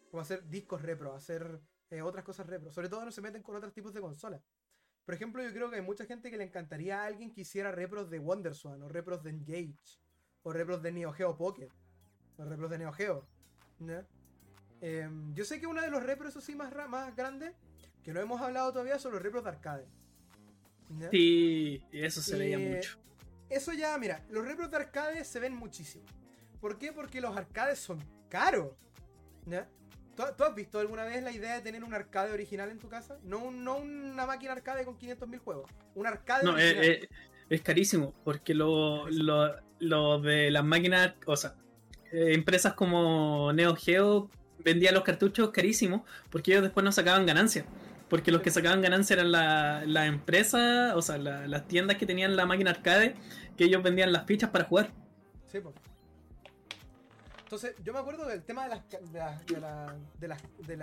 Como 0.10 0.22
hacer 0.22 0.48
discos 0.50 0.82
repro, 0.82 1.14
hacer 1.14 1.60
eh, 1.91 2.02
otras 2.02 2.24
cosas 2.24 2.48
repro. 2.48 2.72
Sobre 2.72 2.89
todo 2.89 3.06
no 3.06 3.12
se 3.12 3.22
meten 3.22 3.43
con 3.43 3.56
otros 3.56 3.72
tipos 3.72 3.93
de 3.93 4.02
consolas. 4.02 4.41
Por 5.08 5.14
ejemplo, 5.14 5.41
yo 5.41 5.53
creo 5.53 5.70
que 5.70 5.78
hay 5.78 5.82
mucha 5.82 6.03
gente 6.03 6.30
que 6.30 6.36
le 6.36 6.43
encantaría 6.43 7.01
a 7.01 7.05
alguien 7.05 7.32
que 7.32 7.39
hiciera 7.39 7.72
repros 7.72 8.10
de 8.10 8.20
WonderSwan, 8.20 8.84
o 8.84 8.89
repros 8.89 9.24
de 9.24 9.30
Engage, 9.30 10.01
o 10.43 10.51
repros 10.51 10.84
de 10.84 10.91
Neo 10.91 11.14
Geo 11.14 11.38
Pocket, 11.38 11.70
o 12.36 12.43
repros 12.43 12.70
de 12.70 12.78
Neo 12.78 12.91
Geo. 12.91 13.26
Em, 14.82 15.34
yo 15.34 15.45
sé 15.45 15.62
que 15.62 15.66
uno 15.66 15.82
de 15.82 15.89
los 15.89 16.03
repros, 16.03 16.32
eso 16.32 16.41
sí, 16.41 16.55
más, 16.55 16.74
más 16.89 17.16
grandes, 17.16 17.53
que 18.03 18.12
no 18.12 18.20
hemos 18.20 18.41
hablado 18.41 18.74
todavía, 18.74 18.99
son 18.99 19.14
los 19.14 19.22
repros 19.22 19.45
de 19.45 19.49
arcade. 19.49 19.88
Sí, 21.10 21.82
eso 21.93 22.22
se 22.22 22.38
veía 22.38 22.60
mucho. 22.60 22.99
Eso 23.49 23.72
ya, 23.72 23.97
mira, 23.97 24.26
los 24.30 24.45
repros 24.45 24.70
de 24.70 24.76
arcade 24.76 25.24
se 25.24 25.39
ven 25.39 25.55
muchísimo. 25.55 26.03
¿Por 26.60 26.78
qué? 26.78 26.91
Porque 26.91 27.22
los 27.22 27.38
arcades 27.38 27.80
son 27.80 28.03
caros. 28.28 28.76
¿ya? 29.45 29.70
¿Tú, 30.18 30.43
has 30.43 30.55
visto 30.55 30.80
alguna 30.80 31.05
vez 31.05 31.22
la 31.22 31.32
idea 31.32 31.53
de 31.53 31.61
tener 31.61 31.84
un 31.84 31.93
arcade 31.93 32.32
original 32.32 32.72
en 32.72 32.80
tu 32.80 32.89
casa? 32.89 33.20
No, 33.24 33.51
no 33.51 33.78
una 33.78 34.26
máquina 34.26 34.53
arcade 34.53 34.84
con 34.84 34.97
500.000 34.97 35.38
juegos. 35.38 35.70
Un 35.93 36.07
arcade 36.07 36.43
no, 36.43 36.53
original. 36.53 36.84
Eh, 36.84 36.91
eh, 37.03 37.09
es 37.49 37.61
carísimo, 37.61 38.15
porque 38.24 38.55
lo, 38.55 39.07
lo, 39.09 40.20
de 40.20 40.49
las 40.49 40.65
máquinas, 40.65 41.13
o 41.28 41.38
sea, 41.38 41.53
eh, 42.11 42.34
empresas 42.34 42.74
como 42.74 43.53
Neo 43.53 43.76
Geo 43.76 44.32
vendían 44.63 44.95
los 44.95 45.03
cartuchos 45.03 45.51
carísimos 45.51 46.01
porque 46.32 46.51
ellos 46.51 46.63
después 46.63 46.84
no 46.84 46.91
sacaban 46.91 47.28
ganancias. 47.28 47.65
Porque 48.09 48.32
los 48.32 48.41
que 48.41 48.49
sacaban 48.49 48.82
ganancia 48.82 49.15
eran 49.15 49.32
las 49.32 49.86
la 49.86 50.07
empresas, 50.07 50.95
o 50.95 51.01
sea, 51.01 51.18
las 51.20 51.68
tiendas 51.68 51.97
que 51.97 52.07
tenían 52.07 52.36
la 52.36 52.47
máquina 52.47 52.72
arcade, 52.72 53.13
que 53.55 53.65
ellos 53.65 53.84
vendían 53.84 54.11
las 54.11 54.26
fichas 54.26 54.49
para 54.49 54.63
jugar. 54.63 54.91
Sí, 55.45 55.59
pues. 55.59 55.76
Entonces, 57.48 57.76
yo 57.82 57.93
me 57.93 58.00
acuerdo 58.00 58.26
del 58.26 58.43
tema 58.43 58.64
de 58.64 58.70
las 58.70 58.89
de 58.89 59.20
la, 59.20 59.41
de 60.20 60.28
la, 60.28 60.38
de 60.66 60.78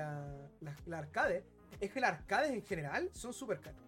la, 0.87 0.99
arcade, 0.99 1.45
es 1.79 1.93
que 1.93 2.01
las 2.01 2.12
arcades 2.12 2.53
en 2.53 2.62
general 2.62 3.11
son 3.12 3.35
súper 3.35 3.61
caras. 3.61 3.83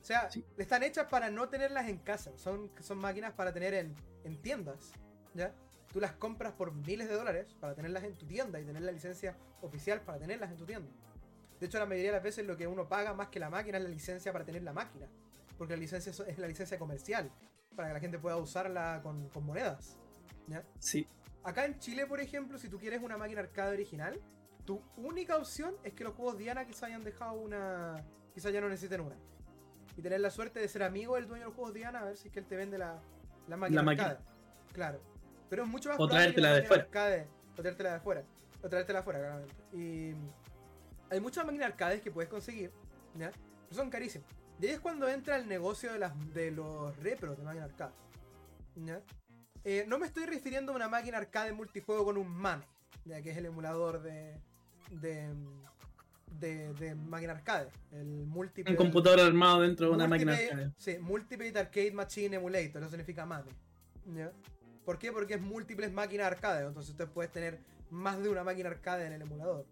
O 0.00 0.04
sea, 0.06 0.30
están 0.56 0.82
hechas 0.82 1.08
para 1.10 1.28
no 1.28 1.50
tenerlas 1.50 1.90
en 1.90 1.98
casa, 1.98 2.32
son, 2.38 2.70
son 2.80 2.96
máquinas 2.96 3.34
para 3.34 3.52
tener 3.52 3.74
en, 3.74 3.94
en 4.24 4.40
tiendas, 4.40 4.92
¿ya? 5.34 5.52
Tú 5.92 6.00
las 6.00 6.12
compras 6.12 6.54
por 6.54 6.72
miles 6.72 7.06
de 7.06 7.16
dólares 7.16 7.54
para 7.60 7.74
tenerlas 7.74 8.04
en 8.04 8.14
tu 8.16 8.24
tienda 8.24 8.58
y 8.58 8.64
tener 8.64 8.80
la 8.80 8.92
licencia 8.92 9.36
oficial 9.60 10.00
para 10.00 10.18
tenerlas 10.18 10.50
en 10.50 10.56
tu 10.56 10.64
tienda. 10.64 10.90
De 11.60 11.66
hecho, 11.66 11.78
la 11.78 11.84
mayoría 11.84 12.12
de 12.12 12.16
las 12.16 12.24
veces 12.24 12.46
lo 12.46 12.56
que 12.56 12.66
uno 12.66 12.88
paga 12.88 13.12
más 13.12 13.28
que 13.28 13.40
la 13.40 13.50
máquina 13.50 13.76
es 13.76 13.84
la 13.84 13.90
licencia 13.90 14.32
para 14.32 14.46
tener 14.46 14.62
la 14.62 14.72
máquina. 14.72 15.06
Porque 15.58 15.74
la 15.74 15.80
licencia 15.80 16.12
es 16.26 16.38
la 16.38 16.48
licencia 16.48 16.78
comercial, 16.78 17.30
para 17.74 17.88
que 17.88 17.94
la 17.94 18.00
gente 18.00 18.18
pueda 18.18 18.38
usarla 18.38 19.00
con, 19.02 19.28
con 19.28 19.44
monedas. 19.44 19.98
¿Ya? 20.46 20.64
Sí. 20.78 21.06
Acá 21.44 21.64
en 21.64 21.78
Chile, 21.78 22.06
por 22.06 22.20
ejemplo, 22.20 22.58
si 22.58 22.68
tú 22.68 22.78
quieres 22.78 23.02
una 23.02 23.16
máquina 23.16 23.40
arcade 23.40 23.72
original, 23.72 24.20
tu 24.64 24.82
única 24.96 25.36
opción 25.36 25.76
es 25.84 25.92
que 25.92 26.04
los 26.04 26.14
juegos 26.14 26.38
Diana 26.38 26.66
quizá 26.66 26.86
hayan 26.86 27.04
dejado 27.04 27.34
una. 27.34 28.04
quizá 28.34 28.50
ya 28.50 28.60
no 28.60 28.68
necesiten 28.68 29.00
una. 29.00 29.16
Y 29.96 30.02
tener 30.02 30.20
la 30.20 30.30
suerte 30.30 30.60
de 30.60 30.68
ser 30.68 30.82
amigo 30.82 31.14
del 31.14 31.26
dueño 31.26 31.44
de 31.44 31.46
los 31.46 31.54
juegos 31.54 31.72
Diana, 31.72 32.00
a 32.00 32.04
ver 32.04 32.16
si 32.16 32.28
es 32.28 32.34
que 32.34 32.40
él 32.40 32.46
te 32.46 32.56
vende 32.56 32.76
la, 32.76 33.00
la 33.48 33.56
máquina 33.56 33.82
arcade. 33.82 34.18
Claro. 34.72 35.00
Pero 35.48 35.62
es 35.62 35.68
mucho 35.68 35.88
más 35.88 36.00
o 36.00 36.08
traértela 36.08 36.52
de 36.52 36.62
fuera. 36.64 36.82
Arcade, 36.82 37.28
o 37.56 37.62
traértela 37.62 37.92
de 37.92 38.00
fuera. 38.00 38.24
O 38.62 38.68
traértela 38.68 38.98
de 38.98 39.04
fuera, 39.04 39.18
claramente. 39.20 39.54
Y 39.72 40.14
hay 41.10 41.20
muchas 41.20 41.46
máquinas 41.46 41.68
arcades 41.68 42.02
que 42.02 42.10
puedes 42.10 42.28
conseguir, 42.28 42.72
¿ya? 43.14 43.30
Pero 43.30 43.76
son 43.82 43.88
carísimas. 43.88 44.28
Y 44.60 44.66
ahí 44.66 44.72
es 44.72 44.80
cuando 44.80 45.08
entra 45.08 45.36
el 45.36 45.48
negocio 45.48 45.92
de, 45.92 45.98
las, 45.98 46.34
de 46.34 46.50
los 46.50 46.96
repros 46.98 47.38
de 47.38 47.44
máquina 47.44 47.66
arcade. 47.66 47.92
¿ya? 48.76 49.00
Eh, 49.68 49.84
no 49.88 49.98
me 49.98 50.06
estoy 50.06 50.26
refiriendo 50.26 50.70
a 50.70 50.76
una 50.76 50.88
máquina 50.88 51.18
arcade 51.18 51.52
multijuego 51.52 52.04
con 52.04 52.16
un 52.16 52.28
MAME, 52.28 52.64
ya 53.04 53.20
que 53.20 53.32
es 53.32 53.36
el 53.36 53.46
emulador 53.46 54.00
de, 54.00 54.40
de, 54.90 55.28
de, 56.72 56.94
máquina 56.94 57.32
arcade. 57.32 57.68
El 57.90 58.28
multiple, 58.28 58.70
un 58.70 58.76
computador 58.76 59.18
armado 59.18 59.62
dentro 59.62 59.88
de 59.88 59.92
una 59.92 60.06
máquina 60.06 60.34
arcade. 60.34 60.70
Sí, 60.78 60.98
Multiple 61.00 61.48
Arcade 61.58 61.90
Machine 61.90 62.36
Emulator, 62.36 62.80
eso 62.80 62.90
significa 62.90 63.26
MAME. 63.26 63.50
¿Por 64.84 65.00
qué? 65.00 65.10
Porque 65.10 65.34
es 65.34 65.40
múltiples 65.40 65.92
máquinas 65.92 66.28
arcade, 66.28 66.64
entonces 66.64 66.92
usted 66.92 67.08
puedes 67.08 67.32
tener 67.32 67.58
más 67.90 68.22
de 68.22 68.28
una 68.28 68.44
máquina 68.44 68.68
arcade 68.68 69.04
en 69.06 69.14
el 69.14 69.22
emulador. 69.22 69.66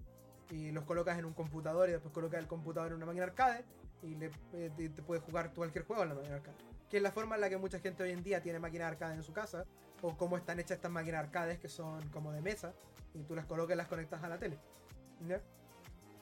Y 0.51 0.73
los 0.73 0.83
colocas 0.83 1.21
en 1.21 1.25
un 1.25 1.35
computador 1.35 1.89
y 1.89 1.93
después 1.93 2.13
colocas 2.13 2.41
el 2.41 2.49
computador 2.49 2.89
en 2.91 2.97
una 2.97 3.07
máquina 3.07 3.27
arcade 3.27 3.65
y 4.03 4.17
le, 4.17 4.33
eh, 4.55 4.73
te 4.77 5.03
puedes 5.03 5.23
jugar 5.23 5.55
cualquier 5.55 5.85
juego 5.85 6.03
en 6.03 6.09
la 6.09 6.15
máquina 6.17 6.35
arcade 6.35 6.75
que 6.95 6.99
es 6.99 7.03
la 7.03 7.11
forma 7.11 7.35
en 7.35 7.41
la 7.41 7.49
que 7.49 7.57
mucha 7.57 7.81
gente 7.81 8.05
hoy 8.05 8.13
en 8.13 8.23
día 8.23 8.41
tiene 8.41 8.61
máquinas 8.61 8.87
arcade 8.87 9.15
en 9.15 9.23
su 9.25 9.33
casa, 9.33 9.65
o 10.05 10.15
cómo 10.19 10.37
están 10.37 10.61
hechas 10.61 10.77
estas 10.77 10.91
máquinas 10.91 11.25
arcades 11.25 11.59
que 11.59 11.69
son 11.69 12.07
como 12.11 12.31
de 12.31 12.43
mesa, 12.43 12.75
y 13.15 13.23
tú 13.23 13.35
las 13.35 13.47
colocas 13.47 13.75
y 13.75 13.79
las 13.79 13.89
conectas 13.89 14.23
a 14.23 14.29
la 14.29 14.39
tele. 14.39 14.59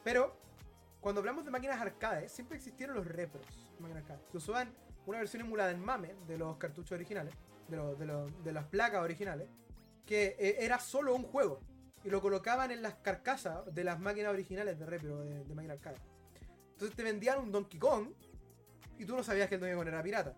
Pero 0.04 0.36
cuando 1.00 1.20
hablamos 1.20 1.44
de 1.44 1.50
máquinas 1.50 1.80
arcade, 1.80 2.28
siempre 2.28 2.56
existieron 2.56 2.94
los 2.94 3.04
repros. 3.04 3.44
Que 4.30 4.36
usaban 4.36 4.72
una 5.04 5.18
versión 5.18 5.42
emulada 5.42 5.72
en 5.72 5.80
MAME 5.80 6.14
de 6.28 6.38
los 6.38 6.58
cartuchos 6.58 6.92
originales, 6.92 7.34
de, 7.66 8.30
de, 8.44 8.52
las 8.52 8.66
placas 8.66 9.02
originales, 9.02 9.48
que 10.06 10.36
eh, 10.38 10.58
era 10.60 10.78
solo 10.78 11.16
un 11.16 11.24
juego. 11.24 11.58
Y 12.04 12.10
lo 12.10 12.20
colocaban 12.20 12.70
en 12.70 12.82
las 12.82 12.94
carcasas 12.94 13.62
de 13.74 13.82
las 13.82 13.98
máquinas 13.98 14.32
originales 14.32 14.78
de 14.78 14.86
repro 14.86 15.24
de, 15.24 15.42
de 15.42 15.54
máquina 15.56 15.74
arcade. 15.74 15.96
Entonces 16.72 16.96
te 16.96 17.02
vendían 17.02 17.40
un 17.40 17.50
Donkey 17.50 17.80
Kong 17.80 18.12
y 18.96 19.04
tú 19.04 19.16
no 19.16 19.24
sabías 19.24 19.48
que 19.48 19.56
el 19.56 19.60
Donkey 19.60 19.76
Kong 19.76 19.88
era 19.88 20.02
pirata. 20.04 20.36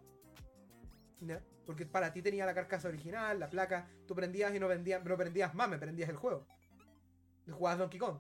Porque 1.67 1.87
para 1.87 2.13
ti 2.13 2.23
tenía 2.23 2.47
la 2.47 2.55
carcasa 2.55 2.89
original, 2.89 3.39
la 3.39 3.49
placa, 3.49 3.89
tú 4.07 4.15
prendías 4.15 4.55
y 4.55 4.61
no 4.61 4.69
vendías, 4.69 5.03
no 5.05 5.17
prendías 5.17 5.55
MAME, 5.55 5.79
prendías 5.79 6.11
el 6.11 6.17
juego. 6.17 6.47
Y 7.47 7.51
jugabas 7.51 7.79
Donkey 7.79 7.99
Kong. 7.99 8.19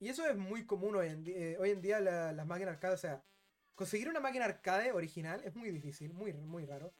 Y 0.00 0.08
eso 0.08 0.26
es 0.26 0.36
muy 0.36 0.66
común 0.66 0.96
hoy 0.96 1.08
en. 1.08 1.24
Eh, 1.26 1.56
hoy 1.58 1.70
en 1.70 1.80
día 1.80 2.00
las 2.00 2.46
máquinas 2.46 2.74
arcade, 2.74 2.94
o 2.94 2.98
sea, 2.98 3.24
conseguir 3.74 4.08
una 4.08 4.20
máquina 4.20 4.44
arcade 4.44 4.92
original 4.92 5.42
es 5.44 5.54
muy 5.54 5.70
difícil, 5.70 6.12
muy, 6.12 6.32
muy 6.32 6.66
raro. 6.66 6.92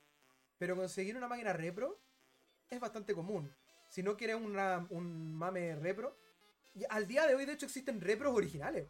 Pero 0.58 0.76
conseguir 0.76 1.16
una 1.16 1.28
máquina 1.28 1.52
repro 1.52 2.00
es 2.70 2.80
bastante 2.80 3.14
común. 3.14 3.54
Si 3.88 4.02
no 4.02 4.16
quieres 4.16 4.36
un 4.36 5.34
mame 5.34 5.76
repro, 5.76 6.16
al 6.88 7.06
día 7.06 7.26
de 7.26 7.34
hoy 7.34 7.46
de 7.46 7.52
hecho 7.52 7.66
existen 7.66 8.00
repros 8.00 8.34
originales. 8.34 8.88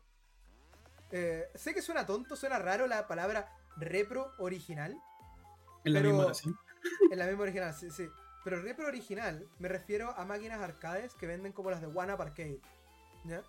Eh, 1.10 1.48
sé 1.54 1.74
que 1.74 1.82
suena 1.82 2.06
tonto, 2.06 2.36
suena 2.36 2.58
raro 2.58 2.86
la 2.86 3.06
palabra 3.06 3.52
repro 3.76 4.32
original. 4.38 4.96
En 5.84 5.92
la 5.92 6.00
misma 6.00 6.26
oración. 6.26 6.56
En 7.10 7.18
la 7.18 7.26
misma 7.26 7.44
original, 7.44 7.72
sí, 7.72 7.90
sí. 7.90 8.06
Pero 8.44 8.60
repro 8.60 8.86
original 8.86 9.48
me 9.58 9.68
refiero 9.68 10.10
a 10.18 10.26
máquinas 10.26 10.60
arcades 10.60 11.14
que 11.14 11.26
venden 11.26 11.52
como 11.52 11.70
las 11.70 11.80
de 11.80 11.86
One 11.86 12.12
Up 12.12 12.20
Arcade. 12.20 12.60
¿Ya? 13.24 13.42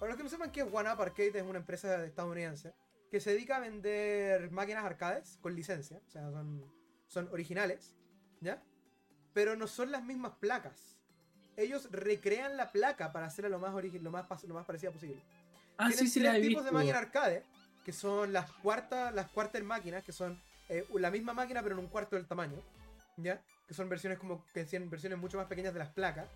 Para 0.00 0.10
los 0.10 0.16
que 0.16 0.24
no 0.24 0.28
sepan 0.28 0.50
qué 0.50 0.62
es 0.62 0.66
One 0.72 0.92
Up 0.92 1.00
Arcade, 1.00 1.38
es 1.38 1.44
una 1.44 1.60
empresa 1.60 2.04
estadounidense 2.04 2.74
que 3.10 3.20
se 3.20 3.30
dedica 3.30 3.56
a 3.56 3.60
vender 3.60 4.50
máquinas 4.50 4.84
arcades 4.84 5.38
con 5.40 5.54
licencia. 5.54 6.00
O 6.06 6.10
sea, 6.10 6.30
son, 6.30 6.64
son 7.06 7.28
originales. 7.30 7.94
¿Ya? 8.40 8.62
Pero 9.32 9.54
no 9.54 9.68
son 9.68 9.92
las 9.92 10.02
mismas 10.02 10.32
placas. 10.40 10.96
Ellos 11.56 11.88
recrean 11.92 12.56
la 12.56 12.72
placa 12.72 13.12
para 13.12 13.26
hacerla 13.26 13.50
lo 13.50 13.58
más, 13.58 13.72
lo 13.72 14.10
más, 14.10 14.44
lo 14.44 14.54
más 14.54 14.66
parecida 14.66 14.90
posible. 14.90 15.22
Ah, 15.76 15.88
Tienen 15.88 15.98
sí, 15.98 16.08
sí, 16.08 16.20
tres 16.20 16.42
tipos 16.42 16.64
de 16.64 16.72
máquinas 16.72 16.96
arcade, 16.96 17.44
que 17.90 17.96
son 17.96 18.32
las 18.32 18.48
cuartas, 18.52 19.12
las 19.12 19.28
cuartas 19.32 19.60
máquinas, 19.64 20.04
que 20.04 20.12
son 20.12 20.40
eh, 20.68 20.86
la 20.94 21.10
misma 21.10 21.34
máquina 21.34 21.60
pero 21.60 21.74
en 21.74 21.80
un 21.80 21.88
cuarto 21.88 22.14
del 22.14 22.24
tamaño. 22.24 22.56
¿Ya? 23.16 23.42
Que 23.66 23.74
son 23.74 23.88
versiones 23.88 24.16
como 24.16 24.44
que 24.54 24.62
versiones 24.62 25.18
mucho 25.18 25.38
más 25.38 25.48
pequeñas 25.48 25.72
de 25.72 25.80
las 25.80 25.88
placas. 25.88 26.28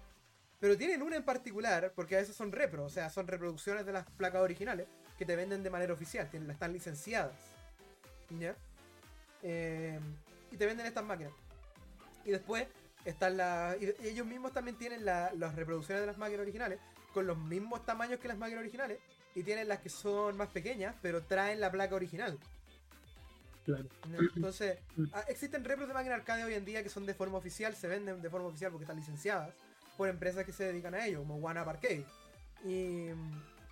Pero 0.58 0.76
tienen 0.76 1.00
una 1.00 1.14
en 1.14 1.22
particular, 1.22 1.92
porque 1.94 2.16
a 2.16 2.18
veces 2.18 2.34
son 2.34 2.50
repro, 2.50 2.84
o 2.84 2.88
sea, 2.88 3.08
son 3.08 3.28
reproducciones 3.28 3.86
de 3.86 3.92
las 3.92 4.04
placas 4.10 4.40
originales 4.42 4.88
que 5.16 5.24
te 5.24 5.36
venden 5.36 5.62
de 5.62 5.70
manera 5.70 5.92
oficial, 5.92 6.28
tienen, 6.28 6.50
están 6.50 6.72
licenciadas. 6.72 7.36
¿Ya? 8.30 8.56
Eh, 9.44 10.00
y 10.50 10.56
te 10.56 10.66
venden 10.66 10.86
estas 10.86 11.04
máquinas. 11.04 11.32
Y 12.24 12.32
después 12.32 12.66
están 13.04 13.36
las. 13.36 13.80
Y 13.80 13.94
ellos 14.08 14.26
mismos 14.26 14.52
también 14.52 14.76
tienen 14.76 15.04
las 15.04 15.54
reproducciones 15.54 16.00
de 16.00 16.08
las 16.08 16.18
máquinas 16.18 16.40
originales, 16.40 16.80
con 17.12 17.28
los 17.28 17.38
mismos 17.38 17.86
tamaños 17.86 18.18
que 18.18 18.26
las 18.26 18.38
máquinas 18.38 18.62
originales, 18.62 18.98
y 19.34 19.42
tienen 19.42 19.68
las 19.68 19.80
que 19.80 19.88
son 19.88 20.36
más 20.36 20.48
pequeñas, 20.48 20.94
pero 21.02 21.22
traen 21.22 21.60
la 21.60 21.70
placa 21.70 21.94
original. 21.94 22.38
Entonces, 24.36 24.78
ah, 25.12 25.24
existen 25.28 25.64
repros 25.64 25.88
de 25.88 25.94
máquinas 25.94 26.18
arcade 26.18 26.44
hoy 26.44 26.54
en 26.54 26.64
día 26.64 26.82
que 26.82 26.88
son 26.88 27.06
de 27.06 27.14
forma 27.14 27.38
oficial, 27.38 27.74
se 27.74 27.88
venden 27.88 28.20
de 28.20 28.30
forma 28.30 28.48
oficial 28.48 28.70
porque 28.70 28.84
están 28.84 28.96
licenciadas 28.96 29.54
por 29.96 30.08
empresas 30.08 30.44
que 30.44 30.52
se 30.52 30.64
dedican 30.64 30.94
a 30.94 31.06
ello, 31.06 31.20
como 31.20 31.36
One 31.36 31.60
Up 31.60 31.68
Arcade. 31.68 32.04
Y, 32.64 33.08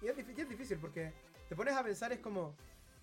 es, 0.02 0.48
difícil, 0.48 0.78
porque 0.78 1.12
te 1.48 1.56
pones 1.56 1.74
a 1.74 1.82
pensar, 1.82 2.12
es 2.12 2.20
como, 2.20 2.56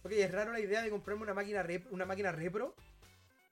ok, 0.04 0.12
es 0.12 0.32
raro 0.32 0.52
la 0.52 0.60
idea 0.60 0.82
de 0.82 0.90
comprarme 0.90 1.24
una 1.24 1.34
máquina, 1.34 1.66
una 1.92 2.06
máquina 2.06 2.32
repro, 2.32 2.76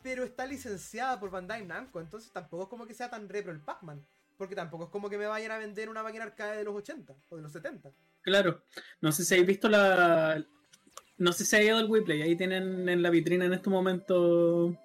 pero 0.02 0.24
está 0.24 0.46
licenciada 0.46 1.20
por 1.20 1.32
Bandai 1.32 1.66
Namco, 1.66 2.00
entonces 2.00 2.32
tampoco 2.32 2.64
es 2.64 2.70
como 2.70 2.86
que 2.86 2.94
sea 2.94 3.10
tan 3.10 3.28
repro 3.30 3.52
el 3.52 3.60
Pac-Man. 3.60 4.06
Porque 4.38 4.56
tampoco 4.56 4.86
es 4.86 4.90
como 4.90 5.10
que 5.10 5.18
me 5.18 5.26
vayan 5.26 5.52
a 5.52 5.58
vender 5.58 5.90
una 5.90 6.04
máquina 6.04 6.26
arcade 6.26 6.58
de 6.58 6.64
los 6.64 6.76
80 6.76 7.16
o 7.30 7.36
de 7.36 7.42
los 7.42 7.52
70. 7.52 7.92
Claro, 8.22 8.62
no 9.02 9.12
sé 9.12 9.26
si 9.26 9.34
habéis 9.34 9.48
visto 9.48 9.68
la, 9.68 10.44
no 11.18 11.34
sé 11.34 11.46
si 11.46 11.56
ha 11.56 11.64
ido 11.64 11.80
el 11.80 11.90
WePlay, 11.90 12.22
ahí 12.22 12.36
tienen 12.36 12.88
en 12.88 13.02
la 13.02 13.10
vitrina 13.10 13.46
en 13.46 13.54
este 13.54 13.70
momento 13.70 14.78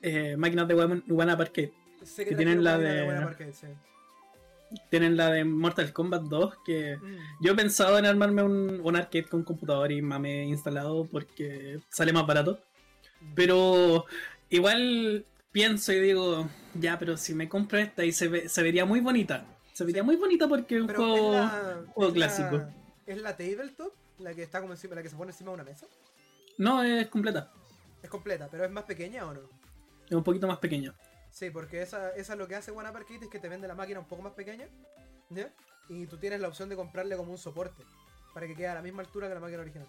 eh, 0.00 0.36
máquinas 0.36 0.66
de 0.66 0.74
One, 0.74 1.02
One 1.10 1.32
Arcade. 1.32 1.72
que, 2.16 2.34
tienen 2.34 2.64
la 2.64 2.78
de. 2.78 3.58
Tienen 4.90 5.16
la 5.16 5.30
de 5.30 5.44
Mortal 5.44 5.92
Kombat 5.92 6.24
2, 6.24 6.54
que 6.64 6.96
mm. 6.96 7.16
yo 7.40 7.52
he 7.52 7.56
pensado 7.56 7.98
en 7.98 8.04
armarme 8.04 8.42
un, 8.42 8.96
arcade 8.96 9.24
con 9.24 9.42
computador 9.42 9.90
y 9.90 10.02
mame 10.02 10.44
instalado 10.44 11.06
porque 11.06 11.80
sale 11.88 12.12
más 12.12 12.26
barato. 12.26 12.60
Mm. 13.20 13.34
Pero 13.34 14.04
igual 14.50 15.24
pienso 15.52 15.92
y 15.92 16.00
digo, 16.00 16.48
ya, 16.74 16.98
pero 16.98 17.16
si 17.16 17.34
me 17.34 17.48
compro 17.48 17.78
esta 17.78 18.04
y 18.04 18.12
se, 18.12 18.28
vería 18.28 18.84
muy 18.84 19.00
bonita. 19.00 19.44
Se 19.72 19.84
vería 19.84 20.02
muy 20.02 20.16
bonita 20.16 20.48
porque 20.48 20.76
es 20.76 20.82
un 20.82 20.88
juego, 20.88 22.12
clásico. 22.12 22.62
¿Es 23.06 23.18
la 23.18 23.36
tabletop? 23.36 23.92
La 24.18 24.34
que 24.34 24.42
está 24.42 24.60
como 24.60 24.72
encima, 24.72 24.96
la 24.96 25.02
que 25.02 25.08
se 25.08 25.16
pone 25.16 25.30
encima 25.30 25.50
de 25.50 25.54
una 25.54 25.64
mesa. 25.64 25.86
No, 26.58 26.82
es 26.82 27.06
completa. 27.08 27.52
Es 28.02 28.10
completa, 28.10 28.48
pero 28.50 28.64
es 28.64 28.70
más 28.70 28.84
pequeña 28.84 29.24
o 29.26 29.34
no? 29.34 29.40
Es 30.06 30.12
un 30.12 30.24
poquito 30.24 30.46
más 30.46 30.58
pequeña. 30.58 30.94
Sí, 31.30 31.50
porque 31.50 31.82
esa, 31.82 32.10
esa 32.16 32.32
es 32.32 32.38
lo 32.38 32.48
que 32.48 32.56
hace 32.56 32.72
One 32.72 32.90
Kit 33.06 33.22
es 33.22 33.28
que 33.28 33.38
te 33.38 33.48
vende 33.48 33.68
la 33.68 33.74
máquina 33.74 34.00
un 34.00 34.08
poco 34.08 34.22
más 34.22 34.32
pequeña. 34.32 34.66
¿ya? 35.30 35.52
Y 35.88 36.06
tú 36.06 36.16
tienes 36.18 36.40
la 36.40 36.48
opción 36.48 36.68
de 36.68 36.76
comprarle 36.76 37.16
como 37.16 37.30
un 37.30 37.38
soporte. 37.38 37.84
Para 38.34 38.46
que 38.46 38.54
quede 38.54 38.68
a 38.68 38.74
la 38.74 38.82
misma 38.82 39.02
altura 39.02 39.28
que 39.28 39.34
la 39.34 39.40
máquina 39.40 39.60
original. 39.60 39.88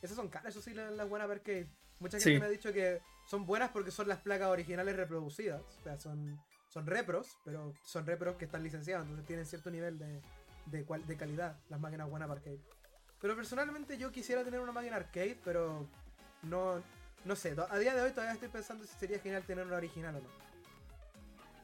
Esas 0.00 0.16
son 0.16 0.28
caras, 0.28 0.48
eso 0.48 0.62
sí, 0.62 0.74
las, 0.74 0.92
las 0.92 1.10
One 1.10 1.40
Kit. 1.40 1.68
Mucha 1.98 2.18
gente 2.18 2.40
me 2.40 2.46
ha 2.46 2.50
dicho 2.50 2.72
que 2.72 3.00
son 3.32 3.46
buenas 3.46 3.70
porque 3.70 3.90
son 3.90 4.08
las 4.08 4.18
placas 4.18 4.48
originales 4.48 4.94
reproducidas. 4.94 5.62
O 5.62 5.82
sea, 5.84 5.98
son, 5.98 6.38
son 6.68 6.84
repros, 6.84 7.38
pero 7.46 7.72
son 7.82 8.04
repros 8.04 8.36
que 8.36 8.44
están 8.44 8.62
licenciados, 8.62 9.04
entonces 9.04 9.26
tienen 9.26 9.46
cierto 9.46 9.70
nivel 9.70 9.98
de, 9.98 10.20
de, 10.66 10.84
de 11.06 11.16
calidad 11.16 11.56
las 11.70 11.80
máquinas 11.80 12.12
One 12.12 12.26
Arcade. 12.26 12.60
Pero 13.22 13.34
personalmente 13.34 13.96
yo 13.96 14.12
quisiera 14.12 14.44
tener 14.44 14.60
una 14.60 14.72
máquina 14.72 14.96
arcade, 14.96 15.38
pero 15.42 15.88
no, 16.42 16.82
no 17.24 17.34
sé. 17.34 17.56
A 17.70 17.78
día 17.78 17.94
de 17.94 18.02
hoy 18.02 18.10
todavía 18.10 18.34
estoy 18.34 18.50
pensando 18.50 18.84
si 18.84 18.92
sería 18.98 19.18
genial 19.18 19.44
tener 19.44 19.64
una 19.66 19.76
original 19.76 20.16
o 20.16 20.20
no. 20.20 20.28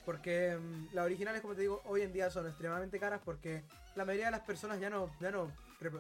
Porque 0.07 0.57
mm, 0.57 0.95
las 0.95 1.05
originales, 1.05 1.43
como 1.43 1.55
te 1.55 1.61
digo, 1.61 1.83
hoy 1.85 2.01
en 2.01 2.15
día 2.15 2.31
son 2.31 2.47
extremadamente 2.47 2.99
caras 2.99 3.21
porque 3.23 3.63
la 3.95 4.07
mayoría 4.07 4.27
de 4.27 4.33
las 4.33 4.41
personas 4.41 4.81
ya 4.81 4.89
no, 4.89 5.11
ya 5.21 5.31
no, 5.31 5.53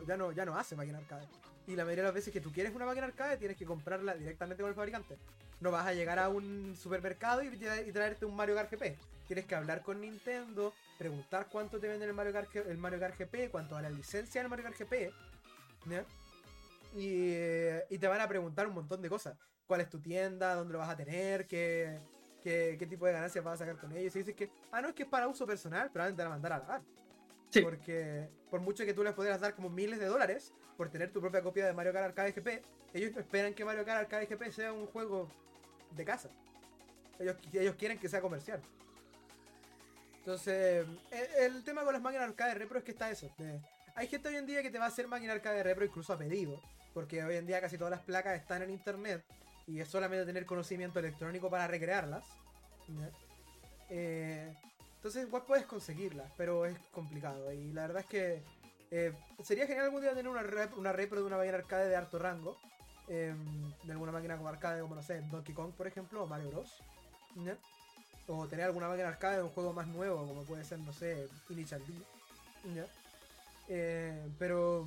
ya 0.06 0.16
no, 0.16 0.32
ya 0.32 0.46
no 0.46 0.56
hace 0.56 0.76
máquina 0.76 0.96
arcade. 0.96 1.28
Y 1.66 1.76
la 1.76 1.84
mayoría 1.84 2.04
de 2.04 2.08
las 2.08 2.14
veces 2.14 2.32
que 2.32 2.40
tú 2.40 2.50
quieres 2.50 2.74
una 2.74 2.86
máquina 2.86 3.04
arcade 3.04 3.36
tienes 3.36 3.58
que 3.58 3.66
comprarla 3.66 4.14
directamente 4.14 4.62
con 4.62 4.70
el 4.70 4.74
fabricante. 4.74 5.18
No 5.61 5.70
vas 5.70 5.86
a 5.86 5.92
llegar 5.92 6.18
a 6.18 6.28
un 6.28 6.76
supermercado 6.76 7.42
y, 7.42 7.48
y 7.48 7.92
traerte 7.92 8.24
un 8.24 8.36
Mario 8.36 8.54
Kart 8.54 8.70
GP. 8.70 8.96
Tienes 9.26 9.44
que 9.44 9.54
hablar 9.54 9.82
con 9.82 10.00
Nintendo, 10.00 10.72
preguntar 10.96 11.48
cuánto 11.50 11.78
te 11.78 11.88
venden 11.88 12.09
el 12.09 12.14
Mario 12.14 12.32
Kart, 12.32 12.54
el 12.56 12.78
Mario 12.78 12.98
Kart 12.98 13.18
GP, 13.18 13.50
cuánto 13.50 13.74
vale 13.74 13.90
la 13.90 13.96
licencia 13.96 14.40
del 14.40 14.48
Mario 14.48 14.64
Kart 14.64 14.78
GP, 14.78 15.12
Y, 16.96 17.94
y, 17.94 17.98
te 17.98 18.09
van 18.09 18.20
a 18.20 18.28
preguntar 18.28 18.66
un 18.66 18.74
montón 18.74 19.02
de 19.02 19.09
cosas. 19.09 19.36
¿Cuál 19.66 19.82
es 19.82 19.90
tu 19.90 20.00
tienda? 20.00 20.54
¿Dónde 20.54 20.72
lo 20.72 20.78
vas 20.78 20.88
a 20.88 20.96
tener? 20.96 21.46
¿Qué, 21.46 22.00
qué, 22.42 22.76
qué 22.78 22.86
tipo 22.86 23.04
de 23.04 23.12
ganancias 23.12 23.44
vas 23.44 23.61
a 23.61 23.66
sacar 23.66 23.78
con 23.78 23.92
ellos? 23.92 24.16
Y 24.16 24.20
dices 24.20 24.34
que, 24.34 24.50
ah, 24.72 24.80
no, 24.80 24.88
es 24.88 24.94
que 24.94 25.02
es 25.02 25.09
para 25.09 25.28
uso 25.28 25.46
personal, 25.46 25.90
pero 25.92 26.06
te 26.06 26.12
van 26.12 26.28
a 26.28 26.30
mandar 26.30 26.52
a 26.54 26.59
lavar. 26.61 26.82
Sí. 27.50 27.61
Porque 27.61 28.30
por 28.50 28.61
mucho 28.61 28.84
que 28.86 28.94
tú 28.94 29.02
les 29.02 29.12
pudieras 29.12 29.40
dar 29.40 29.54
como 29.54 29.68
miles 29.68 29.98
de 29.98 30.06
dólares 30.06 30.54
por 30.79 30.89
tener 30.89 31.12
tu 31.12 31.20
propia 31.20 31.43
copia 31.43 31.66
de 31.66 31.74
Mario 31.74 31.93
Kart 31.93 32.07
Arcade 32.07 32.33
GP, 32.33 32.62
ellos 32.95 33.14
esperan 33.16 33.53
que 33.53 33.64
Mario 33.64 33.85
Kart 33.85 34.01
Arcade 34.01 34.26
GP 34.26 34.53
sea 34.53 34.72
un 34.72 34.87
juego 34.87 35.29
de 35.91 36.05
casa. 36.05 36.31
Ellos, 37.18 37.37
ellos 37.53 37.74
quieren 37.74 37.99
que 37.99 38.09
sea 38.09 38.20
comercial. 38.20 38.62
Entonces, 40.20 40.87
el, 41.39 41.64
tema 41.64 41.83
con 41.85 41.93
las 41.93 42.03
máquinas 42.03 42.29
arcade 42.29 42.53
de 42.53 42.59
repro 42.59 42.79
es 42.79 42.85
que 42.85 42.93
está 42.93 43.11
eso. 43.11 43.29
hay 43.95 44.07
gente 44.07 44.29
hoy 44.29 44.37
en 44.37 44.47
día 44.47 44.62
que 44.62 44.70
te 44.70 44.79
va 44.79 44.85
a 44.85 44.89
hacer 44.89 45.09
máquina 45.09 45.33
arcade 45.33 45.57
de 45.57 45.62
repro 45.64 45.85
incluso 45.85 46.12
a 46.12 46.18
pedido. 46.18 46.61
Porque 46.95 47.24
hoy 47.24 47.37
en 47.37 47.47
día 47.47 47.61
casi 47.61 47.76
todas 47.76 47.91
las 47.91 48.01
placas 48.01 48.39
están 48.39 48.62
en 48.62 48.70
internet. 48.70 49.24
Y 49.66 49.81
es 49.81 49.89
solamente 49.89 50.24
tener 50.26 50.47
conocimiento 50.47 50.99
electrónico 51.01 51.51
para 51.51 51.66
recrearlas. 51.66 52.24
Eh, 53.91 54.55
entonces 54.97 55.26
igual 55.26 55.45
puedes 55.47 55.66
conseguirlas, 55.66 56.31
pero 56.37 56.66
es 56.66 56.79
complicado. 56.93 57.53
Y 57.53 57.72
la 57.72 57.87
verdad 57.87 58.03
es 58.03 58.09
que 58.09 58.43
eh, 58.91 59.12
sería 59.43 59.66
genial 59.66 59.86
algún 59.86 60.01
día 60.01 60.11
tener 60.11 60.28
una, 60.28 60.43
una 60.76 60.93
repro 60.93 61.20
de 61.20 61.26
una 61.26 61.36
máquina 61.36 61.59
arcade 61.59 61.89
de 61.89 61.97
alto 61.97 62.18
rango. 62.18 62.57
Em, 63.09 63.72
de 63.84 63.93
alguna 63.93 64.12
máquina 64.12 64.36
como 64.36 64.51
arcade 64.51 64.82
como 64.82 64.95
no 64.95 65.03
sé, 65.03 65.22
Donkey 65.30 65.55
Kong 65.55 65.72
por 65.72 65.86
ejemplo, 65.86 66.22
o 66.22 66.26
Mario 66.26 66.51
Bros. 66.51 66.82
O 68.26 68.47
tener 68.47 68.66
alguna 68.66 68.89
máquina 68.89 69.09
arcade 69.09 69.39
de 69.39 69.43
un 69.43 69.51
juego 69.51 69.72
más 69.72 69.86
nuevo, 69.86 70.26
como 70.26 70.43
puede 70.43 70.64
ser, 70.64 70.78
no 70.80 70.93
sé, 70.93 71.28
Initial 71.49 71.82
D. 71.86 72.84
Eh, 73.68 74.28
pero 74.39 74.86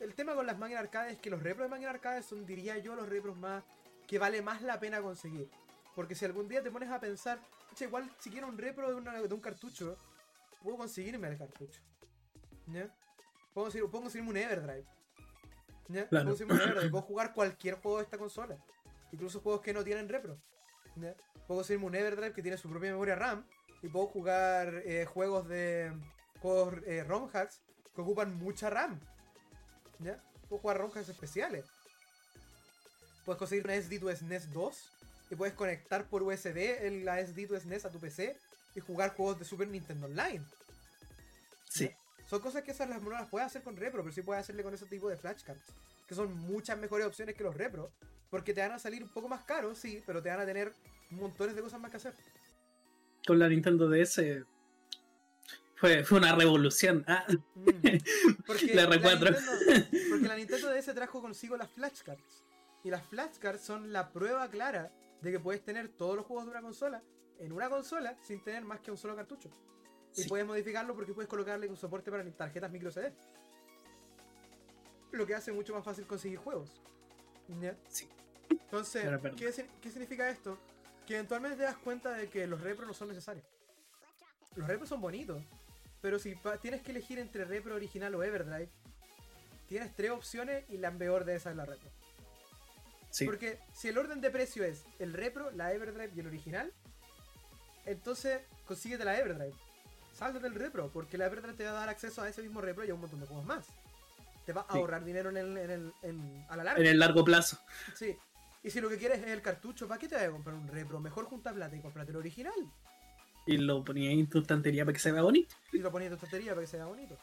el 0.00 0.14
tema 0.14 0.34
con 0.34 0.46
las 0.46 0.58
máquinas 0.58 0.82
arcade 0.84 1.12
es 1.12 1.18
que 1.18 1.30
los 1.30 1.42
repros 1.42 1.66
de 1.66 1.70
máquinas 1.70 1.94
arcade 1.94 2.22
son, 2.22 2.46
diría 2.46 2.78
yo, 2.78 2.96
los 2.96 3.08
repros 3.08 3.36
más 3.36 3.62
que 4.08 4.18
vale 4.18 4.42
más 4.42 4.62
la 4.62 4.80
pena 4.80 5.00
conseguir. 5.00 5.48
Porque 5.94 6.14
si 6.14 6.24
algún 6.24 6.48
día 6.48 6.62
te 6.62 6.70
pones 6.70 6.90
a 6.90 6.98
pensar, 6.98 7.38
igual 7.78 8.10
si 8.18 8.30
quiero 8.30 8.48
un 8.48 8.58
repro 8.58 8.88
de, 8.88 9.34
un 9.34 9.40
cartucho, 9.40 9.96
puedo 10.62 10.76
conseguirme 10.76 11.28
el 11.28 11.38
cartucho. 11.38 11.80
¿Ya? 12.72 12.94
Puedo 13.54 13.66
conseguirme 13.90 14.30
un 14.30 14.36
Everdrive. 14.36 14.86
¿Ya? 15.88 16.08
Puedo 16.08 16.34
un 16.34 16.60
Everdrive. 16.60 16.90
Puedo 16.90 17.02
jugar 17.02 17.34
cualquier 17.34 17.76
juego 17.76 17.98
de 17.98 18.04
esta 18.04 18.18
consola. 18.18 18.56
Incluso 19.12 19.40
juegos 19.40 19.60
que 19.60 19.72
no 19.72 19.84
tienen 19.84 20.08
repro. 20.08 20.40
¿Ya? 20.96 21.14
Puedo 21.46 21.60
conseguirme 21.60 21.86
un 21.86 21.94
Everdrive 21.94 22.32
que 22.32 22.42
tiene 22.42 22.56
su 22.56 22.68
propia 22.68 22.92
memoria 22.92 23.16
RAM. 23.16 23.44
Y 23.82 23.88
puedo 23.88 24.06
jugar 24.06 24.82
eh, 24.84 25.06
juegos 25.06 25.48
de. 25.48 25.92
juegos 26.40 26.74
eh, 26.86 27.02
ROM 27.04 27.28
hacks 27.32 27.60
que 27.94 28.00
ocupan 28.00 28.36
mucha 28.36 28.70
RAM. 28.70 29.00
¿Ya? 29.98 30.22
Puedo 30.48 30.60
jugar 30.62 30.78
ROM 30.78 30.90
hacks 30.94 31.08
especiales. 31.08 31.66
Puedes 33.24 33.38
conseguir 33.38 33.64
una 33.64 33.80
SD 33.80 33.98
to 33.98 34.14
SNES 34.14 34.52
2 34.52 34.92
y 35.30 35.36
puedes 35.36 35.54
conectar 35.54 36.08
por 36.08 36.22
USB 36.22 37.04
la 37.04 37.24
SD 37.24 37.46
to 37.46 37.58
SNES 37.58 37.84
a 37.84 37.90
tu 37.90 37.98
PC 37.98 38.36
y 38.74 38.80
jugar 38.80 39.14
juegos 39.14 39.38
de 39.38 39.44
Super 39.44 39.68
Nintendo 39.68 40.06
Online. 40.06 40.44
Sí. 41.68 41.90
Son 42.30 42.40
cosas 42.40 42.62
que 42.62 42.70
esas 42.70 42.88
las, 42.88 43.02
no 43.02 43.10
las 43.10 43.28
puedes 43.28 43.44
hacer 43.44 43.60
con 43.60 43.76
Repro, 43.76 44.04
pero 44.04 44.14
sí 44.14 44.22
puedes 44.22 44.42
hacerle 44.42 44.62
con 44.62 44.72
ese 44.72 44.86
tipo 44.86 45.08
de 45.08 45.16
flashcards. 45.16 45.74
Que 46.06 46.14
son 46.14 46.32
muchas 46.32 46.78
mejores 46.78 47.04
opciones 47.04 47.34
que 47.34 47.42
los 47.42 47.56
Repro. 47.56 47.90
Porque 48.30 48.54
te 48.54 48.60
van 48.60 48.70
a 48.70 48.78
salir 48.78 49.02
un 49.02 49.08
poco 49.08 49.28
más 49.28 49.42
caros, 49.42 49.78
sí, 49.78 50.00
pero 50.06 50.22
te 50.22 50.28
van 50.28 50.38
a 50.38 50.46
tener 50.46 50.72
montones 51.10 51.56
de 51.56 51.62
cosas 51.62 51.80
más 51.80 51.90
que 51.90 51.96
hacer. 51.96 52.14
Con 53.26 53.40
la 53.40 53.48
Nintendo 53.48 53.88
DS 53.88 54.22
fue, 55.74 56.04
fue 56.04 56.18
una 56.18 56.36
revolución. 56.36 57.04
Ah. 57.08 57.26
Mm. 57.56 58.44
Porque 58.46 58.66
la 58.76 58.88
R4. 58.88 60.08
porque 60.10 60.28
la 60.28 60.36
Nintendo 60.36 60.70
DS 60.70 60.94
trajo 60.94 61.20
consigo 61.20 61.56
las 61.56 61.68
flashcards. 61.72 62.44
Y 62.84 62.90
las 62.90 63.04
flashcards 63.08 63.60
son 63.60 63.92
la 63.92 64.12
prueba 64.12 64.48
clara 64.48 64.92
de 65.20 65.32
que 65.32 65.40
puedes 65.40 65.64
tener 65.64 65.88
todos 65.88 66.14
los 66.14 66.26
juegos 66.26 66.44
de 66.44 66.52
una 66.52 66.62
consola 66.62 67.02
en 67.40 67.50
una 67.52 67.68
consola 67.68 68.16
sin 68.22 68.40
tener 68.44 68.62
más 68.62 68.78
que 68.80 68.92
un 68.92 68.98
solo 68.98 69.16
cartucho. 69.16 69.50
Y 70.16 70.28
puedes 70.28 70.46
modificarlo 70.46 70.94
porque 70.94 71.12
puedes 71.14 71.28
colocarle 71.28 71.68
un 71.68 71.76
soporte 71.76 72.10
para 72.10 72.24
tarjetas 72.32 72.70
micro 72.70 72.90
CD. 72.90 73.12
Lo 75.12 75.26
que 75.26 75.34
hace 75.34 75.52
mucho 75.52 75.74
más 75.74 75.84
fácil 75.84 76.06
conseguir 76.06 76.38
juegos. 76.38 76.80
Sí. 77.88 78.08
Entonces, 78.48 79.04
¿qué, 79.36 79.90
significa 79.90 80.28
esto? 80.30 80.58
Que 81.06 81.14
eventualmente 81.14 81.58
te 81.58 81.62
das 81.64 81.76
cuenta 81.76 82.12
de 82.12 82.28
que 82.28 82.46
los 82.46 82.60
repros 82.60 82.86
no 82.86 82.94
son 82.94 83.08
necesarios. 83.08 83.44
Los 84.56 84.66
repros 84.66 84.88
son 84.88 85.00
bonitos, 85.00 85.42
pero 86.00 86.18
si 86.18 86.36
tienes 86.60 86.82
que 86.82 86.90
elegir 86.90 87.18
entre 87.18 87.44
repro 87.44 87.74
original 87.74 88.14
o 88.14 88.22
Everdrive, 88.22 88.68
tienes 89.68 89.94
tres 89.94 90.10
opciones 90.10 90.64
y 90.68 90.78
la 90.78 90.90
peor 90.92 91.24
de 91.24 91.36
esas 91.36 91.52
es 91.52 91.56
la 91.56 91.66
repro. 91.66 91.90
Porque 93.24 93.58
si 93.74 93.88
el 93.88 93.98
orden 93.98 94.20
de 94.20 94.30
precio 94.30 94.64
es 94.64 94.84
el 94.98 95.12
repro, 95.12 95.50
la 95.50 95.72
Everdrive 95.72 96.12
y 96.14 96.20
el 96.20 96.26
original, 96.26 96.72
entonces 97.86 98.40
consíguete 98.66 99.04
la 99.04 99.18
Everdrive. 99.18 99.54
Sáltate 100.20 100.44
del 100.44 100.54
repro, 100.54 100.90
porque 100.92 101.16
la 101.16 101.24
Everdrive 101.24 101.54
te 101.54 101.64
va 101.64 101.70
a 101.70 101.72
dar 101.72 101.88
acceso 101.88 102.20
a 102.20 102.28
ese 102.28 102.42
mismo 102.42 102.60
repro 102.60 102.84
y 102.84 102.90
a 102.90 102.94
un 102.94 103.00
montón 103.00 103.20
de 103.20 103.26
juegos 103.26 103.46
más. 103.46 103.66
Te 104.44 104.52
va 104.52 104.66
a 104.68 104.74
ahorrar 104.74 105.02
dinero 105.02 105.30
en 105.30 105.38
el, 105.38 105.56
en 105.56 105.70
el, 105.70 105.92
en, 106.02 106.46
a 106.50 106.58
la 106.58 106.64
larga. 106.64 106.82
En 106.82 106.86
el 106.86 106.98
largo 106.98 107.24
plazo. 107.24 107.58
Sí. 107.94 108.14
Y 108.62 108.68
si 108.68 108.82
lo 108.82 108.90
que 108.90 108.98
quieres 108.98 109.20
es 109.20 109.28
el 109.28 109.40
cartucho, 109.40 109.88
¿para 109.88 109.98
qué 109.98 110.08
te 110.08 110.16
vas 110.16 110.24
a 110.24 110.30
comprar 110.30 110.56
un 110.56 110.68
repro? 110.68 111.00
Mejor 111.00 111.24
junta 111.24 111.54
plata 111.54 111.74
y 111.74 111.80
comprate 111.80 112.10
el 112.10 112.18
original. 112.18 112.70
Y 113.46 113.56
lo 113.56 113.82
ponías 113.82 114.12
en 114.12 114.28
tu 114.28 114.40
estantería 114.40 114.84
para 114.84 114.92
que 114.92 115.00
se 115.00 115.10
vea 115.10 115.22
bonito. 115.22 115.54
Y 115.72 115.78
lo 115.78 115.90
ponías 115.90 116.12
en 116.12 116.18
tu 116.18 116.26
estantería 116.26 116.52
para 116.52 116.60
que 116.60 116.70
se 116.70 116.76
vea 116.76 116.84
bonito. 116.84 117.16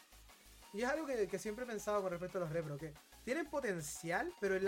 Y 0.73 0.81
es 0.81 0.89
algo 0.89 1.05
que, 1.05 1.37
siempre 1.37 1.65
he 1.65 1.67
pensado 1.67 2.01
con 2.01 2.09
respecto 2.09 2.39
a 2.39 2.41
los 2.41 2.49
repro, 2.49 2.79
que 2.79 2.95
tienen 3.23 3.45
potencial, 3.45 4.33
pero 4.41 4.55
el, 4.55 4.67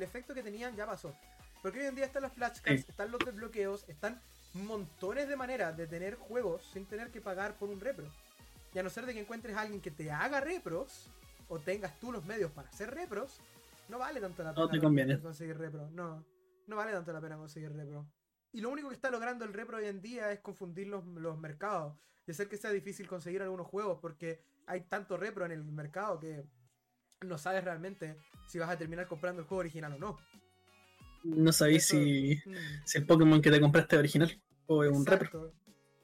efecto 0.00 0.32
que 0.32 0.44
tenían 0.44 0.76
ya 0.76 0.86
pasó. 0.86 1.16
Porque 1.64 1.80
hoy 1.80 1.86
en 1.86 1.94
día 1.94 2.04
están 2.04 2.20
las 2.20 2.34
flashcards, 2.34 2.86
están 2.86 3.10
los 3.10 3.18
desbloqueos, 3.20 3.88
están 3.88 4.20
montones 4.52 5.26
de 5.26 5.34
maneras 5.34 5.74
de 5.74 5.86
tener 5.86 6.14
juegos 6.16 6.62
sin 6.74 6.84
tener 6.84 7.10
que 7.10 7.22
pagar 7.22 7.54
por 7.54 7.70
un 7.70 7.80
repro. 7.80 8.06
Y 8.74 8.78
a 8.78 8.82
no 8.82 8.90
ser 8.90 9.06
de 9.06 9.14
que 9.14 9.20
encuentres 9.20 9.56
a 9.56 9.62
alguien 9.62 9.80
que 9.80 9.90
te 9.90 10.10
haga 10.10 10.42
repros, 10.42 11.10
o 11.48 11.58
tengas 11.58 11.98
tú 11.98 12.12
los 12.12 12.26
medios 12.26 12.50
para 12.50 12.68
hacer 12.68 12.94
repros, 12.94 13.40
no 13.88 13.98
vale 13.98 14.20
tanto 14.20 14.42
la 14.42 14.52
pena 14.52 15.22
conseguir 15.22 15.56
repro. 15.56 15.88
No, 15.92 16.22
no 16.66 16.76
vale 16.76 16.92
tanto 16.92 17.14
la 17.14 17.20
pena 17.22 17.38
conseguir 17.38 17.72
repro. 17.72 18.06
Y 18.52 18.60
lo 18.60 18.68
único 18.68 18.90
que 18.90 18.96
está 18.96 19.10
logrando 19.10 19.46
el 19.46 19.54
repro 19.54 19.78
hoy 19.78 19.86
en 19.86 20.02
día 20.02 20.32
es 20.32 20.40
confundir 20.40 20.88
los, 20.88 21.02
los 21.06 21.38
mercados 21.38 21.96
y 22.26 22.32
hacer 22.32 22.46
que 22.46 22.58
sea 22.58 22.72
difícil 22.72 23.08
conseguir 23.08 23.40
algunos 23.40 23.66
juegos 23.68 24.00
porque 24.02 24.44
hay 24.66 24.82
tanto 24.82 25.16
repro 25.16 25.46
en 25.46 25.52
el 25.52 25.64
mercado 25.64 26.20
que 26.20 26.44
no 27.22 27.38
sabes 27.38 27.64
realmente 27.64 28.18
si 28.46 28.58
vas 28.58 28.68
a 28.68 28.76
terminar 28.76 29.06
comprando 29.06 29.40
el 29.40 29.48
juego 29.48 29.60
original 29.60 29.94
o 29.94 29.98
no. 29.98 30.18
No 31.24 31.52
sabéis 31.52 31.86
si, 31.86 32.40
mm. 32.44 32.52
si, 32.84 32.98
el 32.98 33.06
Pokémon 33.06 33.40
que 33.40 33.50
te 33.50 33.60
compraste 33.60 33.96
es 33.96 34.00
original 34.00 34.42
o 34.66 34.84
es 34.84 34.90
un 34.90 35.06
repro. 35.06 35.52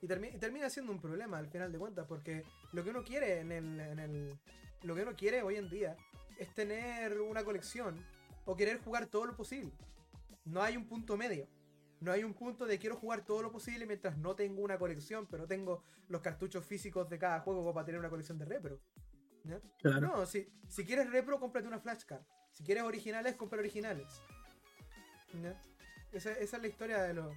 Y, 0.03 0.07
termina 0.07 0.71
siendo 0.71 0.93
un 0.93 1.01
problema 1.01 1.39
al 1.39 1.49
final 1.49 1.71
de 1.71 1.79
cuentas, 1.79 2.07
porque 2.09 2.43
lo 2.73 2.83
que 2.83 2.91
uno 2.91 3.05
quiere 3.05 3.41
en 3.41 3.53
el, 3.53 3.81
en 3.81 3.99
el. 3.99 4.39
Lo 4.83 4.95
que 4.95 5.03
uno 5.03 5.15
quiere 5.15 5.43
hoy 5.43 5.57
en 5.57 5.69
día 5.69 5.95
es 6.39 6.55
tener 6.55 7.21
una 7.21 7.45
colección 7.45 8.03
o 8.47 8.57
querer 8.57 8.81
jugar 8.81 9.07
todo 9.07 9.27
lo 9.27 9.37
posible. 9.37 9.73
No 10.47 10.63
hay 10.63 10.77
un 10.77 10.87
punto 10.87 11.19
medio. 11.19 11.47
No 12.01 12.13
hay 12.13 12.25
un 12.25 12.33
punto 12.33 12.65
de 12.65 12.79
quiero 12.79 12.97
jugar 12.97 13.27
todo 13.27 13.43
lo 13.43 13.53
posible 13.53 13.85
mientras 13.85 14.17
no 14.17 14.35
tengo 14.35 14.63
una 14.63 14.79
colección, 14.79 15.27
pero 15.31 15.47
tengo 15.47 15.83
los 16.09 16.23
cartuchos 16.23 16.65
físicos 16.65 17.11
de 17.11 17.19
cada 17.19 17.41
juego 17.41 17.75
para 17.75 17.85
tener 17.85 17.99
una 17.99 18.09
colección 18.09 18.39
de 18.39 18.47
repro. 18.47 18.81
No, 20.01 20.25
si, 20.25 20.49
si 20.67 20.85
quieres 20.85 21.11
repro, 21.11 21.39
cómprate 21.39 21.69
una 21.69 21.79
flashcard. 21.79 22.23
Si 22.53 22.65
quieres 22.65 22.85
originales, 22.85 23.37
compra 23.37 23.59
originales. 23.59 24.23
Esa, 26.13 26.33
es 26.33 26.53
la 26.53 26.67
historia 26.67 27.03
de 27.03 27.15
los, 27.15 27.33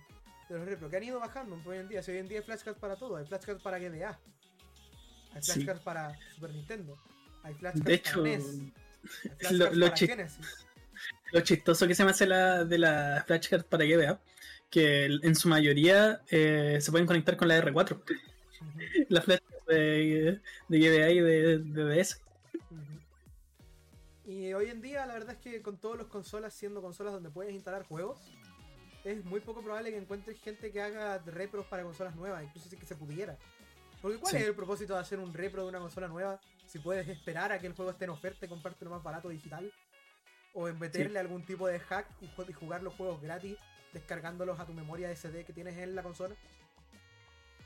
de 0.49 0.57
los 0.57 0.65
repro, 0.65 0.89
que 0.89 0.97
han 0.97 1.03
ido 1.03 1.19
bajando 1.19 1.61
hoy 1.65 1.77
en 1.77 1.87
día. 1.87 2.01
Si 2.01 2.11
hoy 2.11 2.17
en 2.17 2.27
día 2.27 2.39
hay 2.39 2.43
flashcards 2.43 2.79
para 2.79 2.95
todo, 2.95 3.17
hay 3.17 3.25
flashcards 3.25 3.61
para 3.61 3.77
GBA, 3.79 4.19
hay 5.33 5.41
flashcards 5.41 5.81
para 5.81 6.17
Super 6.33 6.51
Nintendo, 6.51 6.97
hay 7.43 7.53
flashcards 7.53 8.01
para 8.01 8.21
NES, 8.21 8.45
hay 9.47 9.57
lo, 9.57 9.71
lo, 9.73 9.91
lo 11.31 11.41
chistoso 11.41 11.87
que 11.87 11.95
se 11.95 12.03
me 12.03 12.11
hace 12.11 12.25
la, 12.25 12.63
de 12.63 12.77
la 12.77 13.23
flashcard 13.27 13.65
para 13.65 13.85
GBA, 13.85 14.19
que 14.69 15.05
en 15.05 15.35
su 15.35 15.47
mayoría 15.49 16.21
eh, 16.29 16.79
se 16.81 16.91
pueden 16.91 17.05
conectar 17.05 17.37
con 17.37 17.47
la 17.47 17.61
R4. 17.61 18.01
La 19.09 19.21
flashcard 19.21 19.65
de, 19.67 20.39
de, 20.69 20.79
GBA 20.79 21.09
y 21.11 21.19
de, 21.19 21.57
de 21.59 21.83
DS. 21.83 22.22
Y 24.34 24.51
hoy 24.55 24.71
en 24.71 24.81
día 24.81 25.05
la 25.05 25.13
verdad 25.13 25.36
es 25.36 25.38
que 25.38 25.61
con 25.61 25.77
todas 25.77 25.99
las 25.99 26.07
consolas 26.07 26.55
siendo 26.55 26.81
consolas 26.81 27.13
donde 27.13 27.29
puedes 27.29 27.53
instalar 27.53 27.86
juegos, 27.86 28.19
es 29.03 29.23
muy 29.25 29.41
poco 29.41 29.61
probable 29.61 29.91
que 29.91 29.97
encuentres 29.97 30.41
gente 30.41 30.71
que 30.71 30.81
haga 30.81 31.19
repros 31.19 31.67
para 31.67 31.84
consolas 31.84 32.15
nuevas, 32.15 32.43
incluso 32.43 32.67
si 32.67 32.75
que 32.75 32.86
se 32.88 32.95
pudiera. 32.95 33.38
Porque 34.01 34.17
¿cuál 34.17 34.36
es 34.38 34.47
el 34.47 34.55
propósito 34.55 34.95
de 34.95 35.01
hacer 35.01 35.19
un 35.19 35.36
repro 35.36 35.61
de 35.61 35.69
una 35.69 35.79
consola 35.79 36.07
nueva 36.07 36.39
si 36.65 36.79
puedes 36.79 37.07
esperar 37.07 37.51
a 37.51 37.59
que 37.59 37.67
el 37.67 37.73
juego 37.73 37.91
esté 37.91 38.05
en 38.05 38.09
oferta 38.09 38.47
y 38.47 38.49
comprarte 38.49 38.84
lo 38.86 38.91
más 38.91 39.03
barato 39.03 39.29
digital? 39.29 39.72
O 40.55 40.68
en 40.68 40.80
meterle 40.80 41.19
algún 41.19 41.45
tipo 41.45 41.68
de 41.68 41.80
hack 41.80 42.07
y 42.19 42.53
jugar 42.53 42.81
los 42.81 42.95
juegos 42.95 43.22
gratis 43.22 43.55
descargándolos 43.93 44.60
a 44.60 44.65
tu 44.65 44.73
memoria 44.73 45.15
SD 45.15 45.45
que 45.45 45.53
tienes 45.53 45.77
en 45.77 45.93
la 45.93 46.01
consola. 46.01 46.35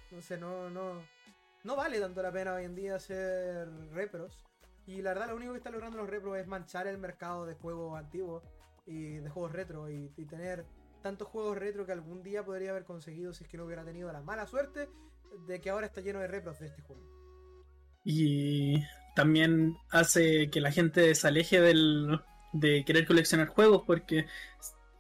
Entonces 0.10 0.38
no, 0.38 0.70
no, 0.70 1.02
no 1.64 1.76
vale 1.78 1.98
tanto 2.02 2.22
la 2.22 2.32
pena 2.32 2.56
hoy 2.56 2.66
en 2.66 2.76
día 2.76 2.96
hacer 2.96 3.70
repros. 3.94 4.47
Y 4.88 5.02
la 5.02 5.14
verdad 5.14 5.28
lo 5.28 5.36
único 5.36 5.52
que 5.52 5.58
está 5.58 5.70
logrando 5.70 5.98
los 5.98 6.10
repros 6.10 6.38
es 6.38 6.48
manchar 6.48 6.88
el 6.88 6.98
mercado 6.98 7.46
de 7.46 7.56
juegos 7.56 8.00
antiguos 8.00 8.42
y 8.86 9.18
de 9.18 9.30
juegos 9.30 9.52
retro 9.52 9.90
y, 9.90 10.10
tener 10.30 10.66
tantos 11.04 11.28
juegos 11.28 11.58
retro 11.58 11.86
que 11.86 11.92
algún 11.92 12.24
día 12.24 12.44
podría 12.44 12.72
haber 12.72 12.86
conseguido 12.86 13.34
si 13.34 13.44
es 13.44 13.50
que 13.50 13.58
no 13.58 13.66
hubiera 13.66 13.84
tenido 13.84 14.12
la 14.12 14.22
mala 14.22 14.48
suerte 14.48 14.88
de 15.46 15.60
que 15.60 15.70
ahora 15.70 15.88
está 15.88 16.00
lleno 16.00 16.20
de 16.20 16.28
repros 16.28 16.60
de 16.60 16.68
este 16.68 16.82
juego. 16.82 17.04
Y 18.06 18.82
también 19.14 19.76
hace 19.92 20.50
que 20.50 20.62
la 20.62 20.72
gente 20.72 21.14
se 21.16 21.28
aleje 21.28 21.60
del, 21.60 22.22
de 22.54 22.86
querer 22.86 23.06
coleccionar 23.06 23.48
juegos 23.48 23.84
porque 23.86 24.26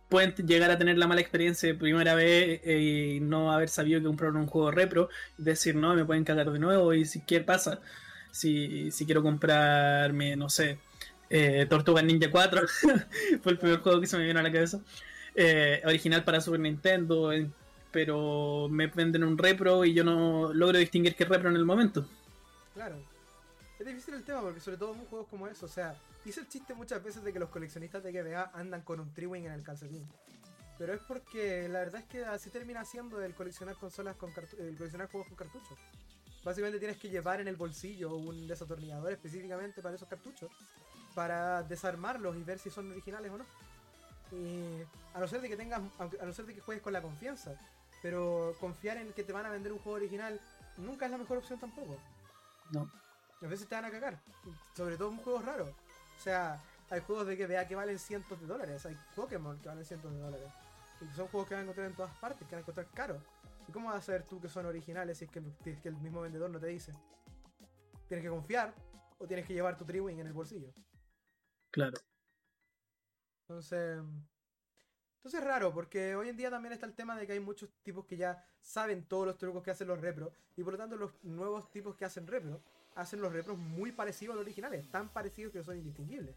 pueden 0.09 0.35
llegar 0.45 0.69
a 0.69 0.77
tener 0.77 0.97
la 0.97 1.07
mala 1.07 1.21
experiencia 1.21 1.69
de 1.69 1.75
primera 1.75 2.13
vez 2.13 2.59
eh, 2.65 3.15
y 3.15 3.19
no 3.21 3.53
haber 3.53 3.69
sabido 3.69 4.01
que 4.01 4.07
compraron 4.07 4.35
un 4.37 4.47
juego 4.47 4.69
repro 4.69 5.07
decir 5.37 5.75
no, 5.75 5.95
me 5.95 6.03
pueden 6.03 6.25
cagar 6.25 6.51
de 6.51 6.59
nuevo 6.59 6.93
y 6.93 7.05
si 7.05 7.21
qué 7.21 7.39
pasa 7.39 7.79
si, 8.37 8.91
si 8.91 9.05
quiero 9.05 9.23
comprarme, 9.23 10.35
no 10.35 10.49
sé, 10.49 10.77
eh, 11.29 11.65
Tortuga 11.69 12.01
Ninja 12.01 12.31
4 12.31 12.61
fue 13.41 13.51
el 13.51 13.57
primer 13.57 13.79
juego 13.79 13.99
que 14.01 14.07
se 14.07 14.17
me 14.17 14.25
vino 14.25 14.39
a 14.39 14.43
la 14.43 14.51
cabeza 14.51 14.79
eh, 15.35 15.81
original 15.85 16.23
para 16.23 16.41
Super 16.41 16.59
Nintendo 16.59 17.31
pero 17.91 18.67
me 18.69 18.87
venden 18.87 19.23
un 19.23 19.37
repro 19.37 19.83
y 19.83 19.93
yo 19.93 20.03
no 20.03 20.53
logro 20.53 20.77
distinguir 20.77 21.15
qué 21.15 21.25
repro 21.25 21.49
en 21.49 21.55
el 21.55 21.65
momento 21.65 22.07
claro 22.73 22.97
es 23.79 23.85
difícil 23.85 24.15
el 24.15 24.23
tema 24.23 24.41
porque 24.41 24.59
sobre 24.59 24.77
todo 24.77 24.93
en 24.93 25.05
juegos 25.05 25.27
como 25.29 25.47
eso, 25.47 25.65
o 25.65 25.69
sea, 25.69 25.95
hice 26.25 26.39
el 26.39 26.47
chiste 26.47 26.73
muchas 26.73 27.03
veces 27.03 27.23
de 27.23 27.31
que 27.31 27.39
los 27.39 27.49
coleccionistas 27.49 28.03
de 28.03 28.11
GBA 28.11 28.51
andan 28.53 28.81
con 28.81 28.99
un 28.99 29.13
Triwing 29.13 29.45
en 29.45 29.51
el 29.51 29.63
calcetín. 29.63 30.07
Pero 30.79 30.93
es 30.93 31.01
porque 31.07 31.67
la 31.69 31.79
verdad 31.79 32.01
es 32.01 32.07
que 32.07 32.25
así 32.25 32.49
termina 32.49 32.85
siendo 32.85 33.21
el 33.21 33.33
coleccionar 33.33 33.75
consolas 33.75 34.15
con 34.15 34.31
el 34.59 34.75
coleccionar 34.77 35.09
juegos 35.09 35.27
con 35.27 35.37
cartuchos. 35.37 35.77
Básicamente 36.47 36.79
tienes 36.79 36.95
que 36.95 37.09
llevar 37.09 37.41
en 37.41 37.49
el 37.49 37.57
bolsillo 37.57 38.15
un 38.15 38.47
desatornillador 38.47 39.11
específicamente 39.11 39.81
para 39.81 39.95
esos 39.95 40.07
cartuchos 40.07 40.49
para 41.13 41.61
desarmarlos 41.63 42.37
y 42.37 42.43
ver 42.43 42.57
si 42.57 42.69
son 42.69 42.89
originales 42.89 43.29
o 43.33 43.37
no. 43.37 43.45
Y 44.31 44.81
a 45.13 45.19
no 45.19 45.27
ser 45.27 45.41
de 45.41 45.49
que 45.49 45.57
tengas, 45.57 45.81
a 45.99 46.25
no 46.25 46.31
ser 46.31 46.45
de 46.45 46.55
que 46.55 46.61
juegues 46.61 46.81
con 46.81 46.93
la 46.93 47.01
confianza, 47.01 47.51
pero 48.01 48.55
confiar 48.61 48.95
en 48.95 49.11
que 49.11 49.25
te 49.25 49.33
van 49.33 49.45
a 49.45 49.49
vender 49.49 49.73
un 49.73 49.79
juego 49.79 49.97
original 49.97 50.39
nunca 50.77 51.05
es 51.05 51.11
la 51.11 51.17
mejor 51.17 51.39
opción 51.39 51.59
tampoco. 51.59 51.97
No. 52.71 52.89
A 53.41 53.47
veces 53.47 53.67
te 53.67 53.75
van 53.75 53.83
a 53.83 53.91
cagar. 53.91 54.17
Sobre 54.73 54.95
todo 54.95 55.09
en 55.09 55.17
juegos 55.17 55.43
raros. 55.43 55.69
O 56.17 56.23
sea, 56.23 56.63
hay 56.89 57.01
juegos 57.01 57.27
de 57.27 57.35
GBA 57.35 57.67
que 57.67 57.75
valen 57.75 57.99
cientos 57.99 58.39
de 58.39 58.47
dólares. 58.47 58.85
Hay 58.85 58.97
Pokémon 59.17 59.59
que 59.59 59.67
valen 59.67 59.83
cientos 59.83 60.13
de 60.13 60.19
dólares. 60.19 60.47
Y 61.01 61.13
son 61.13 61.27
juegos 61.27 61.49
que 61.49 61.55
van 61.55 61.61
a 61.61 61.63
encontrar 61.63 61.87
en 61.87 61.93
todas 61.93 62.15
partes, 62.19 62.47
que 62.47 62.55
van 62.55 62.59
a 62.59 62.61
encontrar 62.61 62.87
caros. 62.93 63.21
¿Y 63.67 63.71
cómo 63.71 63.89
vas 63.89 63.97
a 63.97 64.01
saber 64.01 64.23
tú 64.23 64.39
que 64.39 64.47
son 64.47 64.65
originales 64.65 65.17
si 65.17 65.25
es 65.25 65.31
que, 65.31 65.41
que 65.81 65.89
el 65.89 65.97
mismo 65.97 66.21
vendedor 66.21 66.49
no 66.49 66.59
te 66.59 66.67
dice? 66.67 66.93
Tienes 68.07 68.23
que 68.23 68.29
confiar 68.29 68.73
o 69.17 69.27
tienes 69.27 69.45
que 69.45 69.53
llevar 69.53 69.77
tu 69.77 69.85
Triwing 69.85 70.19
en 70.19 70.27
el 70.27 70.33
bolsillo. 70.33 70.73
Claro. 71.71 71.97
Entonces. 73.41 73.99
Entonces 75.17 75.41
es 75.41 75.45
raro, 75.45 75.73
porque 75.73 76.15
hoy 76.15 76.29
en 76.29 76.37
día 76.37 76.49
también 76.49 76.73
está 76.73 76.85
el 76.85 76.93
tema 76.93 77.17
de 77.17 77.27
que 77.27 77.33
hay 77.33 77.39
muchos 77.39 77.69
tipos 77.83 78.05
que 78.05 78.15
ya 78.15 78.45
saben 78.61 79.05
todos 79.05 79.25
los 79.25 79.37
trucos 79.37 79.61
que 79.61 79.71
hacen 79.71 79.87
los 79.87 79.99
repros, 79.99 80.31
y 80.55 80.63
por 80.63 80.73
lo 80.73 80.79
tanto 80.79 80.95
los 80.95 81.11
nuevos 81.23 81.69
tipos 81.69 81.95
que 81.95 82.05
hacen 82.05 82.27
repro 82.27 82.61
hacen 82.95 83.19
los 83.21 83.31
repros 83.31 83.57
muy 83.57 83.91
parecidos 83.91 84.33
a 84.33 84.35
los 84.37 84.43
originales, 84.43 84.89
tan 84.89 85.09
parecidos 85.09 85.51
que 85.51 85.63
son 85.63 85.77
indistinguibles. 85.77 86.35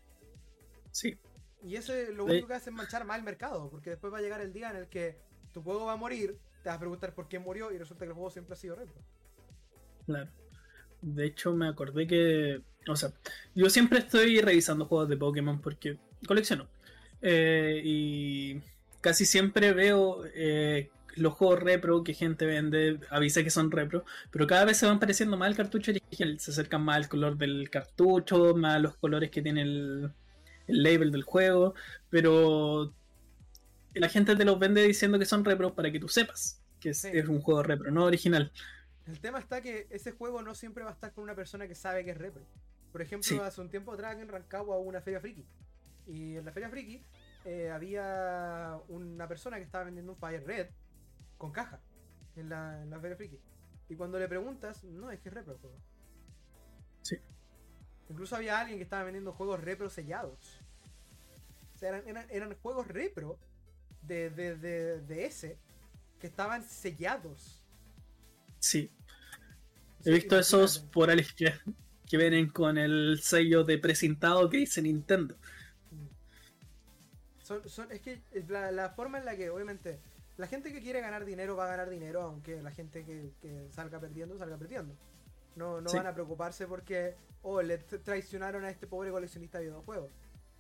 Sí. 0.91 1.19
Y 1.63 1.77
eso 1.77 1.95
es 1.95 2.11
lo 2.11 2.25
único 2.25 2.49
que 2.49 2.55
hace 2.55 2.71
es 2.71 2.77
manchar 2.77 3.05
más 3.05 3.19
el 3.19 3.25
mercado, 3.25 3.71
porque 3.71 3.91
después 3.91 4.13
va 4.13 4.19
a 4.19 4.23
llegar 4.23 4.41
el 4.41 4.53
día 4.53 4.71
en 4.71 4.77
el 4.77 4.89
que 4.89 5.21
tu 5.53 5.63
juego 5.63 5.87
va 5.87 5.93
a 5.93 5.97
morir, 5.97 6.39
te 6.63 6.69
vas 6.69 6.77
a 6.77 6.81
preguntar 6.81 7.15
por 7.15 7.29
qué 7.29 7.39
murió 7.39 7.73
y 7.73 7.79
resulta 7.79 8.05
que 8.05 8.11
el 8.11 8.15
juego 8.15 8.31
siempre 8.31 8.55
ha 8.55 8.57
sido 8.57 8.77
repro. 8.77 9.01
Claro. 10.07 10.31
De 11.03 11.27
hecho, 11.27 11.53
me 11.53 11.69
acordé 11.69 12.07
que. 12.07 12.61
O 12.89 12.97
sea, 12.97 13.13
yo 13.55 13.71
siempre 13.71 14.01
estoy 14.01 14.41
revisando 14.41 14.87
juegos 14.87 15.09
de 15.09 15.17
Pokémon 15.17 15.61
porque 15.61 15.99
colecciono. 16.27 16.69
Eh, 17.23 17.81
y 17.85 18.61
casi 19.01 19.25
siempre 19.27 19.73
veo 19.73 20.25
eh, 20.35 20.91
los 21.17 21.35
juegos 21.35 21.61
repro 21.61 22.05
que 22.05 22.15
gente 22.15 22.47
vende, 22.47 23.01
avisa 23.11 23.43
que 23.43 23.51
son 23.51 23.71
repro, 23.71 24.05
pero 24.31 24.47
cada 24.47 24.65
vez 24.65 24.79
se 24.79 24.87
van 24.87 25.01
pareciendo 25.01 25.37
más 25.37 25.49
al 25.49 25.57
cartucho 25.57 25.91
original. 25.91 26.39
Se 26.39 26.51
acercan 26.51 26.83
más 26.83 26.97
al 26.97 27.09
color 27.09 27.37
del 27.37 27.71
cartucho, 27.71 28.55
más 28.55 28.77
a 28.77 28.79
los 28.79 28.97
colores 28.97 29.31
que 29.31 29.43
tiene 29.43 29.63
el, 29.63 30.13
el 30.67 30.83
label 30.83 31.11
del 31.13 31.23
juego, 31.23 31.75
pero 32.11 32.93
la 33.95 34.09
gente 34.09 34.37
te 34.37 34.45
los 34.45 34.59
vende 34.59 34.83
diciendo 34.83 35.19
que 35.19 35.27
son 35.27 35.45
repro 35.45 35.75
para 35.75 35.91
que 35.91 35.99
tú 35.99 36.09
sepas 36.09 36.61
que 36.81 36.91
es, 36.91 37.05
un 37.29 37.41
juego 37.43 37.63
repro, 37.63 37.91
no 37.91 38.05
original. 38.05 38.51
El 39.07 39.21
tema 39.21 39.39
está 39.39 39.61
que 39.61 39.87
ese 39.91 40.13
juego 40.13 40.43
no 40.43 40.55
siempre 40.55 40.83
va 40.83 40.91
a 40.91 40.93
estar 40.95 41.13
con 41.13 41.25
una 41.25 41.35
persona 41.35 41.69
que 41.69 41.75
sabe 41.75 42.05
que 42.05 42.13
es 42.13 42.19
repro. 42.19 42.43
Por 42.91 43.03
ejemplo, 43.03 43.45
hace 43.45 43.61
un 43.61 43.69
tiempo 43.69 43.93
atrás 43.93 44.19
en 44.19 44.29
Rancagua 44.29 44.79
hubo 44.79 44.89
una 44.89 45.01
feria 45.01 45.21
friki. 45.21 45.45
Y 46.07 46.37
en 46.37 46.45
la 46.45 46.53
feria 46.53 46.71
friki 46.71 47.05
eh, 47.45 47.71
había 47.71 48.79
una 48.89 49.29
persona 49.29 49.59
que 49.59 49.63
estaba 49.63 49.85
vendiendo 49.85 50.13
un 50.13 50.19
Fire 50.19 50.45
Red 50.45 50.69
con 51.39 51.53
caja 51.53 51.81
en 52.37 52.49
la, 52.49 52.83
en 52.83 52.91
la 52.91 52.99
feria 52.99 53.17
friki. 53.17 53.39
Y 53.89 53.97
cuando 53.97 54.19
le 54.19 54.29
preguntas, 54.29 54.83
no, 54.85 55.11
es 55.11 55.21
que 55.21 55.29
es 55.29 55.35
repro 55.35 55.53
el 55.53 55.59
juego. 55.59 55.77
Sí. 57.03 57.17
Incluso 58.09 58.37
había 58.37 58.59
alguien 58.59 58.79
que 58.79 58.85
estaba 58.85 59.05
vendiendo 59.05 59.33
juegos 59.33 59.61
repro 59.61 59.91
sellados. 59.91 60.61
O 61.75 61.79
sea, 61.79 61.89
eran, 61.91 62.27
eran, 62.31 62.55
juegos 62.57 62.87
repro 62.89 63.39
de, 64.03 64.31
de, 64.31 64.57
de, 64.57 65.01
de, 65.01 65.27
ese 65.27 65.59
que 66.21 66.27
estaban 66.27 66.63
sellados. 66.63 67.63
Sí. 68.59 68.91
He 70.05 70.13
visto 70.13 70.39
esos 70.39 70.79
por 70.79 71.09
que, 71.35 71.53
que 72.09 72.17
vienen 72.17 72.49
con 72.49 72.79
el 72.79 73.21
sello 73.23 73.65
de 73.65 73.79
presentado 73.79 74.49
que 74.49 74.59
dice 74.59 74.83
Nintendo. 74.83 75.37
Son, 77.67 77.91
es 77.91 78.01
que 78.01 78.23
la, 78.49 78.91
forma 78.91 79.19
en 79.19 79.25
la 79.25 79.37
que, 79.37 79.51
obviamente, 79.51 79.99
la 80.37 80.47
gente 80.47 80.73
que 80.73 80.81
quiere 80.81 81.01
ganar 81.01 81.25
dinero 81.25 81.57
va 81.57 81.65
a 81.65 81.69
ganar 81.69 81.91
dinero, 81.91 82.23
aunque 82.23 82.63
la 82.63 82.71
gente 82.71 83.05
que, 83.05 83.69
salga 83.71 83.99
perdiendo, 83.99 84.39
salga 84.39 84.57
perdiendo. 84.57 84.95
No, 85.57 85.81
no 85.81 85.93
van 85.93 86.07
a 86.07 86.15
preocuparse 86.15 86.67
porque, 86.69 87.17
oh, 87.43 87.61
le 87.61 87.79
traicionaron 87.79 88.65
a 88.65 88.71
este 88.71 88.87
pobre 88.87 89.11
coleccionista 89.11 89.59
de 89.59 89.65
videojuegos. 89.65 90.13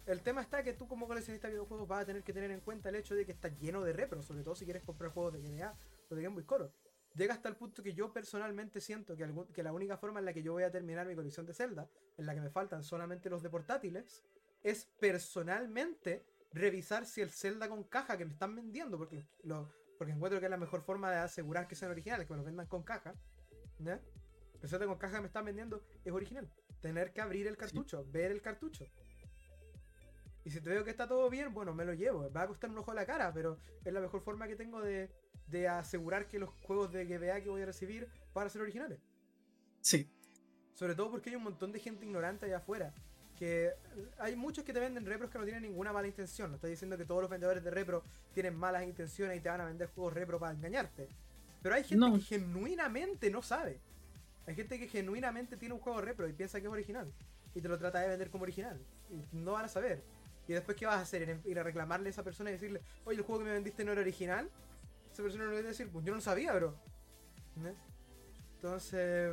El 0.06 0.22
tema 0.22 0.40
está 0.40 0.62
que 0.62 0.72
tú 0.72 0.88
como 0.88 1.06
coleccionista 1.06 1.48
de 1.48 1.54
videojuegos 1.54 1.86
vas 1.86 2.02
a 2.02 2.06
tener 2.06 2.22
que 2.22 2.32
tener 2.32 2.50
en 2.50 2.60
cuenta 2.60 2.88
el 2.88 2.96
hecho 2.96 3.14
de 3.14 3.24
que 3.24 3.32
está 3.32 3.48
lleno 3.48 3.82
de 3.82 3.92
repros, 3.92 4.24
sobre 4.24 4.42
todo 4.42 4.54
si 4.54 4.64
quieres 4.64 4.82
comprar 4.82 5.12
juegos 5.12 5.34
de 5.34 5.40
GBA 5.40 5.74
o 6.10 6.14
de 6.14 6.22
Game 6.22 6.34
Boy 6.34 6.44
Color. 6.44 6.72
Llega 7.14 7.34
hasta 7.34 7.48
el 7.48 7.56
punto 7.56 7.82
que 7.82 7.92
yo 7.92 8.12
personalmente 8.12 8.80
siento 8.80 9.16
que, 9.16 9.28
que 9.52 9.62
la 9.62 9.72
única 9.72 9.96
forma 9.96 10.20
en 10.20 10.26
la 10.26 10.32
que 10.32 10.42
yo 10.42 10.52
voy 10.52 10.62
a 10.62 10.70
terminar 10.70 11.06
mi 11.06 11.14
colección 11.14 11.44
de 11.44 11.54
Zelda, 11.54 11.88
en 12.16 12.26
la 12.26 12.34
que 12.34 12.40
me 12.40 12.50
faltan 12.50 12.84
solamente 12.84 13.28
los 13.28 13.42
de 13.42 13.50
portátiles, 13.50 14.22
es 14.62 14.86
personalmente 14.98 16.24
revisar 16.52 17.06
si 17.06 17.20
el 17.20 17.30
Zelda 17.30 17.68
con 17.68 17.84
caja 17.84 18.16
que 18.16 18.24
me 18.24 18.32
están 18.32 18.54
vendiendo, 18.54 18.96
porque, 18.96 19.24
lo, 19.42 19.72
porque 19.98 20.12
encuentro 20.12 20.38
que 20.40 20.46
es 20.46 20.50
la 20.50 20.56
mejor 20.56 20.82
forma 20.82 21.10
de 21.10 21.18
asegurar 21.18 21.66
que 21.68 21.74
sean 21.74 21.90
originales, 21.90 22.26
que 22.26 22.32
me 22.32 22.38
los 22.38 22.46
vendan 22.46 22.66
con 22.66 22.82
caja. 22.82 23.14
El 24.62 24.68
Zelda 24.68 24.86
con 24.86 24.98
caja 24.98 25.16
que 25.16 25.22
me 25.22 25.26
están 25.26 25.44
vendiendo 25.44 25.82
es 26.04 26.12
original. 26.12 26.48
Tener 26.80 27.12
que 27.12 27.20
abrir 27.20 27.46
el 27.46 27.56
cartucho, 27.56 28.04
ver 28.10 28.30
el 28.30 28.40
cartucho. 28.40 28.86
Y 30.44 30.50
si 30.50 30.60
te 30.60 30.70
veo 30.70 30.84
que 30.84 30.90
está 30.90 31.06
todo 31.06 31.28
bien, 31.28 31.52
bueno, 31.52 31.74
me 31.74 31.84
lo 31.84 31.92
llevo. 31.92 32.30
Va 32.32 32.42
a 32.42 32.46
costar 32.46 32.70
un 32.70 32.78
ojo 32.78 32.90
a 32.90 32.94
la 32.94 33.06
cara, 33.06 33.32
pero 33.32 33.58
es 33.84 33.92
la 33.92 34.00
mejor 34.00 34.22
forma 34.22 34.48
que 34.48 34.56
tengo 34.56 34.80
de, 34.80 35.10
de 35.46 35.68
asegurar 35.68 36.26
que 36.26 36.38
los 36.38 36.50
juegos 36.62 36.92
de 36.92 37.04
GBA 37.04 37.42
que 37.42 37.50
voy 37.50 37.62
a 37.62 37.66
recibir 37.66 38.08
van 38.32 38.46
a 38.46 38.50
ser 38.50 38.62
originales. 38.62 39.00
Sí. 39.80 40.10
Sobre 40.74 40.94
todo 40.94 41.10
porque 41.10 41.30
hay 41.30 41.36
un 41.36 41.42
montón 41.42 41.72
de 41.72 41.78
gente 41.78 42.04
ignorante 42.04 42.46
allá 42.46 42.58
afuera 42.58 42.94
que 43.40 43.72
hay 44.18 44.36
muchos 44.36 44.64
que 44.64 44.72
te 44.74 44.80
venden 44.80 45.06
repros 45.06 45.30
que 45.30 45.38
no 45.38 45.44
tienen 45.44 45.62
ninguna 45.62 45.94
mala 45.94 46.06
intención. 46.06 46.50
No 46.50 46.56
estoy 46.56 46.72
diciendo 46.72 46.98
que 46.98 47.06
todos 47.06 47.22
los 47.22 47.30
vendedores 47.30 47.64
de 47.64 47.70
repro 47.70 48.04
tienen 48.34 48.54
malas 48.54 48.84
intenciones 48.84 49.38
y 49.38 49.40
te 49.40 49.48
van 49.48 49.62
a 49.62 49.64
vender 49.64 49.88
juegos 49.88 50.12
repro 50.12 50.38
para 50.38 50.52
engañarte. 50.52 51.08
Pero 51.62 51.74
hay 51.74 51.82
gente 51.82 52.06
que 52.12 52.20
genuinamente 52.20 53.30
no 53.30 53.40
sabe. 53.40 53.80
Hay 54.46 54.54
gente 54.54 54.78
que 54.78 54.88
genuinamente 54.88 55.56
tiene 55.56 55.74
un 55.74 55.80
juego 55.80 56.02
repro 56.02 56.28
y 56.28 56.34
piensa 56.34 56.60
que 56.60 56.66
es 56.66 56.72
original. 56.72 57.10
Y 57.54 57.62
te 57.62 57.68
lo 57.68 57.78
trata 57.78 58.00
de 58.00 58.08
vender 58.08 58.28
como 58.28 58.42
original. 58.42 58.78
Y 59.08 59.24
no 59.34 59.52
van 59.52 59.64
a 59.64 59.68
saber. 59.68 60.04
Y 60.50 60.52
después, 60.52 60.76
¿qué 60.76 60.84
vas 60.84 60.96
a 60.96 61.02
hacer? 61.02 61.40
Ir 61.44 61.60
a 61.60 61.62
reclamarle 61.62 62.08
a 62.08 62.10
esa 62.10 62.24
persona 62.24 62.50
y 62.50 62.54
decirle, 62.54 62.82
oye, 63.04 63.18
el 63.18 63.22
juego 63.22 63.38
que 63.38 63.44
me 63.44 63.52
vendiste 63.52 63.84
no 63.84 63.92
era 63.92 64.00
original. 64.00 64.50
Esa 65.12 65.22
persona 65.22 65.44
no 65.44 65.50
le 65.50 65.58
va 65.58 65.62
a 65.62 65.68
decir, 65.68 65.88
pues 65.92 66.04
yo 66.04 66.12
no 66.12 66.20
sabía, 66.20 66.52
bro. 66.54 66.74
Entonces, 68.56 69.32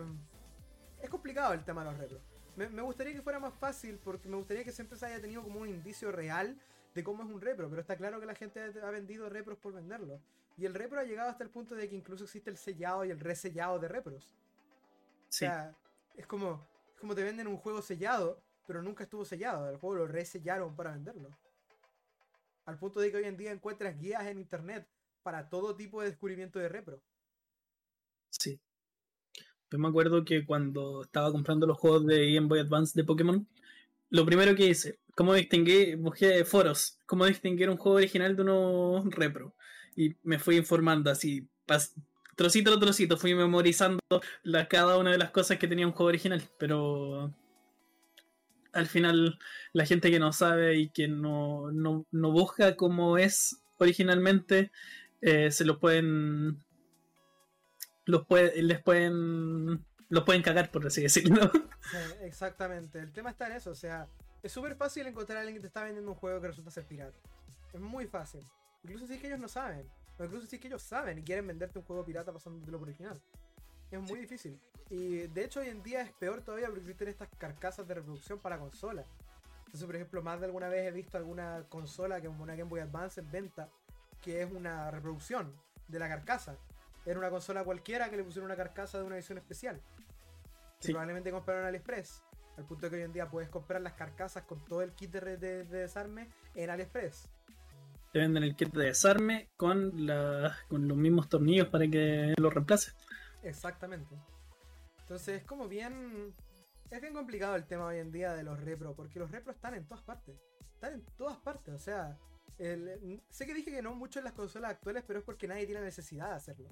es 1.02 1.10
complicado 1.10 1.54
el 1.54 1.64
tema 1.64 1.84
de 1.84 1.90
los 1.90 2.00
repros. 2.00 2.22
Me, 2.56 2.68
gustaría 2.84 3.14
que 3.14 3.24
fuera 3.24 3.40
más 3.40 3.56
fácil 3.56 3.98
porque 3.98 4.30
me 4.30 4.36
gustaría 4.36 4.64
que 4.64 4.72
siempre 4.72 4.96
se 4.96 5.08
haya 5.08 5.20
tenido 5.20 5.42
como 5.42 5.60
un 5.60 5.70
indicio 5.70 6.12
real 6.12 6.56
de 6.94 7.04
cómo 7.04 7.24
es 7.24 7.30
un 7.30 7.42
repro, 7.42 7.68
pero 7.68 7.82
está 7.82 7.98
claro 7.98 8.20
que 8.20 8.28
la 8.28 8.36
gente 8.36 8.62
ha 8.84 8.92
vendido 8.92 9.28
repros 9.28 9.58
por 9.58 9.74
venderlo. 9.74 10.22
Y 10.56 10.68
el 10.68 10.76
repro 10.76 11.00
ha 11.00 11.04
llegado 11.04 11.32
hasta 11.32 11.44
el 11.44 11.50
punto 11.50 11.74
de 11.74 11.90
que 11.90 11.96
incluso 11.96 12.26
existe 12.26 12.52
el 12.52 12.58
sellado 12.58 13.04
y 13.06 13.10
el 13.10 13.20
resellado 13.20 13.80
de 13.80 13.88
repros. 13.88 14.36
O 15.30 15.34
sea, 15.34 15.76
es 16.16 16.28
como, 16.28 16.64
es 16.94 17.00
como 17.00 17.16
te 17.16 17.24
venden 17.24 17.48
un 17.48 17.58
juego 17.58 17.82
sellado, 17.82 18.40
pero 18.68 18.84
nunca 18.84 19.06
estuvo 19.06 19.26
sellado. 19.26 19.70
El 19.70 19.78
juego 19.78 19.96
lo 19.96 20.08
resellaron 20.08 20.76
para 20.76 20.92
venderlo. 20.92 21.36
Al 22.66 22.78
punto 22.78 23.00
de 23.00 23.10
que 23.10 23.18
hoy 23.18 23.24
en 23.24 23.38
día 23.38 23.52
encuentras 23.52 23.98
guías 23.98 24.28
en 24.28 24.38
internet 24.38 24.86
para 25.24 25.50
todo 25.50 25.76
tipo 25.76 26.02
de 26.02 26.10
descubrimiento 26.10 26.60
de 26.60 26.70
repro. 26.70 27.02
Sí. 28.30 28.60
Yo 29.72 29.80
me 29.80 29.88
acuerdo 29.88 30.24
que 30.24 30.46
cuando 30.46 31.02
estaba 31.04 31.32
comprando 31.32 31.66
los 31.66 31.78
juegos 31.78 32.06
de 32.06 32.34
Game 32.34 32.48
Boy 32.48 32.60
Advance 32.60 32.94
de 32.96 33.06
Pokémon, 33.06 33.48
lo 34.10 34.26
primero 34.26 34.56
que 34.56 34.68
hice, 34.68 35.00
¿cómo 35.16 35.34
distinguir? 35.34 35.98
Busqué 35.98 36.46
foros, 36.46 37.00
¿cómo 37.06 37.26
distinguir 37.26 37.70
un 37.70 37.78
juego 37.78 37.98
original 37.98 38.36
de 38.36 38.42
uno 38.42 39.04
repro? 39.06 39.56
Y 39.96 40.16
me 40.24 40.40
fui 40.40 40.58
informando 40.58 41.10
así, 41.10 41.50
trocito 42.36 42.74
a 42.74 42.80
trocito, 42.80 43.18
fui 43.18 43.34
memorizando 43.34 44.00
cada 44.70 44.98
una 44.98 45.12
de 45.12 45.18
las 45.18 45.32
cosas 45.32 45.58
que 45.58 45.68
tenía 45.68 45.88
un 45.88 45.94
juego 45.94 46.10
original, 46.10 46.42
pero 46.58 47.34
al 48.78 48.88
final 48.88 49.40
la 49.74 49.86
gente 49.86 50.12
que 50.12 50.20
no 50.20 50.32
sabe 50.32 50.76
y 50.76 50.90
que 50.90 51.08
no, 51.08 51.72
busca 52.12 52.76
como 52.76 53.18
es 53.18 53.62
originalmente, 53.80 54.72
eh, 55.22 55.52
se 55.52 55.66
lo 55.66 55.80
pueden 55.80 56.64
los 58.06 58.26
les 58.56 58.82
pueden 58.82 59.86
los 60.10 60.24
pueden 60.24 60.42
cagar, 60.42 60.72
por 60.72 60.86
así 60.88 61.02
decirlo. 61.02 61.52
exactamente. 62.22 63.00
El 63.00 63.12
tema 63.12 63.32
está 63.32 63.48
en 63.48 63.54
eso. 63.54 63.72
O 63.72 63.76
sea, 63.76 64.08
es 64.42 64.52
súper 64.52 64.76
fácil 64.76 65.06
encontrar 65.06 65.38
a 65.38 65.42
alguien 65.42 65.56
que 65.56 65.62
te 65.62 65.68
está 65.68 65.84
vendiendo 65.84 66.12
un 66.12 66.18
juego 66.18 66.40
que 66.40 66.48
resulta 66.48 66.72
ser 66.72 66.86
pirata. 66.86 67.18
Es 67.74 67.82
muy 67.82 68.08
fácil. 68.08 68.46
Incluso 68.84 69.08
si 69.08 69.16
es 69.16 69.22
que 69.22 69.28
ellos 69.28 69.40
no 69.40 69.50
saben. 69.50 69.86
O 70.18 70.24
incluso 70.24 70.48
si 70.48 70.56
es 70.56 70.62
que 70.62 70.68
ellos 70.68 70.82
saben 70.82 71.20
y 71.20 71.24
quieren 71.24 71.46
venderte 71.46 71.80
un 71.80 71.86
juego 71.86 72.06
pirata 72.06 72.32
pasándotelo 72.32 72.80
por 72.80 72.88
original. 72.88 73.22
Es 73.92 74.00
muy 74.00 74.20
difícil. 74.20 74.60
Y 74.90 75.28
de 75.28 75.44
hecho 75.44 75.60
hoy 75.60 75.68
en 75.68 75.84
día 75.84 76.02
es 76.02 76.12
peor 76.14 76.42
todavía 76.42 76.68
porque 76.68 76.82
existen 76.82 77.10
estas 77.10 77.30
carcasas 77.38 77.88
de 77.88 77.96
reproducción 77.96 78.40
para 78.40 78.58
consolas. 78.58 79.06
Entonces, 79.66 79.86
por 79.86 79.96
ejemplo, 79.96 80.22
más 80.22 80.40
de 80.40 80.46
alguna 80.46 80.70
vez 80.70 80.88
he 80.88 80.92
visto 80.92 81.18
alguna 81.18 81.66
consola 81.68 82.22
que 82.22 82.30
una 82.30 82.56
Game 82.56 82.70
Boy 82.70 82.80
Advance 82.80 83.20
en 83.20 83.30
venta 83.30 83.70
que 84.22 84.42
es 84.42 84.52
una 84.52 84.90
reproducción 84.92 85.54
de 85.88 86.00
la 86.00 86.08
carcasa. 86.08 86.58
Era 87.06 87.20
una 87.20 87.30
consola 87.30 87.64
cualquiera 87.64 88.10
que 88.10 88.18
le 88.18 88.24
pusieron 88.24 88.46
una 88.46 88.56
carcasa 88.56 88.98
de 88.98 89.04
una 89.04 89.16
edición 89.16 89.38
especial. 89.38 89.82
Que 90.82 90.90
probablemente 90.90 91.32
compraron 91.32 91.64
en 91.64 91.68
AliExpress. 91.70 92.24
Al 92.58 92.66
punto 92.66 92.90
que 92.90 92.96
hoy 92.96 93.02
en 93.04 93.14
día 93.14 93.30
puedes 93.30 93.50
comprar 93.50 93.82
las 93.82 93.94
carcasas 93.94 94.44
con 94.44 94.64
todo 94.66 94.82
el 94.82 94.94
kit 94.94 95.12
de, 95.12 95.64
desarme 95.66 96.30
en 96.56 96.70
AliExpress. 96.70 97.30
Te 98.14 98.20
venden 98.20 98.44
el 98.44 98.56
kit 98.56 98.74
de 98.74 98.86
desarme 98.86 99.50
con, 99.58 100.06
la, 100.06 100.58
con 100.70 100.88
los 100.88 100.98
mismos 100.98 101.30
tornillos 101.30 101.68
para 101.68 101.88
que 101.88 102.34
lo 102.38 102.50
reemplace. 102.50 102.92
Exactamente. 103.44 104.16
Entonces 105.08 105.40
es 105.40 105.44
como 105.46 105.70
bien. 105.70 106.36
Es 106.90 107.00
bien 107.00 107.14
complicado 107.14 107.56
el 107.56 107.66
tema 107.66 107.86
hoy 107.86 108.00
en 108.00 108.12
día 108.12 108.34
de 108.34 108.44
los 108.44 108.60
repro, 108.60 108.94
porque 108.94 109.20
los 109.20 109.32
repros 109.32 109.56
están 109.56 109.74
en 109.74 109.86
todas 109.86 110.04
partes. 110.04 110.38
Están 110.74 110.94
en 110.96 111.06
todas 111.18 111.38
partes, 111.38 111.74
o 111.74 111.80
sea, 111.80 112.18
sé 112.58 113.46
que 113.46 113.54
dije 113.54 113.72
que 113.72 113.82
no 113.82 113.96
mucho 113.96 114.20
en 114.20 114.26
las 114.26 114.34
consolas 114.34 114.72
actuales, 114.72 115.04
pero 115.08 115.20
es 115.20 115.26
porque 115.26 115.48
nadie 115.48 115.66
tiene 115.66 115.82
necesidad 115.82 116.30
de 116.30 116.36
hacerlo. 116.36 116.70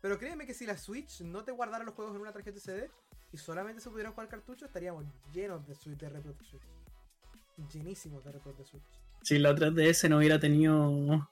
Pero 0.00 0.18
créeme 0.18 0.46
que 0.46 0.54
si 0.54 0.66
la 0.66 0.76
Switch 0.76 1.22
no 1.22 1.44
te 1.44 1.52
guardara 1.52 1.84
los 1.84 1.94
juegos 1.94 2.14
en 2.14 2.20
una 2.20 2.32
tarjeta 2.32 2.60
CD 2.60 2.90
y 3.32 3.36
solamente 3.36 3.80
se 3.80 3.90
pudieran 3.90 4.12
jugar 4.12 4.28
cartuchos, 4.28 4.68
estaríamos 4.68 5.04
llenos 5.32 5.66
de, 5.66 5.74
Switch, 5.74 5.98
de 5.98 6.08
repro 6.08 6.32
de 6.32 6.44
Switch. 6.44 6.62
Llenísimos 7.72 8.24
de 8.24 8.32
repro 8.32 8.52
de 8.52 8.64
Switch. 8.64 8.82
Si 9.22 9.38
la 9.38 9.54
3DS 9.54 10.08
no 10.08 10.18
hubiera 10.18 10.38
tenido 10.38 11.28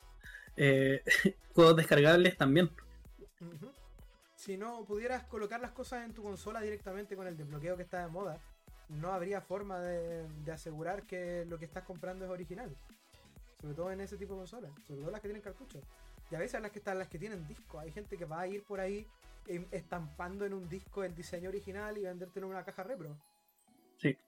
eh, 0.56 1.04
juegos 1.54 1.76
descargables 1.76 2.36
también. 2.36 2.70
Si 4.42 4.56
no 4.56 4.84
pudieras 4.84 5.22
colocar 5.22 5.60
las 5.60 5.70
cosas 5.70 6.04
en 6.04 6.14
tu 6.14 6.24
consola 6.24 6.60
directamente 6.60 7.14
con 7.14 7.28
el 7.28 7.36
desbloqueo 7.36 7.76
que 7.76 7.84
está 7.84 8.00
de 8.00 8.08
moda, 8.08 8.40
no 8.88 9.12
habría 9.12 9.40
forma 9.40 9.78
de, 9.78 10.50
asegurar 10.50 11.04
que 11.04 11.44
lo 11.44 11.60
que 11.60 11.64
estás 11.64 11.84
comprando 11.84 12.24
es 12.24 12.30
original. 12.32 12.76
Sobre 13.60 13.74
todo 13.74 13.92
en 13.92 14.00
ese 14.00 14.16
tipo 14.16 14.34
de 14.34 14.40
consolas, 14.40 14.72
sobre 14.84 15.02
todo 15.02 15.12
las 15.12 15.20
que 15.20 15.28
tienen 15.28 15.42
cartuchos. 15.42 15.84
Y 16.28 16.34
a 16.34 16.40
veces 16.40 16.60
las 16.60 16.72
que 16.72 16.80
están 16.80 16.98
las 16.98 17.06
que 17.06 17.20
tienen 17.20 17.46
disco. 17.46 17.78
Hay 17.78 17.92
gente 17.92 18.18
que 18.18 18.24
va 18.24 18.40
a 18.40 18.48
ir 18.48 18.64
por 18.64 18.80
ahí 18.80 19.06
em, 19.46 19.64
estampando 19.70 20.44
en 20.44 20.54
un 20.54 20.68
disco 20.68 21.04
el 21.04 21.14
diseño 21.14 21.48
original 21.48 21.96
y 21.96 22.02
vendértelo 22.02 22.46
en 22.48 22.54
una 22.54 22.64
caja 22.64 22.82
repro. 22.82 23.16
Sí. 23.96 24.18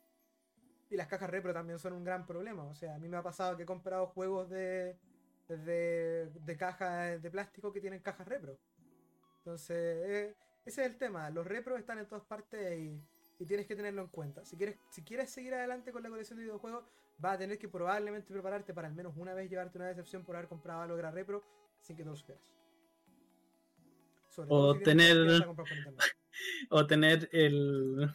Y 0.91 0.97
las 0.97 1.09
cajas 1.09 1.28
repro 1.28 1.53
también 1.53 1.81
son 1.81 1.93
un 1.93 2.05
gran 2.05 2.24
problema. 2.24 2.62
O 2.62 2.74
sea, 2.77 2.95
a 2.95 2.99
mí 3.01 3.09
me 3.09 3.16
ha 3.16 3.23
pasado 3.24 3.57
que 3.57 3.65
he 3.65 3.66
comprado 3.66 4.07
juegos 4.07 4.49
de, 4.49 4.97
de, 5.49 6.31
de 6.32 6.57
cajas 6.57 7.20
de 7.20 7.31
plástico 7.32 7.73
que 7.73 7.81
tienen 7.81 7.99
cajas 7.99 8.28
repro. 8.28 8.57
Entonces, 9.45 9.77
eh, 9.77 10.35
ese 10.65 10.81
es 10.81 10.87
el 10.87 10.97
tema. 10.97 11.29
Los 11.29 11.47
repros 11.47 11.79
están 11.79 11.99
en 11.99 12.07
todas 12.07 12.25
partes 12.25 12.81
y, 12.81 12.99
tienes 13.47 13.66
que 13.66 13.77
tenerlo 13.77 14.01
en 14.01 14.09
cuenta. 14.09 14.43
Si 14.47 14.57
quieres, 14.57 14.79
si 14.91 15.03
quieres 15.03 15.29
seguir 15.29 15.53
adelante 15.53 15.93
con 15.93 16.03
la 16.03 16.09
colección 16.09 16.39
de 16.39 16.47
videojuegos, 16.47 16.85
vas 17.19 17.35
a 17.35 17.39
tener 17.39 17.59
que 17.59 17.69
probablemente 17.69 18.33
prepararte 18.33 18.73
para 18.73 18.89
al 18.89 18.95
menos 18.95 19.12
una 19.19 19.35
vez 19.35 19.51
llevarte 19.51 19.77
una 19.77 19.89
decepción 19.89 20.25
por 20.25 20.37
haber 20.37 20.49
comprado 20.49 20.81
algo 20.81 20.95
que 20.95 21.01
era 21.01 21.11
repro 21.11 21.45
sin 21.83 21.95
que 21.95 22.05
te 22.05 22.09
lo 22.09 22.16
supieras. 22.16 22.43
o 24.49 24.79
tener, 24.79 25.19
o 26.71 26.87
tener 26.87 27.29
el, 27.33 28.11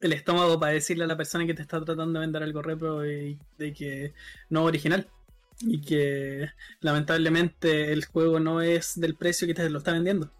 el 0.00 0.12
estómago 0.14 0.58
para 0.58 0.72
decirle 0.72 1.04
a 1.04 1.08
la 1.08 1.16
persona 1.18 1.44
que 1.44 1.52
te 1.52 1.60
está 1.60 1.84
tratando 1.84 2.18
de 2.18 2.24
vender 2.24 2.42
algo 2.42 2.62
repro 2.62 3.06
y 3.06 3.38
de 3.58 3.74
que 3.74 4.14
no 4.48 4.64
original 4.64 5.10
y 5.60 5.82
que 5.82 6.48
lamentablemente 6.80 7.92
el 7.92 8.06
juego 8.06 8.40
no 8.40 8.62
es 8.62 8.98
del 8.98 9.14
precio 9.14 9.46
que 9.46 9.52
te 9.52 9.68
lo 9.68 9.78
está 9.78 9.92
vendiendo. 9.92 10.32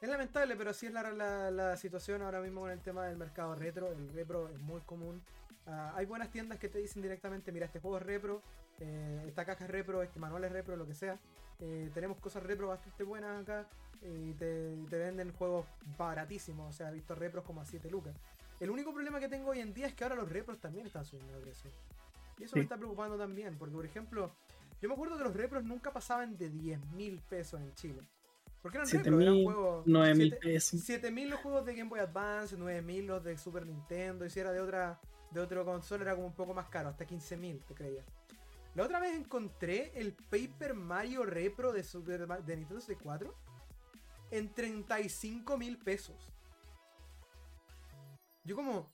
Es 0.00 0.08
lamentable, 0.08 0.56
pero 0.56 0.70
así 0.70 0.86
es 0.86 0.92
la, 0.92 1.76
situación 1.76 2.22
ahora 2.22 2.40
mismo 2.40 2.62
con 2.62 2.70
el 2.70 2.80
tema 2.80 3.06
del 3.06 3.18
mercado 3.18 3.54
retro. 3.54 3.92
El 3.92 4.10
repro 4.12 4.48
es 4.48 4.58
muy 4.58 4.80
común. 4.82 5.20
Ah, 5.66 5.92
hay 5.94 6.06
buenas 6.06 6.30
tiendas 6.30 6.58
que 6.58 6.68
te 6.68 6.78
dicen 6.78 7.02
directamente, 7.02 7.52
mira, 7.52 7.66
este 7.66 7.80
juego 7.80 7.98
es 7.98 8.02
repro, 8.02 8.40
eh, 8.80 9.24
esta 9.26 9.44
caja 9.44 9.64
es 9.64 9.70
repro, 9.70 10.02
este 10.02 10.18
manual 10.18 10.44
es 10.44 10.52
repro, 10.52 10.74
lo 10.76 10.86
que 10.86 10.94
sea. 10.94 11.18
Eh, 11.60 11.90
tenemos 11.92 12.18
cosas 12.18 12.42
repro 12.42 12.68
bastante 12.68 13.04
buenas 13.04 13.42
acá 13.42 13.66
y 14.00 14.32
te, 14.32 14.74
venden 14.90 15.32
juegos 15.32 15.66
baratísimos. 15.98 16.70
O 16.70 16.72
sea, 16.72 16.88
he 16.88 16.94
visto 16.94 17.14
repros 17.14 17.44
como 17.44 17.60
a 17.60 17.66
7 17.66 17.90
lucas. 17.90 18.16
El 18.58 18.70
único 18.70 18.92
problema 18.94 19.20
que 19.20 19.28
tengo 19.28 19.50
hoy 19.50 19.60
en 19.60 19.74
día 19.74 19.86
es 19.86 19.94
que 19.94 20.04
ahora 20.04 20.16
los 20.16 20.30
repros 20.30 20.58
también 20.58 20.86
están 20.86 21.04
subiendo 21.04 21.34
de 21.34 21.40
precio. 21.40 21.70
Y 22.38 22.44
eso 22.44 22.56
me 22.56 22.62
está 22.62 22.78
preocupando 22.78 23.18
también, 23.18 23.58
porque 23.58 23.74
por 23.74 23.84
ejemplo, 23.84 24.32
yo 24.80 24.88
me 24.88 24.94
acuerdo 24.94 25.18
que 25.18 25.24
los 25.24 25.34
repros 25.34 25.62
nunca 25.62 25.92
pasaban 25.92 26.38
de 26.38 26.48
10 26.48 26.80
mil 26.92 27.20
pesos 27.28 27.60
en 27.60 27.74
Chile. 27.74 28.00
Porque 28.62 28.78
eran 28.78 28.86
7 28.86 29.08
eran 29.08 29.42
juegos. 29.42 29.84
9 29.86 30.14
mil 30.14 30.36
pesos. 30.36 30.80
7 30.84 31.10
mil 31.10 31.30
los 31.30 31.40
juegos 31.40 31.64
de 31.64 31.74
Game 31.74 31.88
Boy 31.88 32.00
Advance, 32.00 32.56
9 32.56 32.82
mil 32.82 33.06
los 33.06 33.24
de 33.24 33.38
Super 33.38 33.66
Nintendo. 33.66 34.24
Y 34.26 34.30
si 34.30 34.40
era 34.40 34.52
de 34.52 34.60
otra 34.60 35.00
de 35.30 35.40
otro 35.40 35.64
consola 35.64 36.02
era 36.02 36.14
como 36.14 36.26
un 36.26 36.34
poco 36.34 36.54
más 36.54 36.68
caro, 36.68 36.88
hasta 36.88 37.06
15 37.06 37.36
mil, 37.36 37.64
te 37.64 37.74
creía. 37.74 38.04
La 38.74 38.84
otra 38.84 39.00
vez 39.00 39.14
encontré 39.14 39.92
el 39.94 40.12
Paper 40.12 40.74
Mario 40.74 41.24
Repro 41.24 41.72
de, 41.72 41.82
Super, 41.82 42.26
de 42.26 42.56
Nintendo 42.56 42.80
64 42.80 43.34
en 44.30 44.52
35 44.52 45.56
mil 45.56 45.78
pesos. 45.78 46.32
Yo 48.44 48.56
como, 48.56 48.86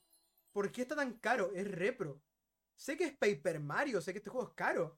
¿por 0.51 0.71
qué 0.71 0.81
está 0.81 0.95
tan 0.95 1.13
caro? 1.13 1.51
Es 1.53 1.69
repro. 1.69 2.21
Sé 2.75 2.97
que 2.97 3.05
es 3.05 3.17
Paper 3.17 3.59
Mario, 3.59 4.01
sé 4.01 4.13
que 4.13 4.19
este 4.19 4.29
juego 4.29 4.49
es 4.49 4.53
caro. 4.55 4.97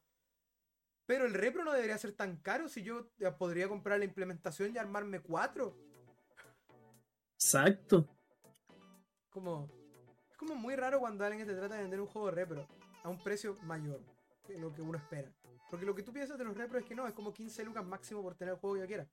Pero 1.10 1.26
el 1.26 1.34
repro 1.34 1.64
no 1.64 1.73
debería 1.73 1.98
ser 1.98 2.11
tan 2.11 2.38
caro 2.38 2.69
si 2.69 2.84
yo 2.84 3.07
podría 3.40 3.68
comprar 3.68 3.98
la 3.98 4.06
implementación 4.06 4.76
y 4.76 4.77
armarme 4.77 5.19
cuatro. 5.19 5.76
Exacto. 7.34 8.07
Como. 9.31 9.72
Es 10.30 10.38
como 10.38 10.53
muy 10.53 10.76
raro 10.76 10.99
cuando 10.99 11.26
alguien 11.26 11.48
te 11.48 11.56
trata 11.56 11.77
de 11.77 11.81
vender 11.81 11.99
un 11.99 12.06
juego 12.06 12.30
repro 12.30 12.68
a 13.02 13.10
un 13.10 13.18
precio 13.23 13.56
mayor 13.64 13.99
que 14.45 14.60
lo 14.60 14.72
que 14.72 14.84
uno 14.84 14.99
espera. 14.99 15.34
Porque 15.72 15.84
lo 15.84 15.95
que 15.95 16.03
tú 16.03 16.14
piensas 16.14 16.38
de 16.38 16.44
los 16.44 16.56
repros 16.56 16.84
es 16.84 16.88
que 16.88 16.94
no, 16.94 17.07
es 17.07 17.15
como 17.15 17.34
15 17.34 17.64
lucas 17.64 17.84
máximo 17.84 18.22
por 18.22 18.36
tener 18.36 18.53
el 18.53 18.60
juego 18.60 18.76
que 18.76 18.81
yo 18.81 18.88
quiera. 18.88 19.07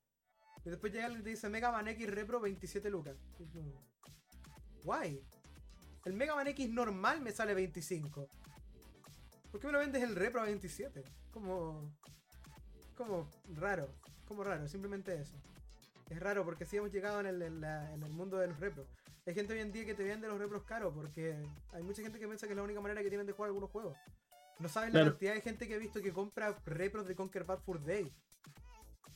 Y 0.63 0.69
después 0.69 0.93
llega 0.93 1.09
y 1.09 1.23
te 1.23 1.29
dice 1.29 1.49
Mega 1.49 1.71
Man 1.71 1.87
X 1.87 2.11
Repro 2.11 2.39
27 2.39 2.91
lucas. 2.91 3.15
Guay. 4.83 5.19
El 6.05 6.13
Mega 6.13 6.35
Man 6.35 6.45
X 6.45 6.69
normal 6.69 7.21
me 7.21 7.31
sale 7.31 7.55
25. 7.55 8.29
¿Por 9.57 9.61
qué 9.61 9.67
me 9.69 9.73
lo 9.73 9.79
vendes 9.79 10.03
el 10.03 10.15
Repro 10.15 10.39
a 10.39 10.43
27? 10.43 11.03
Como. 11.33 11.91
Como 12.95 13.27
raro. 13.55 13.89
Como 14.27 14.43
raro, 14.43 14.67
simplemente 14.67 15.19
eso. 15.19 15.33
Es 16.11 16.19
raro 16.19 16.45
porque 16.45 16.63
si 16.63 16.77
hemos 16.77 16.91
llegado 16.91 17.21
en 17.21 17.25
el, 17.25 18.11
mundo 18.11 18.37
de 18.37 18.49
los 18.49 18.59
repros. 18.59 18.85
Hay 19.25 19.33
gente 19.33 19.53
hoy 19.53 19.61
en 19.61 19.71
día 19.71 19.83
que 19.83 19.95
te 19.95 20.03
vende 20.03 20.27
los 20.27 20.37
repros 20.37 20.61
caros 20.61 20.93
porque 20.93 21.35
hay 21.73 21.81
mucha 21.81 22.03
gente 22.03 22.19
que 22.19 22.27
piensa 22.27 22.45
que 22.45 22.53
es 22.53 22.57
la 22.57 22.61
única 22.61 22.81
manera 22.81 23.01
que 23.01 23.09
tienen 23.09 23.25
de 23.25 23.33
jugar 23.33 23.47
algunos 23.47 23.71
juegos. 23.71 23.97
No 24.59 24.69
saben 24.69 24.93
la 24.93 25.05
cantidad 25.05 25.33
de 25.33 25.41
gente 25.41 25.67
que 25.67 25.73
he 25.73 25.79
visto 25.79 26.03
que 26.03 26.13
compra 26.13 26.55
repros 26.63 27.07
de 27.07 27.15
Conquer 27.15 27.43
Bad 27.43 27.61
Fur 27.61 27.83
Day. 27.83 28.13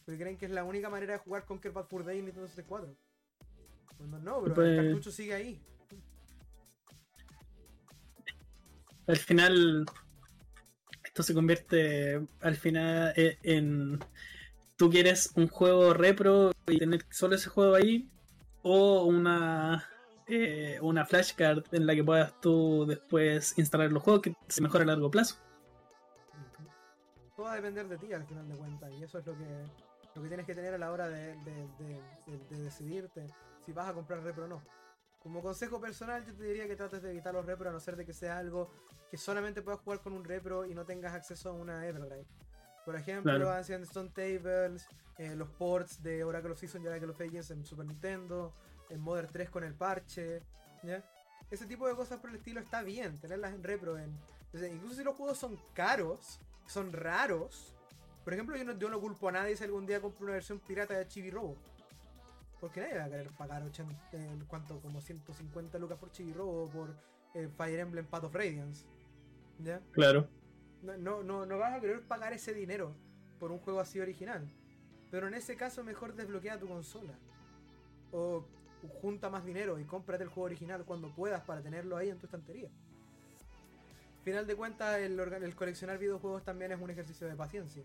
Porque 0.04 0.20
creen 0.20 0.38
que 0.38 0.48
es 0.48 0.52
la 0.52 0.64
única 0.64 0.90
manera 0.90 1.14
de 1.14 1.20
jugar 1.20 1.46
Conquer 1.46 1.72
Bad 1.72 1.86
Fur 1.86 2.04
Day 2.04 2.18
en 2.18 2.26
Nintendo 2.26 2.48
64. 2.48 2.96
Cuando 3.96 4.18
no, 4.18 4.42
bro, 4.42 4.64
el 4.64 4.76
cartucho 4.76 5.12
sigue 5.12 5.36
ahí. 5.36 5.62
Al 9.06 9.18
final, 9.18 9.86
esto 11.12 11.24
se 11.24 11.34
convierte 11.34 12.26
al 12.40 12.56
final 12.56 13.12
eh, 13.18 13.38
en 13.44 14.00
tú 14.78 14.90
quieres 14.90 15.34
un 15.36 15.50
juego 15.50 15.94
repro 15.94 16.54
y 16.68 16.80
tener 16.80 17.06
solo 17.10 17.36
ese 17.36 17.50
juego 17.50 17.76
ahí 17.76 18.10
o 18.62 19.04
una 19.04 19.86
eh, 20.28 20.80
una 20.82 21.06
flashcard 21.06 21.66
en 21.74 21.86
la 21.86 21.96
que 21.96 22.04
puedas 22.06 22.40
tú 22.40 22.86
después 22.88 23.58
instalar 23.58 23.92
los 23.92 24.02
juegos 24.02 24.22
que 24.22 24.34
se 24.48 24.62
mejora 24.62 24.86
a 24.86 24.88
largo 24.88 25.12
plazo. 25.12 25.36
Todo 27.36 27.48
va 27.48 27.54
a 27.54 27.56
depender 27.56 27.90
de 27.90 27.98
ti 27.98 28.14
al 28.14 28.26
final 28.26 28.48
de 28.48 28.56
cuentas 28.56 28.92
y 28.94 29.04
eso 29.04 29.20
es 29.20 29.26
lo 29.26 29.38
que 29.38 29.66
lo 30.16 30.22
que 30.22 30.28
tienes 30.30 30.46
que 30.46 30.56
tener 30.56 30.74
a 30.74 30.78
la 30.78 30.94
hora 30.94 31.10
de, 31.10 31.36
de 31.36 32.58
decidirte 32.58 33.28
si 33.66 33.74
vas 33.74 33.90
a 33.90 33.94
comprar 33.94 34.24
repro 34.24 34.46
o 34.46 34.48
no. 34.48 34.62
Como 35.22 35.42
consejo 35.42 35.80
personal, 35.80 36.26
yo 36.26 36.34
te 36.34 36.44
diría 36.44 36.68
que 36.68 36.76
trates 36.76 37.02
de 37.02 37.12
evitar 37.12 37.34
los 37.34 37.46
repro 37.46 37.70
a 37.70 37.74
no 37.74 37.80
ser 37.80 37.96
de 37.96 38.06
que 38.06 38.14
sea 38.14 38.38
algo 38.38 38.72
que 39.10 39.18
solamente 39.18 39.62
puedas 39.62 39.80
jugar 39.82 40.00
con 40.00 40.14
un 40.14 40.24
repro 40.24 40.66
y 40.66 40.74
no 40.74 40.86
tengas 40.86 41.14
acceso 41.14 41.50
a 41.50 41.54
una 41.54 41.86
Everdrive. 41.86 42.26
Por 42.86 42.96
ejemplo, 42.96 43.38
los 43.38 43.50
Ancient 43.50 43.84
Stone 43.84 44.10
Tables, 44.10 44.88
eh, 45.18 45.36
los 45.36 45.50
ports 45.50 46.02
de 46.02 46.24
Oracle 46.24 46.52
of 46.52 46.60
Season 46.60 46.82
y 46.82 46.88
Oracle 46.88 47.12
of 47.12 47.22
Ages 47.22 47.52
en 47.52 47.64
Super 47.64 47.86
Nintendo, 47.86 48.54
en 48.90 49.00
Modern 49.00 49.30
3 49.32 49.50
con 49.50 49.64
el 49.64 49.76
parche, 49.76 50.42
Ese 51.52 51.66
tipo 51.68 51.88
de 51.88 51.96
cosas 51.96 52.20
por 52.20 52.32
el 52.32 52.38
estilo 52.38 52.60
está 52.60 52.82
bien, 52.82 53.20
tenerlas 53.20 53.54
en 53.54 53.64
repro. 53.64 54.00
En, 54.00 54.18
incluso 54.54 54.96
si 54.96 55.04
los 55.04 55.16
juegos 55.16 55.38
son 55.38 55.60
caros, 55.74 56.40
son 56.66 56.92
raros. 56.92 57.76
Por 58.24 58.34
ejemplo, 58.34 58.58
yo 58.58 58.64
no, 58.64 58.78
yo 58.78 58.90
no 58.90 59.00
culpo 59.00 59.30
a 59.30 59.34
nadie 59.34 59.56
si 59.56 59.64
algún 59.64 59.86
día 59.86 60.02
compro 60.02 60.24
una 60.24 60.34
versión 60.34 60.60
pirata 60.60 60.96
de 60.96 61.08
Chibi 61.08 61.30
Robo. 61.30 61.58
Porque 62.62 62.80
nadie 62.80 62.98
va 63.00 63.06
a 63.06 63.10
querer 63.10 63.32
pagar 63.32 63.64
80, 63.64 63.94
eh, 64.14 64.40
¿cuánto? 64.48 64.80
Como 64.80 65.02
150 65.02 65.80
lucas 65.80 65.98
por 65.98 66.12
Chibi-Robo 66.12 66.66
o 66.66 66.70
por 66.70 66.96
eh, 67.34 67.50
Fire 67.58 67.80
Emblem 67.80 68.06
Path 68.06 68.26
of 68.26 68.36
Radiance. 68.36 68.86
¿Ya? 69.58 69.82
Claro. 69.92 70.28
No, 70.84 71.24
no, 71.24 71.46
no, 71.46 71.58
vas 71.58 71.74
a 71.74 71.82
querer 71.82 72.04
pagar 72.04 72.34
ese 72.34 72.54
dinero 72.54 72.96
por 73.40 73.52
un 73.52 73.58
juego 73.58 73.80
así 73.80 74.00
original. 74.00 74.48
Pero 75.10 75.28
en 75.28 75.34
ese 75.34 75.56
caso 75.56 75.84
mejor 75.84 76.14
desbloquea 76.14 76.60
tu 76.60 76.68
consola. 76.68 77.14
O 78.12 78.46
junta 79.02 79.30
más 79.30 79.44
dinero 79.44 79.80
y 79.80 79.86
cómprate 79.86 80.24
el 80.24 80.30
juego 80.30 80.46
original 80.46 80.86
cuando 80.86 81.14
puedas 81.14 81.42
para 81.42 81.62
tenerlo 81.62 81.98
ahí 81.98 82.10
en 82.10 82.20
tu 82.20 82.28
estantería. 82.28 82.70
Final 84.24 84.46
de 84.46 84.56
cuentas, 84.56 85.00
el, 85.00 85.20
el 85.20 85.56
coleccionar 85.56 85.98
videojuegos 85.98 86.44
también 86.44 86.72
es 86.72 86.80
un 86.80 86.92
ejercicio 86.92 87.28
de 87.28 87.36
paciencia. 87.36 87.84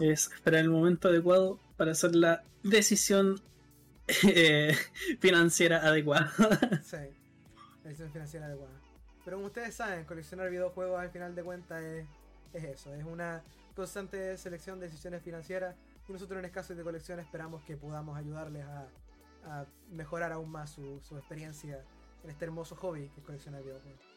Es 0.00 0.30
esperar 0.32 0.60
el 0.60 0.70
momento 0.70 1.08
adecuado 1.08 1.58
para 1.76 1.92
hacer 1.92 2.14
la 2.14 2.44
decisión 2.62 3.40
eh, 4.28 4.76
financiera 5.20 5.78
adecuada. 5.86 6.32
sí, 6.82 6.96
la 6.96 7.90
decisión 7.90 8.12
financiera 8.12 8.46
adecuada. 8.46 8.74
Pero 9.24 9.38
como 9.38 9.48
ustedes 9.48 9.74
saben, 9.74 10.04
coleccionar 10.04 10.50
videojuegos 10.50 11.00
al 11.00 11.10
final 11.10 11.34
de 11.34 11.42
cuentas 11.42 11.82
es, 11.82 12.06
eso, 12.64 12.94
es 12.94 13.04
una 13.04 13.42
constante 13.74 14.36
selección 14.38 14.80
de 14.80 14.86
decisiones 14.86 15.22
financieras 15.22 15.74
Y 16.08 16.12
nosotros 16.12 16.38
en 16.38 16.46
Escasos 16.46 16.76
de 16.76 16.82
Colección 16.82 17.20
esperamos 17.20 17.62
que 17.64 17.76
podamos 17.76 18.16
ayudarles 18.16 18.64
a, 18.64 18.86
mejorar 19.92 20.32
aún 20.32 20.50
más 20.50 20.70
su, 20.70 21.00
su, 21.00 21.16
experiencia 21.16 21.80
en 22.24 22.30
este 22.30 22.44
hermoso 22.46 22.74
hobby 22.76 23.08
que 23.10 23.20
es 23.20 23.26
coleccionar 23.26 23.62
videojuegos. 23.62 24.15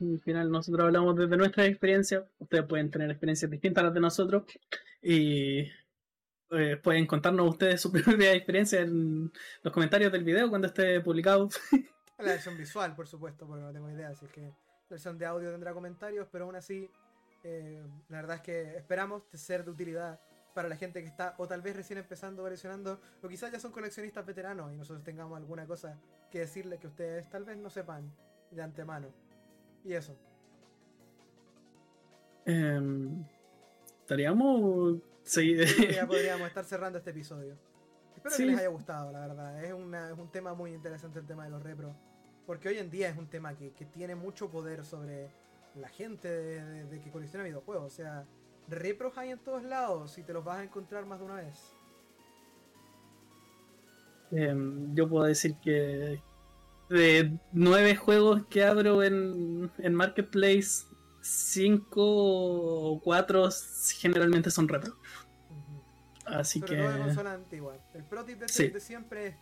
Al 0.00 0.20
final 0.20 0.50
nosotros 0.50 0.84
hablamos 0.84 1.16
desde 1.16 1.36
nuestra 1.36 1.66
experiencia, 1.66 2.24
ustedes 2.38 2.64
pueden 2.64 2.90
tener 2.90 3.10
experiencias 3.10 3.50
distintas 3.50 3.82
a 3.82 3.86
las 3.86 3.94
de 3.94 4.00
nosotros 4.00 4.44
y 5.02 5.60
eh, 6.50 6.76
pueden 6.82 7.06
contarnos 7.06 7.48
ustedes 7.48 7.80
su 7.80 7.92
propia 7.92 8.32
experiencia 8.32 8.80
en 8.80 9.32
los 9.62 9.72
comentarios 9.72 10.12
del 10.12 10.24
video 10.24 10.48
cuando 10.48 10.68
esté 10.68 11.00
publicado. 11.00 11.48
La 12.18 12.24
versión 12.24 12.56
visual, 12.56 12.94
por 12.94 13.08
supuesto, 13.08 13.46
porque 13.46 13.62
no 13.62 13.72
tengo 13.72 13.90
idea, 13.90 14.10
así 14.10 14.26
que 14.26 14.42
la 14.42 14.54
versión 14.88 15.18
de 15.18 15.26
audio 15.26 15.50
tendrá 15.50 15.74
comentarios, 15.74 16.28
pero 16.30 16.44
aún 16.44 16.54
así, 16.54 16.88
eh, 17.42 17.82
la 18.08 18.18
verdad 18.18 18.36
es 18.36 18.42
que 18.42 18.76
esperamos 18.76 19.24
ser 19.32 19.64
de 19.64 19.72
utilidad 19.72 20.20
para 20.54 20.68
la 20.68 20.76
gente 20.76 21.02
que 21.02 21.08
está 21.08 21.34
o 21.38 21.48
tal 21.48 21.60
vez 21.60 21.74
recién 21.74 21.98
empezando 21.98 22.42
coleccionando, 22.42 23.00
o 23.20 23.28
quizás 23.28 23.50
ya 23.50 23.58
son 23.58 23.72
coleccionistas 23.72 24.24
veteranos 24.24 24.72
y 24.72 24.76
nosotros 24.76 25.04
tengamos 25.04 25.36
alguna 25.36 25.66
cosa 25.66 25.98
que 26.30 26.38
decirles 26.38 26.78
que 26.78 26.86
ustedes 26.86 27.28
tal 27.28 27.44
vez 27.44 27.58
no 27.58 27.68
sepan 27.68 28.14
de 28.52 28.62
antemano. 28.62 29.12
Y 29.84 29.92
eso. 29.92 30.16
Em, 32.46 33.24
estaríamos. 34.00 34.98
ya 35.24 36.06
podríamos 36.06 36.48
estar 36.48 36.64
cerrando 36.64 36.98
este 36.98 37.10
episodio. 37.10 37.56
Espero 38.16 38.36
que 38.36 38.46
les 38.46 38.58
haya 38.58 38.68
gustado, 38.68 39.12
la 39.12 39.20
verdad. 39.20 39.62
Es, 39.62 39.72
un 39.72 40.28
tema 40.30 40.54
muy 40.54 40.72
interesante 40.72 41.18
el 41.18 41.26
tema 41.26 41.44
de 41.44 41.50
los 41.50 41.62
repro. 41.62 41.94
Porque 42.46 42.68
hoy 42.68 42.78
en 42.78 42.90
día 42.90 43.08
es 43.08 43.16
un 43.16 43.26
tema 43.26 43.54
que, 43.54 43.70
tiene 43.92 44.14
mucho 44.14 44.50
poder 44.50 44.84
sobre 44.84 45.30
la 45.74 45.88
gente 45.88 46.28
de, 46.28 47.00
que 47.00 47.10
colecciona 47.10 47.44
videojuegos. 47.44 47.92
O 47.92 47.94
sea, 47.94 48.24
repros 48.68 49.16
hay 49.18 49.30
en 49.30 49.38
todos 49.38 49.62
lados 49.64 50.16
y 50.18 50.22
te 50.22 50.32
los 50.32 50.44
vas 50.44 50.58
a 50.58 50.64
encontrar 50.64 51.06
más 51.06 51.18
de 51.18 51.24
una 51.24 51.36
vez. 51.36 51.74
Em, 54.30 54.94
yo 54.94 55.08
puedo 55.08 55.24
decir 55.24 55.56
que 55.62 56.20
de 56.88 57.38
nueve 57.52 57.96
juegos 57.96 58.46
que 58.46 58.64
abro 58.64 59.02
en, 59.02 59.70
en 59.78 59.94
Marketplace, 59.94 60.86
cinco 61.22 62.02
o 62.04 63.00
cuatro 63.02 63.48
generalmente 63.98 64.50
son 64.50 64.68
retro. 64.68 64.96
Así 66.26 66.60
que. 66.60 66.76
de 66.76 66.98
consola 66.98 67.34
antigua. 67.34 67.76
El 67.94 68.04
pro 68.04 68.24
tip 68.24 68.40
de, 68.40 68.80
siempre 68.80 69.36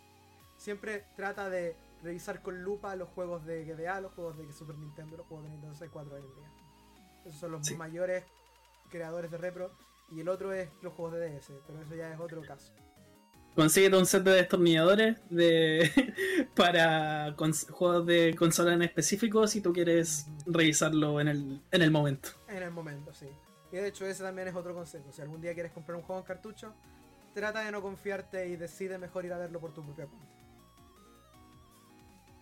siempre 0.57 1.05
trata 1.15 1.49
de 1.49 1.75
revisar 2.03 2.41
con 2.41 2.63
lupa 2.63 2.95
los 2.95 3.09
juegos 3.09 3.45
de 3.45 3.65
GBA, 3.65 4.01
los 4.01 4.13
juegos 4.13 4.37
de 4.37 4.51
Super 4.53 4.77
Nintendo, 4.77 5.17
los 5.17 5.27
juegos 5.27 5.45
de 5.45 5.51
Nintendo 5.51 5.75
64 5.75 6.15
hoy 6.15 6.21
en 6.21 6.35
día. 6.35 6.51
Esos 7.25 7.39
son 7.39 7.51
los 7.51 7.71
mayores 7.77 8.23
creadores 8.89 9.31
de 9.31 9.37
repro. 9.37 9.71
Y 10.09 10.19
el 10.19 10.29
otro 10.29 10.53
es 10.53 10.69
los 10.81 10.93
juegos 10.93 11.15
de 11.15 11.29
DS, 11.29 11.51
pero 11.65 11.81
eso 11.81 11.95
ya 11.95 12.13
es 12.13 12.19
otro 12.19 12.41
caso. 12.41 12.73
Consíguete 13.55 13.95
un 13.97 14.05
set 14.07 14.23
de 14.23 14.31
destornilladores 14.31 15.17
de 15.29 15.91
para 16.55 17.35
juegos 17.37 18.05
de 18.05 18.35
consola 18.35 18.73
en 18.73 18.81
específico 18.81 19.45
si 19.45 19.61
tú 19.61 19.71
quieres 19.71 20.25
revisarlo 20.47 21.21
en 21.21 21.27
el, 21.27 21.61
en 21.71 21.81
el 21.83 21.91
momento. 21.91 22.29
En 22.47 22.63
el 22.63 22.71
momento, 22.71 23.13
sí. 23.13 23.27
Y 23.71 23.75
de 23.75 23.87
hecho 23.87 24.05
ese 24.07 24.23
también 24.23 24.47
es 24.47 24.55
otro 24.55 24.73
consejo. 24.73 25.11
Si 25.11 25.21
algún 25.21 25.39
día 25.39 25.53
quieres 25.53 25.71
comprar 25.71 25.97
un 25.97 26.03
juego 26.03 26.21
en 26.21 26.25
cartucho, 26.25 26.73
trata 27.35 27.61
de 27.61 27.71
no 27.71 27.81
confiarte 27.81 28.47
y 28.47 28.55
decide 28.55 28.97
mejor 28.97 29.25
ir 29.25 29.33
a 29.33 29.37
verlo 29.37 29.59
por 29.59 29.71
tu 29.71 29.83
propia 29.83 30.07
cuenta. 30.07 30.27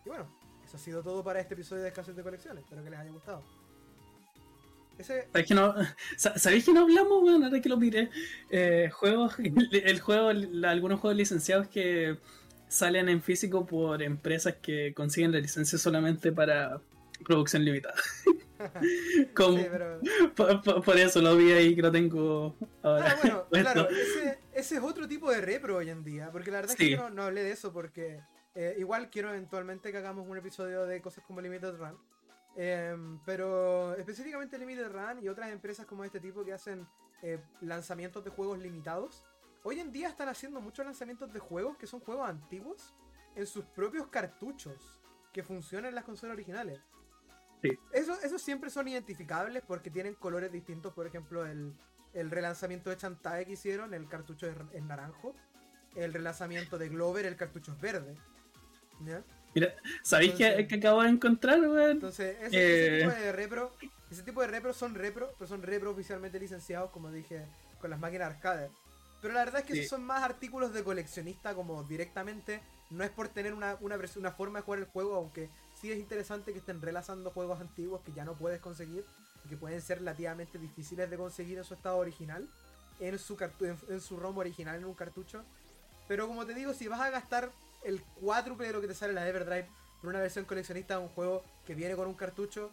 Y 0.06 0.10
bueno, 0.10 0.28
eso 0.64 0.78
ha 0.78 0.80
sido 0.80 1.04
todo 1.04 1.24
para 1.24 1.42
este 1.42 1.56
episodio 1.56 1.84
de 1.84 1.90
Escasos 1.90 2.16
de 2.16 2.24
Colecciones. 2.24 2.64
Espero 2.64 2.84
que 2.84 2.90
les 2.90 3.00
haya 3.00 3.12
gustado. 3.12 3.44
¿Sabéis 5.34 5.48
que 5.48 5.54
no, 5.54 5.76
que 5.76 6.74
no 6.74 6.82
hablamos, 6.82 7.22
bueno, 7.22 7.46
ahora 7.46 7.62
que 7.62 7.70
lo 7.70 7.78
miré? 7.78 8.10
Eh, 8.50 8.90
juegos, 8.92 9.36
el 9.72 10.00
juego, 10.00 10.30
algunos 10.30 11.00
juegos 11.00 11.18
licenciados 11.18 11.68
que 11.68 12.18
salen 12.68 13.10
en 13.10 13.22
físico 13.22 13.66
por 13.66 14.02
empresas 14.02 14.56
que 14.62 14.94
consiguen 14.94 15.32
la 15.34 15.40
licencia 15.40 15.78
solamente 15.78 16.32
para 16.32 16.80
producción 17.26 17.66
limitada. 17.66 17.96
por, 20.36 21.00
eso 21.00 21.22
lo 21.22 21.36
vi 21.36 21.52
ahí 21.52 21.76
que 21.76 21.82
lo 21.82 21.92
tengo 21.92 22.56
ahora. 22.82 23.12
Ah, 23.12 23.18
bueno, 23.22 23.46
claro, 23.50 23.90
ese, 23.90 24.40
es 24.54 24.72
otro 24.82 25.08
tipo 25.08 25.32
de 25.32 25.42
repro 25.42 25.78
hoy 25.78 25.90
en 25.90 26.04
día, 26.04 26.30
porque 26.32 26.52
la 26.52 26.58
verdad 26.58 26.76
es 26.80 26.90
que 26.90 26.98
no, 27.12 27.24
hablé 27.24 27.44
de 27.44 27.52
eso 27.52 27.74
porque 27.74 28.20
eh, 28.56 28.76
igual 28.78 29.10
quiero 29.10 29.30
eventualmente 29.30 29.92
que 29.92 29.98
hagamos 29.98 30.28
un 30.28 30.38
episodio 30.38 30.86
de 30.86 31.02
cosas 31.02 31.24
como 31.26 31.42
Limited 31.42 31.76
Run. 31.76 31.98
Em, 32.56 33.20
pero 33.26 33.96
específicamente 33.96 34.58
Limited 34.58 34.92
Run 34.92 35.24
y 35.24 35.30
otras 35.30 35.52
empresas 35.52 35.86
como 35.86 36.04
este 36.04 36.20
tipo 36.20 36.44
que 36.44 36.54
hacen 36.54 36.88
eh, 37.22 37.42
lanzamientos 37.62 38.24
de 38.24 38.30
juegos 38.30 38.60
limitados. 38.60 39.24
Hoy 39.64 39.80
en 39.80 39.92
día 39.92 40.10
están 40.10 40.28
haciendo 40.28 40.60
muchos 40.60 40.86
lanzamientos 40.86 41.32
de 41.32 41.40
juegos 41.40 41.78
que 41.78 41.88
son 41.88 42.00
juegos 42.00 42.28
antiguos 42.28 42.94
en 43.36 43.46
sus 43.46 43.64
propios 43.66 44.08
cartuchos 44.08 45.00
que 45.32 45.44
funcionan 45.44 45.90
en 45.90 45.96
las 45.96 46.04
consolas 46.04 46.34
originales. 46.34 46.82
Sí. 47.62 47.70
Eso, 47.94 48.20
esos 48.22 48.42
siempre 48.42 48.70
son 48.70 48.88
identificables 48.88 49.64
porque 49.66 49.92
tienen 49.92 50.16
colores 50.16 50.52
distintos. 50.52 50.94
Por 50.94 51.06
ejemplo, 51.06 51.46
el, 51.46 51.76
relanzamiento 52.14 52.90
de 52.90 52.98
Chantae 52.98 53.46
que 53.46 53.54
hicieron, 53.54 53.94
el 53.94 54.10
cartucho 54.10 54.48
es, 54.48 54.84
naranjo. 54.84 55.36
El 55.96 56.12
relanzamiento 56.12 56.78
de 56.78 56.90
Glover, 56.90 57.26
el 57.26 57.36
cartucho 57.36 57.72
es 57.74 57.80
verde. 57.80 58.18
¿Ya? 59.02 59.24
Mira, 59.54 59.76
¿sabéis 60.02 60.34
que, 60.34 60.68
acabo 60.76 61.02
de 61.04 61.10
encontrar, 61.10 61.60
weón? 61.60 61.92
Entonces, 61.92 62.38
ese, 62.42 63.00
tipo 63.00 63.12
eh, 63.12 63.20
de 63.20 63.32
repro, 63.32 63.72
ese 64.10 64.24
tipo 64.24 64.42
de 64.42 64.48
repro 64.48 64.74
son 64.74 64.96
repro, 64.96 65.34
pero 65.38 65.48
son 65.48 65.62
repro 65.62 65.92
oficialmente 65.92 66.40
licenciados, 66.40 66.92
como 66.92 67.12
dije, 67.12 67.46
con 67.80 67.90
las 67.90 68.00
máquinas 68.00 68.34
arcade. 68.34 68.70
Pero 69.22 69.34
la 69.34 69.46
verdad 69.46 69.62
es 69.62 69.68
que 69.68 69.74
esos 69.74 69.90
son 69.90 70.04
más 70.04 70.24
artículos 70.24 70.74
de 70.74 70.84
coleccionista, 70.84 71.54
como 71.54 71.84
directamente, 71.84 72.62
no 72.90 73.04
es 73.04 73.12
por 73.12 73.30
tener 73.30 73.54
una, 73.54 73.78
una, 73.82 74.00
una 74.16 74.32
forma 74.32 74.60
de 74.60 74.66
jugar 74.66 74.80
el 74.80 74.86
juego, 74.86 75.16
aunque 75.16 75.50
sí 75.80 75.92
es 75.92 76.00
interesante 76.00 76.54
que 76.54 76.60
estén 76.60 76.82
relazando 76.82 77.30
juegos 77.32 77.60
antiguos 77.62 78.02
que 78.02 78.14
ya 78.14 78.26
no 78.26 78.34
puedes 78.34 78.60
conseguir, 78.60 79.06
y 79.46 79.50
que 79.50 79.58
pueden 79.58 79.82
ser 79.82 80.00
relativamente 80.00 80.58
difíciles 80.58 81.10
de 81.10 81.18
conseguir 81.18 81.58
en 81.58 81.64
su 81.64 81.74
estado 81.74 81.98
original, 81.98 82.48
en 83.00 83.20
su, 83.20 83.38
en, 83.60 83.78
en 83.90 84.02
su 84.02 84.18
ROM 84.18 84.38
original, 84.38 84.78
en 84.78 84.86
un 84.86 84.94
cartucho. 84.94 85.44
Pero 86.08 86.28
como 86.28 86.46
te 86.46 86.54
digo, 86.54 86.74
si 86.74 86.88
vas 86.88 87.02
a 87.02 87.10
gastar 87.10 87.52
el 87.84 88.02
cuádruple 88.04 88.68
de 88.68 88.74
lo 88.74 88.82
que 88.82 88.88
te 88.88 88.96
sale 88.96 89.14
la 89.14 89.28
Everdrive 89.28 89.68
por 90.00 90.10
una 90.10 90.20
versión 90.20 90.46
coleccionista 90.46 90.98
de 90.98 91.04
un 91.04 91.10
juego 91.10 91.44
que 91.66 91.76
viene 91.76 91.96
con 91.96 92.08
un 92.08 92.14
cartucho, 92.14 92.72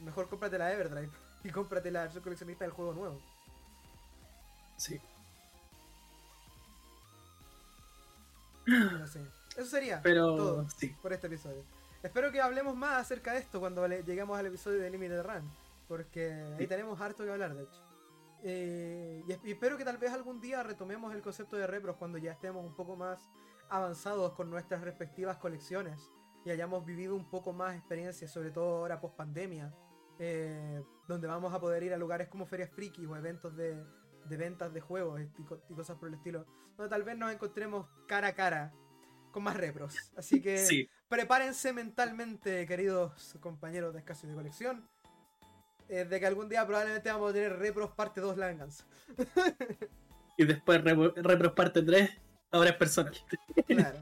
mejor 0.00 0.28
cómprate 0.28 0.58
la 0.58 0.72
Everdrive 0.72 1.10
y 1.44 1.50
cómprate 1.50 1.90
la 1.90 2.02
versión 2.02 2.22
coleccionista 2.22 2.64
del 2.64 2.72
juego 2.72 2.92
nuevo. 2.92 3.20
Sí. 4.76 5.00
No 8.66 9.06
sé. 9.06 9.20
Eso 9.56 9.66
sería 9.66 10.00
todo 10.02 10.66
por 11.02 11.12
este 11.12 11.26
episodio. 11.26 11.64
Espero 12.02 12.32
que 12.32 12.40
hablemos 12.40 12.76
más 12.76 13.00
acerca 13.00 13.32
de 13.32 13.40
esto 13.40 13.60
cuando 13.60 13.86
lleguemos 13.86 14.38
al 14.38 14.46
episodio 14.46 14.80
de 14.80 14.90
Limited 14.90 15.22
Run. 15.22 15.50
Porque 15.88 16.32
ahí 16.58 16.66
tenemos 16.66 17.00
harto 17.00 17.24
que 17.24 17.30
hablar, 17.30 17.54
de 17.54 17.64
hecho. 17.64 17.82
Eh, 18.42 19.22
y, 19.26 19.50
espero 19.50 19.76
que 19.76 19.84
tal 19.84 19.98
vez 19.98 20.12
algún 20.12 20.40
día 20.40 20.62
retomemos 20.62 21.12
el 21.14 21.20
concepto 21.20 21.56
de 21.56 21.66
repros 21.66 21.96
cuando 21.96 22.16
ya 22.16 22.32
estemos 22.32 22.64
un 22.64 22.74
poco 22.74 22.96
más 22.96 23.18
avanzados 23.70 24.32
con 24.32 24.50
nuestras 24.50 24.82
respectivas 24.82 25.38
colecciones 25.38 26.10
y 26.44 26.50
hayamos 26.50 26.84
vivido 26.84 27.14
un 27.14 27.28
poco 27.28 27.52
más 27.52 27.76
experiencias, 27.76 28.30
sobre 28.30 28.50
todo 28.50 28.78
ahora 28.78 29.00
post 29.00 29.16
pandemia, 29.16 29.72
eh, 30.18 30.82
donde 31.06 31.28
vamos 31.28 31.54
a 31.54 31.60
poder 31.60 31.82
ir 31.82 31.94
a 31.94 31.96
lugares 31.96 32.28
como 32.28 32.46
ferias 32.46 32.70
friki 32.70 33.06
o 33.06 33.16
eventos 33.16 33.56
de, 33.56 33.82
ventas 34.28 34.72
de 34.72 34.80
juegos 34.80 35.20
y, 35.20 35.74
cosas 35.74 35.96
por 35.98 36.08
el 36.08 36.14
estilo, 36.14 36.46
donde 36.76 36.90
tal 36.90 37.02
vez 37.02 37.16
nos 37.16 37.32
encontremos 37.32 37.86
cara 38.06 38.28
a 38.28 38.34
cara 38.34 38.72
con 39.30 39.42
más 39.42 39.56
repros. 39.56 39.94
Así 40.16 40.42
que 40.42 40.88
prepárense 41.08 41.72
mentalmente, 41.72 42.66
queridos 42.66 43.36
compañeros 43.40 43.92
de 43.92 44.00
escaso 44.00 44.26
de 44.26 44.34
colección, 44.34 44.88
eh, 45.88 46.04
de 46.04 46.20
que 46.20 46.26
algún 46.26 46.48
día 46.48 46.66
probablemente 46.66 47.10
vamos 47.10 47.30
a 47.30 47.34
tener 47.34 47.58
repros 47.58 47.92
parte 47.92 48.20
2 48.20 48.36
la 48.36 48.46
venganza. 48.46 48.84
y 50.36 50.44
después 50.44 50.82
repros 50.82 51.52
parte 51.52 51.82
3 51.82 52.29
ahora 52.50 52.70
es 52.70 52.76
personal. 52.76 53.14
Claro. 53.66 54.00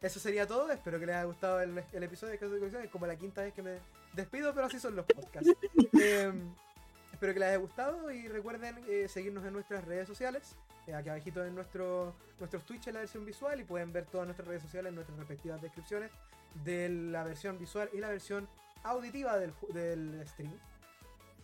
Eso 0.00 0.20
sería 0.20 0.46
todo. 0.46 0.70
Espero 0.70 1.00
que 1.00 1.06
les 1.06 1.16
haya 1.16 1.24
gustado 1.24 1.60
el, 1.60 1.76
episodio 1.78 2.32
de 2.32 2.38
Caso 2.38 2.52
de 2.52 2.58
Colección. 2.58 2.84
Es 2.84 2.90
como 2.90 3.06
la 3.06 3.16
quinta 3.16 3.42
vez 3.42 3.52
que 3.52 3.62
me 3.62 3.78
despido, 4.12 4.54
pero 4.54 4.66
así 4.66 4.78
son 4.78 4.94
los 4.94 5.04
podcasts. 5.06 5.50
Em, 6.00 6.54
espero 7.12 7.34
que 7.34 7.40
les 7.40 7.48
haya 7.48 7.58
gustado 7.58 8.10
y 8.10 8.28
recuerden 8.28 8.78
eh, 8.88 9.08
seguirnos 9.08 9.44
en 9.44 9.52
nuestras 9.52 9.84
redes 9.84 10.06
sociales. 10.06 10.56
Eh, 10.86 10.94
aquí 10.94 11.08
abajito 11.08 11.44
en 11.44 11.54
nuestro, 11.54 12.14
nuestros 12.38 12.64
Twitch 12.64 12.86
en 12.86 12.94
la 12.94 13.00
versión 13.00 13.26
visual 13.26 13.60
y 13.60 13.64
pueden 13.64 13.92
ver 13.92 14.06
todas 14.06 14.26
nuestras 14.26 14.46
redes 14.46 14.62
sociales 14.62 14.90
en 14.90 14.94
nuestras 14.94 15.18
respectivas 15.18 15.60
descripciones 15.60 16.10
de 16.64 16.88
la 16.88 17.24
versión 17.24 17.58
visual 17.58 17.90
y 17.92 17.98
la 17.98 18.08
versión 18.08 18.48
auditiva 18.84 19.36
del, 19.36 19.52
del 19.72 20.26
stream. 20.28 20.52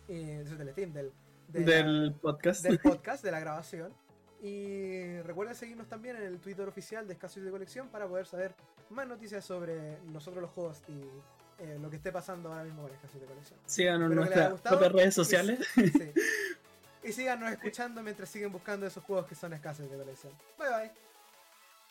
Eh, 0.07 0.45
del 0.57 0.69
stream, 0.71 0.93
del, 0.93 1.11
del 1.49 2.15
podcast. 2.21 2.63
Del 2.63 2.79
podcast, 2.79 3.23
de 3.23 3.31
la 3.31 3.39
grabación. 3.39 3.93
Y 4.41 5.19
recuerden 5.21 5.55
seguirnos 5.55 5.87
también 5.87 6.17
en 6.17 6.23
el 6.23 6.39
Twitter 6.39 6.67
oficial 6.67 7.07
de 7.07 7.13
Escasos 7.13 7.43
de 7.43 7.49
Colección 7.49 7.87
para 7.89 8.07
poder 8.07 8.25
saber 8.27 8.53
más 8.89 9.07
noticias 9.07 9.43
sobre 9.43 9.99
nosotros 10.05 10.41
los 10.41 10.51
juegos 10.51 10.83
y 10.87 11.63
eh, 11.63 11.77
lo 11.81 11.89
que 11.89 11.95
esté 11.95 12.11
pasando 12.11 12.49
ahora 12.49 12.63
mismo 12.63 12.83
con 12.83 12.91
Escasos 12.91 13.21
de 13.21 13.27
Colección. 13.27 13.59
Síganos 13.65 14.11
en 14.11 14.15
nuestras 14.17 14.61
propias 14.61 14.91
redes 14.91 15.15
sociales. 15.15 15.59
y 17.03 17.11
síganos 17.11 17.51
escuchando 17.51 18.01
mientras 18.01 18.29
siguen 18.29 18.51
buscando 18.51 18.85
esos 18.85 19.03
juegos 19.03 19.27
que 19.27 19.35
son 19.35 19.53
escasos 19.53 19.89
de 19.89 19.97
colección. 19.97 20.33
Bye 20.57 20.69
bye. 20.69 20.91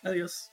Adiós. 0.03 0.51